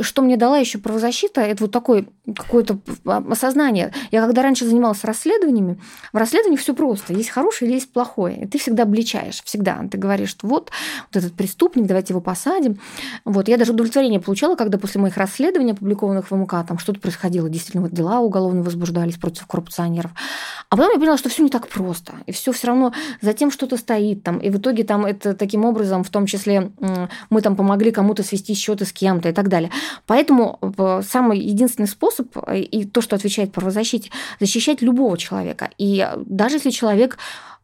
что 0.00 0.22
мне 0.22 0.36
дала 0.36 0.58
еще 0.58 0.78
правозащита, 0.78 1.40
это 1.40 1.64
вот 1.64 1.72
такое 1.72 2.06
какое-то 2.36 2.78
осознание. 3.04 3.92
Я 4.10 4.24
когда 4.24 4.42
раньше 4.42 4.64
занималась 4.64 5.02
расследованиями, 5.04 5.80
в 6.12 6.16
расследовании 6.16 6.56
все 6.56 6.74
просто. 6.74 7.12
Есть 7.12 7.30
хорошее 7.30 7.68
или 7.70 7.76
есть 7.76 7.92
плохое. 7.92 8.44
И 8.44 8.46
ты 8.46 8.58
всегда 8.58 8.84
обличаешь, 8.84 9.42
всегда 9.44 9.87
ты 9.88 9.98
говоришь, 9.98 10.30
что 10.30 10.46
вот, 10.46 10.70
вот 11.12 11.16
этот 11.16 11.34
преступник, 11.34 11.86
давайте 11.86 12.12
его 12.12 12.20
посадим. 12.20 12.78
Вот, 13.24 13.48
я 13.48 13.56
даже 13.56 13.72
удовлетворение 13.72 14.20
получала, 14.20 14.56
когда 14.56 14.78
после 14.78 15.00
моих 15.00 15.16
расследований, 15.16 15.72
опубликованных 15.72 16.30
в 16.30 16.34
МК, 16.34 16.62
там 16.64 16.78
что-то 16.78 17.00
происходило, 17.00 17.48
действительно, 17.48 17.82
вот 17.82 17.92
дела 17.92 18.20
уголовно 18.20 18.62
возбуждались 18.62 19.16
против 19.16 19.46
коррупционеров. 19.46 20.12
А 20.70 20.76
потом 20.76 20.92
я 20.92 20.98
поняла, 20.98 21.16
что 21.16 21.28
все 21.28 21.42
не 21.42 21.50
так 21.50 21.68
просто, 21.68 22.14
и 22.26 22.32
все 22.32 22.52
все 22.52 22.68
равно 22.68 22.92
за 23.20 23.32
тем 23.32 23.50
что-то 23.50 23.76
стоит 23.76 24.22
там, 24.22 24.38
и 24.38 24.50
в 24.50 24.58
итоге 24.58 24.84
там 24.84 25.06
это 25.06 25.34
таким 25.34 25.64
образом, 25.64 26.04
в 26.04 26.10
том 26.10 26.26
числе 26.26 26.72
мы 27.30 27.40
там 27.40 27.56
помогли 27.56 27.90
кому-то 27.90 28.22
свести 28.22 28.54
счеты 28.54 28.84
с 28.84 28.92
кем-то 28.92 29.28
и 29.28 29.32
так 29.32 29.48
далее. 29.48 29.70
Поэтому 30.06 30.58
самый 31.02 31.38
единственный 31.38 31.88
способ, 31.88 32.36
э, 32.46 32.60
и 32.60 32.84
то, 32.84 33.00
что 33.00 33.16
отвечает 33.16 33.52
правозащите, 33.52 34.10
защищать 34.40 34.82
любого 34.82 35.16
человека. 35.16 35.70
И 35.78 36.06
даже 36.26 36.56
если 36.56 36.70
человек 36.70 37.18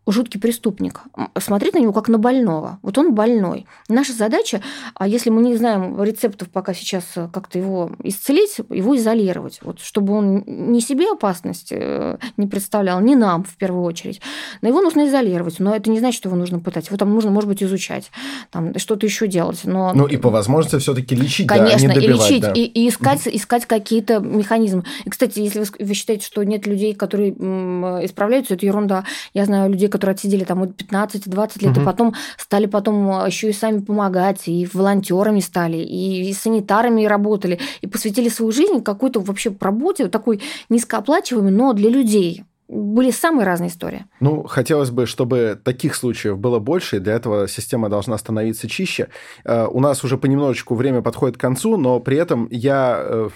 жуткий 0.07 0.41
преступник, 0.41 1.03
смотреть 1.39 1.75
на 1.75 1.79
него 1.79 1.93
как 1.93 2.09
на 2.09 2.19
больного. 2.19 2.79
Вот 2.83 2.99
он 2.99 3.15
больной. 3.15 3.67
Наша 3.89 4.13
задача, 4.13 4.61
а 4.95 5.09
если 5.09 5.31
мы 5.31 5.43
не 5.43 5.57
знаем 5.57 6.03
рецептов 6.03 6.49
пока 6.51 6.75
сейчас 6.75 7.05
э, 7.17 7.29
как-то 7.33 7.59
его 7.59 7.93
исцелить, 8.03 8.59
его 8.71 8.97
изолировать, 8.97 9.61
вот, 9.63 9.81
чтобы 9.81 10.15
он 10.15 10.45
не 10.47 10.81
себе 10.81 11.11
опасность 11.11 11.69
э, 11.71 12.19
не 12.37 12.47
представлял, 12.47 13.01
не 13.01 13.17
нам 13.17 13.45
в 13.45 13.57
первую 13.57 13.85
очередь. 13.85 14.21
Но 14.61 14.69
его 14.69 14.83
нужно 14.83 15.07
изолировать, 15.07 15.59
но 15.59 15.75
это 15.75 15.91
не 15.91 15.99
значит, 15.99 16.19
что 16.19 16.29
его 16.29 16.37
нужно 16.37 16.61
пытать. 16.61 16.87
Его 16.89 16.97
там 16.97 17.15
нужно, 17.15 17.31
может 17.31 17.49
быть, 17.49 17.63
изучать, 17.63 18.11
там 18.51 18.79
что-то 18.79 19.07
еще 19.07 19.27
делать. 19.27 19.61
Но... 19.65 19.93
Ну 19.95 20.07
и 20.07 20.17
по 20.17 20.31
возможности 20.31 20.79
все-таки 20.79 21.15
лечить, 21.15 21.49
Конечно, 21.49 21.89
да, 21.89 21.95
а 21.95 21.97
не 21.97 22.01
добивать, 22.01 22.31
и 22.31 22.35
лечить, 22.35 22.43
да. 22.43 22.53
и, 22.53 22.63
и 22.63 22.89
искать, 22.89 23.27
искать 23.27 23.67
какие-то 23.67 24.19
механизмы. 24.19 24.85
И, 25.05 25.11
кстати, 25.11 25.41
если 25.41 25.61
вы, 25.61 25.67
вы 25.79 25.95
считаете, 25.95 26.27
что 26.27 26.43
нет 26.43 26.67
людей, 26.67 26.95
которые 26.95 27.31
исправляются, 27.31 28.55
это 28.55 28.67
ерунда. 28.67 29.05
Я 29.33 29.45
знаю 29.45 29.71
людей, 29.71 29.89
которые 29.95 30.15
отсидели 30.15 30.43
там 30.43 30.65
15-20 30.65 31.63
лет, 31.63 31.73
угу. 31.73 31.81
и 31.81 31.85
потом 31.85 32.15
стали 32.37 32.67
потом 32.67 33.27
еще 33.27 33.51
и 33.51 33.53
сами 33.53 33.79
помогать, 33.79 34.49
и 34.49 34.69
волонтерами 34.75 35.39
стали, 35.39 35.77
и, 35.77 36.31
и 36.31 36.33
санитарами 36.33 37.05
работали, 37.05 37.61
и 37.81 37.87
посвятили 37.87 38.29
свою 38.29 38.51
жизнь 38.51 38.83
какой-то 38.83 39.21
вообще 39.21 39.55
работе, 39.61 40.09
такой 40.09 40.41
низкооплачиваемой, 40.69 41.53
но 41.53 41.73
для 41.75 41.91
людей 41.91 42.43
были 42.67 43.13
самые 43.13 43.47
разные 43.47 43.69
истории. 43.69 44.07
Ну, 44.21 44.43
хотелось 44.45 44.91
бы, 44.91 45.07
чтобы 45.07 45.61
таких 45.63 45.95
случаев 45.95 46.39
было 46.39 46.59
больше, 46.59 46.97
и 46.97 46.99
для 46.99 47.13
этого 47.13 47.47
система 47.47 47.89
должна 47.89 48.19
становиться 48.19 48.69
чище. 48.69 49.09
Э, 49.45 49.67
у 49.71 49.81
нас 49.81 50.03
уже 50.03 50.17
понемножечку 50.19 50.75
время 50.75 51.03
подходит 51.03 51.37
к 51.37 51.41
концу, 51.41 51.77
но 51.77 52.01
при 52.01 52.17
этом 52.17 52.49
я 52.51 52.97
э, 52.99 53.29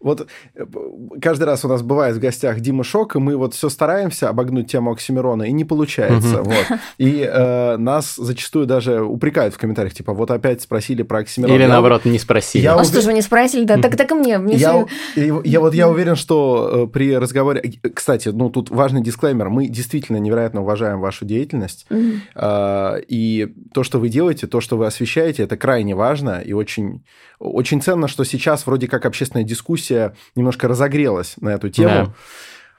вот 0.00 0.26
э, 0.54 0.64
каждый 1.20 1.44
раз 1.44 1.64
у 1.64 1.68
нас 1.68 1.82
бывает 1.82 2.16
в 2.16 2.20
гостях 2.20 2.60
Дима 2.60 2.84
Шок, 2.84 3.16
и 3.16 3.18
мы 3.18 3.36
вот 3.36 3.54
все 3.54 3.68
стараемся 3.68 4.28
обогнуть 4.28 4.70
тему 4.70 4.92
Оксимирона, 4.92 5.44
и 5.44 5.52
не 5.52 5.64
получается. 5.64 6.40
Угу. 6.40 6.50
Вот. 6.50 6.78
И 6.98 7.20
э, 7.20 7.76
нас 7.76 8.16
зачастую 8.16 8.66
даже 8.66 9.02
упрекают 9.02 9.54
в 9.54 9.58
комментариях, 9.58 9.94
типа, 9.94 10.12
вот 10.12 10.30
опять 10.30 10.62
спросили 10.62 11.02
про 11.02 11.20
Оксимирона. 11.20 11.56
Или 11.56 11.66
наоборот, 11.66 12.04
не 12.04 12.18
спросили. 12.18 12.62
Я 12.62 12.74
а 12.74 12.80
ув... 12.80 12.86
что 12.86 13.00
же 13.00 13.08
вы 13.08 13.14
не 13.14 13.22
спросили? 13.22 13.64
Да, 13.64 13.78
так, 13.78 13.96
так 13.96 14.10
и 14.12 14.14
мне. 14.14 14.38
мне 14.38 14.56
я, 14.56 14.86
все... 15.14 15.42
я, 15.44 15.60
вот 15.60 15.74
я 15.74 15.88
уверен, 15.88 16.16
что 16.16 16.84
э, 16.84 16.86
при 16.86 17.16
разговоре... 17.16 17.62
Кстати, 17.94 18.28
ну 18.28 18.50
тут 18.50 18.70
важный 18.70 19.02
дисклеймер. 19.02 19.48
Мы 19.48 19.66
действительно 19.68 20.18
невероятно 20.18 20.62
уважаем 20.62 21.00
вашу 21.00 21.24
деятельность. 21.24 21.86
Угу. 21.90 22.12
Э, 22.34 23.00
и 23.08 23.52
то, 23.72 23.82
что 23.82 23.98
вы 23.98 24.08
делаете, 24.08 24.46
то, 24.46 24.60
что 24.60 24.76
вы 24.76 24.86
освещаете, 24.86 25.42
это 25.44 25.56
крайне 25.56 25.94
важно 25.94 26.40
и 26.40 26.52
очень, 26.52 27.04
очень 27.38 27.80
ценно, 27.82 28.08
что 28.08 28.24
сейчас 28.24 28.66
вроде 28.66 28.88
как 28.88 29.06
общественная 29.06 29.44
дискуссия 29.50 30.14
немножко 30.34 30.68
разогрелась 30.68 31.34
на 31.40 31.50
эту 31.50 31.68
тему. 31.68 32.06
Да. 32.06 32.14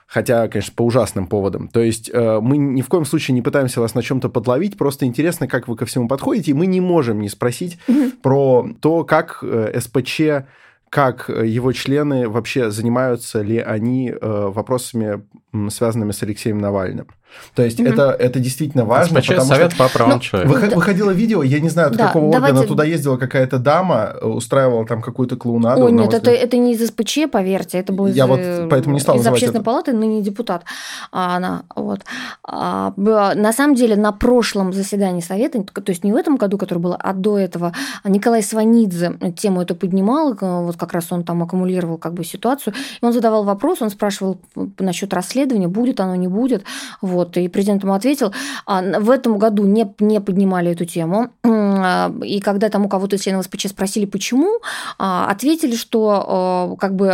Хотя, 0.07 0.47
конечно, 0.49 0.73
по 0.75 0.81
ужасным 0.81 1.27
поводам. 1.27 1.69
То 1.69 1.79
есть 1.79 2.09
э, 2.11 2.39
мы 2.41 2.57
ни 2.57 2.81
в 2.81 2.89
коем 2.89 3.05
случае 3.05 3.33
не 3.33 3.41
пытаемся 3.41 3.79
вас 3.79 3.95
на 3.95 4.03
чем-то 4.03 4.27
подловить, 4.27 4.77
просто 4.77 5.05
интересно, 5.05 5.47
как 5.47 5.69
вы 5.69 5.77
ко 5.77 5.85
всему 5.85 6.09
подходите, 6.09 6.51
и 6.51 6.53
мы 6.53 6.65
не 6.65 6.81
можем 6.81 7.21
не 7.21 7.29
спросить 7.29 7.77
mm-hmm. 7.87 8.17
про 8.21 8.67
то, 8.81 9.05
как 9.05 9.39
э, 9.41 9.79
СПЧ 9.79 10.21
как 10.89 11.29
его 11.29 11.71
члены 11.71 12.27
вообще 12.27 12.69
занимаются 12.69 13.41
ли 13.41 13.59
они 13.59 14.09
э, 14.09 14.17
вопросами, 14.19 15.23
связанными 15.69 16.11
с 16.11 16.23
Алексеем 16.23 16.57
Навальным. 16.57 17.07
То 17.55 17.63
есть 17.63 17.79
mm-hmm. 17.79 17.93
это, 17.93 18.11
это 18.11 18.39
действительно 18.39 18.85
важно. 18.85 19.21
СПЧ 19.21 19.29
потому 19.29 19.47
совет 19.47 19.73
что... 19.73 19.83
по 19.83 19.89
правам 19.89 20.15
ну, 20.15 20.19
человека. 20.19 20.53
Выход, 20.53 20.73
выходило 20.73 21.11
видео, 21.11 21.43
я 21.43 21.59
не 21.59 21.69
знаю, 21.69 21.89
от 21.89 21.97
да, 21.97 22.07
какого 22.07 22.31
давайте... 22.31 22.53
органа 22.53 22.67
туда 22.67 22.83
ездила 22.83 23.17
какая-то 23.17 23.57
дама, 23.57 24.15
устраивала 24.21 24.85
там 24.85 25.01
какую-то 25.01 25.35
клоунаду. 25.37 25.85
О, 25.85 25.89
нет, 25.89 26.13
это, 26.13 26.31
это 26.31 26.57
не 26.57 26.73
из 26.73 26.87
СПЧ, 26.87 27.29
поверьте, 27.31 27.77
это 27.77 27.93
был 27.93 28.07
я 28.07 28.25
из, 28.25 28.29
вот 28.29 28.69
поэтому 28.69 28.95
не 28.95 28.99
стал 28.99 29.17
из 29.17 29.25
общественной 29.25 29.61
это. 29.61 29.65
палаты, 29.65 29.93
ныне 29.93 30.21
депутат. 30.21 30.63
А 31.11 31.37
она, 31.37 31.63
вот. 31.75 32.01
А, 32.43 32.93
на 32.97 33.53
самом 33.53 33.75
деле 33.75 33.95
на 33.95 34.11
прошлом 34.11 34.73
заседании 34.73 35.21
совета, 35.21 35.63
то 35.63 35.89
есть 35.89 36.03
не 36.03 36.11
в 36.11 36.15
этом 36.15 36.37
году, 36.37 36.57
который 36.57 36.79
был, 36.79 36.95
а 36.97 37.13
до 37.13 37.37
этого, 37.37 37.73
Николай 38.03 38.43
Сванидзе 38.43 39.13
тему 39.37 39.61
эту 39.61 39.75
поднимал, 39.75 40.37
вот 40.39 40.77
как 40.77 40.93
раз 40.93 41.11
он 41.11 41.23
там 41.23 41.43
аккумулировал 41.43 41.97
как 41.97 42.13
бы 42.13 42.23
ситуацию, 42.23 42.73
и 43.01 43.05
он 43.05 43.13
задавал 43.13 43.43
вопрос, 43.43 43.81
он 43.81 43.89
спрашивал 43.89 44.37
насчет 44.79 45.13
расследования, 45.13 45.40
будет 45.67 45.99
оно, 45.99 46.15
не 46.15 46.27
будет, 46.27 46.63
вот, 47.01 47.37
и 47.37 47.47
президент 47.47 47.83
ему 47.83 47.93
ответил. 47.93 48.33
А 48.65 48.81
в 48.81 49.09
этом 49.09 49.37
году 49.37 49.65
не, 49.65 49.93
не 49.99 50.21
поднимали 50.21 50.71
эту 50.71 50.85
тему. 50.85 51.29
А, 51.83 52.13
и 52.23 52.39
когда 52.39 52.69
там 52.69 52.85
у 52.85 52.89
кого-то 52.89 53.15
из 53.15 53.21
членов 53.21 53.45
СПЧ 53.45 53.67
спросили, 53.67 54.05
почему, 54.05 54.59
а, 54.97 55.29
ответили, 55.29 55.75
что 55.75 56.75
как 56.79 56.95
бы, 56.95 57.11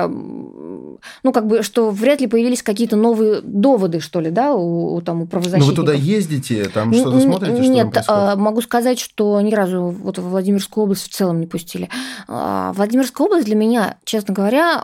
ну, 1.23 1.31
как 1.31 1.47
бы, 1.47 1.63
что 1.63 1.91
вряд 1.91 2.21
ли 2.21 2.27
появились 2.27 2.63
какие-то 2.63 2.95
новые 2.95 3.41
доводы, 3.41 3.99
что 3.99 4.19
ли, 4.19 4.31
да, 4.31 4.53
у, 4.53 4.95
у, 4.95 5.01
там, 5.01 5.23
у 5.23 5.27
правозащитников. 5.27 5.77
Ну, 5.77 5.83
вы 5.83 5.87
туда 5.87 5.93
ездите, 5.93 6.69
там 6.69 6.93
что-то 6.93 7.19
смотрите, 7.19 7.67
Нет, 7.67 7.89
что 7.89 8.03
там 8.03 8.39
могу 8.39 8.61
сказать, 8.61 8.99
что 8.99 9.39
ни 9.41 9.53
разу 9.53 9.95
вот 10.01 10.17
в 10.17 10.29
Владимирскую 10.29 10.85
область 10.85 11.03
в 11.03 11.09
целом 11.09 11.39
не 11.39 11.47
пустили. 11.47 11.89
Владимирская 12.27 13.25
область 13.25 13.45
для 13.45 13.55
меня, 13.55 13.97
честно 14.03 14.33
говоря, 14.33 14.83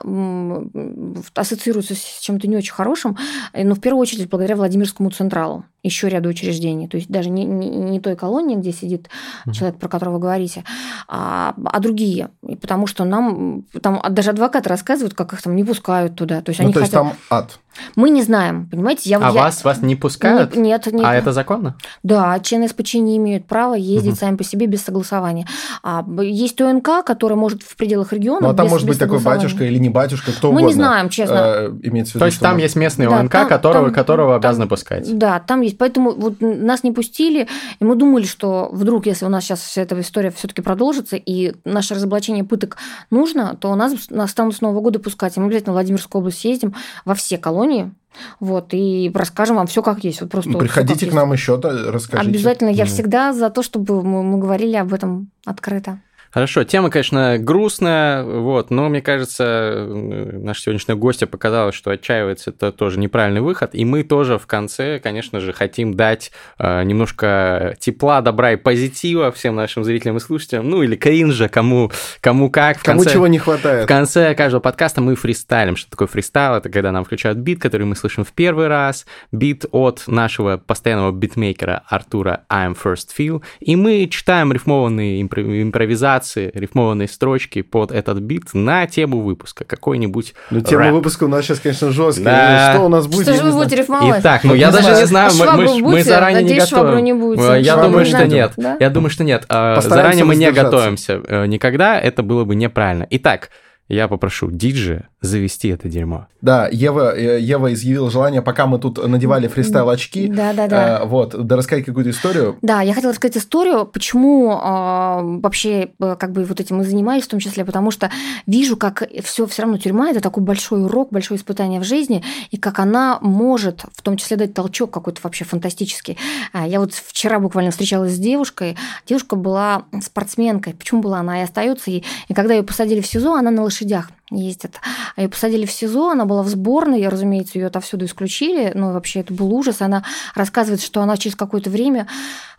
ассоциируется 1.36 1.96
с 1.96 2.20
чем-то 2.22 2.48
не 2.48 2.58
очень 2.58 2.74
хорошим, 2.74 3.18
но 3.54 3.76
в 3.76 3.80
первую 3.80 4.02
очередь 4.02 4.30
благодаря 4.30 4.56
Владимирскому 4.56 5.10
Централу, 5.12 5.66
еще 5.84 6.08
ряду 6.08 6.30
учреждений. 6.30 6.88
То 6.88 6.98
есть 6.98 7.10
даже 7.10 7.30
не, 7.30 7.44
не, 7.44 7.68
не 7.68 8.00
той 8.00 8.16
колонии, 8.16 8.56
где 8.56 8.72
сидит 8.72 9.10
человек, 9.52 9.73
про 9.74 9.88
которого 9.90 10.16
вы 10.16 10.20
говорите, 10.20 10.64
а, 11.08 11.54
а 11.66 11.80
другие. 11.80 12.30
И 12.48 12.56
потому 12.56 12.88
что 12.88 13.04
нам 13.04 13.64
там 13.82 14.02
даже 14.10 14.32
адвокаты 14.32 14.70
рассказывают, 14.70 15.14
как 15.14 15.34
их 15.34 15.42
там 15.42 15.56
не 15.56 15.64
пускают 15.64 16.16
туда. 16.16 16.42
То 16.42 16.50
есть, 16.50 16.60
ну, 16.60 16.66
они 16.66 16.74
то 16.74 16.80
есть 16.80 16.92
хотят... 16.92 17.10
там 17.10 17.18
ад. 17.30 17.60
Мы 17.96 18.10
не 18.10 18.22
знаем, 18.22 18.68
понимаете? 18.70 19.10
Я, 19.10 19.18
а 19.18 19.32
я... 19.32 19.32
вас, 19.32 19.64
вас 19.64 19.82
не 19.82 19.96
пускают? 19.96 20.56
Нет, 20.56 20.86
нет. 20.92 21.06
А 21.06 21.16
это 21.16 21.32
законно? 21.32 21.76
Да, 22.04 22.40
члены 22.40 22.68
СПЧ 22.68 22.96
не 22.96 23.18
имеют 23.18 23.46
права 23.46 23.74
ездить 23.74 24.14
угу. 24.14 24.20
сами 24.20 24.36
по 24.36 24.44
себе 24.44 24.68
без 24.68 24.84
согласования. 24.84 25.48
А, 25.82 26.06
есть 26.22 26.60
ОНК, 26.62 27.04
который 27.06 27.36
может 27.36 27.64
в 27.64 27.76
пределах 27.76 28.14
региона 28.14 28.40
Ну, 28.42 28.50
а 28.50 28.54
там 28.54 28.66
без, 28.66 28.72
может 28.72 28.88
быть 28.88 29.00
такой 29.00 29.20
батюшка 29.20 29.64
или 29.64 29.78
не 29.80 29.90
батюшка, 29.90 30.32
кто 30.32 30.52
Мы 30.52 30.60
угодно. 30.60 30.68
не 30.68 30.74
знаем, 30.74 31.10
честно. 31.10 31.34
Э, 31.36 31.74
имеется 31.82 32.12
в 32.12 32.16
виду, 32.16 32.20
То 32.20 32.26
есть 32.28 32.40
там 32.40 32.58
есть 32.58 32.76
местный 32.76 33.08
да, 33.08 33.20
ОНК, 33.20 33.32
там, 33.32 33.48
которого, 33.48 33.86
там, 33.86 33.94
которого 33.94 34.30
там, 34.34 34.40
обязаны 34.40 34.68
пускать? 34.68 35.18
Да, 35.18 35.40
там 35.40 35.62
есть. 35.62 35.78
Поэтому 35.78 36.12
вот 36.12 36.42
нас 36.42 36.84
не 36.84 36.92
пустили, 36.92 37.48
и 37.80 37.84
мы 37.84 37.96
думали, 37.96 38.26
что 38.26 38.70
вдруг, 38.72 39.08
если 39.08 39.26
у 39.26 39.30
нас 39.30 39.44
сейчас 39.44 39.63
вся 39.64 39.82
эта 39.82 40.00
история 40.00 40.32
все-таки 40.32 40.62
продолжится, 40.62 41.16
и 41.16 41.54
наше 41.66 41.96
разоблачение 41.96 42.44
пыток 42.44 42.78
нужно, 43.10 43.56
то 43.56 43.76
нас, 43.76 44.10
нас 44.10 44.32
станут 44.32 44.56
с 44.56 44.62
Нового 44.62 44.82
года 44.82 45.00
пускать. 45.00 45.38
И 45.38 45.40
мы 45.40 45.48
обязательно 45.48 45.74
в 45.74 45.76
Владимирскую 45.76 46.20
область 46.20 46.40
съездим 46.40 46.76
во 47.06 47.16
все 47.16 47.38
колонии, 47.38 47.92
вот, 48.40 48.70
и 48.72 49.12
расскажем 49.14 49.56
вам 49.56 49.68
все 49.68 49.82
как 49.82 50.04
есть. 50.04 50.22
Вот 50.22 50.30
просто 50.30 50.52
Приходите 50.52 51.06
вот, 51.06 51.12
к 51.12 51.16
нам 51.16 51.34
еще, 51.34 51.60
расскажите. 51.60 52.30
Обязательно. 52.30 52.70
Я 52.70 52.86
всегда 52.86 53.34
за 53.34 53.50
то, 53.50 53.64
чтобы 53.64 54.04
мы, 54.04 54.24
мы 54.24 54.38
говорили 54.38 54.76
об 54.76 54.94
этом 54.94 55.32
открыто. 55.46 56.00
Хорошо, 56.34 56.64
тема, 56.64 56.90
конечно, 56.90 57.38
грустная, 57.38 58.24
вот, 58.24 58.72
но 58.72 58.90
мне 58.90 59.04
кажется, 59.04 59.86
наша 59.88 60.62
сегодняшняя 60.62 60.96
гостья 60.96 61.28
показала, 61.28 61.72
что 61.72 61.92
отчаиваться 61.92 62.50
это 62.50 62.72
тоже 62.72 62.98
неправильный 62.98 63.42
выход, 63.42 63.76
и 63.76 63.86
мы 63.86 64.02
тоже 64.02 64.40
в 64.40 64.48
конце, 64.48 64.98
конечно 64.98 65.40
же, 65.40 65.54
хотим 65.54 65.94
дать 65.94 66.32
э, 66.58 66.84
немножко 66.86 67.76
тепла, 67.80 68.22
добра 68.22 68.54
и 68.54 68.56
позитива 68.56 69.32
всем 69.32 69.54
нашим 69.54 69.84
зрителям 69.84 70.18
и 70.18 70.20
слушателям, 70.20 70.68
ну 70.68 70.82
или 70.82 70.96
кринжа, 70.96 71.50
кому, 71.50 71.92
кому 72.20 72.50
как. 72.50 72.80
В 72.80 72.84
кому 72.84 73.06
чего 73.06 73.28
не 73.28 73.38
хватает. 73.38 73.84
В 73.84 73.88
конце 73.88 74.34
каждого 74.34 74.60
подкаста 74.60 75.02
мы 75.02 75.14
фристайлим. 75.14 75.76
Что 75.76 75.92
такое 75.92 76.08
фристайл? 76.08 76.56
Это 76.56 76.70
когда 76.70 76.92
нам 76.92 77.06
включают 77.06 77.38
бит, 77.38 77.62
который 77.62 77.86
мы 77.86 77.96
слышим 77.96 78.26
в 78.26 78.32
первый 78.32 78.70
раз, 78.70 79.06
бит 79.32 79.68
от 79.72 80.06
нашего 80.08 80.58
постоянного 80.58 81.12
битмейкера 81.12 81.84
Артура 81.88 82.46
I'm 82.52 82.76
First 82.76 83.10
Feel, 83.16 83.44
и 83.60 83.76
мы 83.76 84.08
читаем 84.08 84.52
рифмованные 84.52 85.22
импровизации 85.22 86.23
импровизации, 86.24 86.52
рифмованные 86.54 87.08
строчки 87.08 87.62
под 87.62 87.92
этот 87.92 88.20
бит 88.20 88.54
на 88.54 88.88
тему 88.88 89.22
выпуска, 89.22 89.66
какой-нибудь 89.66 90.34
Ну, 90.52 90.62
тема 90.62 90.86
рэп. 90.86 90.94
выпуска 90.94 91.24
у 91.26 91.28
нас 91.28 91.46
сейчас, 91.46 91.60
конечно, 91.60 91.92
жесткая. 91.92 92.26
Да. 92.26 92.74
Что 92.74 92.86
у 92.86 92.90
нас 92.90 93.08
будет? 93.08 93.24
Что 93.24 93.34
же 93.34 93.38
не 93.40 93.44
вы 93.44 93.52
знаю. 93.52 93.64
будете 93.66 93.82
рифмовать? 93.82 94.22
Итак, 94.22 94.44
ну 94.44 94.54
я 94.54 94.68
Не 94.68 94.72
даже 94.74 94.84
знаю. 94.88 95.00
не 95.02 95.06
знаю, 95.06 95.32
мы, 95.34 95.44
Швабру 95.46 95.64
мы 95.76 95.82
мы 95.92 96.04
заранее 96.04 96.44
не 96.44 96.50
Надеюсь, 96.50 96.70
швабру 96.70 96.88
готовы. 96.88 97.02
не 97.02 97.14
будете. 97.14 97.44
Э, 97.54 97.60
Я 97.62 97.74
Швабру 97.74 97.90
думаю, 97.90 98.06
не 98.06 98.10
что 98.12 98.28
нет. 98.28 98.52
Да? 98.58 98.78
Я 98.80 98.90
думаю, 98.90 99.10
что 99.10 99.24
нет. 99.24 99.44
Э, 99.50 99.76
Постараемся 99.76 99.90
Заранее 99.90 100.26
мы 100.26 100.36
не 100.36 100.52
готовимся. 100.52 101.22
Э, 101.28 101.46
Никогда 101.46 102.00
это 102.00 102.24
было 102.24 102.46
бы 102.46 102.56
неправильно. 102.56 103.08
Итак, 103.10 103.50
я 103.94 104.08
попрошу 104.08 104.52
диджея 104.52 105.10
завести 105.22 105.70
это 105.70 105.88
дерьмо. 105.88 106.28
Да, 106.42 106.68
Ева, 106.70 107.16
э, 107.16 107.40
Ева 107.40 107.74
изъявила 107.74 108.12
желание, 108.12 108.42
пока 108.42 108.66
мы 108.66 108.78
тут 108.80 109.06
надевали 109.08 109.48
фристайл 109.48 109.90
очки, 109.90 110.28
Да-да-да. 110.28 111.00
э, 111.02 111.06
вот, 111.06 111.36
да 111.46 111.56
рассказать 111.56 111.86
какую-то 111.86 112.10
историю. 112.10 112.58
Да, 112.62 112.82
я 112.82 112.94
хотела 112.94 113.14
рассказать 113.14 113.38
историю, 113.38 113.86
почему 113.86 114.52
э, 114.52 115.40
вообще 115.40 115.90
э, 116.00 116.16
как 116.20 116.32
бы 116.34 116.44
вот 116.44 116.60
этим 116.60 116.82
и 116.82 116.84
занимаюсь 116.84 117.24
в 117.24 117.30
том 117.30 117.40
числе, 117.40 117.64
потому 117.64 117.92
что 117.92 118.12
вижу, 118.46 118.76
как 118.76 119.04
все 119.24 119.48
все 119.48 119.62
равно 119.62 119.78
тюрьма 119.78 120.10
это 120.10 120.20
такой 120.20 120.44
большой 120.44 120.84
урок, 120.84 121.10
большое 121.12 121.40
испытание 121.40 121.80
в 121.80 121.84
жизни, 121.86 122.24
и 122.52 122.58
как 122.58 122.80
она 122.80 123.20
может 123.22 123.86
в 123.94 124.02
том 124.02 124.18
числе 124.18 124.36
дать 124.38 124.54
толчок 124.54 124.92
какой-то 124.92 125.22
вообще 125.24 125.46
фантастический. 125.46 126.18
А, 126.52 126.68
Я 126.68 126.80
вот 126.80 126.94
вчера 126.94 127.40
буквально 127.40 127.72
встречалась 127.72 128.14
с 128.14 128.20
девушкой, 128.20 128.76
девушка 129.08 129.36
была 129.36 129.84
спортсменкой, 130.02 130.74
почему 130.74 131.02
была 131.02 131.20
она 131.20 131.40
и 131.40 131.44
остается, 131.44 131.92
и, 131.92 132.04
и 132.28 132.34
когда 132.34 132.54
ее 132.54 132.64
посадили 132.64 133.00
в 133.02 133.08
СИЗО, 133.08 133.36
она 133.36 133.52
на 133.52 133.64
лошадях 133.84 134.10
ездит. 134.34 134.80
Ее 135.18 135.30
посадили 135.30 135.66
в 135.66 135.72
СИЗО, 135.72 136.12
она 136.12 136.26
была 136.26 136.44
в 136.44 136.48
сборной, 136.48 137.08
разумеется, 137.08 137.60
ее 137.60 137.68
отовсюду 137.68 138.06
исключили, 138.06 138.72
ну 138.76 138.90
и 138.90 138.94
вообще 138.94 139.22
это 139.22 139.34
был 139.34 139.54
ужас. 139.54 139.82
Она 139.82 140.04
рассказывает, 140.36 140.82
что 140.82 141.02
она 141.02 141.18
через 141.18 141.36
какое-то 141.36 141.70
время 141.70 142.08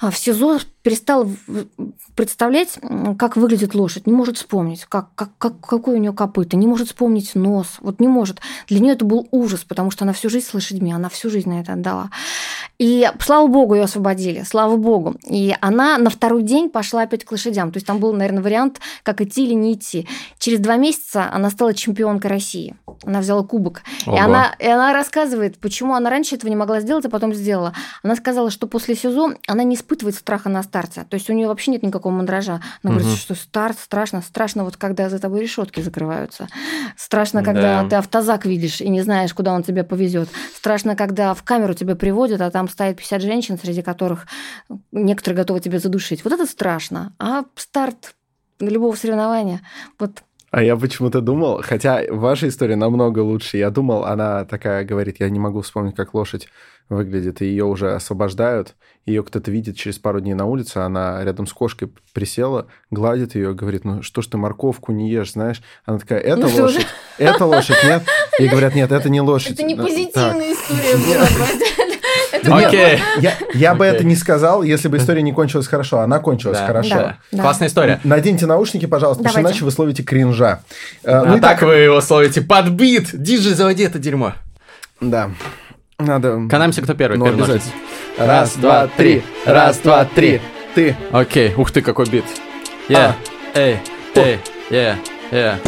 а, 0.00 0.10
в 0.10 0.18
СИЗО 0.18 0.60
перестала 0.82 1.28
представлять, 2.14 2.78
как 3.18 3.36
выглядит 3.36 3.74
лошадь, 3.74 4.06
не 4.06 4.12
может 4.12 4.36
вспомнить, 4.36 4.84
как, 4.84 5.08
как, 5.14 5.30
как, 5.38 5.60
какой 5.60 5.96
у 5.96 5.98
нее 5.98 6.12
копыта, 6.12 6.56
не 6.56 6.66
может 6.66 6.88
вспомнить 6.88 7.34
нос, 7.34 7.78
вот 7.80 8.00
не 8.00 8.06
может. 8.06 8.40
Для 8.68 8.78
нее 8.78 8.92
это 8.92 9.04
был 9.04 9.26
ужас, 9.32 9.64
потому 9.64 9.90
что 9.90 10.04
она 10.04 10.12
всю 10.12 10.30
жизнь 10.30 10.46
с 10.46 10.54
лошадьми, 10.54 10.92
она 10.92 11.08
всю 11.08 11.28
жизнь 11.28 11.48
на 11.48 11.60
это 11.60 11.72
отдала. 11.72 12.10
И 12.78 13.10
слава 13.20 13.46
богу, 13.46 13.74
ее 13.74 13.84
освободили, 13.84 14.42
слава 14.42 14.76
богу. 14.76 15.16
И 15.26 15.56
она 15.60 15.98
на 15.98 16.10
второй 16.10 16.42
день 16.42 16.68
пошла 16.68 17.02
опять 17.02 17.24
к 17.24 17.32
лошадям. 17.32 17.72
То 17.72 17.78
есть 17.78 17.86
там 17.86 17.98
был, 17.98 18.12
наверное, 18.12 18.42
вариант, 18.42 18.80
как 19.02 19.20
идти 19.20 19.44
или 19.44 19.54
не 19.54 19.74
идти. 19.74 20.08
Через 20.38 20.60
два 20.60 20.76
месяца 20.76 21.30
она 21.32 21.50
стала 21.50 21.63
чемпионкой 21.72 22.30
России. 22.30 22.76
Она 23.06 23.20
взяла 23.20 23.42
кубок. 23.42 23.82
И 24.06 24.10
она, 24.18 24.54
и 24.58 24.66
она 24.66 24.92
рассказывает, 24.92 25.58
почему 25.58 25.94
она 25.94 26.10
раньше 26.10 26.34
этого 26.36 26.50
не 26.50 26.56
могла 26.56 26.80
сделать, 26.80 27.04
а 27.04 27.08
потом 27.10 27.32
сделала. 27.34 27.72
Она 28.02 28.16
сказала, 28.16 28.50
что 28.50 28.66
после 28.66 28.94
СИЗО 28.94 29.34
она 29.46 29.62
не 29.62 29.74
испытывает 29.76 30.14
страха 30.16 30.48
на 30.48 30.62
старте. 30.62 31.04
То 31.08 31.14
есть 31.14 31.28
у 31.30 31.32
нее 31.32 31.48
вообще 31.48 31.70
нет 31.70 31.82
никакого 31.82 32.12
мандража. 32.12 32.60
Она 32.82 32.92
Мгм. 32.94 32.98
говорит, 33.00 33.18
что 33.18 33.34
старт 33.34 33.78
страшно. 33.78 34.20
Страшно 34.22 34.64
вот 34.64 34.76
когда 34.76 35.08
за 35.08 35.18
тобой 35.18 35.40
решетки 35.40 35.80
закрываются. 35.80 36.48
Страшно, 36.96 37.42
когда 37.42 37.82
Да. 37.82 37.88
ты 37.88 37.96
автозак 37.96 38.46
видишь 38.46 38.80
и 38.80 38.88
не 38.88 39.02
знаешь, 39.02 39.32
куда 39.34 39.52
он 39.52 39.62
тебя 39.62 39.84
повезет. 39.84 40.28
Страшно, 40.56 40.96
когда 40.96 41.34
в 41.34 41.42
камеру 41.42 41.74
тебя 41.74 41.94
приводят, 41.96 42.40
а 42.40 42.50
там 42.50 42.68
стоит 42.68 42.96
50 42.96 43.22
женщин, 43.22 43.58
среди 43.58 43.82
которых 43.82 44.26
некоторые 44.92 45.36
готовы 45.36 45.60
тебя 45.60 45.78
задушить. 45.78 46.24
Вот 46.24 46.32
это 46.32 46.46
страшно. 46.46 47.12
А 47.18 47.44
старт 47.56 48.14
любого 48.60 48.94
соревнования, 48.94 49.60
вот 49.98 50.22
А 50.54 50.62
я 50.62 50.76
почему-то 50.76 51.20
думал, 51.20 51.62
хотя 51.64 52.02
ваша 52.08 52.46
история 52.46 52.76
намного 52.76 53.18
лучше, 53.18 53.56
я 53.56 53.70
думал, 53.70 54.04
она 54.04 54.44
такая 54.44 54.84
говорит, 54.84 55.16
я 55.18 55.28
не 55.28 55.40
могу 55.40 55.62
вспомнить, 55.62 55.96
как 55.96 56.14
лошадь 56.14 56.46
выглядит, 56.88 57.42
и 57.42 57.46
ее 57.46 57.64
уже 57.64 57.92
освобождают, 57.92 58.76
ее 59.04 59.24
кто-то 59.24 59.50
видит 59.50 59.76
через 59.76 59.98
пару 59.98 60.20
дней 60.20 60.34
на 60.34 60.46
улице, 60.46 60.76
она 60.76 61.24
рядом 61.24 61.48
с 61.48 61.52
кошкой 61.52 61.90
присела, 62.12 62.68
гладит 62.92 63.34
ее, 63.34 63.52
говорит, 63.52 63.84
ну 63.84 64.04
что 64.04 64.22
ж 64.22 64.28
ты 64.28 64.38
морковку 64.38 64.92
не 64.92 65.10
ешь, 65.10 65.32
знаешь? 65.32 65.60
Она 65.86 65.98
такая, 65.98 66.20
это 66.20 66.46
Ну 66.46 66.62
лошадь, 66.62 66.86
это 67.18 67.46
лошадь, 67.46 67.82
нет? 67.82 68.04
Ей 68.38 68.48
говорят, 68.48 68.76
нет, 68.76 68.92
это 68.92 69.08
не 69.08 69.20
лошадь. 69.20 69.54
это 69.54 69.64
не 69.64 69.74
Ну, 69.74 69.82
позитивная 69.82 70.52
история 70.52 70.96
была. 70.96 71.83
Нет, 72.42 72.66
Окей. 72.66 72.98
Я, 73.54 73.74
бы 73.74 73.84
это 73.84 74.04
не 74.04 74.16
сказал, 74.16 74.62
если 74.62 74.88
бы 74.88 74.96
история 74.96 75.22
не 75.22 75.32
кончилась 75.32 75.66
хорошо. 75.66 76.00
Она 76.00 76.18
кончилась 76.18 76.58
хорошо. 76.58 77.14
Классная 77.30 77.68
история. 77.68 78.00
Наденьте 78.04 78.46
наушники, 78.46 78.86
пожалуйста, 78.86 79.22
потому 79.22 79.32
что 79.32 79.50
иначе 79.50 79.64
вы 79.64 79.70
словите 79.70 80.02
кринжа. 80.02 80.60
Э, 81.04 81.12
А 81.12 81.24
ну 81.24 81.36
и 81.36 81.40
так 81.40 81.62
вы 81.62 81.74
его 81.74 82.00
словите 82.00 82.42
под 82.42 82.70
бит. 82.70 83.10
Диджей, 83.12 83.54
заводи 83.54 83.84
это 83.84 83.98
дерьмо. 83.98 84.34
Да. 85.00 85.30
Надо... 85.98 86.48
Канаемся, 86.50 86.82
кто 86.82 86.94
первый. 86.94 87.18
Ну, 87.18 87.26
обязательно. 87.26 87.72
Раз, 88.18 88.54
два, 88.56 88.88
три. 88.88 89.22
Раз, 89.46 89.78
два, 89.78 90.04
три. 90.04 90.40
Ты. 90.74 90.96
Окей, 91.12 91.54
ух 91.56 91.70
ты, 91.70 91.82
какой 91.82 92.06
бит. 92.06 92.24
Я, 92.88 93.14
эй, 93.54 93.78
эй, 94.16 94.38
я, 94.70 94.98
я, 95.30 95.58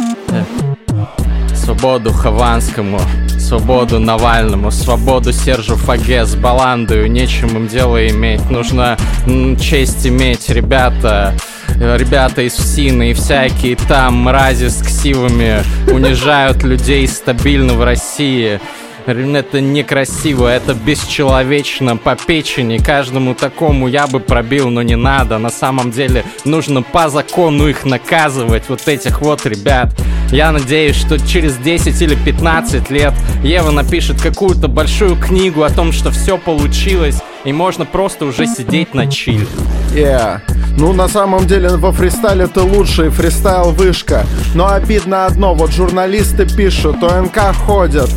Свободу 1.55 2.11
Хованскому, 2.11 2.99
свободу 3.47 3.97
Навальному, 3.99 4.71
свободу 4.71 5.31
Сержу 5.31 5.77
Фаге 5.77 6.25
с 6.25 6.35
Баландою, 6.35 7.09
нечем 7.09 7.47
им 7.55 7.67
дело 7.69 8.05
иметь, 8.09 8.49
нужно 8.49 8.97
м, 9.25 9.55
честь 9.57 10.05
иметь, 10.05 10.49
ребята. 10.49 11.33
Э, 11.79 11.95
Ребята 11.97 12.41
из 12.41 12.55
ФСИНа 12.55 13.11
и 13.11 13.13
всякие 13.13 13.77
там 13.77 14.15
мрази 14.15 14.67
с 14.67 14.81
ксивами 14.81 15.63
унижают 15.93 16.63
людей 16.63 17.07
стабильно 17.07 17.73
в 17.73 17.83
России. 17.85 18.59
Это 19.07 19.61
некрасиво, 19.61 20.47
это 20.47 20.73
бесчеловечно 20.73 21.95
по 21.95 22.17
печени. 22.17 22.77
Каждому 22.77 23.35
такому 23.35 23.87
я 23.87 24.05
бы 24.05 24.19
пробил, 24.19 24.69
но 24.69 24.81
не 24.81 24.97
надо. 24.97 25.37
На 25.37 25.49
самом 25.49 25.91
деле 25.91 26.25
нужно 26.43 26.81
по 26.81 27.07
закону 27.07 27.69
их 27.69 27.85
наказывать, 27.85 28.63
вот 28.67 28.85
этих 28.85 29.21
вот 29.21 29.45
ребят. 29.45 29.95
Я 30.29 30.51
надеюсь, 30.51 30.97
что 30.97 31.17
через 31.25 31.55
10 31.55 32.01
или 32.01 32.15
15 32.15 32.89
лет 32.89 33.13
Ева 33.43 33.71
напишет 33.71 34.21
какую-то 34.21 34.67
большую 34.67 35.15
книгу 35.15 35.63
о 35.63 35.69
том, 35.69 35.93
что 35.93 36.11
все 36.11 36.37
получилось, 36.37 37.21
и 37.45 37.53
можно 37.53 37.85
просто 37.85 38.25
уже 38.25 38.45
сидеть 38.45 38.93
на 38.93 39.07
чиль. 39.07 39.47
Yeah. 39.93 40.41
Ну, 40.77 40.91
на 40.91 41.07
самом 41.07 41.47
деле, 41.47 41.69
во 41.69 41.91
фристайле 41.91 42.45
ты 42.45 42.59
лучший, 42.59 43.09
фристайл 43.09 43.71
вышка. 43.71 44.25
Но 44.53 44.67
обидно 44.67 45.25
одно, 45.25 45.55
вот 45.55 45.71
журналисты 45.71 46.45
пишут, 46.45 47.01
ОНК 47.01 47.55
ходят. 47.65 48.09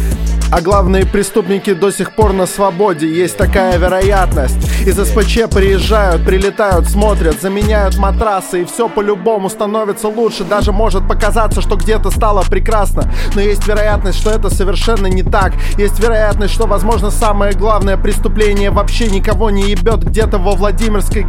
А 0.52 0.60
главные 0.62 1.06
преступники 1.06 1.72
до 1.74 1.92
сих 1.92 2.12
пор 2.16 2.32
на 2.32 2.44
свободе. 2.44 3.08
Есть 3.08 3.36
такая 3.36 3.78
вероятность. 3.78 4.56
Из 4.84 4.96
СПЧ 4.96 5.48
приезжают, 5.48 6.24
прилетают, 6.24 6.88
смотрят 6.88 7.40
Заменяют 7.40 7.98
матрасы 7.98 8.62
И 8.62 8.64
все 8.64 8.88
по-любому 8.88 9.48
становится 9.48 10.08
лучше. 10.08 10.42
Даже 10.42 10.72
может 10.72 11.06
показаться, 11.06 11.60
что 11.60 11.76
где-то 11.76 12.10
стало 12.10 12.42
прекрасно. 12.42 13.04
Но 13.36 13.40
есть 13.40 13.64
вероятность, 13.68 14.18
что 14.18 14.30
это 14.30 14.50
совершенно 14.50 15.06
не 15.06 15.22
так. 15.22 15.52
Есть 15.76 16.00
вероятность, 16.00 16.52
что, 16.52 16.66
возможно, 16.66 17.12
самое 17.12 17.52
главное 17.52 17.96
преступление 17.96 18.70
Вообще 18.70 19.08
никого 19.08 19.50
не 19.50 19.70
ебет 19.70 20.02
Где-то 20.02 20.38
во 20.38 20.52
Владимирской 20.52 21.26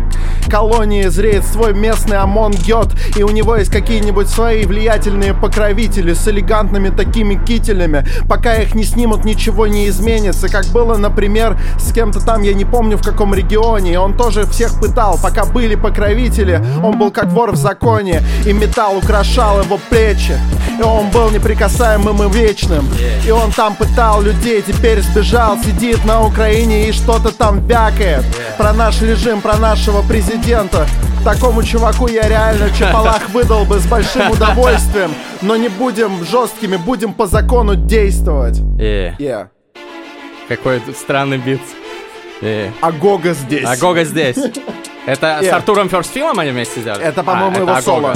колонии 0.49 1.03
Зреет 1.03 1.45
свой 1.45 1.76
местный 1.76 2.18
ОМОН 2.18 2.53
гет 2.53 2.88
И 3.15 3.22
у 3.22 3.30
него 3.30 3.56
есть 3.56 3.72
какие-нибудь 3.72 4.30
свои 4.30 4.65
влиятельные 4.65 5.35
покровители 5.35 6.14
С 6.14 6.27
элегантными 6.27 6.89
такими 6.89 7.35
кителями. 7.35 8.03
Пока 8.27 8.56
их 8.56 8.73
не 8.73 8.84
снимут, 8.84 9.10
ничего 9.17 9.67
не 9.67 9.88
изменится 9.88 10.49
Как 10.49 10.65
было, 10.67 10.97
например, 10.97 11.57
с 11.77 11.91
кем-то 11.91 12.19
там, 12.19 12.41
я 12.41 12.53
не 12.53 12.65
помню 12.65 12.97
в 12.97 13.03
каком 13.03 13.33
регионе. 13.33 13.99
Он 13.99 14.15
тоже 14.15 14.45
всех 14.45 14.79
пытал, 14.79 15.19
пока 15.21 15.45
были 15.45 15.75
покровители. 15.75 16.61
Он 16.83 16.97
был 16.97 17.11
как 17.11 17.27
вор 17.27 17.51
в 17.51 17.55
законе 17.55 18.23
И 18.45 18.53
металл 18.53 18.97
украшал 18.97 19.61
его 19.61 19.79
плечи. 19.89 20.38
И 20.79 20.81
он 20.81 21.09
был 21.09 21.29
неприкасаемым 21.29 22.23
и 22.23 22.29
вечным. 22.33 22.88
И 23.25 23.31
он 23.31 23.51
там 23.51 23.75
пытал 23.75 24.21
людей, 24.21 24.61
теперь 24.61 25.01
сбежал 25.01 25.57
Сидит 25.63 26.03
на 26.05 26.25
Украине 26.25 26.89
и 26.89 26.91
что-то 26.91 27.31
там 27.31 27.65
вякает. 27.67 28.23
Про 28.57 28.73
наш 28.73 29.01
режим, 29.01 29.41
про 29.41 29.57
нашего 29.57 30.01
президента 30.01 30.88
Такому 31.23 31.61
чуваку 31.64 32.07
я 32.07 32.27
реально 32.27 32.69
чапалах 32.72 33.30
выдал 33.34 33.64
бы 33.65 33.77
с 33.80 33.85
большим 33.85 34.31
удовольствием 34.31 35.11
Но 35.41 35.56
не 35.56 35.69
будем 35.69 36.23
жесткими, 36.26 36.77
будем 36.77 37.14
по 37.14 37.27
закону 37.27 37.76
действовать 37.76 38.60
Э, 38.80 39.11
Yeah. 39.19 39.48
какой 40.48 40.80
тут 40.80 40.98
странный 40.98 41.38
бит. 41.38 41.61
Э. 42.41 42.72
Агога 42.81 43.34
здесь 43.34 43.65
Агога 43.68 44.03
здесь. 44.03 44.38
Это 45.06 45.39
с 45.41 45.45
Э. 45.45 45.49
Артуром 45.52 45.89
Ферстфилом 45.89 46.39
они 46.39 46.52
вместе 46.52 46.81
сделали? 46.81 47.03
Это, 47.03 47.23
по-моему, 47.23 47.56
А, 47.56 47.60
его 47.60 47.72
это 47.72 47.77
Агога. 47.77 48.14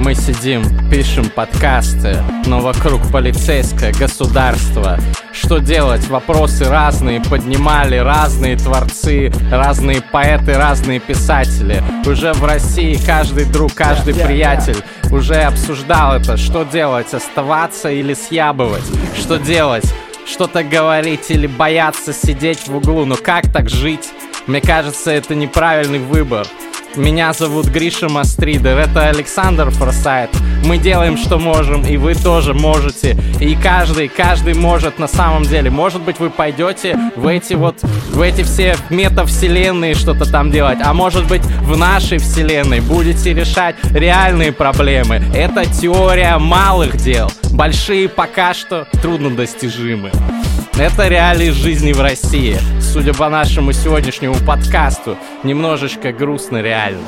Мы 0.00 0.14
сидим, 0.14 0.64
пишем 0.90 1.28
подкасты, 1.28 2.16
но 2.46 2.60
вокруг 2.60 3.02
полицейское 3.12 3.92
государство. 3.92 4.98
Что 5.32 5.58
делать? 5.58 6.08
Вопросы 6.08 6.64
разные 6.64 7.20
поднимали 7.20 7.96
разные 7.96 8.56
творцы, 8.56 9.30
разные 9.52 10.00
поэты, 10.00 10.54
разные 10.54 11.00
писатели. 11.00 11.82
Уже 12.06 12.32
в 12.32 12.42
России 12.44 12.98
каждый 13.04 13.44
друг, 13.44 13.74
каждый 13.74 14.14
приятель 14.14 14.78
уже 15.10 15.34
обсуждал 15.34 16.14
это. 16.14 16.38
Что 16.38 16.64
делать? 16.64 17.12
Оставаться 17.12 17.90
или 17.90 18.14
съябывать? 18.14 18.84
Что 19.18 19.36
делать? 19.36 19.84
Что-то 20.26 20.62
говорить 20.62 21.30
или 21.30 21.46
бояться 21.46 22.14
сидеть 22.14 22.68
в 22.68 22.76
углу? 22.76 23.04
Но 23.04 23.16
как 23.16 23.52
так 23.52 23.68
жить? 23.68 24.08
Мне 24.46 24.60
кажется, 24.60 25.10
это 25.10 25.34
неправильный 25.34 25.98
выбор. 25.98 26.46
Меня 26.96 27.32
зовут 27.32 27.66
Гриша 27.66 28.08
Мастридер, 28.08 28.76
это 28.76 29.06
Александр 29.06 29.70
Форсайт. 29.70 30.30
Мы 30.64 30.76
делаем, 30.76 31.16
что 31.16 31.38
можем, 31.38 31.86
и 31.86 31.96
вы 31.96 32.16
тоже 32.16 32.52
можете. 32.52 33.16
И 33.38 33.54
каждый, 33.54 34.08
каждый 34.08 34.54
может 34.54 34.98
на 34.98 35.06
самом 35.06 35.44
деле. 35.44 35.70
Может 35.70 36.02
быть, 36.02 36.18
вы 36.18 36.30
пойдете 36.30 36.98
в 37.14 37.28
эти 37.28 37.54
вот, 37.54 37.80
в 37.82 38.20
эти 38.20 38.42
все 38.42 38.76
метавселенные 38.90 39.94
что-то 39.94 40.30
там 40.30 40.50
делать, 40.50 40.78
а 40.82 40.92
может 40.92 41.28
быть, 41.28 41.42
в 41.62 41.76
нашей 41.76 42.18
вселенной 42.18 42.80
будете 42.80 43.34
решать 43.34 43.76
реальные 43.92 44.50
проблемы. 44.50 45.22
Это 45.32 45.66
теория 45.66 46.38
малых 46.38 46.96
дел. 46.96 47.30
Большие 47.52 48.08
пока 48.08 48.52
что 48.52 48.88
труднодостижимы. 49.00 50.10
Это 50.78 51.08
реалии 51.08 51.50
жизни 51.50 51.92
в 51.92 52.00
России. 52.00 52.56
Судя 52.80 53.12
по 53.12 53.28
нашему 53.28 53.72
сегодняшнему 53.72 54.34
подкасту, 54.46 55.16
немножечко 55.44 56.12
грустно 56.12 56.62
реально. 56.62 57.02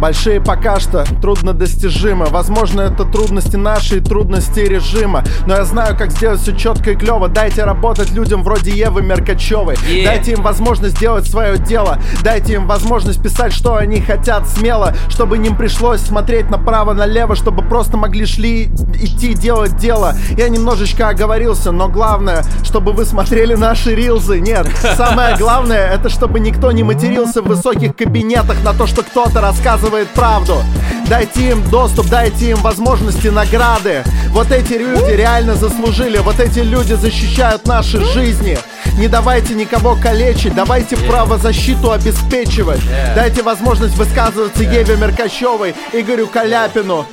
Большие 0.00 0.40
пока 0.40 0.80
что 0.80 1.04
трудно 1.20 1.52
достижимы 1.52 2.26
Возможно, 2.26 2.80
это 2.80 3.04
трудности 3.04 3.56
наши 3.56 3.98
и 3.98 4.00
трудности 4.00 4.60
режима. 4.60 5.22
Но 5.46 5.54
я 5.54 5.64
знаю, 5.64 5.96
как 5.96 6.10
сделать 6.10 6.40
все 6.40 6.56
четко 6.56 6.92
и 6.92 6.96
клево 6.96 7.28
Дайте 7.28 7.64
работать 7.64 8.10
людям 8.10 8.42
вроде 8.42 8.72
Евы 8.72 9.02
Меркачевой 9.02 9.74
yeah. 9.74 10.04
Дайте 10.04 10.32
им 10.32 10.42
возможность 10.42 10.96
сделать 10.96 11.28
свое 11.28 11.58
дело. 11.58 11.98
Дайте 12.22 12.54
им 12.54 12.66
возможность 12.66 13.22
писать, 13.22 13.52
что 13.52 13.76
они 13.76 14.00
хотят 14.00 14.48
смело 14.48 14.94
Чтобы 15.08 15.36
им 15.36 15.56
пришлось 15.56 16.00
смотреть 16.00 16.50
направо-налево 16.50 17.36
Чтобы 17.36 17.62
просто 17.62 17.96
могли 17.96 18.26
шли 18.26 18.70
идти 18.94 19.34
делать 19.34 19.76
дело. 19.76 20.14
Я 20.36 20.48
немножечко 20.48 21.08
оговорился, 21.08 21.72
но 21.72 21.88
главное, 21.88 22.44
чтобы 22.64 22.92
вы 22.92 23.04
смотрели 23.04 23.54
наши 23.54 23.94
рилзы. 23.94 24.40
Нет, 24.40 24.66
самое 24.96 25.36
главное, 25.36 25.88
это 25.88 26.08
чтобы 26.08 26.40
никто 26.40 26.72
не 26.72 26.82
матерился 26.82 27.42
в 27.42 27.46
высоких 27.46 27.96
кабинетах 27.96 28.62
На 28.64 28.72
то, 28.72 28.86
что 28.86 29.02
кто-то 29.02 29.40
рассказывает 29.40 29.81
рассказывает 29.82 30.08
правду. 30.10 30.62
Дайте 31.08 31.50
им 31.50 31.68
доступ, 31.68 32.06
дайте 32.08 32.50
им 32.50 32.56
возможности, 32.58 33.28
награды. 33.28 34.04
Вот 34.28 34.50
эти 34.50 34.74
люди 34.74 35.10
реально 35.10 35.56
заслужили, 35.56 36.18
вот 36.18 36.40
эти 36.40 36.60
люди 36.60 36.94
защищают 36.94 37.66
наши 37.66 38.02
жизни. 38.12 38.56
Не 38.98 39.08
давайте 39.08 39.54
никого 39.54 39.96
калечить, 39.96 40.54
давайте 40.54 40.96
правозащиту 40.96 41.90
обеспечивать. 41.90 42.80
Дайте 43.16 43.42
возможность 43.42 43.96
высказываться 43.96 44.62
Еве 44.62 44.96
Меркачевой, 44.96 45.74
Игорю 45.92 46.28
Каляпину. 46.28 47.06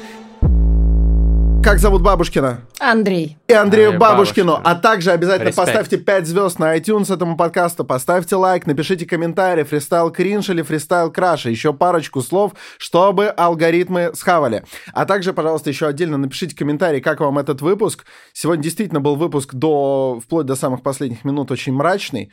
Как 1.62 1.80
зовут 1.80 2.02
Бабушкина? 2.02 2.62
Андрей. 2.80 3.38
И 3.48 3.54
Андрею 3.54 3.90
Андрей 3.90 4.00
Бабушкину. 4.00 4.54
Бабушкина. 4.54 4.72
А 4.72 4.76
также 4.76 5.12
обязательно 5.12 5.50
Респект. 5.50 5.68
поставьте 5.68 5.98
5 5.98 6.26
звезд 6.26 6.58
на 6.58 6.78
iTunes 6.78 7.14
этому 7.14 7.36
подкасту, 7.36 7.84
поставьте 7.84 8.38
лайк, 8.38 8.66
напишите 8.66 9.06
комментарий, 9.06 9.66
фристайл 9.66 10.10
кринж 10.10 10.50
или 10.50 10.62
фристайл 10.62 11.12
краш, 11.12 11.46
еще 11.46 11.74
парочку 11.74 12.22
слов, 12.22 12.54
чтобы 12.78 13.28
алгоритмы 13.28 14.12
схавали. 14.16 14.64
А 14.94 15.06
также, 15.06 15.34
пожалуйста, 15.34 15.70
еще 15.70 15.88
отдельно 15.88 16.18
напишите 16.18 16.56
комментарий, 16.56 17.02
как 17.02 17.20
вам 17.20 17.38
этот 17.38 17.62
выпуск. 17.62 18.06
Сегодня 18.32 18.64
действительно 18.64 19.02
был 19.02 19.18
выпуск 19.18 19.54
до, 19.54 20.22
вплоть 20.24 20.46
до 20.46 20.56
самых 20.56 20.82
последних 20.82 21.26
минут 21.26 21.52
очень 21.52 21.74
мрачный. 21.74 22.32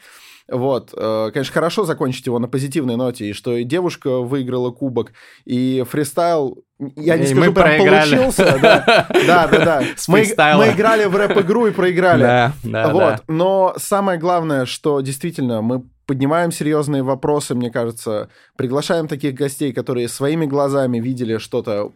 Вот, 0.48 0.94
э, 0.96 1.30
конечно, 1.32 1.52
хорошо 1.52 1.84
закончить 1.84 2.26
его 2.26 2.38
на 2.38 2.46
позитивной 2.46 2.96
ноте, 2.96 3.30
и 3.30 3.32
что 3.32 3.56
и 3.56 3.64
девушка 3.64 4.20
выиграла 4.20 4.70
кубок, 4.70 5.12
и 5.44 5.84
фристайл, 5.88 6.62
я 6.94 7.16
не 7.16 7.24
и 7.24 7.26
скажу, 7.26 7.52
прям 7.52 7.54
проиграли. 7.54 8.10
получился. 8.10 8.58
Да, 8.62 9.08
да, 9.26 9.48
да. 9.48 9.64
да. 9.64 9.82
Мы, 10.08 10.24
мы 10.56 10.68
играли 10.70 11.06
в 11.06 11.16
рэп-игру 11.16 11.66
и 11.66 11.72
проиграли. 11.72 12.22
Да, 12.22 12.52
да, 12.62 12.88
вот. 12.90 13.00
да. 13.00 13.20
Но 13.26 13.74
самое 13.76 14.20
главное, 14.20 14.66
что 14.66 15.00
действительно 15.00 15.62
мы 15.62 15.82
поднимаем 16.06 16.52
серьезные 16.52 17.02
вопросы, 17.02 17.54
мне 17.56 17.70
кажется, 17.70 18.28
приглашаем 18.56 19.08
таких 19.08 19.34
гостей, 19.34 19.72
которые 19.72 20.08
своими 20.08 20.46
глазами 20.46 21.00
видели 21.00 21.38
что-то 21.38 21.90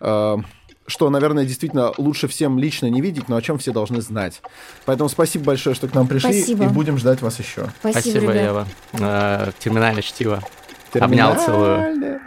э, 0.00 0.36
что, 0.86 1.10
наверное, 1.10 1.44
действительно 1.44 1.92
лучше 1.96 2.28
всем 2.28 2.58
лично 2.58 2.86
не 2.86 3.00
видеть, 3.00 3.28
но 3.28 3.36
о 3.36 3.42
чем 3.42 3.58
все 3.58 3.72
должны 3.72 4.00
знать. 4.00 4.40
Поэтому 4.84 5.08
спасибо 5.08 5.46
большое, 5.46 5.74
что 5.74 5.88
к 5.88 5.94
нам 5.94 6.06
пришли, 6.06 6.32
спасибо. 6.32 6.64
и 6.64 6.68
будем 6.68 6.98
ждать 6.98 7.22
вас 7.22 7.38
еще. 7.38 7.68
Спасибо, 7.80 8.18
спасибо 8.18 8.32
Ева. 8.32 8.68
Э, 8.92 9.50
терминальное 9.58 10.02
чтиво. 10.02 10.42
Обнял 10.94 11.36
целую. 11.36 12.20